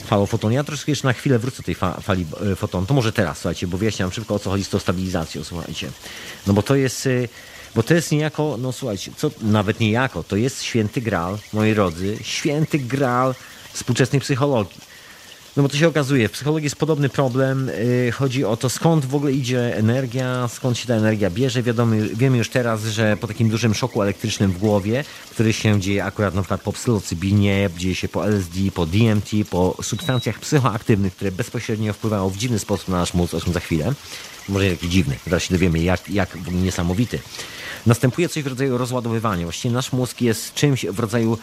falą 0.05 0.25
fotonu. 0.25 0.53
Ja 0.53 0.63
troszkę 0.63 0.91
jeszcze 0.91 1.07
na 1.07 1.13
chwilę 1.13 1.39
wrócę 1.39 1.57
do 1.57 1.63
tej 1.63 1.75
fa 1.75 2.01
fali 2.01 2.25
e, 2.51 2.55
fotonu. 2.55 2.85
To 2.85 2.93
może 2.93 3.11
teraz, 3.11 3.37
słuchajcie, 3.37 3.67
bo 3.67 3.77
wyjaśniam 3.77 4.11
szybko 4.11 4.35
o 4.35 4.39
co 4.39 4.49
chodzi 4.49 4.63
z 4.63 4.69
tą 4.69 4.79
stabilizacją, 4.79 5.43
słuchajcie. 5.43 5.91
No 6.47 6.53
bo 6.53 6.63
to 6.63 6.75
jest, 6.75 7.07
e, 7.07 7.09
bo 7.75 7.83
to 7.83 7.93
jest 7.93 8.11
niejako, 8.11 8.57
no 8.59 8.71
słuchajcie, 8.71 9.11
co, 9.17 9.31
nawet 9.41 9.79
niejako, 9.79 10.23
to 10.23 10.35
jest 10.35 10.63
święty 10.63 11.01
gral, 11.01 11.37
moi 11.53 11.73
drodzy, 11.73 12.17
święty 12.21 12.79
gral 12.79 13.35
współczesnej 13.73 14.21
psychologii. 14.21 14.81
No 15.59 15.63
bo 15.63 15.69
to 15.69 15.77
się 15.77 15.87
okazuje, 15.87 16.27
w 16.27 16.31
psychologii 16.31 16.63
jest 16.63 16.75
podobny 16.75 17.09
problem. 17.09 17.71
Yy, 18.05 18.11
chodzi 18.11 18.45
o 18.45 18.57
to, 18.57 18.69
skąd 18.69 19.05
w 19.05 19.15
ogóle 19.15 19.31
idzie 19.31 19.77
energia, 19.77 20.47
skąd 20.47 20.77
się 20.77 20.87
ta 20.87 20.93
energia 20.93 21.29
bierze. 21.29 21.63
Wiadomo, 21.63 21.95
wiemy 22.13 22.37
już 22.37 22.49
teraz, 22.49 22.85
że 22.85 23.17
po 23.17 23.27
takim 23.27 23.49
dużym 23.49 23.73
szoku 23.73 24.01
elektrycznym 24.01 24.51
w 24.51 24.57
głowie, 24.57 25.03
który 25.31 25.53
się 25.53 25.81
dzieje 25.81 26.05
akurat 26.05 26.35
na 26.35 26.41
przykład 26.41 26.61
po 26.61 26.73
psylocybinie, 26.73 27.69
dzieje 27.77 27.95
się 27.95 28.09
po 28.09 28.27
LSD, 28.27 28.59
po 28.73 28.85
DMT, 28.85 29.29
po 29.49 29.75
substancjach 29.81 30.39
psychoaktywnych, 30.39 31.15
które 31.15 31.31
bezpośrednio 31.31 31.93
wpływają 31.93 32.29
w 32.29 32.37
dziwny 32.37 32.59
sposób 32.59 32.87
na 32.87 32.97
nasz 32.97 33.13
mózg, 33.13 33.33
o 33.33 33.41
czym 33.41 33.53
za 33.53 33.59
chwilę. 33.59 33.93
Może 34.49 34.65
nie 34.65 34.71
taki 34.71 34.89
dziwny, 34.89 35.15
zaraz 35.27 35.43
się 35.43 35.53
dowiemy, 35.53 35.79
jak, 35.79 36.09
jak 36.09 36.37
niesamowity. 36.51 37.19
Następuje 37.85 38.29
coś 38.29 38.43
w 38.43 38.47
rodzaju 38.47 38.77
rozładowywania. 38.77 39.43
Właściwie 39.43 39.73
nasz 39.73 39.91
mózg 39.91 40.21
jest 40.21 40.53
czymś 40.53 40.85
w 40.85 40.99
rodzaju 40.99 41.37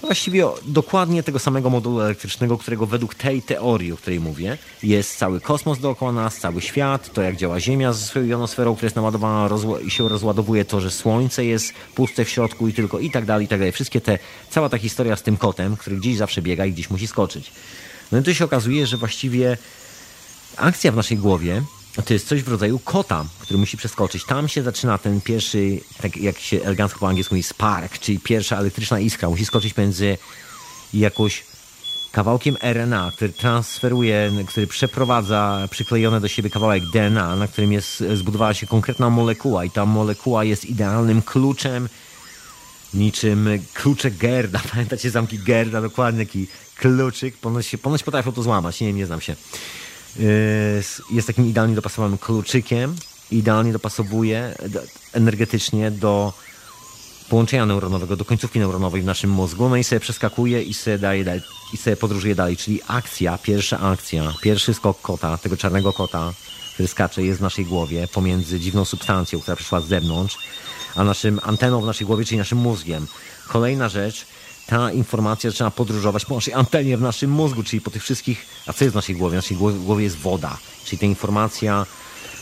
właściwie 0.00 0.44
dokładnie 0.66 1.22
tego 1.22 1.38
samego 1.38 1.70
modulu 1.70 2.00
elektrycznego, 2.00 2.58
którego 2.58 2.86
według 2.86 3.14
tej 3.14 3.42
teorii, 3.42 3.92
o 3.92 3.96
której 3.96 4.20
mówię, 4.20 4.58
jest 4.82 5.18
cały 5.18 5.40
kosmos 5.40 5.78
dookoła 5.78 6.12
nas, 6.12 6.36
cały 6.36 6.60
świat, 6.60 7.12
to 7.12 7.22
jak 7.22 7.36
działa 7.36 7.60
Ziemia 7.60 7.92
ze 7.92 8.06
swoją 8.06 8.26
jonosferą, 8.26 8.74
która 8.74 8.86
jest 8.86 8.96
naładowana 8.96 9.48
i 9.86 9.90
się 9.90 10.08
rozładowuje, 10.08 10.64
to, 10.64 10.80
że 10.80 10.90
Słońce 10.90 11.44
jest 11.44 11.72
puste 11.94 12.24
w 12.24 12.28
środku 12.28 12.68
i 12.68 12.72
tylko 12.72 12.98
i 12.98 13.10
tak 13.10 13.24
dalej, 13.24 13.46
i 13.46 13.48
tak 13.48 13.58
dalej. 13.58 13.72
Wszystkie 13.72 14.00
te, 14.00 14.18
cała 14.50 14.68
ta 14.68 14.78
historia 14.78 15.16
z 15.16 15.22
tym 15.22 15.36
kotem, 15.36 15.76
który 15.76 15.96
gdzieś 15.96 16.16
zawsze 16.16 16.42
biega 16.42 16.66
i 16.66 16.72
gdzieś 16.72 16.90
musi 16.90 17.06
skoczyć. 17.06 17.52
No 18.12 18.18
i 18.18 18.22
tu 18.22 18.34
się 18.34 18.44
okazuje, 18.44 18.86
że 18.86 18.96
właściwie 18.96 19.56
akcja 20.56 20.92
w 20.92 20.96
naszej 20.96 21.18
głowie 21.18 21.62
to 22.02 22.14
jest 22.14 22.28
coś 22.28 22.42
w 22.42 22.48
rodzaju 22.48 22.78
kota, 22.78 23.24
który 23.38 23.58
musi 23.58 23.76
przeskoczyć. 23.76 24.24
Tam 24.24 24.48
się 24.48 24.62
zaczyna 24.62 24.98
ten 24.98 25.20
pierwszy, 25.20 25.80
tak 26.02 26.16
jak 26.16 26.38
się 26.38 26.62
elegancko 26.62 26.98
po 26.98 27.08
angielsku 27.08 27.34
mówi, 27.34 27.42
spark, 27.42 27.98
czyli 27.98 28.20
pierwsza 28.20 28.58
elektryczna 28.58 29.00
iskra. 29.00 29.28
Musi 29.30 29.46
skoczyć 29.46 29.76
między 29.76 30.18
jakąś 30.94 31.44
kawałkiem 32.12 32.56
RNA, 32.62 33.12
który 33.16 33.32
transferuje, 33.32 34.32
który 34.46 34.66
przeprowadza 34.66 35.68
przyklejony 35.70 36.20
do 36.20 36.28
siebie 36.28 36.50
kawałek 36.50 36.82
DNA, 36.92 37.36
na 37.36 37.48
którym 37.48 37.72
jest, 37.72 38.04
zbudowała 38.14 38.54
się 38.54 38.66
konkretna 38.66 39.10
molekuła 39.10 39.64
i 39.64 39.70
ta 39.70 39.86
molekuła 39.86 40.44
jest 40.44 40.64
idealnym 40.64 41.22
kluczem 41.22 41.88
niczym 42.94 43.48
kluczek 43.74 44.16
Gerda. 44.16 44.60
Pamiętacie 44.72 45.10
zamki 45.10 45.38
Gerda? 45.38 45.80
Dokładnie 45.80 46.26
taki 46.26 46.46
kluczyk. 46.76 47.36
Ponoć, 47.36 47.76
ponoć 47.82 48.02
potrafią 48.02 48.32
to 48.32 48.42
złamać. 48.42 48.80
Nie 48.80 48.92
nie 48.92 49.06
znam 49.06 49.20
się. 49.20 49.36
Yy, 50.18 50.82
Jest 51.10 51.26
takim 51.26 51.46
idealnie 51.46 51.74
dopasowanym 51.74 52.18
kluczykiem. 52.18 52.96
Idealnie 53.30 53.72
dopasowuje 53.72 54.54
do- 54.68 54.80
energetycznie 55.12 55.90
do 55.90 56.32
połączenia 57.28 57.66
neuronowego, 57.66 58.16
do 58.16 58.24
końcówki 58.24 58.58
neuronowej 58.58 59.02
w 59.02 59.04
naszym 59.04 59.30
mózgu. 59.30 59.68
No 59.68 59.76
i 59.76 59.84
sobie 59.84 60.00
przeskakuje 60.00 60.62
i 60.62 60.74
sobie, 60.74 60.98
daje, 60.98 61.40
i 61.72 61.76
sobie 61.76 61.96
podróżuje 61.96 62.34
dalej. 62.34 62.56
Czyli 62.56 62.80
akcja, 62.88 63.38
pierwsza 63.38 63.80
akcja, 63.80 64.34
pierwszy 64.42 64.74
skok 64.74 65.00
kota, 65.00 65.38
tego 65.38 65.56
czarnego 65.56 65.92
kota, 65.92 66.32
który 66.74 66.88
skacze, 66.88 67.22
jest 67.22 67.38
w 67.38 67.42
naszej 67.42 67.64
głowie 67.64 68.08
pomiędzy 68.08 68.60
dziwną 68.60 68.84
substancją, 68.84 69.40
która 69.40 69.56
przyszła 69.56 69.80
z 69.80 69.86
zewnątrz, 69.86 70.38
a 70.96 71.04
naszym 71.04 71.40
anteną 71.42 71.80
w 71.82 71.86
naszej 71.86 72.06
głowie, 72.06 72.24
czyli 72.24 72.38
naszym 72.38 72.58
mózgiem. 72.58 73.06
Kolejna 73.48 73.88
rzecz, 73.88 74.26
ta 74.66 74.92
informacja 74.92 75.50
zaczyna 75.50 75.70
podróżować 75.70 76.24
po 76.24 76.34
naszej 76.34 76.54
antenie 76.54 76.96
w 76.96 77.00
naszym 77.00 77.30
mózgu, 77.30 77.62
czyli 77.62 77.80
po 77.80 77.90
tych 77.90 78.02
wszystkich, 78.02 78.46
a 78.66 78.72
co 78.72 78.84
jest 78.84 78.92
w 78.92 78.96
naszej 78.96 79.16
głowie? 79.16 79.32
W 79.32 79.42
naszej 79.42 79.56
głowie 79.56 80.04
jest 80.04 80.16
woda, 80.16 80.58
czyli 80.84 80.98
ta 80.98 81.06
informacja, 81.06 81.86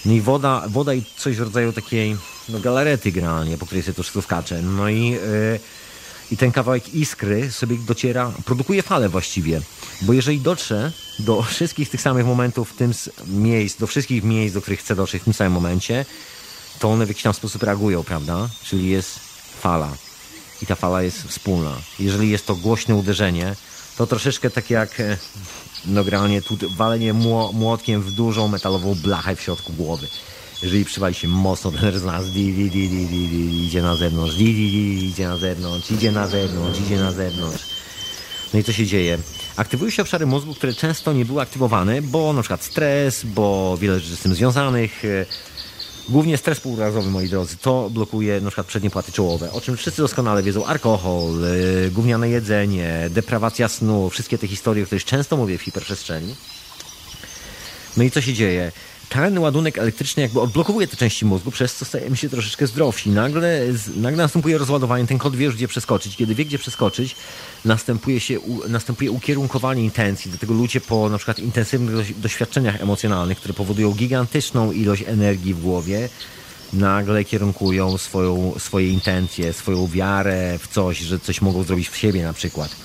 no 0.04 0.12
i 0.12 0.20
woda, 0.20 0.64
woda 0.68 0.94
i 0.94 1.02
coś 1.16 1.36
w 1.36 1.40
rodzaju 1.40 1.72
takiej 1.72 2.16
no, 2.48 2.60
galarety 2.60 3.12
generalnie, 3.12 3.58
po 3.58 3.66
której 3.66 3.82
sobie 3.82 3.94
to 3.94 4.02
wszystko 4.02 4.22
skacze. 4.22 4.62
No 4.62 4.88
i, 4.88 5.10
yy, 5.10 5.60
i 6.30 6.36
ten 6.36 6.52
kawałek 6.52 6.94
iskry 6.94 7.52
sobie 7.52 7.76
dociera, 7.76 8.32
produkuje 8.44 8.82
falę 8.82 9.08
właściwie. 9.08 9.60
Bo 10.02 10.12
jeżeli 10.12 10.40
dotrze 10.40 10.92
do 11.18 11.42
wszystkich 11.42 11.88
tych 11.88 12.00
samych 12.00 12.26
momentów 12.26 12.70
w 12.70 12.76
tym 12.76 12.92
miejsc, 13.26 13.78
do 13.78 13.86
wszystkich 13.86 14.24
miejsc, 14.24 14.54
do 14.54 14.62
których 14.62 14.80
chce 14.80 14.96
dotrzeć 14.96 15.22
w 15.22 15.24
tym 15.24 15.34
samym 15.34 15.52
momencie, 15.52 16.06
to 16.78 16.90
one 16.90 17.06
w 17.06 17.08
jakiś 17.08 17.22
tam 17.22 17.34
sposób 17.34 17.62
reagują, 17.62 18.04
prawda? 18.04 18.48
Czyli 18.64 18.88
jest 18.88 19.18
fala. 19.60 20.03
I 20.64 20.66
ta 20.66 20.74
fala 20.74 21.02
jest 21.02 21.22
wspólna. 21.22 21.72
Jeżeli 21.98 22.30
jest 22.30 22.46
to 22.46 22.54
głośne 22.54 22.94
uderzenie, 22.94 23.54
to 23.96 24.06
troszeczkę 24.06 24.50
tak 24.50 24.70
jak 24.70 25.00
e, 25.00 25.18
no 25.86 26.04
generalnie 26.04 26.42
tu 26.42 26.58
walenie 26.76 27.14
mło- 27.14 27.52
młotkiem 27.52 28.02
w 28.02 28.12
dużą 28.12 28.48
metalową 28.48 28.94
blachę 28.94 29.36
w 29.36 29.40
środku 29.40 29.72
głowy. 29.72 30.08
Jeżeli 30.62 30.84
przywali 30.84 31.14
się 31.14 31.28
mocno 31.28 31.70
ten 31.72 31.92
di, 32.32 33.66
idzie 33.66 33.82
na 33.82 33.96
zewnątrz, 33.96 34.36
idzie 34.38 35.28
na 35.28 35.36
zewnątrz, 35.36 35.90
idzie 35.90 36.12
na 36.12 36.26
zewnątrz, 36.28 36.80
idzie 36.80 36.96
na 36.96 37.12
zewnątrz. 37.12 37.64
No 38.54 38.60
i 38.60 38.64
co 38.64 38.72
się 38.72 38.86
dzieje? 38.86 39.18
Aktywują 39.56 39.90
się 39.90 40.02
obszary 40.02 40.26
mózgu, 40.26 40.54
które 40.54 40.74
często 40.74 41.12
nie 41.12 41.24
były 41.24 41.42
aktywowane, 41.42 42.02
bo 42.02 42.32
na 42.32 42.42
przykład 42.42 42.64
stres, 42.64 43.24
bo 43.24 43.76
wiele 43.80 44.00
rzeczy 44.00 44.16
z 44.16 44.20
tym 44.20 44.34
związanych. 44.34 45.02
Głównie 46.08 46.38
stres 46.38 46.60
półrazowy, 46.60 47.10
moi 47.10 47.28
drodzy, 47.28 47.56
to 47.56 47.90
blokuje 47.90 48.40
na 48.40 48.50
przykład 48.50 48.66
przednie 48.66 48.90
płaty 48.90 49.12
czołowe, 49.12 49.52
o 49.52 49.60
czym 49.60 49.76
wszyscy 49.76 50.02
doskonale 50.02 50.42
wiedzą. 50.42 50.66
Alkohol, 50.66 51.40
yy, 51.40 51.90
gówniane 51.90 52.28
jedzenie, 52.28 53.08
deprawacja 53.10 53.68
snu, 53.68 54.10
wszystkie 54.10 54.38
te 54.38 54.46
historie, 54.48 54.82
o 54.82 54.86
których 54.86 55.04
często 55.04 55.36
mówię 55.36 55.58
w 55.58 55.62
hiperprzestrzeni. 55.62 56.34
No 57.96 58.02
i 58.02 58.10
co 58.10 58.20
się 58.20 58.32
dzieje? 58.32 58.72
Ten 59.14 59.38
ładunek 59.38 59.78
elektryczny 59.78 60.22
jakby 60.22 60.40
odblokowuje 60.40 60.86
te 60.86 60.96
części 60.96 61.24
mózgu, 61.24 61.50
przez 61.50 61.74
co 61.74 61.84
stajemy 61.84 62.16
się 62.16 62.28
troszeczkę 62.28 62.66
zdrowsi. 62.66 63.10
Nagle, 63.10 63.60
nagle 63.96 64.22
następuje 64.22 64.58
rozładowanie, 64.58 65.06
ten 65.06 65.18
kod 65.18 65.36
wie 65.36 65.44
już 65.44 65.54
gdzie 65.54 65.68
przeskoczyć. 65.68 66.16
Kiedy 66.16 66.34
wie 66.34 66.44
gdzie 66.44 66.58
przeskoczyć, 66.58 67.16
następuje, 67.64 68.20
się, 68.20 68.38
następuje 68.68 69.10
ukierunkowanie 69.10 69.84
intencji. 69.84 70.30
Dlatego 70.30 70.54
ludzie 70.54 70.80
po 70.80 71.08
na 71.08 71.18
przykład 71.18 71.38
intensywnych 71.38 71.96
doś- 71.96 72.14
doświadczeniach 72.14 72.80
emocjonalnych, 72.82 73.38
które 73.38 73.54
powodują 73.54 73.92
gigantyczną 73.92 74.72
ilość 74.72 75.04
energii 75.06 75.54
w 75.54 75.60
głowie, 75.60 76.08
nagle 76.72 77.24
kierunkują 77.24 77.98
swoją, 77.98 78.54
swoje 78.58 78.88
intencje, 78.88 79.52
swoją 79.52 79.86
wiarę 79.86 80.58
w 80.58 80.68
coś, 80.68 80.98
że 80.98 81.18
coś 81.18 81.40
mogą 81.40 81.62
zrobić 81.62 81.88
w 81.88 81.96
siebie 81.96 82.22
na 82.22 82.32
przykład. 82.32 82.76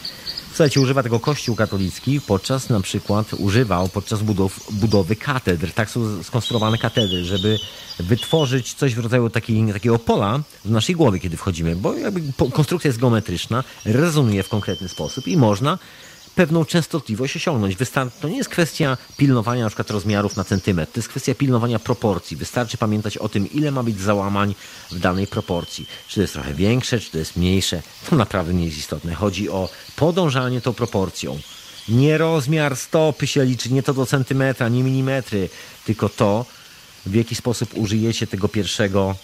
Słuchajcie, 0.59 0.81
używa 0.81 1.03
tego 1.03 1.19
Kościół 1.19 1.55
katolicki 1.55 2.21
podczas 2.21 2.69
na 2.69 2.81
przykład, 2.81 3.33
używał 3.33 3.89
podczas 3.89 4.21
budow, 4.21 4.71
budowy 4.71 5.15
katedr. 5.15 5.71
Tak 5.73 5.89
są 5.89 6.23
skonstruowane 6.23 6.77
katedry, 6.77 7.25
żeby 7.25 7.57
wytworzyć 7.99 8.73
coś 8.73 8.95
w 8.95 8.99
rodzaju 8.99 9.29
takiej, 9.29 9.73
takiego 9.73 9.99
pola 9.99 10.39
w 10.65 10.71
naszej 10.71 10.95
głowie, 10.95 11.19
kiedy 11.19 11.37
wchodzimy, 11.37 11.75
bo 11.75 11.93
jakby 11.93 12.21
konstrukcja 12.53 12.87
jest 12.87 12.99
geometryczna, 12.99 13.63
rezonuje 13.85 14.43
w 14.43 14.49
konkretny 14.49 14.89
sposób 14.89 15.27
i 15.27 15.37
można 15.37 15.79
pewną 16.39 16.65
częstotliwość 16.65 17.35
osiągnąć. 17.35 17.75
Wystar- 17.75 18.09
to 18.21 18.29
nie 18.29 18.37
jest 18.37 18.49
kwestia 18.49 18.97
pilnowania 19.17 19.63
na 19.63 19.69
przykład 19.69 19.91
rozmiarów 19.91 20.35
na 20.35 20.43
centymetr, 20.43 20.93
to 20.93 20.99
jest 20.99 21.09
kwestia 21.09 21.35
pilnowania 21.35 21.79
proporcji. 21.79 22.37
Wystarczy 22.37 22.77
pamiętać 22.77 23.17
o 23.17 23.29
tym, 23.29 23.51
ile 23.51 23.71
ma 23.71 23.83
być 23.83 24.01
załamań 24.01 24.55
w 24.91 24.99
danej 24.99 25.27
proporcji. 25.27 25.87
Czy 26.07 26.15
to 26.15 26.21
jest 26.21 26.33
trochę 26.33 26.53
większe, 26.53 26.99
czy 26.99 27.11
to 27.11 27.17
jest 27.17 27.35
mniejsze, 27.35 27.81
to 28.09 28.15
naprawdę 28.15 28.53
nie 28.53 28.65
jest 28.65 28.77
istotne. 28.77 29.15
Chodzi 29.15 29.49
o 29.49 29.69
podążanie 29.95 30.61
tą 30.61 30.73
proporcją. 30.73 31.39
Nie 31.89 32.17
rozmiar 32.17 32.75
stopy 32.75 33.27
się 33.27 33.45
liczy, 33.45 33.73
nie 33.73 33.83
to 33.83 33.93
do 33.93 34.05
centymetra, 34.05 34.69
nie 34.69 34.83
milimetry, 34.83 35.49
tylko 35.85 36.09
to, 36.09 36.45
w 37.05 37.15
jaki 37.15 37.35
sposób 37.35 37.69
użyjecie 37.77 38.27
tego 38.27 38.47
pierwszego 38.47 39.15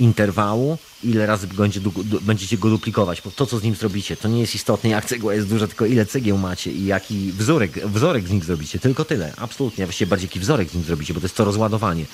interwału, 0.00 0.78
ile 1.04 1.26
razy 1.26 1.46
będzie, 1.46 1.80
będziecie 2.20 2.58
go 2.58 2.70
duplikować, 2.70 3.22
bo 3.22 3.30
to, 3.30 3.46
co 3.46 3.58
z 3.58 3.62
nim 3.62 3.74
zrobicie, 3.74 4.16
to 4.16 4.28
nie 4.28 4.40
jest 4.40 4.54
istotne, 4.54 4.90
jak 4.90 5.04
cegła 5.04 5.34
jest 5.34 5.48
duża, 5.48 5.66
tylko 5.66 5.86
ile 5.86 6.06
cegieł 6.06 6.38
macie 6.38 6.72
i 6.72 6.86
jaki 6.86 7.32
wzorek, 7.32 7.86
wzorek 7.86 8.28
z 8.28 8.30
nich 8.30 8.44
zrobicie, 8.44 8.78
tylko 8.78 9.04
tyle, 9.04 9.32
absolutnie, 9.36 9.86
właściwie 9.86 10.08
bardziej 10.08 10.26
jaki 10.26 10.40
wzorek 10.40 10.70
z 10.70 10.74
nim 10.74 10.84
zrobicie, 10.84 11.14
bo 11.14 11.20
to 11.20 11.24
jest 11.24 11.36
to 11.36 11.44
rozładowanie. 11.44 12.04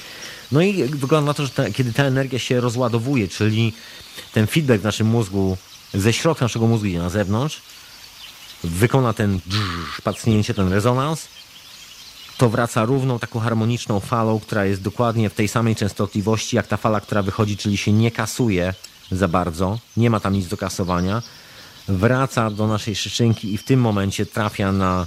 No 0.52 0.62
i 0.62 0.84
wygląda 0.84 1.26
na 1.26 1.34
to, 1.34 1.46
że 1.46 1.50
ta, 1.50 1.70
kiedy 1.70 1.92
ta 1.92 2.04
energia 2.04 2.38
się 2.38 2.60
rozładowuje, 2.60 3.28
czyli 3.28 3.72
ten 4.32 4.46
feedback 4.46 4.80
w 4.80 4.84
naszym 4.84 5.06
mózgu 5.06 5.56
ze 5.94 6.12
środka 6.12 6.44
naszego 6.44 6.66
mózgu 6.66 6.86
idzie 6.86 6.98
na 6.98 7.10
zewnątrz, 7.10 7.60
wykona 8.64 9.12
ten 9.12 9.40
drżż, 9.46 10.00
pacnięcie, 10.04 10.54
ten 10.54 10.72
rezonans, 10.72 11.28
to 12.38 12.48
wraca 12.48 12.84
równą 12.84 13.18
taką 13.18 13.40
harmoniczną 13.40 14.00
falą, 14.00 14.40
która 14.40 14.64
jest 14.64 14.82
dokładnie 14.82 15.30
w 15.30 15.34
tej 15.34 15.48
samej 15.48 15.76
częstotliwości 15.76 16.56
jak 16.56 16.66
ta 16.66 16.76
fala, 16.76 17.00
która 17.00 17.22
wychodzi, 17.22 17.56
czyli 17.56 17.76
się 17.76 17.92
nie 17.92 18.10
kasuje 18.10 18.74
za 19.10 19.28
bardzo, 19.28 19.78
nie 19.96 20.10
ma 20.10 20.20
tam 20.20 20.32
nic 20.32 20.48
do 20.48 20.56
kasowania, 20.56 21.22
wraca 21.88 22.50
do 22.50 22.66
naszej 22.66 22.96
szyszynki 22.96 23.54
i 23.54 23.58
w 23.58 23.64
tym 23.64 23.80
momencie 23.80 24.26
trafia 24.26 24.72
na 24.72 25.06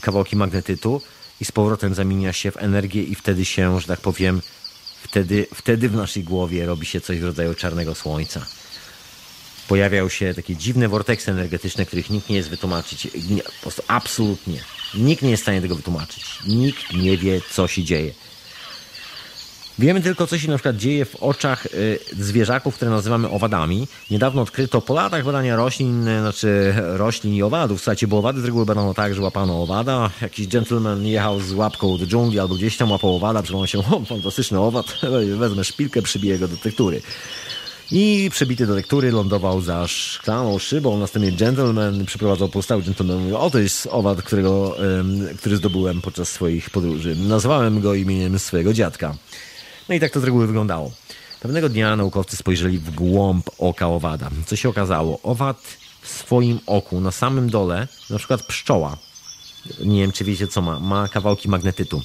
kawałki 0.00 0.36
magnetytu 0.36 1.00
i 1.40 1.44
z 1.44 1.52
powrotem 1.52 1.94
zamienia 1.94 2.32
się 2.32 2.50
w 2.50 2.56
energię 2.56 3.02
i 3.02 3.14
wtedy 3.14 3.44
się, 3.44 3.80
że 3.80 3.86
tak 3.86 4.00
powiem, 4.00 4.42
wtedy, 5.02 5.46
wtedy 5.54 5.88
w 5.88 5.94
naszej 5.94 6.24
głowie 6.24 6.66
robi 6.66 6.86
się 6.86 7.00
coś 7.00 7.18
w 7.18 7.24
rodzaju 7.24 7.54
czarnego 7.54 7.94
słońca 7.94 8.46
pojawiają 9.68 10.08
się 10.08 10.34
takie 10.34 10.56
dziwne 10.56 10.88
vorteksy 10.88 11.30
energetyczne, 11.30 11.86
których 11.86 12.10
nikt 12.10 12.28
nie 12.28 12.36
jest 12.36 12.48
wytłumaczyć. 12.48 13.08
Po 13.46 13.62
prostu 13.62 13.82
absolutnie. 13.88 14.60
Nikt 14.94 15.22
nie 15.22 15.30
jest 15.30 15.42
w 15.42 15.44
stanie 15.44 15.60
tego 15.60 15.76
wytłumaczyć. 15.76 16.24
Nikt 16.46 16.92
nie 16.92 17.16
wie, 17.16 17.40
co 17.50 17.68
się 17.68 17.84
dzieje. 17.84 18.12
Wiemy 19.78 20.00
tylko, 20.00 20.26
co 20.26 20.38
się 20.38 20.48
na 20.48 20.56
przykład 20.56 20.76
dzieje 20.76 21.04
w 21.04 21.16
oczach 21.16 21.66
y, 21.66 21.98
zwierzaków, 22.18 22.74
które 22.74 22.90
nazywamy 22.90 23.30
owadami. 23.30 23.88
Niedawno 24.10 24.42
odkryto 24.42 24.80
po 24.80 24.94
latach 24.94 25.24
badania 25.24 25.56
roślin, 25.56 26.08
y, 26.08 26.20
znaczy 26.20 26.74
roślin 26.76 27.34
i 27.34 27.42
owadów. 27.42 27.80
Słuchajcie, 27.80 28.06
bo 28.06 28.18
owady 28.18 28.40
z 28.40 28.44
reguły 28.44 28.66
badano 28.66 28.94
tak, 28.94 29.14
że 29.14 29.22
łapano 29.22 29.62
owada. 29.62 30.10
Jakiś 30.22 30.48
gentleman 30.48 31.06
jechał 31.06 31.40
z 31.40 31.52
łapką 31.52 31.98
do 31.98 32.06
dżungli 32.06 32.38
albo 32.38 32.54
gdzieś 32.54 32.76
tam 32.76 32.90
łapał 32.90 33.16
owada, 33.16 33.42
przypomniał 33.42 33.66
się, 33.66 33.78
o, 33.78 34.04
fantastyczny 34.08 34.60
owad, 34.60 34.86
wezmę 35.38 35.64
szpilkę, 35.64 36.02
przybiję 36.02 36.38
go 36.38 36.48
do 36.48 36.56
tektury. 36.56 37.02
I 37.94 38.30
przebity 38.30 38.66
do 38.66 38.74
lektury 38.74 39.12
lądował 39.12 39.60
za 39.60 39.88
szklaną 39.88 40.58
szybą. 40.58 40.98
Następnie 40.98 41.32
gentleman 41.32 42.06
przyprowadzał 42.06 42.48
postały 42.48 42.82
gentleman. 42.82 43.18
Mówił, 43.18 43.36
o 43.36 43.50
to 43.50 43.58
jest 43.58 43.88
owad, 43.90 44.22
którego, 44.22 44.76
który 45.38 45.56
zdobyłem 45.56 46.00
podczas 46.00 46.28
swoich 46.28 46.70
podróży. 46.70 47.16
Nazwałem 47.16 47.80
go 47.80 47.94
imieniem 47.94 48.38
swojego 48.38 48.72
dziadka. 48.72 49.16
No 49.88 49.94
i 49.94 50.00
tak 50.00 50.12
to 50.12 50.20
z 50.20 50.24
reguły 50.24 50.46
wyglądało. 50.46 50.90
Pewnego 51.40 51.68
dnia 51.68 51.96
naukowcy 51.96 52.36
spojrzeli 52.36 52.78
w 52.78 52.90
głąb 52.90 53.50
oka 53.58 53.88
owada. 53.88 54.30
Co 54.46 54.56
się 54.56 54.68
okazało? 54.68 55.18
Owad 55.22 55.62
w 56.02 56.08
swoim 56.08 56.60
oku, 56.66 57.00
na 57.00 57.10
samym 57.10 57.50
dole, 57.50 57.88
na 58.10 58.18
przykład 58.18 58.46
pszczoła, 58.46 58.96
nie 59.84 60.00
wiem 60.00 60.12
czy 60.12 60.24
wiecie 60.24 60.48
co 60.48 60.62
ma, 60.62 60.80
ma 60.80 61.08
kawałki 61.08 61.48
magnetytu. 61.48 62.02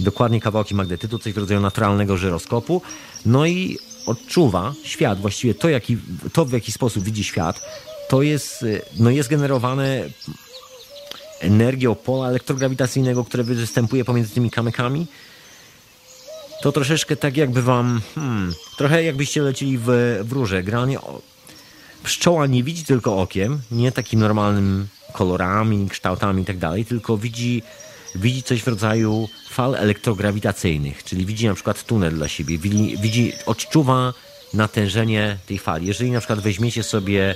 Dokładnie 0.00 0.40
kawałki 0.40 0.74
magnetytu, 0.74 1.18
coś 1.18 1.32
w 1.32 1.38
rodzaju 1.38 1.60
naturalnego 1.60 2.16
żyroskopu. 2.16 2.82
No 3.26 3.46
i 3.46 3.78
odczuwa 4.06 4.74
świat, 4.84 5.20
właściwie 5.20 5.54
to, 5.54 5.68
jaki, 5.68 5.98
to 6.32 6.44
w 6.44 6.52
jaki 6.52 6.72
sposób 6.72 7.04
widzi 7.04 7.24
świat, 7.24 7.60
to 8.08 8.22
jest, 8.22 8.62
y, 8.62 8.82
no 8.98 9.10
jest 9.10 9.28
generowane 9.28 10.04
energią 11.40 11.94
pola 11.94 12.28
elektrograwitacyjnego, 12.28 13.24
które 13.24 13.44
występuje 13.44 14.04
pomiędzy 14.04 14.34
tymi 14.34 14.50
kamykami. 14.50 15.06
To 16.62 16.72
troszeczkę 16.72 17.16
tak 17.16 17.36
jakby 17.36 17.62
wam, 17.62 18.00
hmm, 18.14 18.52
trochę 18.78 19.04
jakbyście 19.04 19.42
lecieli 19.42 19.78
w, 19.78 19.86
w 20.24 20.32
róże. 20.32 20.62
Granie 20.62 20.98
pszczoła 22.04 22.46
nie 22.46 22.64
widzi 22.64 22.84
tylko 22.84 23.18
okiem, 23.18 23.60
nie 23.70 23.92
takim 23.92 24.20
normalnym 24.20 24.88
kolorami, 25.12 25.88
kształtami 25.88 26.42
i 26.42 26.44
tak 26.44 26.56
tylko 26.88 27.16
widzi, 27.16 27.62
widzi 28.14 28.42
coś 28.42 28.62
w 28.62 28.68
rodzaju 28.68 29.28
fal 29.50 29.74
elektrograwitacyjnych, 29.74 31.04
czyli 31.04 31.26
widzi 31.26 31.46
na 31.46 31.54
przykład 31.54 31.84
tunel 31.84 32.14
dla 32.14 32.28
siebie, 32.28 32.58
widzi, 32.58 32.96
widzi 32.98 33.32
odczuwa 33.46 34.14
natężenie 34.54 35.38
tej 35.46 35.58
fali. 35.58 35.86
Jeżeli 35.86 36.10
na 36.10 36.18
przykład 36.18 36.40
weźmiecie 36.40 36.82
sobie 36.82 37.34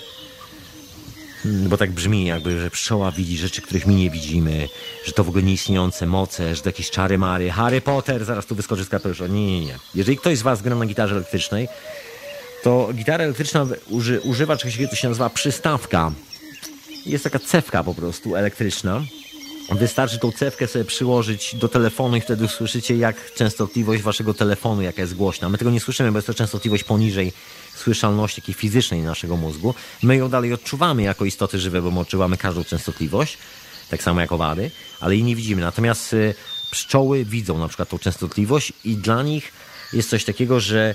Hmm, 1.43 1.69
bo 1.69 1.77
tak 1.77 1.90
brzmi 1.93 2.24
jakby, 2.24 2.61
że 2.61 2.70
pszczoła 2.70 3.11
widzi 3.11 3.36
rzeczy, 3.36 3.62
których 3.62 3.86
my 3.86 3.94
nie 3.94 4.11
widzimy, 4.11 4.69
że 5.05 5.12
to 5.12 5.24
w 5.24 5.28
ogóle 5.28 5.43
nieistniejące 5.44 6.07
moce, 6.07 6.55
że 6.55 6.62
to 6.62 6.69
jakieś 6.69 6.90
czary 6.90 7.19
mary, 7.19 7.51
Harry 7.51 7.81
Potter, 7.81 8.24
zaraz 8.24 8.47
tu 8.47 8.55
wyskoczy 8.55 8.85
z 8.85 8.89
kapelusza. 8.89 9.27
Nie, 9.27 9.47
nie, 9.47 9.61
nie. 9.61 9.78
Jeżeli 9.94 10.19
ktoś 10.19 10.39
z 10.39 10.43
was 10.43 10.62
gra 10.62 10.77
na 10.77 10.86
gitarze 10.86 11.15
elektrycznej, 11.15 11.69
to 12.62 12.89
gitara 12.94 13.24
elektryczna 13.24 13.66
uży, 13.90 14.20
używa 14.20 14.57
czegoś 14.57 14.89
co 14.90 14.97
się 14.97 15.09
nazywa 15.09 15.31
przystawka. 15.31 16.12
Jest 17.07 17.24
taka 17.24 17.39
cewka 17.39 17.85
po 17.85 17.94
prostu 17.94 18.36
elektryczna. 18.36 19.03
Wystarczy 19.70 20.18
tą 20.18 20.32
cewkę 20.32 20.66
sobie 20.66 20.84
przyłożyć 20.84 21.55
do 21.55 21.68
telefonu 21.68 22.16
i 22.16 22.20
wtedy 22.20 22.44
usłyszycie, 22.44 22.97
jak 22.97 23.34
częstotliwość 23.34 24.02
waszego 24.02 24.34
telefonu, 24.34 24.82
jaka 24.82 25.02
jest 25.02 25.14
głośna. 25.14 25.48
My 25.48 25.59
tego 25.59 25.70
nie 25.70 25.80
słyszymy, 25.80 26.12
bo 26.12 26.18
jest 26.18 26.26
to 26.26 26.34
częstotliwość 26.34 26.84
poniżej 26.84 27.32
słyszalności 27.74 28.40
takiej 28.40 28.55
fizycznej 28.55 29.02
naszego 29.02 29.36
mózgu. 29.36 29.74
My 30.02 30.16
ją 30.16 30.28
dalej 30.28 30.52
odczuwamy 30.52 31.02
jako 31.02 31.24
istoty 31.24 31.59
żywe, 31.59 31.82
bo 31.82 31.90
my 31.90 32.01
odczuwamy 32.01 32.36
każdą 32.36 32.64
częstotliwość, 32.64 33.38
tak 33.90 34.02
samo 34.02 34.20
jak 34.20 34.32
owady, 34.32 34.70
ale 35.01 35.14
jej 35.14 35.24
nie 35.24 35.36
widzimy. 35.36 35.62
Natomiast 35.62 36.12
y, 36.12 36.34
pszczoły 36.70 37.24
widzą 37.24 37.59
na 37.59 37.68
przykład 37.68 37.88
tą 37.88 37.98
częstotliwość 37.98 38.72
i 38.84 38.97
dla 38.97 39.22
nich 39.22 39.52
jest 39.93 40.10
coś 40.10 40.24
takiego, 40.24 40.60
że 40.60 40.94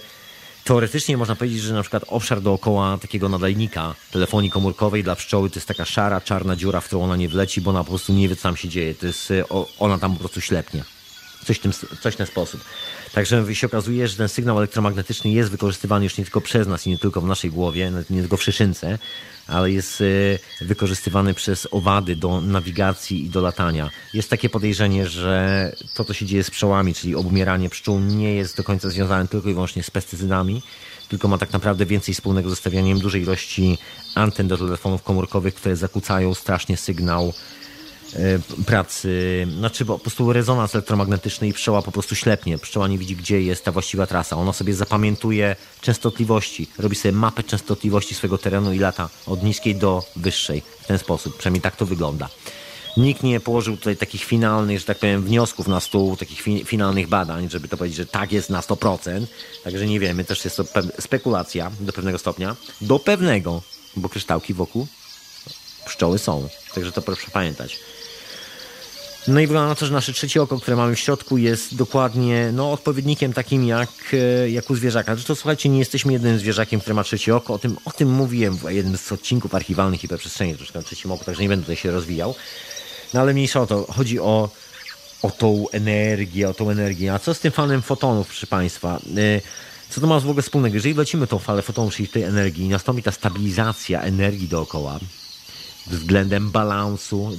teoretycznie 0.64 1.18
można 1.18 1.36
powiedzieć, 1.36 1.62
że 1.62 1.74
na 1.74 1.82
przykład 1.82 2.04
obszar 2.08 2.42
dookoła 2.42 2.98
takiego 2.98 3.30
nadajnika 3.30 3.96
telefonii 4.12 4.52
komórkowej 4.52 5.04
dla 5.04 5.16
pszczoły 5.16 5.50
to 5.50 5.56
jest 5.56 5.68
taka 5.68 5.86
szara, 5.86 6.22
czarna 6.22 6.56
dziura, 6.56 6.82
w 6.82 6.86
którą 6.86 7.04
ona 7.04 7.16
nie 7.16 7.30
wleci, 7.30 7.62
bo 7.62 7.70
ona 7.70 7.84
po 7.84 7.90
prostu 7.90 8.14
nie 8.14 8.30
wie, 8.30 8.36
co 8.36 8.44
tam 8.44 8.58
się 8.58 8.70
dzieje. 8.70 8.96
To 8.96 9.08
jest, 9.08 9.32
y, 9.32 9.44
ona 9.80 9.98
tam 9.98 10.14
po 10.14 10.20
prostu 10.20 10.42
ślepnie. 10.42 10.84
Coś, 11.46 11.60
tym, 11.60 11.72
coś 12.02 12.14
w 12.14 12.18
ten 12.18 12.28
sposób. 12.28 12.62
Także 13.14 13.56
się 13.56 13.68
okazuje, 13.68 14.08
że 14.08 14.18
ten 14.18 14.30
sygnał 14.30 14.58
elektromagnetyczny 14.58 15.32
jest 15.32 15.52
wykorzystywany 15.52 16.04
już 16.04 16.18
nie 16.18 16.24
tylko 16.24 16.42
przez 16.42 16.68
nas 16.68 16.88
i 16.88 16.90
nie 16.90 16.98
tylko 16.98 17.22
w 17.22 17.26
naszej 17.26 17.52
głowie, 17.52 17.92
nie 18.10 18.22
tylko 18.22 18.38
w 18.38 18.44
szyszynce, 18.44 19.00
ale 19.48 19.72
jest 19.72 20.02
e, 20.02 20.66
wykorzystywany 20.66 21.34
przez 21.34 21.68
owady 21.72 22.16
do 22.16 22.42
nawigacji 22.42 23.26
i 23.26 23.30
do 23.30 23.42
latania. 23.42 23.90
Jest 24.14 24.30
takie 24.30 24.50
podejrzenie, 24.50 25.08
że 25.08 25.72
to, 25.94 26.04
co 26.04 26.14
się 26.14 26.26
dzieje 26.26 26.44
z 26.44 26.52
pszczołami, 26.52 26.94
czyli 26.94 27.16
obumieranie 27.16 27.70
pszczół, 27.70 28.00
nie 28.00 28.34
jest 28.34 28.58
do 28.58 28.64
końca 28.64 28.90
związane 28.90 29.28
tylko 29.28 29.50
i 29.50 29.54
wyłącznie 29.54 29.84
z 29.84 29.92
pestycydami, 29.92 30.62
tylko 31.10 31.28
ma 31.28 31.38
tak 31.38 31.54
naprawdę 31.54 31.86
więcej 31.86 32.14
wspólnego 32.14 32.50
z 32.50 32.52
zostawianiem 32.52 33.00
dużej 33.00 33.22
ilości 33.22 33.78
anten 34.16 34.48
do 34.48 34.58
telefonów 34.58 35.04
komórkowych, 35.04 35.56
które 35.56 35.76
zakłócają 35.76 36.34
strasznie 36.34 36.78
sygnał 36.78 37.34
pracy, 38.66 39.48
znaczy 39.58 39.86
po 39.86 40.00
prostu 40.00 40.34
rezonans 40.34 40.76
elektromagnetyczny 40.76 41.48
i 41.48 41.54
pszczoła 41.54 41.82
po 41.82 41.92
prostu 41.92 42.16
ślepnie. 42.16 42.58
Pszczoła 42.58 42.88
nie 42.88 42.98
widzi, 42.98 43.16
gdzie 43.16 43.42
jest 43.42 43.66
ta 43.66 43.72
właściwa 43.72 44.08
trasa. 44.08 44.38
Ona 44.38 44.54
sobie 44.54 44.74
zapamiętuje 44.74 45.56
częstotliwości, 45.82 46.68
robi 46.78 46.96
sobie 46.96 47.12
mapę 47.12 47.44
częstotliwości 47.44 48.16
swojego 48.16 48.38
terenu 48.38 48.74
i 48.74 48.80
lata 48.80 49.10
od 49.28 49.44
niskiej 49.44 49.76
do 49.76 50.04
wyższej 50.16 50.64
w 50.82 50.88
ten 50.88 50.98
sposób. 50.98 51.38
Przynajmniej 51.38 51.62
tak 51.62 51.76
to 51.76 51.86
wygląda. 51.86 52.30
Nikt 52.98 53.24
nie 53.24 53.40
położył 53.40 53.78
tutaj 53.78 53.98
takich 53.98 54.24
finalnych, 54.24 54.80
że 54.80 54.86
tak 54.86 55.00
powiem, 55.00 55.24
wniosków 55.24 55.68
na 55.68 55.80
stół, 55.80 56.18
takich 56.18 56.42
fi 56.42 56.66
finalnych 56.66 57.08
badań, 57.08 57.50
żeby 57.50 57.68
to 57.68 57.78
powiedzieć, 57.78 57.98
że 57.98 58.06
tak 58.06 58.32
jest 58.32 58.50
na 58.50 58.62
100%. 58.62 59.26
Także 59.64 59.88
nie 59.88 60.00
wiemy, 60.00 60.24
też 60.24 60.46
jest 60.46 60.58
to 60.58 60.64
spekulacja 61.00 61.72
do 61.80 61.94
pewnego 61.94 62.18
stopnia. 62.18 62.56
Do 62.82 63.00
pewnego, 63.00 63.62
bo 63.96 64.10
kryształki 64.10 64.54
wokół 64.54 64.88
pszczoły 65.86 66.20
są. 66.20 66.50
Także 66.76 66.92
to 66.92 67.02
proszę 67.02 67.32
pamiętać. 67.34 67.80
No 69.28 69.40
i 69.40 69.48
wygląda 69.48 69.70
na 69.70 69.76
to, 69.76 69.86
że 69.86 69.94
nasze 69.94 70.14
trzecie 70.14 70.42
oko, 70.42 70.60
które 70.60 70.78
mamy 70.78 70.96
w 70.96 71.00
środku, 71.00 71.38
jest 71.38 71.76
dokładnie 71.76 72.52
no, 72.54 72.72
odpowiednikiem 72.72 73.34
takim 73.34 73.68
jak, 73.68 73.90
e, 74.14 74.50
jak 74.50 74.70
u 74.70 74.76
zwierzaka. 74.76 75.16
Zresztą 75.16 75.36
słuchajcie, 75.36 75.70
nie 75.70 75.80
jesteśmy 75.80 76.14
jednym 76.14 76.40
zwierzakiem, 76.40 76.80
które 76.80 76.94
ma 76.94 77.04
trzecie 77.04 77.36
oko. 77.36 77.54
O 77.54 77.60
tym, 77.60 77.78
o 77.86 77.92
tym 77.92 78.12
mówiłem 78.12 78.58
w 78.58 78.72
jednym 78.72 78.98
z 78.98 79.12
odcinków 79.12 79.56
archiwalnych 79.56 80.02
hiperprzestrzeni, 80.02 80.56
troszkę 80.56 80.80
na 80.80 80.86
trzecim 80.86 81.12
oku, 81.12 81.26
także 81.26 81.42
nie 81.42 81.50
będę 81.50 81.64
tutaj 81.64 81.76
się 81.76 81.92
rozwijał. 81.92 82.36
No 83.14 83.22
ale 83.22 83.34
mniejsza 83.34 83.62
o 83.62 83.68
to. 83.68 83.86
Chodzi 83.94 84.20
o, 84.20 84.50
o 85.22 85.32
tą 85.32 85.66
energię, 85.72 86.50
o 86.50 86.54
tą 86.54 86.70
energię. 86.70 87.14
A 87.14 87.20
co 87.20 87.34
z 87.34 87.40
tym 87.40 87.52
fanem 87.52 87.82
fotonów, 87.82 88.28
proszę 88.28 88.48
Państwa? 88.48 89.00
E, 89.18 89.42
co 89.90 90.02
to 90.02 90.08
ma 90.08 90.20
w 90.20 90.30
ogóle 90.30 90.44
wspólnego? 90.44 90.76
Jeżeli 90.76 90.94
wlecimy 90.94 91.28
tą 91.28 91.40
falę 91.40 91.62
fotonów, 91.62 91.96
czyli 91.96 92.08
tej 92.08 92.24
energii, 92.24 92.70
nastąpi 92.70 93.04
ta 93.04 93.12
stabilizacja 93.12 94.02
energii 94.02 94.48
dookoła, 94.48 95.00
względem 95.88 96.52
balansu, 96.52 97.32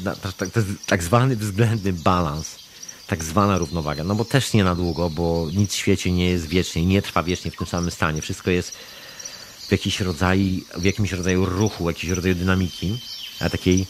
tak 0.86 1.02
zwany 1.02 1.36
względny 1.36 1.92
balans, 1.92 2.58
tak 3.06 3.24
zwana 3.24 3.58
równowaga, 3.58 4.04
no 4.04 4.14
bo 4.14 4.24
też 4.24 4.52
nie 4.52 4.64
na 4.64 4.74
długo, 4.74 5.10
bo 5.10 5.48
nic 5.54 5.72
w 5.72 5.76
świecie 5.76 6.12
nie 6.12 6.30
jest 6.30 6.46
wiecznie, 6.46 6.86
nie 6.86 7.02
trwa 7.02 7.22
wiecznie 7.22 7.50
w 7.50 7.56
tym 7.56 7.66
samym 7.66 7.90
stanie. 7.90 8.22
Wszystko 8.22 8.50
jest 8.50 8.76
w, 9.68 9.72
jakiś 9.72 10.00
rodzaju, 10.00 10.60
w 10.76 10.84
jakimś 10.84 11.12
rodzaju 11.12 11.46
ruchu, 11.46 11.90
jakimś 11.90 12.12
rodzaju 12.12 12.34
dynamiki, 12.34 12.98
a 13.40 13.50
takiej 13.50 13.86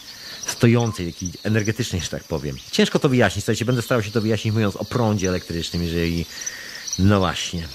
stojącej, 0.46 1.12
takiej 1.12 1.30
energetycznej, 1.42 2.00
że 2.00 2.08
tak 2.08 2.24
powiem. 2.24 2.56
Ciężko 2.72 2.98
to 2.98 3.08
wyjaśnić, 3.08 3.44
słuchajcie, 3.44 3.64
będę 3.64 3.82
starał 3.82 4.02
się 4.02 4.10
to 4.10 4.20
wyjaśnić 4.20 4.54
mówiąc 4.54 4.76
o 4.76 4.84
prądzie 4.84 5.28
elektrycznym, 5.28 5.82
jeżeli... 5.82 6.26
No 6.98 7.18
właśnie. 7.18 7.68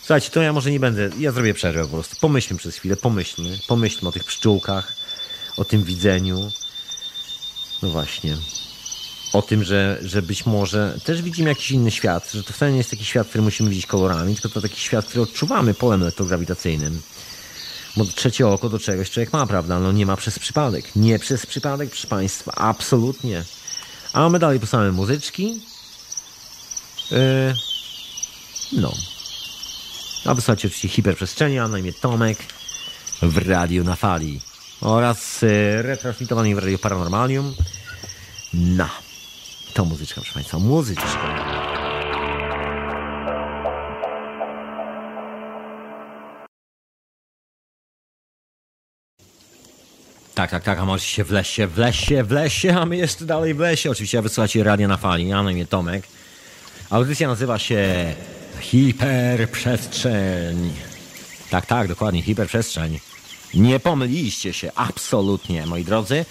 Słuchajcie, 0.00 0.30
to 0.30 0.42
ja 0.42 0.52
może 0.52 0.70
nie 0.70 0.80
będę, 0.80 1.10
ja 1.18 1.32
zrobię 1.32 1.54
przerwę 1.54 1.82
po 1.82 1.88
prostu. 1.88 2.16
Pomyślmy 2.20 2.58
przez 2.58 2.76
chwilę, 2.76 2.96
pomyślmy, 2.96 3.58
pomyślmy 3.68 4.08
o 4.08 4.12
tych 4.12 4.24
pszczółkach, 4.24 4.92
o 5.58 5.64
tym 5.64 5.84
widzeniu. 5.84 6.50
No 7.82 7.88
właśnie. 7.88 8.36
O 9.32 9.42
tym, 9.42 9.64
że, 9.64 9.98
że 10.02 10.22
być 10.22 10.46
może 10.46 10.98
też 11.04 11.22
widzimy 11.22 11.48
jakiś 11.48 11.70
inny 11.70 11.90
świat, 11.90 12.30
że 12.32 12.42
to 12.42 12.52
wcale 12.52 12.72
nie 12.72 12.78
jest 12.78 12.90
taki 12.90 13.04
świat, 13.04 13.28
który 13.28 13.42
musimy 13.42 13.70
widzieć 13.70 13.86
kolorami, 13.86 14.34
tylko 14.34 14.48
to 14.48 14.60
taki 14.60 14.80
świat, 14.80 15.06
który 15.06 15.22
odczuwamy 15.22 15.74
polem 15.74 16.02
elektrograwitacyjnym. 16.02 17.02
Bo 17.96 18.04
trzecie 18.04 18.48
oko 18.48 18.68
do 18.68 18.78
czegoś 18.78 19.10
człowiek 19.10 19.32
ma, 19.32 19.46
prawda? 19.46 19.78
No 19.78 19.92
nie 19.92 20.06
ma 20.06 20.16
przez 20.16 20.38
przypadek. 20.38 20.96
Nie 20.96 21.18
przez 21.18 21.46
przypadek, 21.46 21.90
proszę 21.90 22.06
Państwa. 22.06 22.52
Absolutnie. 22.52 23.44
A 24.12 24.28
my 24.28 24.38
dalej 24.38 24.60
posłuchamy 24.60 24.92
muzyczki. 24.92 25.60
Yy, 27.10 27.54
no. 28.72 28.94
A 30.24 30.34
wysłuchajcie 30.34 30.68
oczywiście 30.68 30.88
hiperprzestrzenia, 30.88 31.68
na 31.68 31.78
imię 31.78 31.92
Tomek 31.92 32.38
w 33.22 33.38
Radiu 33.48 33.84
na 33.84 33.96
Fali 33.96 34.40
oraz 34.80 35.42
e, 35.42 35.82
retransmitowany 35.82 36.54
w 36.54 36.58
Radio 36.58 36.78
Paranormalium 36.78 37.54
na 38.54 38.90
to 39.74 39.84
muzyczka, 39.84 40.20
proszę 40.20 40.34
Państwa, 40.34 40.58
muzyczka. 40.58 41.18
Tak, 50.34 50.50
tak, 50.50 50.64
tak, 50.64 50.78
a 50.78 50.84
możecie 50.84 51.10
się 51.10 51.24
w 51.24 51.30
lesie, 51.30 51.66
w 51.66 51.78
lesie, 51.78 52.24
w 52.24 52.30
lesie, 52.30 52.76
a 52.76 52.86
my 52.86 52.96
jeszcze 52.96 53.24
dalej 53.24 53.54
w 53.54 53.58
lesie. 53.58 53.90
Oczywiście 53.90 54.22
wysłuchacie 54.22 54.64
radia 54.64 54.88
na 54.88 54.96
fali, 54.96 55.28
ja 55.28 55.42
na 55.42 55.52
imię 55.52 55.66
Tomek. 55.66 56.04
Audycja 56.90 57.28
nazywa 57.28 57.58
się 57.58 58.14
Hiperprzestrzeń. 58.60 60.72
Tak, 61.50 61.66
tak, 61.66 61.88
dokładnie, 61.88 62.22
hiperprzestrzeń. 62.22 62.98
Nie 63.54 63.80
pomyliliście 63.80 64.52
się, 64.52 64.70
absolutnie, 64.74 65.66
moi 65.66 65.84
drodzy. 65.84 66.24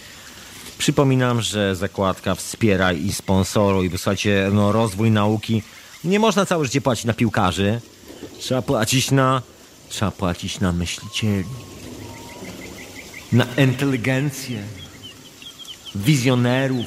Przypominam, 0.77 1.41
że 1.41 1.75
zakładka 1.75 2.35
wspiera 2.35 2.93
i 2.93 3.13
sponsoruj, 3.13 3.89
wysłuchajcie, 3.89 4.49
no, 4.53 4.71
rozwój 4.71 5.11
nauki. 5.11 5.63
Nie 6.03 6.19
można 6.19 6.45
całe 6.45 6.65
życie 6.65 6.81
płacić 6.81 7.05
na 7.05 7.13
piłkarzy. 7.13 7.81
Trzeba 8.39 8.61
płacić 8.61 9.11
na... 9.11 9.41
Trzeba 9.89 10.11
płacić 10.11 10.59
na 10.59 10.71
myślicieli. 10.71 11.43
Na 13.31 13.45
inteligencję. 13.57 14.63
Wizjonerów. 15.95 16.85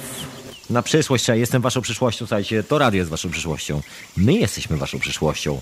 Na 0.70 0.82
przyszłość. 0.82 1.28
Ja 1.28 1.34
jestem 1.34 1.62
waszą 1.62 1.80
przyszłością, 1.80 2.18
słuchajcie. 2.18 2.62
To 2.62 2.78
radio 2.78 2.98
jest 2.98 3.10
waszą 3.10 3.30
przyszłością. 3.30 3.82
My 4.16 4.32
jesteśmy 4.32 4.76
waszą 4.76 4.98
przyszłością. 4.98 5.60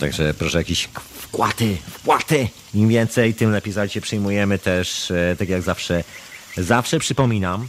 Także 0.00 0.34
proszę 0.34 0.58
jakieś 0.58 0.88
wkłady, 1.28 1.76
wkłady. 1.90 2.48
Im 2.74 2.88
więcej, 2.88 3.34
tym 3.34 3.50
lepiej. 3.50 3.72
Słuchajcie, 3.72 4.00
przyjmujemy 4.00 4.58
też, 4.58 5.10
e, 5.10 5.36
tak 5.38 5.48
jak 5.48 5.62
zawsze, 5.62 6.04
zawsze 6.56 6.98
przypominam, 6.98 7.68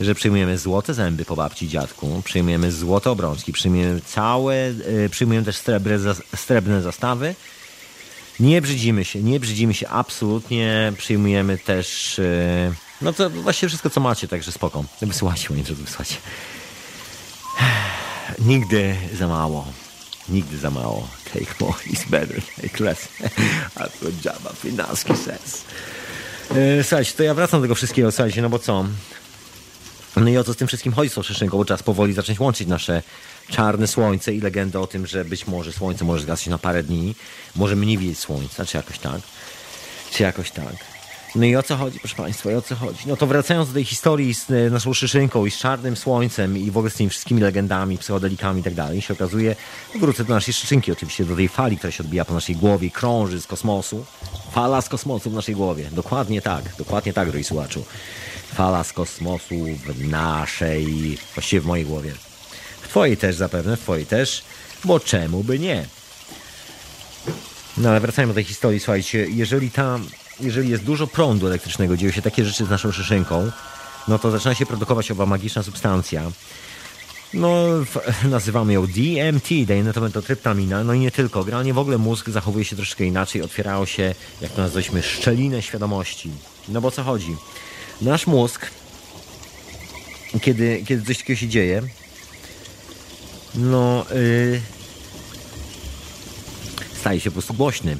że 0.00 0.14
przyjmujemy 0.14 0.58
złote 0.58 0.94
zęby 0.94 1.24
po 1.24 1.36
babci 1.36 1.68
dziadku, 1.68 2.22
przyjmujemy 2.24 2.72
złote 2.72 3.10
obrączki, 3.10 3.52
przyjmujemy 3.52 4.00
całe, 4.00 4.54
e, 4.54 5.08
przyjmujemy 5.10 5.46
też 5.46 5.56
srebrne, 5.56 6.14
srebrne 6.36 6.82
zastawy. 6.82 7.34
Nie 8.40 8.62
brzydzimy 8.62 9.04
się, 9.04 9.22
nie 9.22 9.40
brzydzimy 9.40 9.74
się 9.74 9.88
absolutnie. 9.88 10.92
Przyjmujemy 10.98 11.58
też, 11.58 12.18
e, 12.18 12.72
no 13.02 13.12
to 13.12 13.30
właśnie 13.30 13.68
wszystko, 13.68 13.90
co 13.90 14.00
macie, 14.00 14.28
także 14.28 14.52
spoko. 14.52 14.84
Wysyłacie, 15.02 15.46
moje 15.50 15.62
drodzy, 15.62 15.82
wysyłacie. 15.82 16.16
Nigdy 18.38 18.96
za 19.18 19.28
mało. 19.28 19.66
Nigdy 20.28 20.58
za 20.58 20.70
mało. 20.70 21.08
Take 21.34 21.54
more 21.60 21.78
is 21.86 22.04
better, 22.04 22.42
take 22.62 22.84
less. 22.84 23.08
That's 23.74 23.96
what 24.00 24.24
Jabba 24.24 24.50
Finansky 24.52 25.16
says. 25.16 25.64
E, 26.50 26.84
Słuchajcie, 26.84 27.12
to 27.16 27.22
ja 27.22 27.34
wracam 27.34 27.60
do 27.60 27.64
tego 27.64 27.74
wszystkiego, 27.74 28.12
słuchajcie, 28.12 28.42
no 28.42 28.48
bo 28.48 28.58
co? 28.58 28.84
No 30.16 30.28
i 30.28 30.36
o 30.36 30.44
co 30.44 30.54
z 30.54 30.56
tym 30.56 30.68
wszystkim 30.68 30.92
chodzi 30.92 31.10
szyszynką, 31.22 31.58
bo 31.58 31.64
czas 31.64 31.82
powoli 31.82 32.12
zacząć 32.12 32.40
łączyć 32.40 32.68
nasze 32.68 33.02
czarne 33.48 33.86
słońce 33.86 34.34
i 34.34 34.40
legendę 34.40 34.80
o 34.80 34.86
tym, 34.86 35.06
że 35.06 35.24
być 35.24 35.46
może 35.46 35.72
słońce 35.72 36.04
może 36.04 36.22
zgasnąć 36.22 36.46
na 36.46 36.58
parę 36.58 36.82
dni, 36.82 37.14
możemy 37.56 37.86
nie 37.86 37.98
widzieć 37.98 38.18
słońca, 38.18 38.66
czy 38.66 38.76
jakoś 38.76 38.98
tak. 38.98 39.20
Czy 40.12 40.22
jakoś 40.22 40.50
tak. 40.50 40.99
No 41.34 41.44
i 41.44 41.56
o 41.56 41.62
co 41.62 41.76
chodzi, 41.76 41.98
proszę 42.00 42.16
Państwa, 42.16 42.50
i 42.50 42.54
o 42.54 42.62
co 42.62 42.76
chodzi? 42.76 42.98
No 43.06 43.16
to 43.16 43.26
wracając 43.26 43.68
do 43.68 43.74
tej 43.74 43.84
historii 43.84 44.34
z 44.34 44.50
e, 44.50 44.70
naszą 44.70 44.94
szyszynką 44.94 45.46
i 45.46 45.50
z 45.50 45.58
czarnym 45.58 45.96
słońcem 45.96 46.58
i 46.58 46.70
w 46.70 46.76
ogóle 46.76 46.90
z 46.90 46.94
tymi 46.94 47.10
wszystkimi 47.10 47.40
legendami, 47.40 47.98
psychodelikami 47.98 48.60
i 48.60 48.64
tak 48.64 48.74
dalej, 48.74 49.02
się 49.02 49.14
okazuje, 49.14 49.56
wrócę 50.00 50.24
do 50.24 50.34
naszej 50.34 50.54
szyszynki 50.54 50.92
oczywiście, 50.92 51.24
do 51.24 51.36
tej 51.36 51.48
fali, 51.48 51.76
która 51.76 51.90
się 51.90 52.02
odbija 52.02 52.24
po 52.24 52.34
naszej 52.34 52.56
głowie 52.56 52.90
krąży 52.90 53.40
z 53.40 53.46
kosmosu. 53.46 54.04
Fala 54.52 54.80
z 54.80 54.88
kosmosu 54.88 55.30
w 55.30 55.34
naszej 55.34 55.54
głowie. 55.54 55.88
Dokładnie 55.92 56.42
tak, 56.42 56.76
dokładnie 56.78 57.12
tak, 57.12 57.28
drogi 57.30 57.44
słuchaczu. 57.44 57.84
Fala 58.54 58.84
z 58.84 58.92
kosmosu 58.92 59.54
w 59.86 60.08
naszej, 60.08 61.18
właściwie 61.34 61.60
w 61.60 61.66
mojej 61.66 61.86
głowie. 61.86 62.12
W 62.82 62.88
twojej 62.88 63.16
też 63.16 63.36
zapewne, 63.36 63.76
w 63.76 63.80
twojej 63.80 64.06
też, 64.06 64.42
bo 64.84 65.00
czemu 65.00 65.44
by 65.44 65.58
nie? 65.58 65.86
No 67.76 67.90
ale 67.90 68.00
wracajmy 68.00 68.32
do 68.32 68.34
tej 68.34 68.44
historii, 68.44 68.80
słuchajcie, 68.80 69.26
jeżeli 69.30 69.70
tam, 69.70 70.06
jeżeli 70.40 70.68
jest 70.68 70.84
dużo 70.84 71.06
prądu 71.06 71.46
elektrycznego, 71.46 71.96
dzieją 71.96 72.12
się 72.12 72.22
takie 72.22 72.44
rzeczy 72.44 72.64
z 72.64 72.70
naszą 72.70 72.92
szyszynką, 72.92 73.50
no 74.08 74.18
to 74.18 74.30
zaczyna 74.30 74.54
się 74.54 74.66
produkować 74.66 75.10
owa 75.10 75.26
magiczna 75.26 75.62
substancja. 75.62 76.22
No, 77.34 77.56
nazywamy 78.30 78.72
ją 78.72 78.86
DMT, 78.86 79.48
dynametometryptamina, 79.66 80.84
no 80.84 80.94
i 80.94 80.98
nie 80.98 81.10
tylko. 81.10 81.44
Generalnie 81.44 81.74
w 81.74 81.78
ogóle 81.78 81.98
mózg 81.98 82.28
zachowuje 82.28 82.64
się 82.64 82.76
troszeczkę 82.76 83.04
inaczej, 83.04 83.42
otwierają 83.42 83.84
się, 83.84 84.14
jak 84.40 84.52
to 84.52 84.62
nazwaliśmy, 84.62 85.02
szczeliny 85.02 85.62
świadomości. 85.62 86.30
No 86.68 86.80
bo 86.80 86.90
co 86.90 87.02
chodzi? 87.02 87.36
Nasz 88.00 88.26
mózg, 88.26 88.66
kiedy, 90.40 90.84
kiedy 90.86 91.06
coś 91.06 91.18
takiego 91.18 91.40
się 91.40 91.48
dzieje, 91.48 91.82
no, 93.54 94.06
yy, 94.14 94.60
staje 97.00 97.20
się 97.20 97.30
po 97.30 97.34
prostu 97.34 97.54
głośny. 97.54 97.96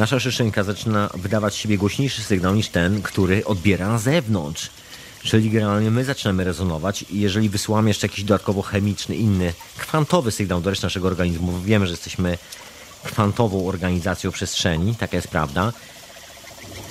Nasza 0.00 0.20
szyszynka 0.20 0.62
zaczyna 0.62 1.10
wydawać 1.14 1.56
siebie 1.56 1.78
głośniejszy 1.78 2.22
sygnał 2.22 2.54
niż 2.54 2.68
ten, 2.68 3.02
który 3.02 3.44
odbiera 3.44 3.88
na 3.88 3.98
zewnątrz. 3.98 4.70
Czyli 5.22 5.50
generalnie 5.50 5.90
my 5.90 6.04
zaczynamy 6.04 6.44
rezonować 6.44 7.04
i 7.10 7.20
jeżeli 7.20 7.48
wysyłamy 7.48 7.90
jeszcze 7.90 8.06
jakiś 8.06 8.24
dodatkowo 8.24 8.62
chemiczny, 8.62 9.16
inny, 9.16 9.52
kwantowy 9.78 10.30
sygnał 10.30 10.60
do 10.60 10.70
reszty 10.70 10.86
naszego 10.86 11.06
organizmu, 11.06 11.60
wiemy, 11.60 11.86
że 11.86 11.92
jesteśmy 11.92 12.38
kwantową 13.04 13.68
organizacją 13.68 14.30
przestrzeni, 14.30 14.94
taka 14.94 15.16
jest 15.16 15.28
prawda, 15.28 15.72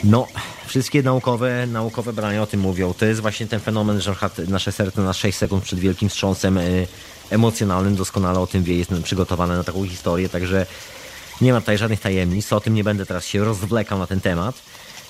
no, 0.04 0.28
wszystkie 0.68 1.04
naukowe, 1.04 1.68
naukowe 1.68 2.14
badania 2.14 2.42
o 2.44 2.48
tym 2.48 2.60
mówią. 2.60 2.94
To 2.94 3.06
jest 3.06 3.22
właśnie 3.22 3.48
ten 3.48 3.60
fenomen, 3.60 4.02
że 4.02 4.16
nasze 4.48 4.72
serce 4.72 5.02
na 5.02 5.14
6 5.14 5.38
sekund 5.38 5.64
przed 5.64 5.80
wielkim 5.80 6.10
wstrząsem 6.10 6.58
y, 6.58 6.88
emocjonalnym 7.30 7.96
doskonale 7.96 8.40
o 8.40 8.48
tym 8.48 8.64
wie, 8.64 8.78
jest 8.78 8.92
przygotowane 9.04 9.58
na 9.58 9.64
taką 9.64 9.88
historię, 9.88 10.30
także 10.30 10.66
nie 11.42 11.54
ma 11.54 11.60
tutaj 11.60 11.78
żadnych 11.78 12.00
tajemnic. 12.00 12.54
O 12.54 12.62
tym 12.62 12.74
nie 12.74 12.84
będę 12.84 13.06
teraz 13.06 13.26
się 13.26 13.46
rozwlekał 13.46 14.00
na 14.00 14.08
ten 14.08 14.22
temat. 14.22 14.56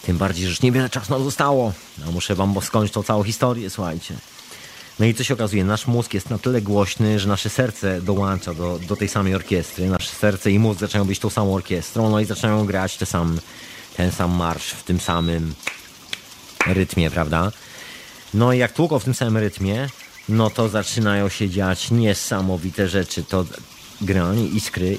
Tym 0.02 0.18
bardziej, 0.18 0.44
że 0.44 0.50
już 0.50 0.62
niewiele 0.62 0.90
czasu 0.90 1.14
nam 1.14 1.24
zostało. 1.24 1.74
No, 2.06 2.12
muszę 2.12 2.36
wam 2.36 2.62
skończyć 2.62 2.94
tą 2.94 3.04
całą 3.04 3.24
historię, 3.24 3.70
słuchajcie. 3.70 4.16
No 5.00 5.06
i 5.06 5.14
co 5.14 5.24
się 5.24 5.34
okazuje? 5.34 5.64
Nasz 5.64 5.88
mózg 5.88 6.14
jest 6.14 6.30
na 6.30 6.38
tyle 6.38 6.62
głośny, 6.62 7.20
że 7.20 7.28
nasze 7.28 7.50
serce 7.50 8.02
dołącza 8.02 8.54
do, 8.54 8.80
do 8.88 8.96
tej 8.96 9.08
samej 9.08 9.36
orkiestry. 9.36 9.90
Nasze 9.90 10.10
serce 10.10 10.52
i 10.52 10.60
mózg 10.60 10.80
zaczynają 10.80 11.06
być 11.06 11.20
tą 11.20 11.30
samą 11.30 11.56
orkiestrą, 11.56 12.10
no 12.10 12.20
i 12.20 12.26
zaczynają 12.26 12.66
grać 12.66 12.98
te 12.98 13.06
sam, 13.06 13.40
ten 13.98 14.12
sam 14.12 14.32
marsz 14.32 14.72
w 14.72 14.84
tym 14.84 15.00
samym 15.00 15.54
rytmie, 16.68 17.12
prawda? 17.12 17.52
No 18.34 18.54
i 18.54 18.58
jak 18.58 18.72
tłuką 18.72 19.00
w 19.00 19.04
tym 19.04 19.14
samym 19.14 19.38
rytmie, 19.38 19.90
no 20.30 20.50
to 20.50 20.70
zaczynają 20.70 21.30
się 21.30 21.50
dziać 21.50 21.92
niesamowite 21.92 22.88
rzeczy. 22.88 23.24
To 23.24 23.46
generalnie 24.02 24.48
iskry 24.48 24.98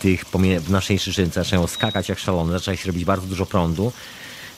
tych, 0.00 0.24
w 0.60 0.70
naszej 0.70 0.98
szyszynce 0.98 1.40
zaczynają 1.40 1.66
skakać 1.66 2.08
jak 2.08 2.18
szalone, 2.18 2.52
zaczyna 2.52 2.76
się 2.76 2.86
robić 2.86 3.04
bardzo 3.04 3.26
dużo 3.26 3.46
prądu. 3.46 3.92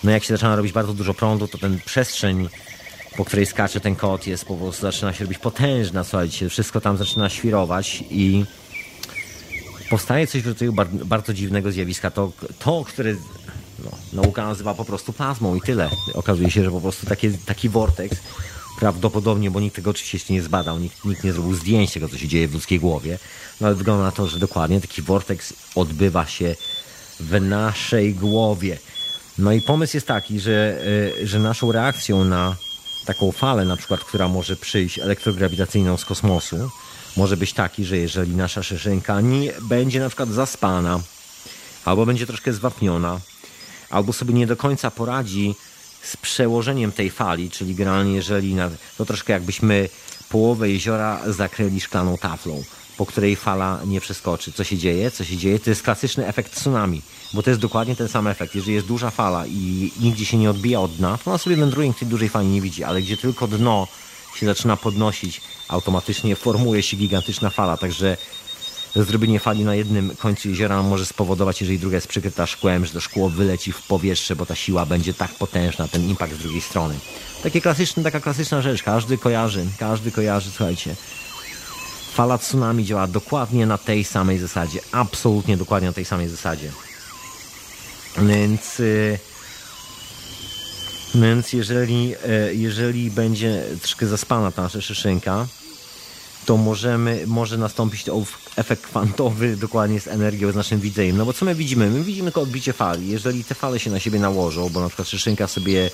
No 0.05 0.11
jak 0.11 0.25
się 0.25 0.35
zaczyna 0.35 0.57
robić 0.57 0.73
bardzo 0.73 0.95
dużo 0.95 1.15
prądu, 1.15 1.49
to 1.49 1.59
ten 1.59 1.81
przestrzeń, 1.85 2.49
po 3.17 3.25
której 3.25 3.47
skacze 3.47 3.81
ten 3.81 3.97
kot 3.97 4.27
jest 4.27 4.45
po 4.45 4.57
prostu, 4.57 4.83
zaczyna 4.83 5.13
się 5.13 5.25
robić 5.25 5.39
potężna, 5.39 6.05
słuchajcie, 6.05 6.49
wszystko 6.49 6.81
tam 6.81 6.97
zaczyna 6.97 7.29
świrować 7.29 8.05
i 8.11 8.45
powstaje 9.91 10.27
coś 10.27 10.43
w 10.43 10.47
rodzaju 10.47 10.73
bar- 10.73 10.89
bardzo 10.89 11.35
dziwnego 11.35 11.73
zjawiska. 11.73 12.11
To, 12.11 12.33
to 12.59 12.85
które 12.85 13.15
no, 13.85 13.91
nauka 14.13 14.45
nazywa 14.45 14.75
po 14.75 14.85
prostu 14.85 15.13
plazmą 15.13 15.55
i 15.55 15.61
tyle. 15.61 15.91
Okazuje 16.15 16.51
się, 16.51 16.65
że 16.65 16.71
po 16.71 16.81
prostu 16.81 17.07
taki 17.47 17.69
vortex 17.69 18.17
prawdopodobnie, 18.83 19.51
bo 19.51 19.61
nikt 19.61 19.77
tego 19.77 19.91
oczywiście 19.91 20.35
nie 20.35 20.43
zbadał, 20.43 20.79
nikt, 20.79 21.05
nikt 21.05 21.25
nie 21.25 21.33
zrobił 21.33 21.55
zdjęć 21.55 21.93
tego, 21.93 22.09
co 22.09 22.19
się 22.19 22.29
dzieje 22.29 22.49
w 22.49 22.55
ludzkiej 22.55 22.81
głowie, 22.81 23.19
no 23.61 23.67
ale 23.67 23.77
wygląda 23.77 24.05
na 24.05 24.13
to, 24.13 24.29
że 24.29 24.39
dokładnie 24.39 24.81
taki 24.81 25.03
vortex 25.03 25.53
odbywa 25.75 26.27
się 26.27 26.57
w 27.21 27.41
naszej 27.41 28.15
głowie. 28.15 28.79
No 29.39 29.53
i 29.53 29.61
pomysł 29.61 29.97
jest 29.97 30.07
taki, 30.07 30.41
że, 30.41 30.81
y, 31.21 31.27
że 31.27 31.39
naszą 31.39 31.73
reakcją 31.73 32.25
na 32.25 32.57
taką 33.07 33.33
falę, 33.33 33.65
na 33.65 33.77
przykład, 33.77 34.01
która 34.01 34.29
może 34.29 34.57
przyjść 34.57 34.99
elektrograwitacyjną 34.99 35.97
z 35.97 36.05
kosmosu, 36.05 36.71
może 37.17 37.37
być 37.37 37.53
taki, 37.53 37.85
że 37.85 37.99
jeżeli 37.99 38.37
nasza 38.37 38.63
szyszynka 38.63 39.21
nie 39.21 39.53
będzie 39.61 40.01
na 40.01 40.09
przykład 40.09 40.29
zaspana, 40.29 41.01
albo 41.85 42.07
będzie 42.07 42.27
troszkę 42.27 42.53
zwapniona, 42.53 43.21
albo 43.91 44.13
sobie 44.13 44.35
nie 44.35 44.47
do 44.47 44.57
końca 44.57 44.91
poradzi 44.91 45.55
z 46.03 46.17
przełożeniem 46.17 46.93
tej 46.93 47.11
fali, 47.11 47.51
czyli 47.51 47.75
generalnie 47.75 48.15
jeżeli 48.15 48.55
na, 48.55 48.71
to 48.99 49.05
troszkę 49.05 49.33
jakbyśmy 49.33 49.89
połowę 50.29 50.71
jeziora 50.71 51.21
zakryli 51.27 51.81
szklaną 51.81 52.19
taflą, 52.19 52.65
po 52.97 53.07
której 53.07 53.37
fala 53.37 53.81
nie 53.87 54.01
przeskoczy. 54.01 54.53
Co 54.53 54.65
się 54.65 54.79
dzieje? 54.79 55.11
Co 55.11 55.25
się 55.25 55.37
dzieje? 55.37 55.59
To 55.59 55.71
jest 55.71 55.83
klasyczny 55.83 56.27
efekt 56.27 56.55
tsunami, 56.55 57.03
bo 57.35 57.43
to 57.43 57.51
jest 57.51 57.61
dokładnie 57.61 57.97
ten 57.97 58.09
sam 58.09 58.27
efekt. 58.27 58.55
Jeżeli 58.55 58.75
jest 58.75 58.87
duża 58.87 59.11
fala 59.11 59.47
i 59.47 59.93
nigdzie 60.01 60.25
się 60.25 60.37
nie 60.37 60.51
odbija 60.51 60.81
od 60.81 60.97
dna, 60.97 61.19
to 61.19 61.31
ona 61.31 61.39
sobie 61.39 61.57
wędruje, 61.57 61.95
tej 61.95 62.09
dużej 62.09 62.29
fali 62.29 62.49
nie 62.49 62.61
widzi, 62.61 62.85
ale 62.85 63.03
gdzie 63.03 63.17
tylko 63.17 63.49
dno 63.49 63.89
się 64.37 64.47
zaczyna 64.47 64.77
podnosić, 64.77 65.41
automatycznie 65.69 66.37
formuje 66.37 66.83
się 66.83 66.97
gigantyczna 66.97 67.51
fala, 67.51 67.77
także 67.77 68.17
zrobienie 68.95 69.41
fali 69.41 69.65
na 69.65 69.75
jednym 69.75 70.17
końcu 70.17 70.49
jeziora 70.49 70.83
może 70.83 71.07
spowodować, 71.07 71.61
jeżeli 71.61 71.79
druga 71.79 71.97
jest 71.97 72.07
przykryta 72.07 72.47
szkłem, 72.47 72.87
że 72.87 72.93
to 72.93 73.01
szkło 73.01 73.31
wyleci 73.31 73.73
w 73.73 73.83
powietrze, 73.83 74.37
bo 74.37 74.47
ta 74.47 74.55
siła 74.55 74.87
będzie 74.87 75.15
tak 75.15 75.35
potężna, 75.35 75.89
ten 75.89 76.09
impact 76.09 76.35
z 76.35 76.39
drugiej 76.39 76.61
strony. 76.61 76.95
Takie 77.43 77.61
klasyczne, 77.61 78.03
taka 78.03 78.21
klasyczna 78.21 78.63
rzecz, 78.63 78.83
każdy 78.83 79.19
kojarzy, 79.19 79.67
każdy 79.79 80.11
kojarzy, 80.11 80.51
słuchajcie. 80.51 80.97
Fala 82.13 82.39
tsunami 82.39 82.85
działa 82.85 83.07
dokładnie 83.07 83.67
na 83.67 83.79
tej 83.79 84.05
samej 84.05 84.39
zasadzie, 84.39 84.81
absolutnie 84.93 85.57
dokładnie 85.57 85.89
na 85.89 85.95
tej 85.95 86.05
samej 86.05 86.29
zasadzie. 86.29 86.73
Więc... 88.19 88.79
Yy... 88.79 89.19
Więc 91.15 91.53
jeżeli, 91.53 92.15
e, 92.27 92.55
jeżeli 92.55 93.11
będzie 93.11 93.65
troszkę 93.81 94.07
zaspana 94.07 94.53
ta 94.53 94.63
nasza 94.63 94.81
szyszynka, 94.81 95.47
to 96.47 96.57
możemy, 96.57 97.25
może 97.27 97.59
nastąpić 97.59 98.05
efekt 98.57 98.83
kwantowy 98.83 99.57
dokładnie 99.57 100.01
z 100.01 100.09
energią, 100.09 100.53
z 100.53 100.55
naszym 100.55 100.81
widzeniem. 100.81 101.17
No 101.17 101.27
bo 101.27 101.33
co 101.33 101.45
my 101.45 101.55
widzimy? 101.55 101.91
My 101.91 102.05
widzimy 102.05 102.25
tylko 102.25 102.41
odbicie 102.41 102.73
fali. 102.73 103.09
Jeżeli 103.09 103.45
te 103.45 103.55
fale 103.55 103.81
się 103.81 103.91
na 103.91 104.01
siebie 104.01 104.19
nałożą, 104.19 104.69
bo 104.69 104.81
na 104.81 104.89
przykład 104.89 105.09
szyszynka 105.09 105.47
sobie 105.47 105.91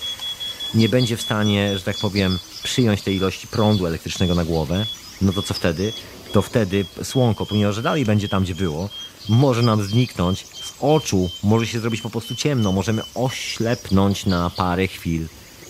nie 0.75 0.89
będzie 0.89 1.17
w 1.17 1.23
stanie, 1.23 1.79
że 1.79 1.85
tak 1.85 1.99
powiem, 1.99 2.39
przyjąć 2.63 3.03
tej 3.03 3.17
ilości 3.17 3.47
prądu 3.47 3.87
elektrycznego 3.87 4.35
na 4.35 4.45
głowę, 4.45 4.87
no 5.23 5.33
to 5.33 5.43
co 5.43 5.55
wtedy? 5.55 5.93
To 6.33 6.43
wtedy 6.43 6.87
słonko, 7.03 7.47
ponieważ 7.47 7.83
dalej 7.83 8.05
będzie 8.05 8.29
tam, 8.29 8.45
gdzie 8.45 8.55
było, 8.55 8.89
może 9.29 9.63
nam 9.63 9.83
zniknąć 9.83 10.47
z 10.47 10.73
oczu, 10.81 11.31
może 11.43 11.67
się 11.67 11.81
zrobić 11.81 12.01
po 12.01 12.11
prostu 12.11 12.35
ciemno, 12.35 12.73
możemy 12.73 13.03
oślepnąć 13.15 14.27
na 14.27 14.51
parę 14.51 14.87
chwil. 14.87 15.27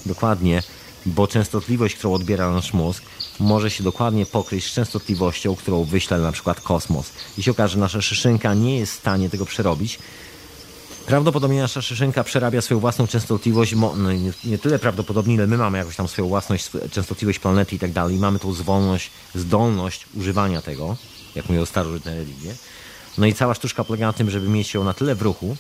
Dokładnie. 0.06 0.62
bo 1.06 1.26
częstotliwość, 1.26 1.94
którą 1.94 2.14
odbiera 2.14 2.50
nasz 2.50 2.72
mózg, 2.72 3.02
może 3.40 3.70
się 3.70 3.84
dokładnie 3.84 4.26
pokryć 4.26 4.64
z 4.64 4.72
częstotliwością, 4.72 5.56
którą 5.56 5.84
wyśle 5.84 6.18
na 6.18 6.32
przykład 6.32 6.60
kosmos. 6.60 7.12
I 7.38 7.42
się 7.42 7.50
okaże, 7.50 7.72
że 7.72 7.80
nasza 7.80 8.02
szyszynka 8.02 8.54
nie 8.54 8.78
jest 8.78 8.92
w 8.92 8.98
stanie 8.98 9.30
tego 9.30 9.46
przerobić, 9.46 9.98
Prawdopodobnie 11.08 11.60
nasza 11.60 11.82
szyszynka 11.82 12.24
przerabia 12.24 12.60
swoją 12.60 12.80
własną 12.80 13.06
częstotliwość, 13.06 13.74
no 13.96 14.12
nie, 14.12 14.32
nie, 14.44 14.58
tyle 14.58 14.78
prawdopodobnie, 14.78 15.34
ile 15.34 15.46
my 15.46 15.56
mamy 15.56 15.78
jakąś 15.78 15.96
tam 15.96 16.08
swoją 16.08 16.28
własność, 16.28 16.70
częstotliwość 16.90 17.38
planety 17.38 17.76
i 17.76 17.78
tak 17.78 17.92
dalej. 17.92 18.16
I 18.16 18.18
mamy 18.18 18.38
tą 18.38 18.52
zwolność, 18.52 19.10
zdolność 19.34 20.06
używania 20.14 20.62
tego, 20.62 20.96
jak 21.34 21.48
mówią 21.48 21.66
starożytne 21.66 22.16
religie. 22.16 22.54
No 23.18 23.26
i 23.26 23.34
cała 23.34 23.54
sztuczka 23.54 23.84
polega 23.84 24.06
na 24.06 24.12
tym, 24.12 24.30
żeby 24.30 24.48
mieć 24.48 24.74
ją 24.74 24.84
na 24.84 24.94
tyle 24.94 25.14
w 25.14 25.22
ruchu, 25.22 25.56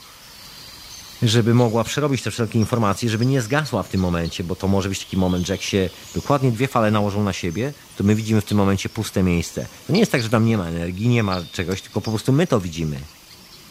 żeby 1.22 1.54
mogła 1.54 1.84
przerobić 1.84 2.22
te 2.22 2.30
wszelkie 2.30 2.58
informacje, 2.58 3.10
żeby 3.10 3.26
nie 3.26 3.42
zgasła 3.42 3.82
w 3.82 3.88
tym 3.88 4.00
momencie, 4.00 4.44
bo 4.44 4.56
to 4.56 4.68
może 4.68 4.88
być 4.88 5.04
taki 5.04 5.16
moment, 5.16 5.46
że 5.46 5.54
jak 5.54 5.62
się 5.62 5.90
dokładnie 6.14 6.52
dwie 6.52 6.68
fale 6.68 6.90
nałożą 6.90 7.24
na 7.24 7.32
siebie, 7.32 7.72
to 7.96 8.04
my 8.04 8.14
widzimy 8.14 8.40
w 8.40 8.44
tym 8.44 8.58
momencie 8.58 8.88
puste 8.88 9.22
miejsce. 9.22 9.66
To 9.86 9.92
nie 9.92 10.00
jest 10.00 10.12
tak, 10.12 10.22
że 10.22 10.28
tam 10.28 10.46
nie 10.46 10.58
ma 10.58 10.66
energii, 10.66 11.08
nie 11.08 11.22
ma 11.22 11.42
czegoś, 11.52 11.82
tylko 11.82 12.00
po 12.00 12.10
prostu 12.10 12.32
my 12.32 12.46
to 12.46 12.60
widzimy 12.60 13.00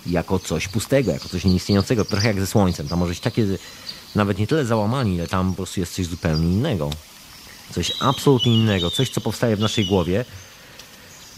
jako 0.06 0.40
coś 0.40 0.68
pustego, 0.68 1.11
jako 1.11 1.30
coś 1.30 1.45
nieistniejącego, 1.45 2.06
trochę 2.06 2.28
jak 2.28 2.40
ze 2.40 2.48
Słońcem. 2.48 2.88
Tam 2.88 2.99
może 2.99 3.10
być 3.10 3.19
takie 3.19 3.45
nawet 4.15 4.40
nie 4.40 4.48
tyle 4.48 4.65
załamanie, 4.65 5.14
ile 5.15 5.28
tam 5.28 5.49
po 5.49 5.56
prostu 5.56 5.80
jest 5.80 5.94
coś 5.94 6.06
zupełnie 6.06 6.48
innego. 6.48 6.90
Coś 7.72 7.94
absolutnie 7.99 8.56
innego, 8.56 8.91
coś, 8.91 9.10
co 9.10 9.22
powstaje 9.22 9.56
w 9.56 9.60
naszej 9.60 9.86
głowie, 9.86 10.26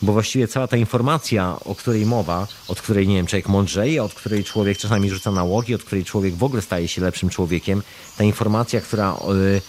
bo 0.02 0.14
właściwie 0.14 0.48
cała 0.48 0.68
ta 0.68 0.78
informacja, 0.78 1.60
o 1.66 1.76
której 1.76 2.06
mowa, 2.06 2.48
od 2.68 2.82
której, 2.82 3.08
nie 3.08 3.16
wiem, 3.16 3.28
człowiek 3.28 3.48
mądrzeje, 3.48 4.04
od 4.04 4.14
której 4.14 4.44
człowiek 4.44 4.78
czasami 4.78 5.10
rzuca 5.10 5.32
nałogi, 5.32 5.76
od 5.76 5.84
której 5.84 6.06
człowiek 6.06 6.36
w 6.36 6.44
ogóle 6.44 6.62
staje 6.62 6.88
się 6.88 7.02
lepszym 7.02 7.30
człowiekiem, 7.30 7.84
ta 8.18 8.24
informacja, 8.24 8.82
która 8.82 9.18
yy, 9.28 9.62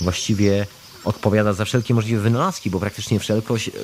właściwie 0.00 0.66
odpowiada 1.04 1.52
za 1.52 1.64
wszelkie 1.64 1.94
możliwe 1.94 2.22
wynalazki, 2.22 2.70
bo 2.70 2.80
praktycznie 2.80 3.18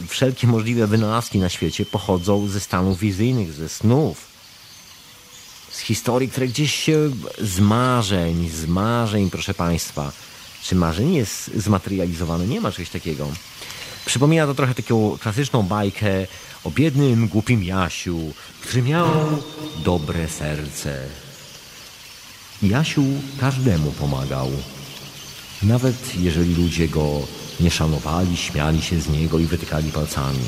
wszelkie 0.09 0.47
możliwe 0.47 0.87
wynalazki 0.87 1.39
na 1.39 1.49
świecie 1.49 1.85
pochodzą 1.85 2.49
ze 2.49 2.61
stanów 2.61 2.99
wizyjnych, 2.99 3.53
ze 3.53 3.69
snów 3.69 4.31
z 5.71 5.79
historii, 5.79 6.29
które 6.29 6.49
gdzieś 6.49 6.75
się 6.75 7.11
z 7.39 7.61
marzeń, 7.61 8.51
z 8.55 8.67
marzeń, 8.67 9.31
proszę 9.31 9.55
Państwa. 9.55 10.13
Czy 10.63 10.75
marzeń 10.75 11.15
jest 11.15 11.51
zmaterializowane? 11.57 12.47
Nie 12.47 12.61
ma 12.61 12.73
czegoś 12.73 12.91
takiego. 12.91 13.29
Przypomina 14.07 14.47
to 14.47 14.55
trochę 14.55 14.75
taką 14.75 15.19
klasyczną 15.19 15.63
bajkę 15.63 16.27
o 16.65 16.71
biednym, 16.71 17.29
głupim 17.29 17.65
Jasiu, 17.65 18.19
który 18.63 18.83
miał 18.83 19.09
dobre 19.85 20.29
serce. 20.29 20.99
Jasiu 22.63 23.05
każdemu 23.41 23.93
pomagał. 23.93 24.51
Nawet 25.63 26.15
jeżeli 26.19 26.55
ludzie 26.55 26.89
go 26.89 27.21
nie 27.61 27.71
szanowali, 27.71 28.37
śmiali 28.37 28.83
się 28.83 29.01
z 29.01 29.09
niego 29.09 29.39
i 29.39 29.47
wytykali 29.47 29.93
palcami. 29.93 30.45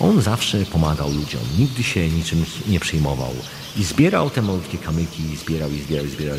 On 0.00 0.22
zawsze 0.22 0.66
pomagał 0.66 1.10
ludziom, 1.12 1.40
nigdy 1.58 1.82
się 1.82 2.08
niczym 2.08 2.44
nie 2.66 2.80
przejmował. 2.80 3.34
I 3.76 3.84
zbierał 3.84 4.30
te 4.30 4.42
malutkie 4.42 4.78
kamyki, 4.78 5.36
zbierał 5.36 5.70
i 5.70 5.80
zbierał 5.80 6.06
i 6.06 6.10
zbierał. 6.10 6.38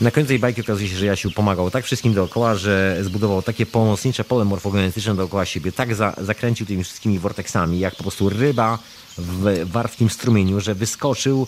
Na 0.00 0.10
końcu 0.10 0.28
tej 0.28 0.38
bajki 0.38 0.60
okazuje 0.60 0.88
się, 0.88 0.96
że 0.96 1.06
Jasiu 1.06 1.30
pomagał 1.30 1.70
tak 1.70 1.84
wszystkim 1.84 2.14
dookoła, 2.14 2.54
że 2.54 2.98
zbudował 3.02 3.42
takie 3.42 3.66
pomocnicze 3.66 4.24
pole 4.24 4.44
morfogenetyczne 4.44 5.14
dookoła 5.14 5.44
siebie, 5.44 5.72
tak 5.72 5.94
za, 5.94 6.14
zakręcił 6.20 6.66
tymi 6.66 6.84
wszystkimi 6.84 7.18
vorteksami, 7.18 7.78
jak 7.78 7.96
po 7.96 8.02
prostu 8.02 8.28
ryba 8.28 8.78
w 9.18 9.70
wartkim 9.70 10.10
strumieniu, 10.10 10.60
że 10.60 10.74
wyskoczył, 10.74 11.46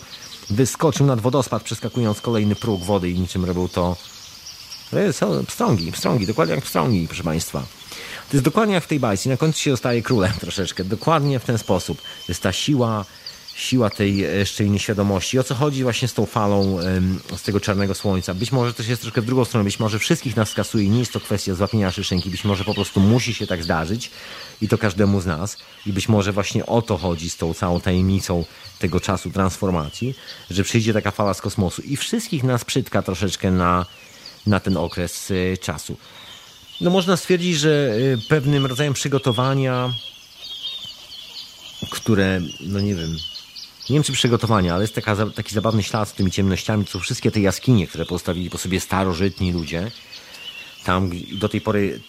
wyskoczył 0.49 1.05
nad 1.05 1.21
wodospad, 1.21 1.63
przeskakując 1.63 2.21
kolejny 2.21 2.55
próg 2.55 2.83
wody 2.83 3.09
i 3.09 3.19
niczym 3.19 3.45
robił 3.45 3.67
to 3.67 3.95
pstrągi, 5.47 5.91
pstrągi, 5.91 6.27
dokładnie 6.27 6.55
jak 6.55 6.63
pstrągi, 6.63 7.07
proszę 7.07 7.23
Państwa. 7.23 7.59
To 8.29 8.37
jest 8.37 8.45
dokładnie 8.45 8.73
jak 8.73 8.83
w 8.83 8.87
tej 8.87 8.99
bajce. 8.99 9.29
Na 9.29 9.37
końcu 9.37 9.59
się 9.59 9.71
zostaje 9.71 10.01
królem 10.01 10.33
troszeczkę. 10.39 10.83
Dokładnie 10.83 11.39
w 11.39 11.45
ten 11.45 11.57
sposób. 11.57 12.01
To 12.01 12.25
jest 12.27 12.41
ta 12.41 12.51
siła, 12.51 13.05
siła 13.55 13.89
tej 13.89 14.17
jeszcze 14.17 14.63
innej 14.63 14.79
świadomości. 14.79 15.39
O 15.39 15.43
co 15.43 15.55
chodzi 15.55 15.83
właśnie 15.83 16.07
z 16.07 16.13
tą 16.13 16.25
falą 16.25 16.77
z 17.37 17.41
tego 17.41 17.59
czarnego 17.59 17.95
słońca? 17.95 18.33
Być 18.33 18.51
może 18.51 18.73
to 18.73 18.83
jest 18.83 19.01
troszkę 19.01 19.21
w 19.21 19.25
drugą 19.25 19.45
stronę. 19.45 19.63
Być 19.63 19.79
może 19.79 19.99
wszystkich 19.99 20.35
nas 20.35 20.49
skasuje. 20.49 20.89
Nie 20.89 20.99
jest 20.99 21.13
to 21.13 21.19
kwestia 21.19 21.55
złapienia 21.55 21.91
szyszynki. 21.91 22.29
Być 22.29 22.43
może 22.43 22.63
po 22.63 22.73
prostu 22.73 22.99
musi 22.99 23.33
się 23.33 23.47
tak 23.47 23.63
zdarzyć 23.63 24.11
i 24.61 24.67
to 24.67 24.77
każdemu 24.77 25.21
z 25.21 25.25
nas. 25.25 25.57
I 25.85 25.93
być 25.93 26.09
może 26.09 26.31
właśnie 26.31 26.65
o 26.65 26.81
to 26.81 26.97
chodzi 26.97 27.29
z 27.29 27.37
tą 27.37 27.53
całą 27.53 27.81
tajemnicą 27.81 28.45
tego 28.79 28.99
czasu 28.99 29.31
transformacji, 29.31 30.15
że 30.49 30.63
przyjdzie 30.63 30.93
taka 30.93 31.11
fala 31.11 31.33
z 31.33 31.41
kosmosu 31.41 31.81
i 31.81 31.97
wszystkich 31.97 32.43
nas 32.43 32.65
przytka 32.65 33.01
troszeczkę 33.01 33.51
na, 33.51 33.85
na 34.47 34.59
ten 34.59 34.77
okres 34.77 35.31
y, 35.31 35.57
czasu. 35.61 35.97
No 36.81 36.89
można 36.89 37.17
stwierdzić, 37.17 37.57
że 37.57 37.69
y, 37.69 38.17
pewnym 38.29 38.65
rodzajem 38.65 38.93
przygotowania, 38.93 39.93
które, 41.91 42.41
no 42.61 42.79
nie 42.79 42.95
wiem, 42.95 43.17
nie 43.89 43.93
wiem 43.93 44.03
czy 44.03 44.13
przygotowania, 44.13 44.73
ale 44.73 44.83
jest 44.83 44.95
taka, 44.95 45.15
taki 45.35 45.55
zabawny 45.55 45.83
ślad 45.83 46.09
z 46.09 46.13
tymi 46.13 46.31
ciemnościami, 46.31 46.85
są 46.85 46.99
wszystkie 46.99 47.31
te 47.31 47.39
jaskinie, 47.39 47.87
które 47.87 48.05
postawili 48.05 48.49
po 48.49 48.57
sobie 48.57 48.79
starożytni 48.79 49.51
ludzie. 49.51 49.91
Tam 50.83 51.11
do 51.31 51.49
tej 51.49 51.61
pory 51.61 51.99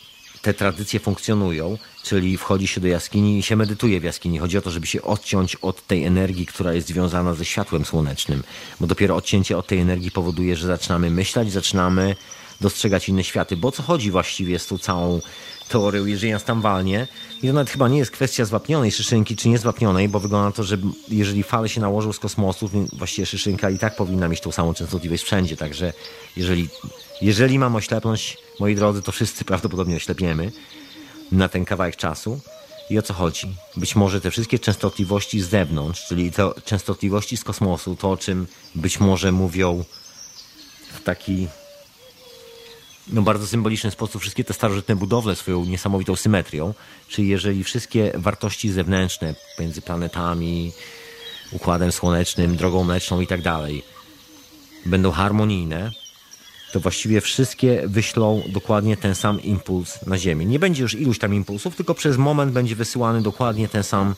te 0.43 0.55
tradycje 0.55 1.01
funkcjonują, 1.01 1.79
czyli 2.03 2.39
wchodzi 2.39 2.67
się 2.67 2.81
do 2.81 2.89
jaskini 2.89 3.39
i 3.39 3.43
się 3.43 3.57
medytuje 3.57 4.01
w 4.01 4.05
jaskini. 4.05 4.39
Chodzi 4.39 4.59
o 4.59 4.63
to, 4.63 4.71
żeby 4.71 4.87
się 4.87 5.03
odciąć 5.03 5.57
od 5.57 5.87
tej 5.87 6.05
energii, 6.05 6.47
która 6.47 6.73
jest 6.73 6.89
związana 6.89 7.35
ze 7.35 7.45
światłem 7.45 7.85
słonecznym, 7.85 8.43
bo 8.81 8.87
dopiero 8.87 9.17
odcięcie 9.17 9.59
od 9.59 9.67
tej 9.67 9.79
energii 9.79 10.11
powoduje, 10.11 10.57
że 10.57 10.67
zaczynamy 10.67 11.11
myśleć, 11.11 11.53
zaczynamy 11.53 12.17
dostrzegać 12.61 13.09
inne 13.09 13.25
światy. 13.25 13.57
Bo 13.57 13.69
o 13.69 13.73
co 13.73 13.83
chodzi 13.83 14.11
właściwie 14.11 14.59
z 14.59 14.67
tą 14.67 14.79
całą 14.79 15.21
teorią, 15.69 16.07
jeżeli 16.07 16.33
nas 16.33 16.45
tam 16.45 16.61
walnie? 16.61 17.09
I 17.43 17.47
to 17.47 17.53
nawet 17.53 17.71
chyba 17.71 17.89
nie 17.89 17.99
jest 17.99 18.11
kwestia 18.11 18.45
zwapnionej 18.45 18.93
szyszynki, 18.93 19.37
czy 19.37 19.49
niezwapnionej, 19.49 20.09
bo 20.09 20.21
wygląda 20.21 20.47
na 20.47 20.53
to, 20.53 20.63
że 20.63 20.79
jeżeli 21.09 21.43
fale 21.43 21.69
się 21.69 21.81
nałożą 21.81 22.13
z 22.13 22.19
kosmosu, 22.19 22.71
właściwie 22.93 23.27
szyszynka 23.27 23.71
i 23.71 23.79
tak 23.79 23.97
powinna 23.97 24.29
mieć 24.29 24.41
tą 24.41 24.53
samą 24.53 24.75
częstotliwość 24.75 25.23
wszędzie. 25.23 25.57
Także 25.57 25.93
jeżeli, 26.37 26.69
jeżeli 27.23 27.59
mam 27.59 27.77
oślepnąć, 27.77 28.37
moi 28.61 28.75
drodzy, 28.75 29.03
to 29.03 29.13
wszyscy 29.13 29.45
prawdopodobnie 29.45 29.97
oślepiemy 29.97 30.53
na 31.33 31.49
ten 31.49 31.65
kawałek 31.65 31.97
czasu. 31.97 32.41
I 32.91 32.99
o 32.99 33.03
co 33.03 33.15
chodzi? 33.15 33.57
Być 33.77 33.97
może 33.97 34.21
te 34.21 34.31
wszystkie 34.31 34.59
częstotliwości 34.59 35.41
z 35.41 35.49
zewnątrz, 35.49 36.07
czyli 36.07 36.33
te 36.33 36.51
częstotliwości 36.65 37.37
z 37.37 37.45
kosmosu, 37.45 37.97
to 37.97 38.11
o 38.11 38.17
czym 38.17 38.47
być 38.75 39.01
może 39.01 39.33
mówią 39.33 39.85
w 40.93 41.03
taki 41.03 41.49
no, 43.09 43.23
bardzo 43.23 43.47
symboliczny 43.47 43.91
sposób 43.91 44.23
wszystkie 44.23 44.45
te 44.45 44.55
starożytne 44.55 44.97
budowle 44.97 45.37
swoją 45.37 45.65
niesamowitą 45.65 46.17
symetrią. 46.17 46.75
Czyli 47.09 47.29
jeżeli 47.29 47.65
wszystkie 47.65 48.13
wartości 48.15 48.71
zewnętrzne 48.73 49.35
między 49.59 49.83
planetami, 49.83 50.73
układem 51.53 51.93
słonecznym, 51.93 52.57
drogą 52.57 52.85
mleczną 52.85 53.21
i 53.21 53.27
tak 53.27 53.43
dalej 53.43 53.83
będą 54.87 55.11
harmonijne, 55.11 55.91
to 56.73 56.81
właściwie 56.81 57.21
wszystkie 57.21 57.83
wyślą 57.87 58.43
dokładnie 58.49 58.97
ten 58.97 59.15
sam 59.15 59.43
impuls 59.43 60.07
na 60.07 60.19
Ziemię. 60.19 60.47
Nie 60.47 60.59
będzie 60.59 60.83
już 60.83 60.95
iluś 60.95 61.19
tam 61.19 61.35
impulsów, 61.35 61.77
tylko 61.77 61.95
przez 61.95 62.17
moment 62.17 62.53
będzie 62.53 62.77
wysyłany 62.77 63.23
dokładnie 63.23 63.69
ten 63.69 63.83
sam, 63.83 64.15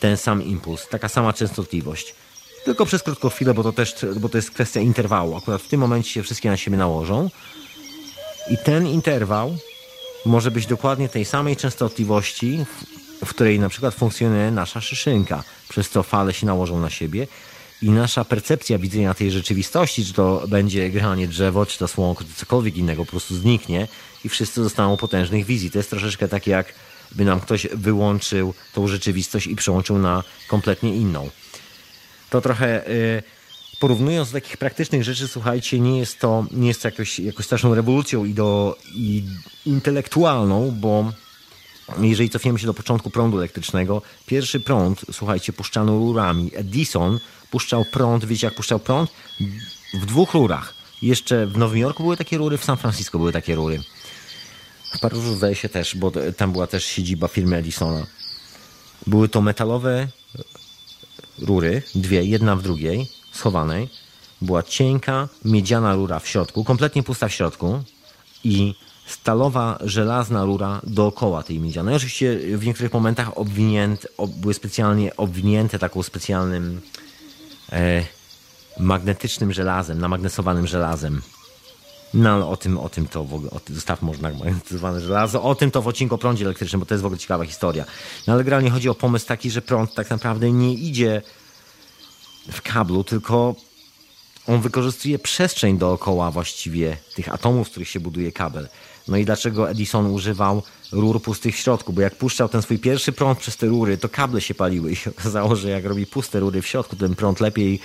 ten 0.00 0.16
sam 0.16 0.42
impuls, 0.42 0.88
taka 0.88 1.08
sama 1.08 1.32
częstotliwość. 1.32 2.14
Tylko 2.64 2.86
przez 2.86 3.02
krótką 3.02 3.28
chwilę, 3.28 3.54
bo 3.54 3.62
to 3.62 3.72
też 3.72 3.94
bo 4.20 4.28
to 4.28 4.38
jest 4.38 4.50
kwestia 4.50 4.80
interwału. 4.80 5.36
Akurat 5.36 5.62
w 5.62 5.68
tym 5.68 5.80
momencie 5.80 6.10
się 6.10 6.22
wszystkie 6.22 6.50
na 6.50 6.56
siebie 6.56 6.76
nałożą 6.76 7.30
i 8.50 8.58
ten 8.58 8.86
interwał 8.86 9.56
może 10.26 10.50
być 10.50 10.66
dokładnie 10.66 11.08
tej 11.08 11.24
samej 11.24 11.56
częstotliwości, 11.56 12.64
w 13.24 13.28
której 13.28 13.58
na 13.58 13.68
przykład 13.68 13.94
funkcjonuje 13.94 14.50
nasza 14.50 14.80
szyszynka, 14.80 15.44
przez 15.68 15.90
co 15.90 16.02
fale 16.02 16.32
się 16.32 16.46
nałożą 16.46 16.80
na 16.80 16.90
siebie 16.90 17.26
i 17.82 17.90
nasza 17.90 18.24
percepcja 18.24 18.78
widzenia 18.78 19.14
tej 19.14 19.30
rzeczywistości, 19.30 20.04
czy 20.04 20.12
to 20.12 20.44
będzie 20.48 20.90
granie 20.90 21.28
drzewo, 21.28 21.66
czy 21.66 21.78
to 21.78 21.88
słonko, 21.88 22.24
czy 22.24 22.34
cokolwiek 22.34 22.76
innego, 22.76 23.04
po 23.04 23.10
prostu 23.10 23.36
zniknie 23.36 23.88
i 24.24 24.28
wszyscy 24.28 24.62
zostaną 24.62 24.96
potężnych 24.96 25.46
wizji. 25.46 25.70
To 25.70 25.78
jest 25.78 25.90
troszeczkę 25.90 26.28
tak, 26.28 26.46
jak 26.46 26.74
by 27.12 27.24
nam 27.24 27.40
ktoś 27.40 27.66
wyłączył 27.72 28.54
tą 28.72 28.88
rzeczywistość 28.88 29.46
i 29.46 29.56
przełączył 29.56 29.98
na 29.98 30.22
kompletnie 30.48 30.96
inną. 30.96 31.30
To 32.30 32.40
trochę... 32.40 32.84
Yy, 32.88 33.43
porównując 33.80 34.28
do 34.28 34.40
takich 34.40 34.56
praktycznych 34.56 35.04
rzeczy, 35.04 35.28
słuchajcie, 35.28 35.80
nie 35.80 35.98
jest 35.98 36.18
to, 36.20 36.46
nie 36.50 36.68
jest 36.68 36.82
to 36.82 36.88
jakoś, 36.88 37.18
jakoś 37.18 37.44
straszną 37.44 37.74
rewolucją 37.74 38.24
i, 38.24 38.34
do, 38.34 38.76
i 38.94 39.24
intelektualną, 39.66 40.70
bo 40.70 41.12
jeżeli 42.00 42.30
cofniemy 42.30 42.58
się 42.58 42.66
do 42.66 42.74
początku 42.74 43.10
prądu 43.10 43.38
elektrycznego, 43.38 44.02
pierwszy 44.26 44.60
prąd, 44.60 45.00
słuchajcie, 45.12 45.52
puszczano 45.52 45.98
rurami. 45.98 46.50
Edison 46.54 47.20
puszczał 47.50 47.84
prąd, 47.84 48.24
wiecie 48.24 48.46
jak 48.46 48.54
puszczał 48.54 48.78
prąd? 48.78 49.10
W 49.94 50.06
dwóch 50.06 50.34
rurach. 50.34 50.74
Jeszcze 51.02 51.46
w 51.46 51.58
Nowym 51.58 51.78
Jorku 51.78 52.02
były 52.02 52.16
takie 52.16 52.38
rury, 52.38 52.58
w 52.58 52.64
San 52.64 52.76
Francisco 52.76 53.18
były 53.18 53.32
takie 53.32 53.54
rury. 53.54 53.80
W 54.94 55.00
Paryżu 55.00 55.34
zdaje 55.34 55.54
się 55.54 55.68
też, 55.68 55.96
bo 55.96 56.12
tam 56.36 56.52
była 56.52 56.66
też 56.66 56.84
siedziba 56.84 57.28
firmy 57.28 57.56
Edisona. 57.56 58.06
Były 59.06 59.28
to 59.28 59.40
metalowe 59.40 60.08
rury, 61.38 61.82
dwie, 61.94 62.24
jedna 62.24 62.56
w 62.56 62.62
drugiej, 62.62 63.08
schowanej 63.34 63.88
była 64.42 64.62
cienka, 64.62 65.28
miedziana 65.44 65.94
rura 65.94 66.18
w 66.18 66.28
środku, 66.28 66.64
kompletnie 66.64 67.02
pusta 67.02 67.28
w 67.28 67.32
środku 67.32 67.82
i 68.44 68.74
stalowa, 69.06 69.78
żelazna 69.80 70.44
rura 70.44 70.80
dookoła 70.84 71.42
tej 71.42 71.60
miedzianej. 71.60 71.94
Oczywiście 71.94 72.38
w 72.56 72.66
niektórych 72.66 72.92
momentach 72.92 73.38
obwinięte, 73.38 74.08
ob, 74.16 74.30
były 74.30 74.54
specjalnie 74.54 75.16
obwinięte 75.16 75.78
taką 75.78 76.02
specjalnym 76.02 76.80
e, 77.72 78.04
magnetycznym 78.80 79.52
żelazem, 79.52 79.98
namagnesowanym 79.98 80.66
żelazem. 80.66 81.22
No 82.14 82.30
ale 82.30 82.46
o 82.46 82.56
tym, 82.56 82.78
o 82.78 82.88
tym 82.88 83.08
to 83.08 83.24
w 83.24 83.34
ogóle, 83.34 83.50
o 83.50 83.60
tym, 83.60 83.74
zostaw 83.74 84.02
można 84.02 84.30
magnetyzowane 84.30 85.00
żelazo, 85.00 85.42
o 85.42 85.54
tym 85.54 85.70
to 85.70 85.82
w 85.82 85.88
odcinku 85.88 86.14
o 86.14 86.18
prądzie 86.18 86.44
elektrycznym, 86.44 86.80
bo 86.80 86.86
to 86.86 86.94
jest 86.94 87.02
w 87.02 87.06
ogóle 87.06 87.18
ciekawa 87.18 87.44
historia. 87.44 87.84
No 88.26 88.32
ale 88.32 88.44
generalnie 88.44 88.70
chodzi 88.70 88.88
o 88.88 88.94
pomysł 88.94 89.26
taki, 89.26 89.50
że 89.50 89.62
prąd 89.62 89.94
tak 89.94 90.10
naprawdę 90.10 90.52
nie 90.52 90.74
idzie 90.74 91.22
w 92.52 92.62
kablu, 92.62 93.04
tylko 93.04 93.54
on 94.46 94.60
wykorzystuje 94.60 95.18
przestrzeń 95.18 95.78
dookoła 95.78 96.30
właściwie 96.30 96.96
tych 97.14 97.34
atomów, 97.34 97.68
z 97.68 97.70
których 97.70 97.88
się 97.88 98.00
buduje 98.00 98.32
kabel. 98.32 98.68
No 99.08 99.16
i 99.16 99.24
dlaczego 99.24 99.70
Edison 99.70 100.06
używał 100.06 100.62
rur 100.92 101.22
pustych 101.22 101.54
w 101.54 101.58
środku? 101.58 101.92
Bo 101.92 102.00
jak 102.00 102.14
puszczał 102.14 102.48
ten 102.48 102.62
swój 102.62 102.78
pierwszy 102.78 103.12
prąd 103.12 103.38
przez 103.38 103.56
te 103.56 103.66
rury, 103.66 103.98
to 103.98 104.08
kable 104.08 104.40
się 104.40 104.54
paliły 104.54 104.92
i 104.92 104.96
okazało, 105.18 105.56
że 105.56 105.70
jak 105.70 105.84
robi 105.84 106.06
puste 106.06 106.40
rury 106.40 106.62
w 106.62 106.66
środku, 106.66 106.96
ten 106.96 107.14
prąd 107.14 107.40
lepiej, 107.40 107.80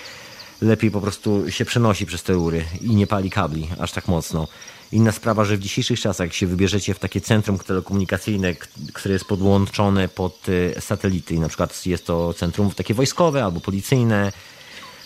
lepiej 0.61 0.91
po 0.91 1.01
prostu 1.01 1.51
się 1.51 1.65
przenosi 1.65 2.05
przez 2.05 2.23
te 2.23 2.33
rury 2.33 2.65
i 2.81 2.95
nie 2.95 3.07
pali 3.07 3.29
kabli 3.29 3.67
aż 3.79 3.91
tak 3.91 4.07
mocno. 4.07 4.47
Inna 4.91 5.11
sprawa, 5.11 5.45
że 5.45 5.57
w 5.57 5.59
dzisiejszych 5.59 5.99
czasach, 5.99 6.27
jak 6.27 6.33
się 6.33 6.47
wybierzecie 6.47 6.93
w 6.93 6.99
takie 6.99 7.21
centrum 7.21 7.59
telekomunikacyjne, 7.59 8.55
które 8.93 9.13
jest 9.13 9.25
podłączone 9.25 10.07
pod 10.07 10.49
y, 10.49 10.75
satelity, 10.79 11.39
na 11.39 11.47
przykład 11.47 11.85
jest 11.85 12.05
to 12.05 12.33
centrum 12.33 12.71
takie 12.71 12.93
wojskowe 12.93 13.43
albo 13.43 13.59
policyjne, 13.59 14.31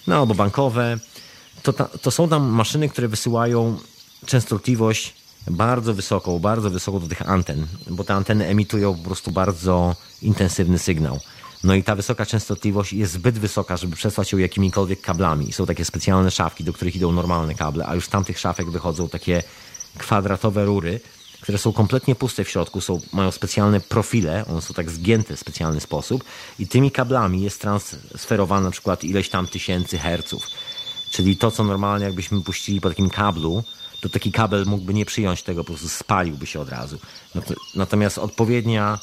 no 0.07 0.19
albo 0.19 0.35
bankowe, 0.35 0.99
to, 1.63 1.73
ta, 1.73 1.85
to 1.85 2.11
są 2.11 2.29
tam 2.29 2.43
maszyny, 2.43 2.89
które 2.89 3.07
wysyłają 3.07 3.77
częstotliwość 4.25 5.13
bardzo 5.47 5.93
wysoką, 5.93 6.39
bardzo 6.39 6.69
wysoką 6.69 6.99
do 6.99 7.07
tych 7.07 7.29
anten, 7.29 7.67
bo 7.89 8.03
te 8.03 8.13
anteny 8.13 8.47
emitują 8.47 8.95
po 8.95 9.03
prostu 9.03 9.31
bardzo 9.31 9.95
intensywny 10.21 10.79
sygnał. 10.79 11.19
No 11.63 11.75
i 11.75 11.83
ta 11.83 11.95
wysoka 11.95 12.25
częstotliwość 12.25 12.93
jest 12.93 13.13
zbyt 13.13 13.39
wysoka, 13.39 13.77
żeby 13.77 13.95
przesłać 13.95 14.31
ją 14.31 14.37
jakimikolwiek 14.37 15.01
kablami. 15.01 15.53
Są 15.53 15.65
takie 15.65 15.85
specjalne 15.85 16.31
szafki, 16.31 16.63
do 16.63 16.73
których 16.73 16.95
idą 16.95 17.11
normalne 17.11 17.55
kable, 17.55 17.85
a 17.87 17.95
już 17.95 18.05
z 18.05 18.09
tamtych 18.09 18.39
szafek 18.39 18.69
wychodzą 18.71 19.09
takie 19.09 19.43
kwadratowe 19.97 20.65
rury, 20.65 20.99
które 21.41 21.57
są 21.57 21.73
kompletnie 21.73 22.15
puste 22.15 22.43
w 22.43 22.49
środku, 22.49 22.81
są, 22.81 23.01
mają 23.13 23.31
specjalne 23.31 23.79
profile, 23.79 24.45
one 24.45 24.61
są 24.61 24.73
tak 24.73 24.91
zgięte 24.91 25.35
w 25.35 25.39
specjalny 25.39 25.79
sposób 25.79 26.23
i 26.59 26.67
tymi 26.67 26.91
kablami 26.91 27.41
jest 27.41 27.61
transferowane 27.61 28.65
na 28.65 28.71
przykład 28.71 29.03
ileś 29.03 29.29
tam 29.29 29.47
tysięcy 29.47 29.97
herców. 29.97 30.47
Czyli 31.11 31.37
to, 31.37 31.51
co 31.51 31.63
normalnie 31.63 32.05
jakbyśmy 32.05 32.41
puścili 32.41 32.81
po 32.81 32.89
takim 32.89 33.09
kablu, 33.09 33.63
to 34.01 34.09
taki 34.09 34.31
kabel 34.31 34.65
mógłby 34.65 34.93
nie 34.93 35.05
przyjąć 35.05 35.43
tego, 35.43 35.63
po 35.63 35.67
prostu 35.67 35.89
spaliłby 35.89 36.45
się 36.45 36.59
od 36.59 36.69
razu. 36.69 36.97
Nat- 37.35 37.55
Natomiast 37.75 38.17
odpowiednia, 38.17 38.99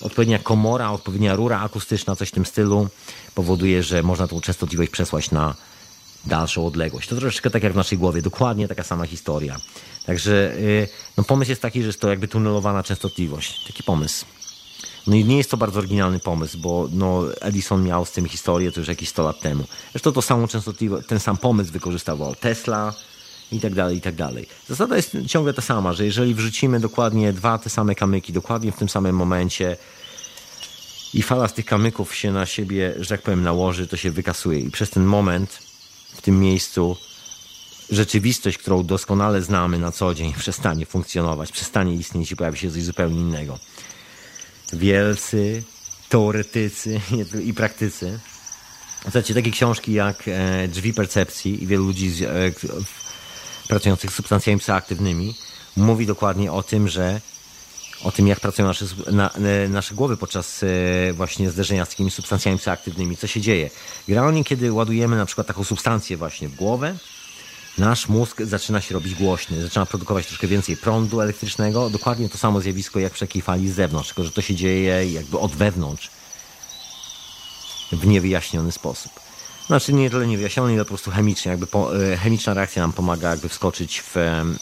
odpowiednia 0.00 0.38
komora, 0.38 0.90
odpowiednia 0.90 1.36
rura 1.36 1.60
akustyczna, 1.60 2.16
coś 2.16 2.28
w 2.28 2.32
tym 2.32 2.46
stylu, 2.46 2.88
powoduje, 3.34 3.82
że 3.82 4.02
można 4.02 4.28
tą 4.28 4.40
częstotliwość 4.40 4.90
przesłać 4.90 5.30
na 5.30 5.54
dalszą 6.26 6.66
odległość. 6.66 7.08
To 7.08 7.16
troszeczkę 7.16 7.50
tak 7.50 7.62
jak 7.62 7.72
w 7.72 7.76
naszej 7.76 7.98
głowie, 7.98 8.22
dokładnie 8.22 8.68
taka 8.68 8.82
sama 8.82 9.06
historia. 9.06 9.60
Także 10.06 10.54
yy, 10.60 10.88
no 11.16 11.24
pomysł 11.24 11.50
jest 11.50 11.62
taki, 11.62 11.80
że 11.80 11.86
jest 11.86 12.00
to 12.00 12.10
jakby 12.10 12.28
tunelowana 12.28 12.82
częstotliwość. 12.82 13.66
Taki 13.66 13.82
pomysł. 13.82 14.24
No 15.06 15.16
i 15.16 15.24
nie 15.24 15.36
jest 15.36 15.50
to 15.50 15.56
bardzo 15.56 15.78
oryginalny 15.78 16.18
pomysł, 16.18 16.58
bo 16.58 16.88
no, 16.92 17.22
Edison 17.40 17.84
miał 17.84 18.04
z 18.04 18.12
tym 18.12 18.28
historię 18.28 18.72
to 18.72 18.80
już 18.80 18.88
jakieś 18.88 19.08
100 19.08 19.22
lat 19.22 19.40
temu. 19.40 19.64
Zresztą 19.92 20.12
to 20.12 20.22
samą 20.22 20.48
częstotliwość, 20.48 21.08
ten 21.08 21.20
sam 21.20 21.36
pomysł 21.36 21.72
wykorzystywał 21.72 22.34
Tesla 22.34 22.94
i 23.52 23.60
tak 23.60 23.74
dalej, 23.74 23.96
i 23.96 24.00
tak 24.00 24.14
dalej. 24.14 24.46
Zasada 24.68 24.96
jest 24.96 25.16
ciągle 25.26 25.54
ta 25.54 25.62
sama, 25.62 25.92
że 25.92 26.04
jeżeli 26.04 26.34
wrzucimy 26.34 26.80
dokładnie 26.80 27.32
dwa 27.32 27.58
te 27.58 27.70
same 27.70 27.94
kamyki, 27.94 28.32
dokładnie 28.32 28.72
w 28.72 28.76
tym 28.76 28.88
samym 28.88 29.16
momencie 29.16 29.76
i 31.14 31.22
fala 31.22 31.48
z 31.48 31.52
tych 31.52 31.64
kamyków 31.64 32.14
się 32.14 32.32
na 32.32 32.46
siebie, 32.46 32.94
że 32.98 33.08
tak 33.08 33.22
powiem, 33.22 33.42
nałoży, 33.42 33.86
to 33.86 33.96
się 33.96 34.10
wykasuje. 34.10 34.60
I 34.60 34.70
przez 34.70 34.90
ten 34.90 35.04
moment 35.04 35.58
w 36.14 36.22
tym 36.22 36.40
miejscu 36.40 36.96
rzeczywistość, 37.90 38.58
którą 38.58 38.82
doskonale 38.82 39.42
znamy 39.42 39.78
na 39.78 39.92
co 39.92 40.14
dzień, 40.14 40.34
przestanie 40.38 40.86
funkcjonować, 40.86 41.52
przestanie 41.52 41.94
istnieć 41.94 42.32
i 42.32 42.36
pojawi 42.36 42.58
się 42.58 42.70
coś 42.70 42.82
zupełnie 42.82 43.20
innego 43.20 43.58
wielcy 44.72 45.62
teoretycy 46.08 47.00
i 47.48 47.54
praktycy. 47.54 48.18
Słuchajcie, 49.02 49.34
takie 49.34 49.50
książki 49.50 49.92
jak 49.92 50.28
e, 50.28 50.68
Drzwi 50.68 50.94
Percepcji 50.94 51.62
i 51.62 51.66
wielu 51.66 51.84
ludzi 51.84 52.12
e, 52.24 52.52
pracujących 53.70 54.10
z 54.10 54.14
substancjami 54.14 54.58
psychoaktywnymi 54.58 55.34
mówi 55.76 56.06
dokładnie 56.06 56.52
o 56.52 56.62
tym, 56.62 56.88
że 56.88 57.20
o 58.04 58.12
tym, 58.12 58.28
jak 58.28 58.40
pracują 58.40 58.68
nasze, 58.68 58.84
na, 59.12 59.30
e, 59.30 59.68
nasze 59.68 59.94
głowy 59.94 60.16
podczas 60.16 60.62
e, 60.62 60.66
właśnie 61.12 61.50
zderzenia 61.50 61.84
z 61.84 61.88
takimi 61.88 62.10
substancjami 62.10 62.58
psychoaktywnymi, 62.58 63.16
co 63.16 63.26
się 63.26 63.40
dzieje. 63.40 63.70
Generalnie, 64.08 64.44
kiedy 64.44 64.72
ładujemy 64.72 65.16
na 65.16 65.26
przykład 65.26 65.46
taką 65.46 65.64
substancję 65.64 66.16
właśnie 66.16 66.48
w 66.48 66.54
głowę, 66.54 66.96
nasz 67.78 68.08
mózg 68.08 68.42
zaczyna 68.42 68.80
się 68.80 68.94
robić 68.94 69.14
głośny, 69.14 69.62
zaczyna 69.62 69.86
produkować 69.86 70.26
troszkę 70.26 70.46
więcej 70.46 70.76
prądu 70.76 71.20
elektrycznego. 71.20 71.90
Dokładnie 71.90 72.28
to 72.28 72.38
samo 72.38 72.60
zjawisko 72.60 72.98
jak 72.98 73.12
przy 73.12 73.26
takiej 73.26 73.42
fali 73.42 73.68
z 73.68 73.74
zewnątrz, 73.74 74.08
tylko 74.08 74.24
że 74.24 74.30
to 74.30 74.42
się 74.42 74.54
dzieje 74.54 75.12
jakby 75.12 75.38
od 75.38 75.52
wewnątrz 75.52 76.10
w 77.92 78.06
niewyjaśniony 78.06 78.72
sposób. 78.72 79.29
Znaczy 79.70 79.92
nie 79.92 80.10
tyle 80.10 80.26
niewyjaśniony, 80.26 80.74
ile 80.74 80.84
po 80.84 80.88
prostu 80.88 81.10
chemicznie, 81.10 81.50
jakby 81.50 81.66
po, 81.66 82.04
e, 82.04 82.16
chemiczna 82.16 82.54
reakcja 82.54 82.82
nam 82.82 82.92
pomaga 82.92 83.30
jakby 83.30 83.48
wskoczyć 83.48 84.00
w, 84.00 84.16
em, 84.16 84.58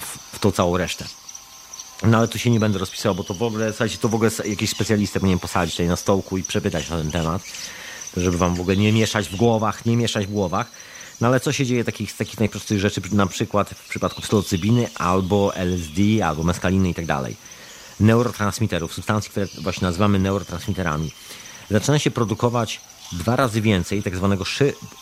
w, 0.00 0.36
w 0.36 0.38
tą 0.38 0.52
całą 0.52 0.76
resztę. 0.76 1.04
No 2.02 2.18
ale 2.18 2.28
tu 2.28 2.38
się 2.38 2.50
nie 2.50 2.60
będę 2.60 2.78
rozpisywał, 2.78 3.14
bo 3.14 3.24
to 3.24 3.34
w 3.34 3.42
ogóle, 3.42 3.70
słuchajcie, 3.70 3.98
to 3.98 4.08
w 4.08 4.14
ogóle 4.14 4.30
jakiś 4.44 4.70
specjalistę 4.70 5.20
powinien 5.20 5.38
posadzić 5.38 5.74
tutaj 5.74 5.88
na 5.88 5.96
stołku 5.96 6.38
i 6.38 6.42
przepytać 6.42 6.90
na 6.90 6.98
ten 6.98 7.10
temat, 7.10 7.42
żeby 8.16 8.38
wam 8.38 8.54
w 8.54 8.60
ogóle 8.60 8.76
nie 8.76 8.92
mieszać 8.92 9.28
w 9.28 9.36
głowach, 9.36 9.86
nie 9.86 9.96
mieszać 9.96 10.26
w 10.26 10.30
głowach. 10.30 10.70
No 11.20 11.28
ale 11.28 11.40
co 11.40 11.52
się 11.52 11.66
dzieje 11.66 11.84
takich, 11.84 12.12
z 12.12 12.16
takich 12.16 12.38
najprostszych 12.38 12.80
rzeczy, 12.80 13.00
na 13.12 13.26
przykład 13.26 13.70
w 13.70 13.88
przypadku 13.88 14.22
psylocybiny 14.22 14.88
albo 14.94 15.56
LSD, 15.56 16.26
albo 16.26 16.42
meskaliny 16.42 16.88
i 16.88 16.94
tak 16.94 17.06
dalej. 17.06 17.36
Neurotransmiterów, 18.00 18.94
substancji, 18.94 19.30
które 19.30 19.46
właśnie 19.60 19.86
nazywamy 19.86 20.18
neurotransmiterami. 20.18 21.12
Zaczyna 21.70 21.98
się 21.98 22.10
produkować 22.10 22.80
dwa 23.12 23.36
razy 23.36 23.60
więcej 23.60 24.02
tak 24.02 24.16
zwanego 24.16 24.44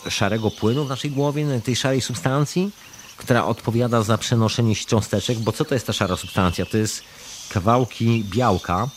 szarego 0.09 0.51
płynu 0.51 0.85
w 0.85 0.89
naszej 0.89 1.11
głowie, 1.11 1.61
tej 1.63 1.75
szarej 1.75 2.01
substancji, 2.01 2.71
która 3.17 3.45
odpowiada 3.45 4.03
za 4.03 4.17
przenoszenie 4.17 4.75
się 4.75 4.85
cząsteczek, 4.85 5.39
bo 5.39 5.51
co 5.51 5.65
to 5.65 5.73
jest 5.73 5.87
ta 5.87 5.93
szara 5.93 6.17
substancja? 6.17 6.65
To 6.65 6.77
jest 6.77 7.03
kawałki 7.49 8.23
białka, 8.23 8.87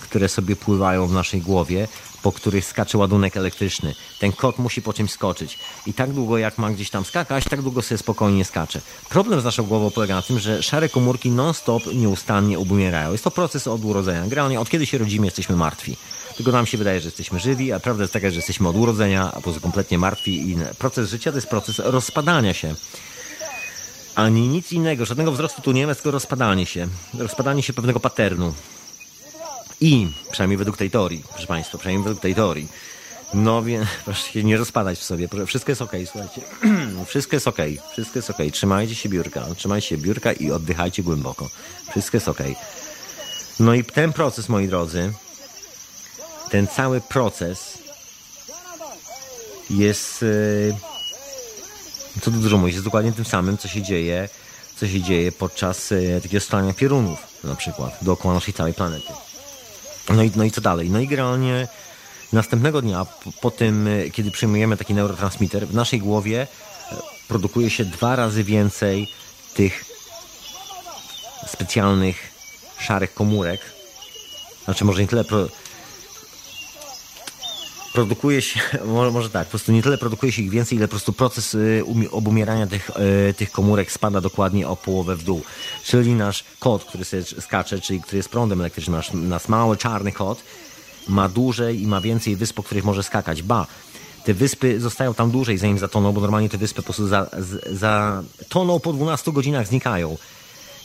które 0.00 0.28
sobie 0.28 0.56
pływają 0.56 1.06
w 1.06 1.12
naszej 1.12 1.40
głowie, 1.40 1.88
po 2.22 2.32
których 2.32 2.64
skacze 2.64 2.98
ładunek 2.98 3.36
elektryczny. 3.36 3.94
Ten 4.18 4.32
kot 4.32 4.58
musi 4.58 4.82
po 4.82 4.92
czymś 4.92 5.10
skoczyć. 5.10 5.58
I 5.86 5.94
tak 5.94 6.12
długo 6.12 6.38
jak 6.38 6.58
ma 6.58 6.70
gdzieś 6.70 6.90
tam 6.90 7.04
skakać, 7.04 7.44
tak 7.44 7.62
długo 7.62 7.82
sobie 7.82 7.98
spokojnie 7.98 8.44
skacze. 8.44 8.80
Problem 9.08 9.40
z 9.40 9.44
naszą 9.44 9.62
głową 9.62 9.90
polega 9.90 10.14
na 10.14 10.22
tym, 10.22 10.38
że 10.38 10.62
szare 10.62 10.88
komórki 10.88 11.30
non-stop 11.30 11.82
nieustannie 11.94 12.58
obumierają. 12.58 13.12
Jest 13.12 13.24
to 13.24 13.30
proces 13.30 13.66
od 13.66 13.84
urodzenia. 13.84 14.22
Generalnie 14.22 14.60
od 14.60 14.70
kiedy 14.70 14.86
się 14.86 14.98
rodzimy, 14.98 15.26
jesteśmy 15.26 15.56
martwi. 15.56 15.96
Tylko 16.36 16.52
nam 16.52 16.66
się 16.66 16.78
wydaje, 16.78 17.00
że 17.00 17.06
jesteśmy 17.06 17.40
żywi, 17.40 17.72
a 17.72 17.80
prawda 17.80 18.02
jest 18.02 18.12
taka, 18.12 18.30
że 18.30 18.36
jesteśmy 18.36 18.68
od 18.68 18.76
urodzenia, 18.76 19.32
a 19.32 19.36
po 19.36 19.42
prostu 19.42 19.60
kompletnie 19.60 19.98
martwi. 19.98 20.50
I 20.50 20.56
proces 20.78 21.10
życia 21.10 21.30
to 21.30 21.36
jest 21.36 21.48
proces 21.48 21.78
rozpadania 21.78 22.54
się 22.54 22.74
ani 24.18 24.48
nic 24.48 24.72
innego, 24.72 25.04
żadnego 25.04 25.32
wzrostu 25.32 25.62
tu 25.62 25.72
nie 25.72 25.86
ma, 25.86 25.94
tylko 25.94 26.10
rozpadanie 26.10 26.66
się. 26.66 26.88
Rozpadanie 27.18 27.62
się 27.62 27.72
pewnego 27.72 28.00
paternu. 28.00 28.54
I, 29.80 30.08
przynajmniej 30.30 30.58
według 30.58 30.76
tej 30.76 30.90
teorii, 30.90 31.24
proszę 31.30 31.46
Państwa, 31.46 31.78
przynajmniej 31.78 32.04
według 32.04 32.22
tej 32.22 32.34
teorii, 32.34 32.68
no 33.34 33.62
więc 33.62 33.88
proszę 34.04 34.32
się 34.32 34.44
nie 34.44 34.56
rozpadać 34.56 34.98
w 34.98 35.04
sobie. 35.04 35.28
Proszę, 35.28 35.46
wszystko 35.46 35.72
jest 35.72 35.82
okej, 35.82 36.06
słuchajcie. 36.06 36.40
wszystko 37.06 37.36
jest 37.36 37.48
okej, 37.48 37.80
wszystko 37.92 38.18
jest 38.18 38.30
okej. 38.30 38.52
Trzymajcie 38.52 38.94
się 38.94 39.08
biurka, 39.08 39.46
trzymajcie 39.56 39.88
się 39.88 39.96
biurka 39.96 40.32
i 40.32 40.50
oddychajcie 40.50 41.02
głęboko. 41.02 41.50
Wszystko 41.90 42.16
jest 42.16 42.28
okej. 42.28 42.56
No 43.60 43.74
i 43.74 43.84
ten 43.84 44.12
proces, 44.12 44.48
moi 44.48 44.68
drodzy, 44.68 45.12
ten 46.50 46.66
cały 46.66 47.00
proces 47.00 47.78
jest... 49.70 50.22
Yy, 50.22 50.74
co 52.20 52.30
tu 52.30 52.36
dużo 52.36 52.58
mówić, 52.58 52.74
jest 52.74 52.84
dokładnie 52.84 53.12
tym 53.12 53.24
samym, 53.24 53.58
co 53.58 53.68
się 53.68 53.82
dzieje, 53.82 54.28
co 54.76 54.88
się 54.88 55.02
dzieje 55.02 55.32
podczas 55.32 55.92
e, 55.92 56.20
takiego 56.20 56.40
stania 56.40 56.72
piorunów, 56.72 57.18
na 57.44 57.54
przykład, 57.54 57.98
dookoła 58.02 58.34
naszej 58.34 58.54
całej 58.54 58.74
planety. 58.74 59.12
No 60.14 60.22
i, 60.22 60.30
no 60.36 60.44
i 60.44 60.50
co 60.50 60.60
dalej? 60.60 60.90
No 60.90 61.00
i 61.00 61.08
generalnie 61.08 61.68
następnego 62.32 62.82
dnia, 62.82 63.04
po, 63.04 63.32
po 63.40 63.50
tym, 63.50 63.86
e, 63.86 64.10
kiedy 64.10 64.30
przyjmujemy 64.30 64.76
taki 64.76 64.94
neurotransmitter, 64.94 65.66
w 65.66 65.74
naszej 65.74 66.00
głowie 66.00 66.42
e, 66.92 66.96
produkuje 67.28 67.70
się 67.70 67.84
dwa 67.84 68.16
razy 68.16 68.44
więcej 68.44 69.08
tych 69.54 69.84
specjalnych 71.46 72.16
szarych 72.78 73.14
komórek. 73.14 73.60
Znaczy, 74.64 74.84
może 74.84 75.02
nie 75.02 75.08
tyle 75.08 75.24
pro, 75.24 75.48
produkuje 77.98 78.42
się, 78.42 78.60
może, 79.12 79.30
tak, 79.30 79.46
po 79.46 79.50
prostu 79.50 79.72
nie 79.72 79.82
tyle 79.82 79.98
produkuje 79.98 80.32
się 80.32 80.42
ich 80.42 80.50
więcej, 80.50 80.78
ile 80.78 80.88
po 80.88 80.90
prostu 80.90 81.12
proces 81.12 81.54
y, 81.54 81.82
umi- 81.84 82.08
obumierania 82.10 82.66
tych, 82.66 82.90
y, 83.30 83.34
tych 83.34 83.50
komórek 83.50 83.92
spada 83.92 84.20
dokładnie 84.20 84.68
o 84.68 84.76
połowę 84.76 85.16
w 85.16 85.22
dół. 85.22 85.42
Czyli 85.84 86.14
nasz 86.14 86.44
kot, 86.58 86.84
który 86.84 87.04
sobie 87.04 87.22
skacze, 87.22 87.80
czyli 87.80 88.00
który 88.00 88.16
jest 88.16 88.28
prądem 88.28 88.60
elektrycznym, 88.60 88.96
nasz, 88.96 89.12
nasz 89.12 89.48
mały 89.48 89.76
czarny 89.76 90.12
kot, 90.12 90.42
ma 91.08 91.28
dłużej 91.28 91.82
i 91.82 91.86
ma 91.86 92.00
więcej 92.00 92.36
wysp, 92.36 92.54
po 92.54 92.62
których 92.62 92.84
może 92.84 93.02
skakać. 93.02 93.42
Ba, 93.42 93.66
te 94.24 94.34
wyspy 94.34 94.80
zostają 94.80 95.14
tam 95.14 95.30
dłużej, 95.30 95.58
zanim 95.58 95.78
zatoną, 95.78 96.12
bo 96.12 96.20
normalnie 96.20 96.48
te 96.48 96.58
wyspy 96.58 96.76
po 96.76 96.82
prostu 96.82 97.08
za, 97.08 97.30
za 97.72 98.22
toną 98.48 98.80
po 98.80 98.92
12 98.92 99.32
godzinach 99.32 99.66
znikają. 99.66 100.16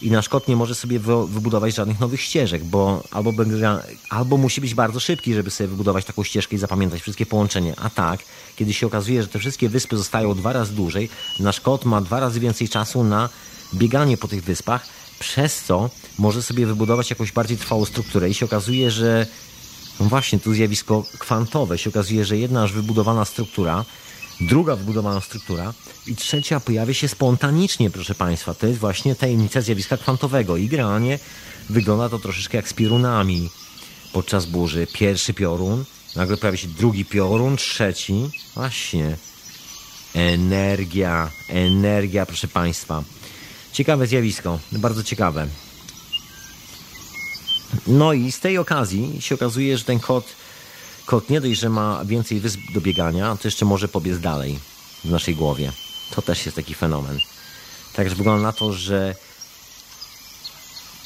I 0.04 0.12
nasz 0.12 0.30
kot 0.30 0.48
nie 0.48 0.56
może 0.56 0.76
sobie 0.76 1.00
wy- 1.00 1.28
wybudować 1.28 1.76
żadnych 1.76 2.00
nowych 2.00 2.22
ścieżek, 2.22 2.64
bo 2.64 3.04
albo, 3.12 3.34
będzie, 3.34 3.70
albo 4.10 4.38
musi 4.38 4.62
być 4.62 4.74
bardzo 4.74 5.00
szybki, 5.00 5.34
żeby 5.34 5.52
sobie 5.52 5.68
wybudować 5.68 6.06
taką 6.06 6.24
ścieżkę 6.24 6.56
i 6.56 6.60
zapamiętać 6.60 7.02
wszystkie 7.02 7.26
połączenia. 7.26 7.74
A 7.78 7.90
tak, 7.90 8.20
kiedy 8.56 8.74
się 8.74 8.88
okazuje, 8.88 9.22
że 9.22 9.28
te 9.28 9.40
wszystkie 9.40 9.70
wyspy 9.70 9.98
zostają 9.98 10.36
dwa 10.36 10.54
razy 10.54 10.74
dłużej, 10.74 11.10
nasz 11.40 11.60
kot 11.62 11.86
ma 11.86 12.02
dwa 12.02 12.20
razy 12.20 12.40
więcej 12.40 12.70
czasu 12.70 13.04
na 13.04 13.30
bieganie 13.74 14.18
po 14.18 14.28
tych 14.28 14.44
wyspach, 14.44 14.86
przez 15.20 15.64
co 15.64 15.90
może 16.20 16.44
sobie 16.44 16.66
wybudować 16.66 17.10
jakąś 17.10 17.32
bardziej 17.32 17.58
trwałą 17.58 17.86
strukturę. 17.86 18.30
I 18.30 18.34
się 18.34 18.46
okazuje, 18.46 18.92
że 18.92 19.26
no 20.00 20.06
właśnie, 20.06 20.40
tu 20.40 20.54
zjawisko 20.54 21.04
kwantowe. 21.20 21.78
Się 21.78 21.90
okazuje, 21.90 22.26
że 22.26 22.38
jedna 22.38 22.62
już 22.62 22.72
wybudowana 22.74 23.26
struktura, 23.26 23.86
druga 24.42 24.76
wybudowana 24.76 25.22
struktura 25.22 25.74
i 26.08 26.16
trzecia 26.16 26.60
pojawia 26.60 26.94
się 26.94 27.08
spontanicznie, 27.08 27.90
proszę 27.90 28.16
Państwa. 28.16 28.54
To 28.54 28.68
jest 28.68 28.80
właśnie 28.80 29.16
tajemnica 29.16 29.62
zjawiska 29.62 29.98
kwantowego. 29.98 30.58
I 30.58 30.68
generalnie 30.68 31.20
wygląda 31.70 32.10
to 32.10 32.20
troszeczkę 32.20 32.58
jak 32.58 32.68
z 32.68 32.74
piorunami. 32.74 33.50
Podczas 34.14 34.46
burzy 34.46 34.88
pierwszy 34.94 35.34
piorun, 35.34 35.86
nagle 36.16 36.38
pojawia 36.38 36.58
się 36.58 36.68
drugi 36.68 37.06
piorun, 37.06 37.58
trzeci. 37.58 38.30
Właśnie. 38.56 39.18
Energia, 40.14 41.32
energia, 41.50 42.26
proszę 42.26 42.48
Państwa. 42.48 43.04
Ciekawe 43.74 44.08
zjawisko, 44.08 44.60
bardzo 44.72 45.04
ciekawe. 45.04 45.48
No 47.88 48.14
i 48.14 48.32
z 48.32 48.40
tej 48.40 48.58
okazji 48.58 49.22
się 49.22 49.36
okazuje, 49.36 49.78
że 49.78 49.84
ten 49.84 50.00
kot, 50.00 50.26
kot 51.06 51.30
nie 51.30 51.42
dość, 51.42 51.60
że 51.60 51.70
ma 51.70 52.06
więcej 52.06 52.40
wysp 52.40 52.60
do 52.74 52.82
biegania, 52.82 53.38
to 53.42 53.48
jeszcze 53.48 53.66
może 53.66 53.88
pobiec 53.88 54.20
dalej 54.20 54.60
w 55.06 55.10
naszej 55.10 55.36
głowie. 55.36 55.72
To 56.16 56.22
też 56.22 56.46
jest 56.46 56.56
taki 56.56 56.74
fenomen. 56.74 57.20
Także 57.96 58.16
wygląda 58.16 58.44
na 58.44 58.54
to, 58.54 58.74
że 58.74 59.16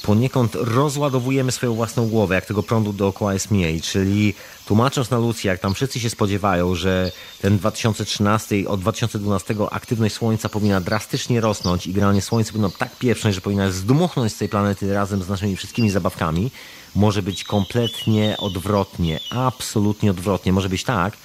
poniekąd 0.07 0.55
rozładowujemy 0.55 1.51
swoją 1.51 1.73
własną 1.73 2.07
głowę, 2.09 2.35
jak 2.35 2.45
tego 2.45 2.63
prądu 2.63 2.93
dookoła 2.93 3.33
jest 3.33 3.51
mniej. 3.51 3.81
Czyli 3.81 4.33
tłumacząc 4.65 5.09
na 5.09 5.17
Lucji, 5.17 5.47
jak 5.47 5.59
tam 5.59 5.73
wszyscy 5.73 5.99
się 5.99 6.09
spodziewają, 6.09 6.75
że 6.75 7.11
ten 7.41 7.57
2013, 7.57 8.55
od 8.67 8.79
2012 8.81 9.55
aktywność 9.71 10.15
Słońca 10.15 10.49
powinna 10.49 10.81
drastycznie 10.81 11.41
rosnąć 11.41 11.87
i 11.87 11.93
generalnie 11.93 12.21
Słońce 12.21 12.51
powinno 12.51 12.69
tak 12.69 12.95
pieprznąć, 12.95 13.35
że 13.35 13.41
powinna 13.41 13.71
zdmuchnąć 13.71 14.33
z 14.33 14.37
tej 14.37 14.49
planety 14.49 14.93
razem 14.93 15.23
z 15.23 15.29
naszymi 15.29 15.55
wszystkimi 15.55 15.89
zabawkami, 15.89 16.51
może 16.97 17.21
być 17.21 17.43
kompletnie 17.43 18.35
odwrotnie, 18.37 19.19
absolutnie 19.29 20.11
odwrotnie. 20.11 20.53
Może 20.53 20.69
być 20.69 20.83
tak, 20.83 21.17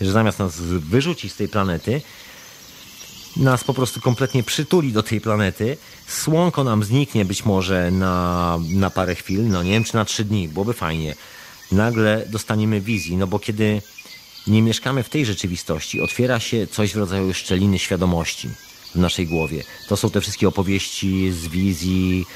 że 0.00 0.12
zamiast 0.12 0.38
nas 0.38 0.60
wyrzucić 0.60 1.32
z 1.32 1.36
tej 1.36 1.48
planety, 1.48 2.02
nas 3.36 3.64
po 3.64 3.74
prostu 3.74 4.00
kompletnie 4.00 4.42
przytuli 4.42 4.92
do 4.92 5.02
tej 5.02 5.20
planety. 5.20 5.76
Słonko 6.06 6.64
nam 6.64 6.84
zniknie 6.84 7.24
być 7.24 7.44
może 7.44 7.90
na, 7.90 8.58
na 8.70 8.90
parę 8.90 9.14
chwil, 9.14 9.48
no 9.48 9.62
nie 9.62 9.72
wiem, 9.72 9.84
czy 9.84 9.94
na 9.94 10.04
trzy 10.04 10.24
dni, 10.24 10.48
byłoby 10.48 10.72
fajnie. 10.72 11.14
Nagle 11.72 12.24
dostaniemy 12.28 12.80
wizji, 12.80 13.16
no 13.16 13.26
bo 13.26 13.38
kiedy 13.38 13.82
nie 14.46 14.62
mieszkamy 14.62 15.02
w 15.02 15.08
tej 15.08 15.26
rzeczywistości, 15.26 16.00
otwiera 16.00 16.40
się 16.40 16.66
coś 16.66 16.92
w 16.92 16.96
rodzaju 16.96 17.34
szczeliny 17.34 17.78
świadomości 17.78 18.48
w 18.94 18.98
naszej 18.98 19.26
głowie. 19.26 19.64
To 19.88 19.96
są 19.96 20.10
te 20.10 20.20
wszystkie 20.20 20.48
opowieści 20.48 21.32
z 21.32 21.48
wizji, 21.48 22.26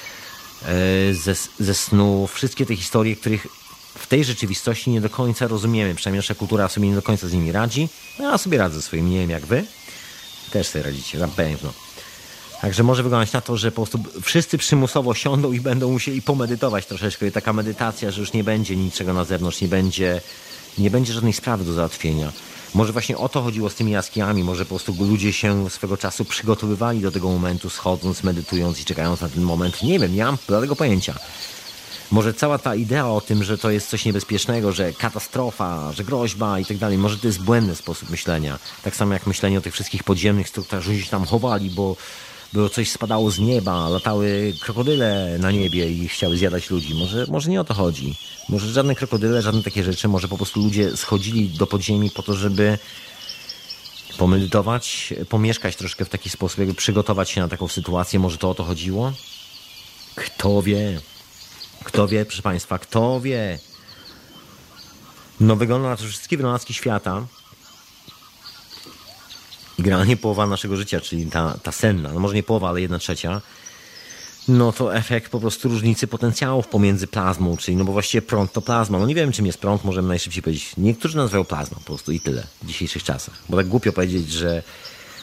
ze, 1.12 1.34
ze 1.60 1.74
snów, 1.74 2.34
wszystkie 2.34 2.66
te 2.66 2.76
historie, 2.76 3.16
których 3.16 3.46
w 3.98 4.06
tej 4.06 4.24
rzeczywistości 4.24 4.90
nie 4.90 5.00
do 5.00 5.10
końca 5.10 5.46
rozumiemy. 5.46 5.94
Przynajmniej 5.94 6.18
nasza 6.18 6.34
kultura 6.34 6.68
sobie 6.68 6.88
nie 6.88 6.94
do 6.94 7.02
końca 7.02 7.28
z 7.28 7.32
nimi 7.32 7.52
radzi. 7.52 7.88
No, 8.18 8.30
ja 8.30 8.38
sobie 8.38 8.58
radzę 8.58 8.74
ze 8.74 8.82
swoimi, 8.82 9.10
nie 9.10 9.18
wiem 9.18 9.30
jak 9.30 9.46
wy. 9.46 9.64
Też 10.50 10.66
sobie 10.66 10.84
radzicie, 10.84 11.18
na 11.18 11.28
pewno. 11.28 11.72
Także 12.60 12.82
może 12.82 13.02
wyglądać 13.02 13.32
na 13.32 13.40
to, 13.40 13.56
że 13.56 13.72
po 13.72 13.82
prostu 13.86 13.98
wszyscy 14.22 14.58
przymusowo 14.58 15.14
siądą 15.14 15.52
i 15.52 15.60
będą 15.60 15.90
musieli 15.90 16.22
pomedytować 16.22 16.86
troszeczkę. 16.86 17.26
I 17.26 17.32
taka 17.32 17.52
medytacja, 17.52 18.10
że 18.10 18.20
już 18.20 18.32
nie 18.32 18.44
będzie 18.44 18.76
niczego 18.76 19.12
na 19.12 19.24
zewnątrz, 19.24 19.60
nie 19.60 19.68
będzie, 19.68 20.20
nie 20.78 20.90
będzie 20.90 21.12
żadnej 21.12 21.32
sprawy 21.32 21.64
do 21.64 21.72
załatwienia. 21.72 22.32
Może 22.74 22.92
właśnie 22.92 23.18
o 23.18 23.28
to 23.28 23.42
chodziło 23.42 23.70
z 23.70 23.74
tymi 23.74 23.92
jaskiniami, 23.92 24.44
może 24.44 24.64
po 24.64 24.68
prostu 24.68 24.94
ludzie 25.04 25.32
się 25.32 25.70
swego 25.70 25.96
czasu 25.96 26.24
przygotowywali 26.24 27.00
do 27.00 27.12
tego 27.12 27.28
momentu, 27.28 27.70
schodząc, 27.70 28.22
medytując 28.22 28.80
i 28.80 28.84
czekając 28.84 29.20
na 29.20 29.28
ten 29.28 29.42
moment. 29.42 29.82
Nie 29.82 29.98
wiem, 29.98 30.14
nie 30.14 30.24
mam 30.24 30.38
żadnego 30.48 30.76
pojęcia. 30.76 31.14
Może 32.10 32.34
cała 32.34 32.58
ta 32.58 32.74
idea 32.74 33.08
o 33.08 33.20
tym, 33.20 33.44
że 33.44 33.58
to 33.58 33.70
jest 33.70 33.88
coś 33.88 34.04
niebezpiecznego, 34.04 34.72
że 34.72 34.92
katastrofa, 34.92 35.92
że 35.92 36.04
groźba 36.04 36.58
i 36.58 36.64
tak 36.64 36.76
dalej, 36.76 36.98
może 36.98 37.18
to 37.18 37.26
jest 37.26 37.42
błędny 37.42 37.76
sposób 37.76 38.10
myślenia. 38.10 38.58
Tak 38.82 38.96
samo 38.96 39.12
jak 39.12 39.26
myślenie 39.26 39.58
o 39.58 39.60
tych 39.60 39.74
wszystkich 39.74 40.04
podziemnych 40.04 40.48
strukturach, 40.48 40.84
że 40.84 40.98
się 40.98 41.10
tam 41.10 41.24
chowali, 41.24 41.70
bo, 41.70 41.96
bo 42.54 42.68
coś 42.68 42.90
spadało 42.90 43.30
z 43.30 43.38
nieba, 43.38 43.88
latały 43.88 44.54
krokodyle 44.60 45.38
na 45.38 45.50
niebie 45.50 45.90
i 45.90 46.08
chciały 46.08 46.36
zjadać 46.36 46.70
ludzi. 46.70 46.94
Może, 46.94 47.26
może 47.28 47.50
nie 47.50 47.60
o 47.60 47.64
to 47.64 47.74
chodzi. 47.74 48.14
Może 48.48 48.72
żadne 48.72 48.94
krokodyle, 48.94 49.42
żadne 49.42 49.62
takie 49.62 49.84
rzeczy, 49.84 50.08
może 50.08 50.28
po 50.28 50.36
prostu 50.36 50.60
ludzie 50.60 50.96
schodzili 50.96 51.48
do 51.48 51.66
podziemi 51.66 52.10
po 52.10 52.22
to, 52.22 52.34
żeby 52.34 52.78
pomedytować, 54.18 55.14
pomieszkać 55.28 55.76
troszkę 55.76 56.04
w 56.04 56.08
taki 56.08 56.30
sposób, 56.30 56.58
jakby 56.58 56.74
przygotować 56.74 57.30
się 57.30 57.40
na 57.40 57.48
taką 57.48 57.68
sytuację. 57.68 58.18
Może 58.18 58.38
to 58.38 58.50
o 58.50 58.54
to 58.54 58.64
chodziło? 58.64 59.12
Kto 60.14 60.62
wie? 60.62 61.00
Kto 61.84 62.08
wie, 62.08 62.24
proszę 62.24 62.42
Państwa, 62.42 62.78
kto 62.78 63.20
wie? 63.20 63.58
No 65.40 65.56
wygląda 65.56 65.88
na 65.88 65.96
to, 65.96 66.02
że 66.02 66.08
wszystkie 66.08 66.36
wynalazki 66.36 66.74
świata 66.74 67.26
i 69.78 69.82
generalnie 69.82 70.16
połowa 70.16 70.46
naszego 70.46 70.76
życia, 70.76 71.00
czyli 71.00 71.26
ta, 71.26 71.58
ta 71.62 71.72
senna, 71.72 72.12
no 72.12 72.20
może 72.20 72.34
nie 72.34 72.42
połowa, 72.42 72.68
ale 72.68 72.80
jedna 72.80 72.98
trzecia, 72.98 73.40
no 74.48 74.72
to 74.72 74.96
efekt 74.96 75.32
po 75.32 75.40
prostu 75.40 75.68
różnicy 75.68 76.06
potencjałów 76.06 76.68
pomiędzy 76.68 77.06
plazmą, 77.06 77.56
czyli 77.56 77.76
no 77.76 77.84
bo 77.84 77.92
właściwie 77.92 78.22
prąd 78.22 78.52
to 78.52 78.62
plazma. 78.62 78.98
No 78.98 79.06
nie 79.06 79.14
wiem, 79.14 79.32
czym 79.32 79.46
jest 79.46 79.58
prąd, 79.58 79.84
możemy 79.84 80.08
najszybciej 80.08 80.42
powiedzieć. 80.42 80.72
Niektórzy 80.78 81.16
nazywają 81.16 81.44
plazmą 81.44 81.76
po 81.78 81.84
prostu 81.84 82.12
i 82.12 82.20
tyle 82.20 82.46
w 82.62 82.66
dzisiejszych 82.66 83.02
czasach. 83.02 83.34
Bo 83.48 83.56
tak 83.56 83.68
głupio 83.68 83.92
powiedzieć, 83.92 84.32
że 84.32 84.62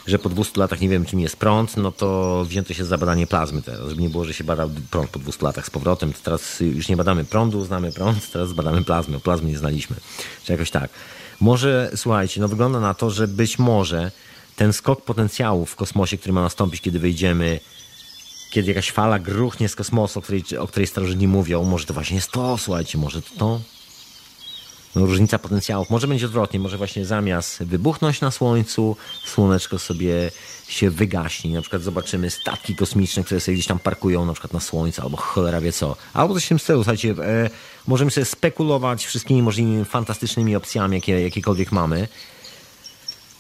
że 0.08 0.20
po 0.20 0.30
200 0.30 0.60
latach 0.60 0.82
nie 0.82 0.90
wiem, 0.90 1.06
czym 1.06 1.20
jest 1.20 1.38
prąd, 1.38 1.78
no 1.78 1.92
to 1.92 2.44
wzięto 2.48 2.74
się 2.74 2.86
za 2.86 2.98
badanie 2.98 3.28
plazmy 3.28 3.62
teraz. 3.62 3.90
Żeby 3.90 4.02
nie 4.02 4.10
było, 4.10 4.26
że 4.26 4.34
się 4.34 4.44
badał 4.44 4.70
prąd 4.92 5.10
po 5.10 5.20
200 5.20 5.46
latach 5.46 5.66
z 5.66 5.70
powrotem, 5.70 6.14
to 6.14 6.20
teraz 6.24 6.60
już 6.60 6.88
nie 6.88 6.98
badamy 6.98 7.26
prądu, 7.26 7.66
znamy 7.66 7.92
prąd, 7.92 8.28
teraz 8.34 8.54
badamy 8.54 8.84
plazmę. 8.84 9.20
Plazmy 9.20 9.50
nie 9.50 9.58
znaliśmy. 9.58 9.96
Czy 10.44 10.52
jakoś 10.52 10.72
tak. 10.72 10.90
Może, 11.40 11.92
słuchajcie, 11.96 12.42
no 12.42 12.48
wygląda 12.48 12.80
na 12.80 12.94
to, 12.94 13.10
że 13.10 13.28
być 13.28 13.60
może 13.60 14.12
ten 14.62 14.74
skok 14.74 15.02
potencjału 15.02 15.66
w 15.66 15.76
kosmosie, 15.76 16.18
który 16.18 16.34
ma 16.34 16.42
nastąpić, 16.42 16.82
kiedy 16.82 17.00
wyjdziemy, 17.00 17.60
kiedy 18.52 18.68
jakaś 18.68 18.92
fala 18.92 19.20
gruchnie 19.20 19.70
z 19.70 19.76
kosmosu, 19.76 20.20
o 20.20 20.22
której, 20.22 20.44
o 20.60 20.68
której 20.68 20.88
starożytni 20.88 21.28
mówią, 21.28 21.64
może 21.64 21.86
to 21.86 21.94
właśnie 21.94 22.16
jest 22.16 22.32
to, 22.32 22.58
słuchajcie, 22.58 22.98
może 22.98 23.22
to 23.22 23.30
to 23.38 23.62
no, 24.96 25.06
różnica 25.06 25.40
potencjałów. 25.40 25.90
Może 25.90 26.08
będzie 26.08 26.26
odwrotnie, 26.26 26.60
może 26.60 26.78
właśnie 26.78 27.06
zamiast 27.06 27.64
wybuchnąć 27.64 28.22
na 28.22 28.32
Słońcu, 28.32 28.98
Słoneczko 29.26 29.80
sobie 29.80 30.32
się 30.68 30.90
wygaśnie. 30.90 31.54
Na 31.54 31.62
przykład 31.62 31.82
zobaczymy 31.82 32.30
statki 32.30 32.76
kosmiczne, 32.76 33.24
które 33.24 33.40
sobie 33.40 33.56
gdzieś 33.56 33.68
tam 33.68 33.80
parkują 33.80 34.26
na 34.26 34.34
przykład 34.34 34.54
na 34.54 34.60
Słońcu, 34.60 35.02
albo 35.02 35.18
cholera 35.18 35.62
wie 35.62 35.72
co. 35.72 35.96
Albo 36.14 36.34
coś 36.34 36.46
w 36.46 36.48
tym 36.48 36.60
stylu, 36.60 36.80
słuchajcie, 36.80 37.12
e, 37.12 37.50
możemy 37.88 38.12
sobie 38.12 38.26
spekulować 38.26 39.06
wszystkimi 39.06 39.42
możliwymi 39.42 39.86
fantastycznymi 39.86 40.56
opcjami, 40.56 40.96
jakie, 40.96 41.22
jakiekolwiek 41.22 41.72
mamy. 41.72 42.08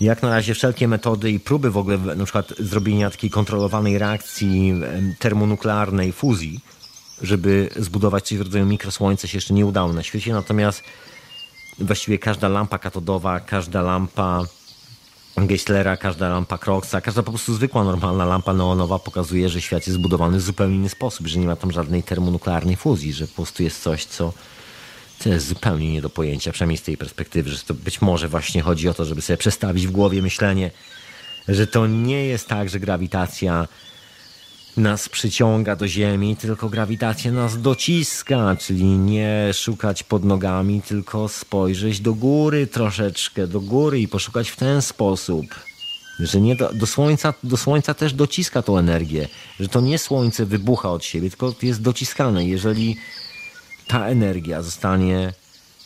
Jak 0.01 0.21
na 0.21 0.29
razie 0.29 0.53
wszelkie 0.53 0.87
metody 0.87 1.31
i 1.31 1.39
próby 1.39 1.71
w 1.71 1.77
ogóle 1.77 1.97
na 1.97 2.23
przykład 2.23 2.53
zrobienia 2.59 3.09
takiej 3.09 3.29
kontrolowanej 3.29 3.97
reakcji 3.97 4.73
termonuklearnej 5.19 6.11
fuzji, 6.11 6.59
żeby 7.21 7.69
zbudować 7.75 8.27
coś 8.27 8.37
w 8.37 8.41
rodzaju 8.41 8.65
mikrosłońca 8.65 9.27
się 9.27 9.37
jeszcze 9.37 9.53
nie 9.53 9.65
udało 9.65 9.93
na 9.93 10.03
świecie, 10.03 10.33
natomiast 10.33 10.83
właściwie 11.79 12.19
każda 12.19 12.49
lampa 12.49 12.77
katodowa, 12.77 13.39
każda 13.39 13.81
lampa 13.81 14.43
Geisslera, 15.37 15.97
każda 15.97 16.29
lampa 16.29 16.57
Croxa, 16.57 17.01
każda 17.01 17.23
po 17.23 17.31
prostu 17.31 17.53
zwykła, 17.53 17.83
normalna 17.83 18.25
lampa 18.25 18.53
neonowa 18.53 18.99
pokazuje, 18.99 19.49
że 19.49 19.61
świat 19.61 19.87
jest 19.87 19.99
zbudowany 19.99 20.37
w 20.37 20.41
zupełnie 20.41 20.75
inny 20.75 20.89
sposób, 20.89 21.27
że 21.27 21.39
nie 21.39 21.47
ma 21.47 21.55
tam 21.55 21.71
żadnej 21.71 22.03
termonuklearnej 22.03 22.75
fuzji, 22.75 23.13
że 23.13 23.27
po 23.27 23.35
prostu 23.35 23.63
jest 23.63 23.83
coś, 23.83 24.05
co, 24.05 24.17
co 24.27 24.33
jest 25.29 25.47
zupełnie 25.47 25.93
nie 25.93 26.01
do 26.01 26.09
pojęcia, 26.09 26.51
przynajmniej 26.51 26.77
z 26.77 26.81
tej 26.81 26.97
perspektywy, 26.97 27.49
że 27.49 27.59
to 27.59 27.73
być 27.73 28.01
może 28.01 28.27
właśnie 28.27 28.61
chodzi 28.61 28.89
o 28.89 28.93
to, 28.93 29.05
żeby 29.05 29.21
sobie 29.21 29.37
przestawić 29.37 29.87
w 29.87 29.91
głowie 29.91 30.21
myślenie, 30.21 30.71
że 31.47 31.67
to 31.67 31.87
nie 31.87 32.25
jest 32.25 32.47
tak, 32.47 32.69
że 32.69 32.79
grawitacja 32.79 33.67
nas 34.77 35.09
przyciąga 35.09 35.75
do 35.75 35.87
Ziemi, 35.87 36.35
tylko 36.35 36.69
grawitacja 36.69 37.31
nas 37.31 37.61
dociska, 37.61 38.55
czyli 38.59 38.83
nie 38.83 39.49
szukać 39.53 40.03
pod 40.03 40.25
nogami, 40.25 40.81
tylko 40.81 41.27
spojrzeć 41.27 41.99
do 41.99 42.13
góry 42.13 42.67
troszeczkę, 42.67 43.47
do 43.47 43.61
góry 43.61 43.99
i 43.99 44.07
poszukać 44.07 44.49
w 44.49 44.55
ten 44.55 44.81
sposób. 44.81 45.45
Że 46.19 46.41
nie 46.41 46.55
do, 46.55 46.73
do, 46.73 46.87
słońca, 46.87 47.33
do 47.43 47.57
Słońca 47.57 47.93
też 47.93 48.13
dociska 48.13 48.61
tą 48.61 48.77
energię, 48.77 49.27
że 49.59 49.67
to 49.67 49.81
nie 49.81 49.99
Słońce 49.99 50.45
wybucha 50.45 50.91
od 50.91 51.05
siebie, 51.05 51.29
tylko 51.29 51.55
jest 51.61 51.81
dociskane. 51.81 52.45
Jeżeli 52.45 52.97
ta 53.87 54.07
energia 54.07 54.61
zostanie, 54.61 55.33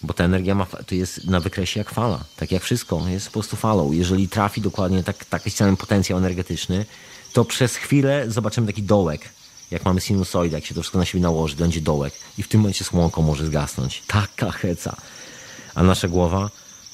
bo 0.02 0.14
ta 0.14 0.24
energia 0.24 0.56
ma, 0.56 0.66
to 0.66 0.96
jest 0.96 1.28
na 1.28 1.40
wykresie 1.40 1.80
jak 1.80 1.90
fala, 1.90 2.24
tak 2.36 2.52
jak 2.52 2.64
wszystko, 2.64 3.08
jest 3.08 3.26
po 3.26 3.34
prostu 3.34 3.56
falą. 3.56 3.92
Jeżeli 3.92 4.30
trafi 4.30 4.62
dokładnie 4.62 5.04
tak, 5.04 5.26
taki 5.26 5.52
sam 5.52 5.78
potencjał 5.78 6.18
energetyczny, 6.18 6.86
to 7.34 7.46
przez 7.46 7.76
chwilę 7.76 8.26
zobaczymy 8.28 8.68
taki 8.68 8.84
dołek. 8.84 9.30
Jak 9.72 9.86
mamy 9.86 10.02
sinusoidę, 10.02 10.58
jak 10.58 10.66
się 10.66 10.76
to 10.76 10.82
wszystko 10.82 11.00
na 11.00 11.06
siebie 11.06 11.22
nałoży, 11.22 11.56
będzie 11.56 11.82
dołek 11.82 12.14
i 12.38 12.44
w 12.44 12.48
tym 12.48 12.62
momencie 12.62 12.86
słonko 12.86 13.22
może 13.22 13.46
zgasnąć. 13.46 14.04
Taka 14.08 14.52
heca. 14.52 14.96
A 15.76 15.84
nasza 15.84 16.08
głowa, 16.08 16.50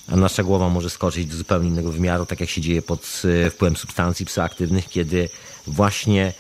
a 0.08 0.16
nasza 0.16 0.44
głowa 0.44 0.70
może 0.70 0.90
skoczyć 0.90 1.26
do 1.26 1.38
zupełnie 1.38 1.70
innego 1.70 1.92
wymiaru, 1.92 2.26
tak 2.26 2.40
jak 2.40 2.50
się 2.50 2.62
dzieje 2.62 2.82
pod 2.82 3.22
e, 3.46 3.50
wpływem 3.50 3.76
substancji 3.76 4.26
psychoaktywnych, 4.26 4.90
kiedy 4.90 5.30
właśnie 5.68 6.34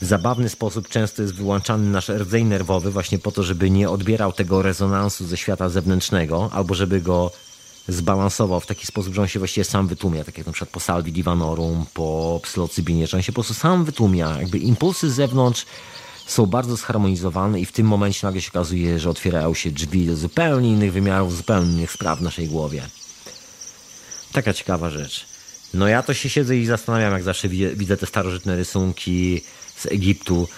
w 0.00 0.04
zabawny 0.04 0.48
sposób 0.48 0.88
często 0.88 1.22
jest 1.22 1.34
wyłączany 1.34 1.90
nasz 1.90 2.08
rdzeń 2.08 2.46
nerwowy 2.46 2.90
właśnie 2.90 3.18
po 3.18 3.32
to, 3.32 3.42
żeby 3.42 3.70
nie 3.70 3.90
odbierał 3.90 4.32
tego 4.32 4.62
rezonansu 4.62 5.26
ze 5.26 5.36
świata 5.36 5.68
zewnętrznego, 5.68 6.50
albo 6.52 6.74
żeby 6.74 7.00
go 7.00 7.32
zbalansował 7.88 8.60
w 8.60 8.66
taki 8.66 8.86
sposób, 8.86 9.14
że 9.14 9.22
on 9.22 9.28
się 9.28 9.38
właściwie 9.38 9.64
sam 9.64 9.88
wytłumia, 9.88 10.24
tak 10.24 10.38
jak 10.38 10.46
na 10.46 10.52
przykład 10.52 10.70
po 10.70 10.80
salvi 10.80 11.12
divanorum, 11.12 11.86
po 11.94 12.40
psylocybinie, 12.42 13.06
że 13.06 13.16
on 13.16 13.22
się 13.22 13.32
po 13.32 13.34
prostu 13.34 13.54
sam 13.54 13.84
wytłumia. 13.84 14.40
Jakby 14.40 14.58
impulsy 14.58 15.10
z 15.10 15.14
zewnątrz 15.14 15.66
są 16.26 16.46
bardzo 16.46 16.76
zharmonizowane 16.76 17.60
i 17.60 17.66
w 17.66 17.72
tym 17.72 17.86
momencie 17.86 18.26
nagle 18.26 18.40
się 18.40 18.50
okazuje, 18.50 18.98
że 18.98 19.10
otwierają 19.10 19.54
się 19.54 19.70
drzwi 19.70 20.06
do 20.06 20.16
zupełnie 20.16 20.70
innych 20.70 20.92
wymiarów, 20.92 21.36
zupełnie 21.36 21.72
innych 21.72 21.92
spraw 21.92 22.18
w 22.18 22.22
naszej 22.22 22.48
głowie. 22.48 22.82
Taka 24.32 24.52
ciekawa 24.52 24.90
rzecz. 24.90 25.26
No 25.74 25.88
ja 25.88 26.02
to 26.02 26.14
się 26.14 26.28
siedzę 26.28 26.56
i 26.56 26.66
zastanawiam, 26.66 27.12
jak 27.12 27.22
zawsze 27.22 27.48
widzę, 27.48 27.76
widzę 27.76 27.96
te 27.96 28.06
starożytne 28.06 28.56
rysunki 28.56 29.42
z 29.80 29.86
Egiptu, 29.86 30.48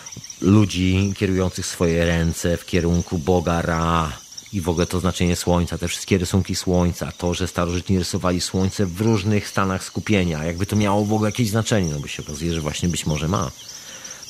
ludzi 0.41 1.15
kierujących 1.17 1.67
swoje 1.67 2.05
ręce 2.05 2.57
w 2.57 2.67
kierunku 2.67 3.19
Boga 3.19 3.63
Ra, 3.63 4.13
i 4.53 4.61
w 4.61 4.69
ogóle 4.69 4.87
to 4.87 5.01
znaczenie 5.01 5.37
słońca, 5.37 5.79
te 5.79 5.89
wszystkie 5.89 6.19
rysunki 6.19 6.55
słońca, 6.55 7.13
to, 7.19 7.35
że 7.35 7.49
starożytni 7.49 7.99
rysowali 7.99 8.41
słońce 8.41 8.87
w 8.87 9.01
różnych 9.01 9.49
stanach 9.49 9.85
skupienia, 9.85 10.45
jakby 10.45 10.67
to 10.67 10.77
miało 10.77 11.05
w 11.05 11.13
ogóle 11.13 11.31
jakieś 11.31 11.51
znaczenie, 11.51 11.91
no 11.91 12.01
bo 12.01 12.07
się 12.07 12.23
okazuje, 12.23 12.55
że 12.55 12.61
właśnie 12.61 12.89
być 12.89 13.07
może 13.07 13.29
ma. 13.29 13.51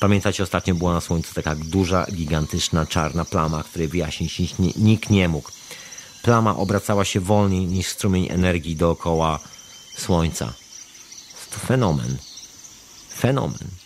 Pamiętacie, 0.01 0.43
ostatnio 0.43 0.75
była 0.75 0.93
na 0.93 1.01
słońcu 1.01 1.35
taka 1.35 1.55
duża, 1.55 2.07
gigantyczna, 2.13 2.87
czarna 2.87 3.25
plama, 3.25 3.63
której 3.63 3.89
wyjaśnić 3.89 4.55
nikt 4.77 5.11
nie 5.11 5.29
mógł. 5.29 5.51
Plama 6.23 6.57
obracała 6.57 7.05
się 7.05 7.21
wolniej 7.21 7.67
niż 7.67 7.87
strumień 7.87 8.29
energii 8.31 8.77
dookoła 8.77 9.39
słońca. 9.97 10.53
To 11.51 11.59
fenomen. 11.59 12.17
Fenomen. 13.19 13.82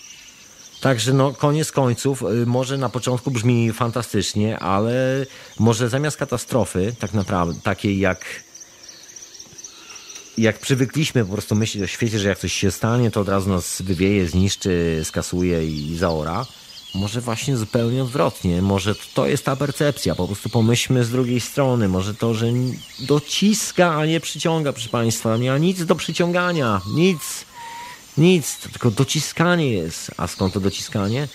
Także 0.86 1.12
no, 1.12 1.32
koniec 1.32 1.72
końców, 1.72 2.22
y, 2.22 2.46
może 2.46 2.78
na 2.78 2.88
początku 2.88 3.30
brzmi 3.30 3.72
fantastycznie, 3.72 4.58
ale 4.58 5.26
może 5.58 5.88
zamiast 5.88 6.16
katastrofy, 6.16 6.94
tak 6.98 7.14
naprawdę, 7.14 7.60
takiej 7.60 7.98
jak 7.98 8.24
jak 10.38 10.58
przywykliśmy 10.58 11.24
po 11.24 11.32
prostu 11.32 11.54
myśleć 11.54 11.84
o 11.84 11.86
świecie, 11.86 12.18
że 12.18 12.28
jak 12.28 12.38
coś 12.38 12.52
się 12.52 12.70
stanie, 12.70 13.10
to 13.10 13.20
od 13.20 13.28
razu 13.28 13.50
nas 13.50 13.82
wywieje, 13.82 14.26
zniszczy, 14.26 15.00
skasuje 15.04 15.66
i 15.66 15.96
zaora. 15.96 16.46
Może 16.94 17.20
właśnie 17.20 17.56
zupełnie 17.56 18.02
odwrotnie. 18.02 18.62
Może 18.62 18.94
to 19.14 19.26
jest 19.26 19.44
ta 19.44 19.56
percepcja. 19.56 20.14
Po 20.14 20.26
prostu 20.26 20.48
pomyślmy 20.48 21.04
z 21.04 21.10
drugiej 21.10 21.40
strony. 21.40 21.88
Może 21.88 22.14
to, 22.14 22.34
że 22.34 22.46
dociska, 22.98 23.96
a 23.96 24.06
nie 24.06 24.20
przyciąga, 24.20 24.72
proszę 24.72 24.88
Państwa. 24.88 25.36
Nie 25.36 25.50
ma 25.50 25.58
nic 25.58 25.84
do 25.84 25.94
przyciągania. 25.94 26.80
Nic. 26.94 27.46
Nic, 28.18 28.58
tylko 28.58 28.90
dociskanie 28.90 29.72
jest. 29.72 30.10
A 30.16 30.26
skąd 30.26 30.54
to 30.54 30.60
dociskanie? 30.60 31.28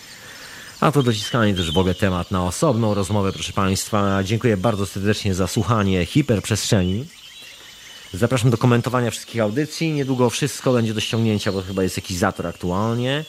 A 0.80 0.92
to 0.92 1.04
dociskanie 1.04 1.54
to 1.54 1.60
już 1.60 1.74
w 1.74 1.78
ogóle 1.78 1.96
temat 1.96 2.32
na 2.32 2.46
osobną 2.46 2.94
rozmowę, 2.94 3.34
proszę 3.34 3.54
Państwa. 3.54 4.24
Dziękuję 4.24 4.58
bardzo 4.58 4.86
serdecznie 4.86 5.34
za 5.34 5.48
słuchanie 5.48 6.06
hiperprzestrzeni. 6.06 7.06
Zapraszam 8.14 8.52
do 8.52 8.58
komentowania 8.58 9.12
wszystkich 9.12 9.42
audycji. 9.42 9.92
Niedługo 9.92 10.30
wszystko 10.30 10.74
będzie 10.74 10.94
do 10.94 11.02
ściągnięcia, 11.02 11.52
bo 11.52 11.62
chyba 11.62 11.84
jest 11.84 11.98
jakiś 11.98 12.18
zator 12.18 12.48
aktualnie. 12.48 13.26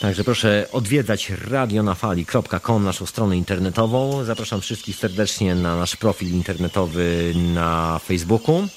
Także 0.00 0.24
proszę 0.24 0.68
odwiedzać 0.72 1.30
radionafali.com, 1.30 2.84
naszą 2.84 3.06
stronę 3.06 3.36
internetową. 3.36 4.24
Zapraszam 4.24 4.60
wszystkich 4.60 4.96
serdecznie 4.96 5.54
na 5.54 5.76
nasz 5.76 5.96
profil 5.96 6.32
internetowy 6.32 7.34
na 7.54 8.00
Facebooku. 8.04 8.68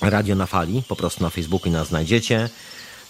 Radio 0.00 0.34
na 0.34 0.46
Fali, 0.46 0.82
po 0.88 0.96
prostu 0.96 1.22
na 1.22 1.30
Facebooku 1.30 1.72
nas 1.72 1.88
znajdziecie. 1.88 2.48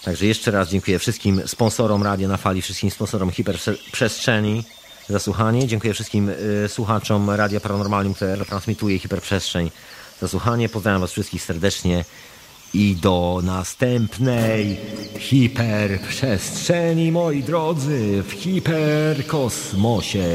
Także 0.05 0.27
jeszcze 0.27 0.51
raz 0.51 0.69
dziękuję 0.69 0.99
wszystkim 0.99 1.43
sponsorom 1.47 2.03
Radio 2.03 2.29
na 2.29 2.37
Fali, 2.37 2.63
wszystkim 2.63 2.91
sponsorom 2.91 3.31
Hiperprzestrzeni 3.31 4.65
za 5.09 5.19
słuchanie. 5.19 5.67
Dziękuję 5.67 5.95
wszystkim 5.95 6.29
y, 6.29 6.69
słuchaczom 6.69 7.31
Radia 7.31 7.61
Paranormalium, 7.61 8.15
które 8.15 8.45
transmituje 8.45 8.99
Hiperprzestrzeń 8.99 9.71
za 10.21 10.29
słuchanie. 10.29 10.69
Pozdrawiam 10.69 11.01
Was 11.01 11.13
wszystkich 11.13 11.43
serdecznie 11.43 12.05
i 12.75 12.97
do 12.97 13.41
następnej 13.45 14.77
hiperprzestrzeni, 15.19 17.13
moi 17.13 17.43
drodzy, 17.43 18.23
w 18.23 18.33
hiperkosmosie. 18.33 20.29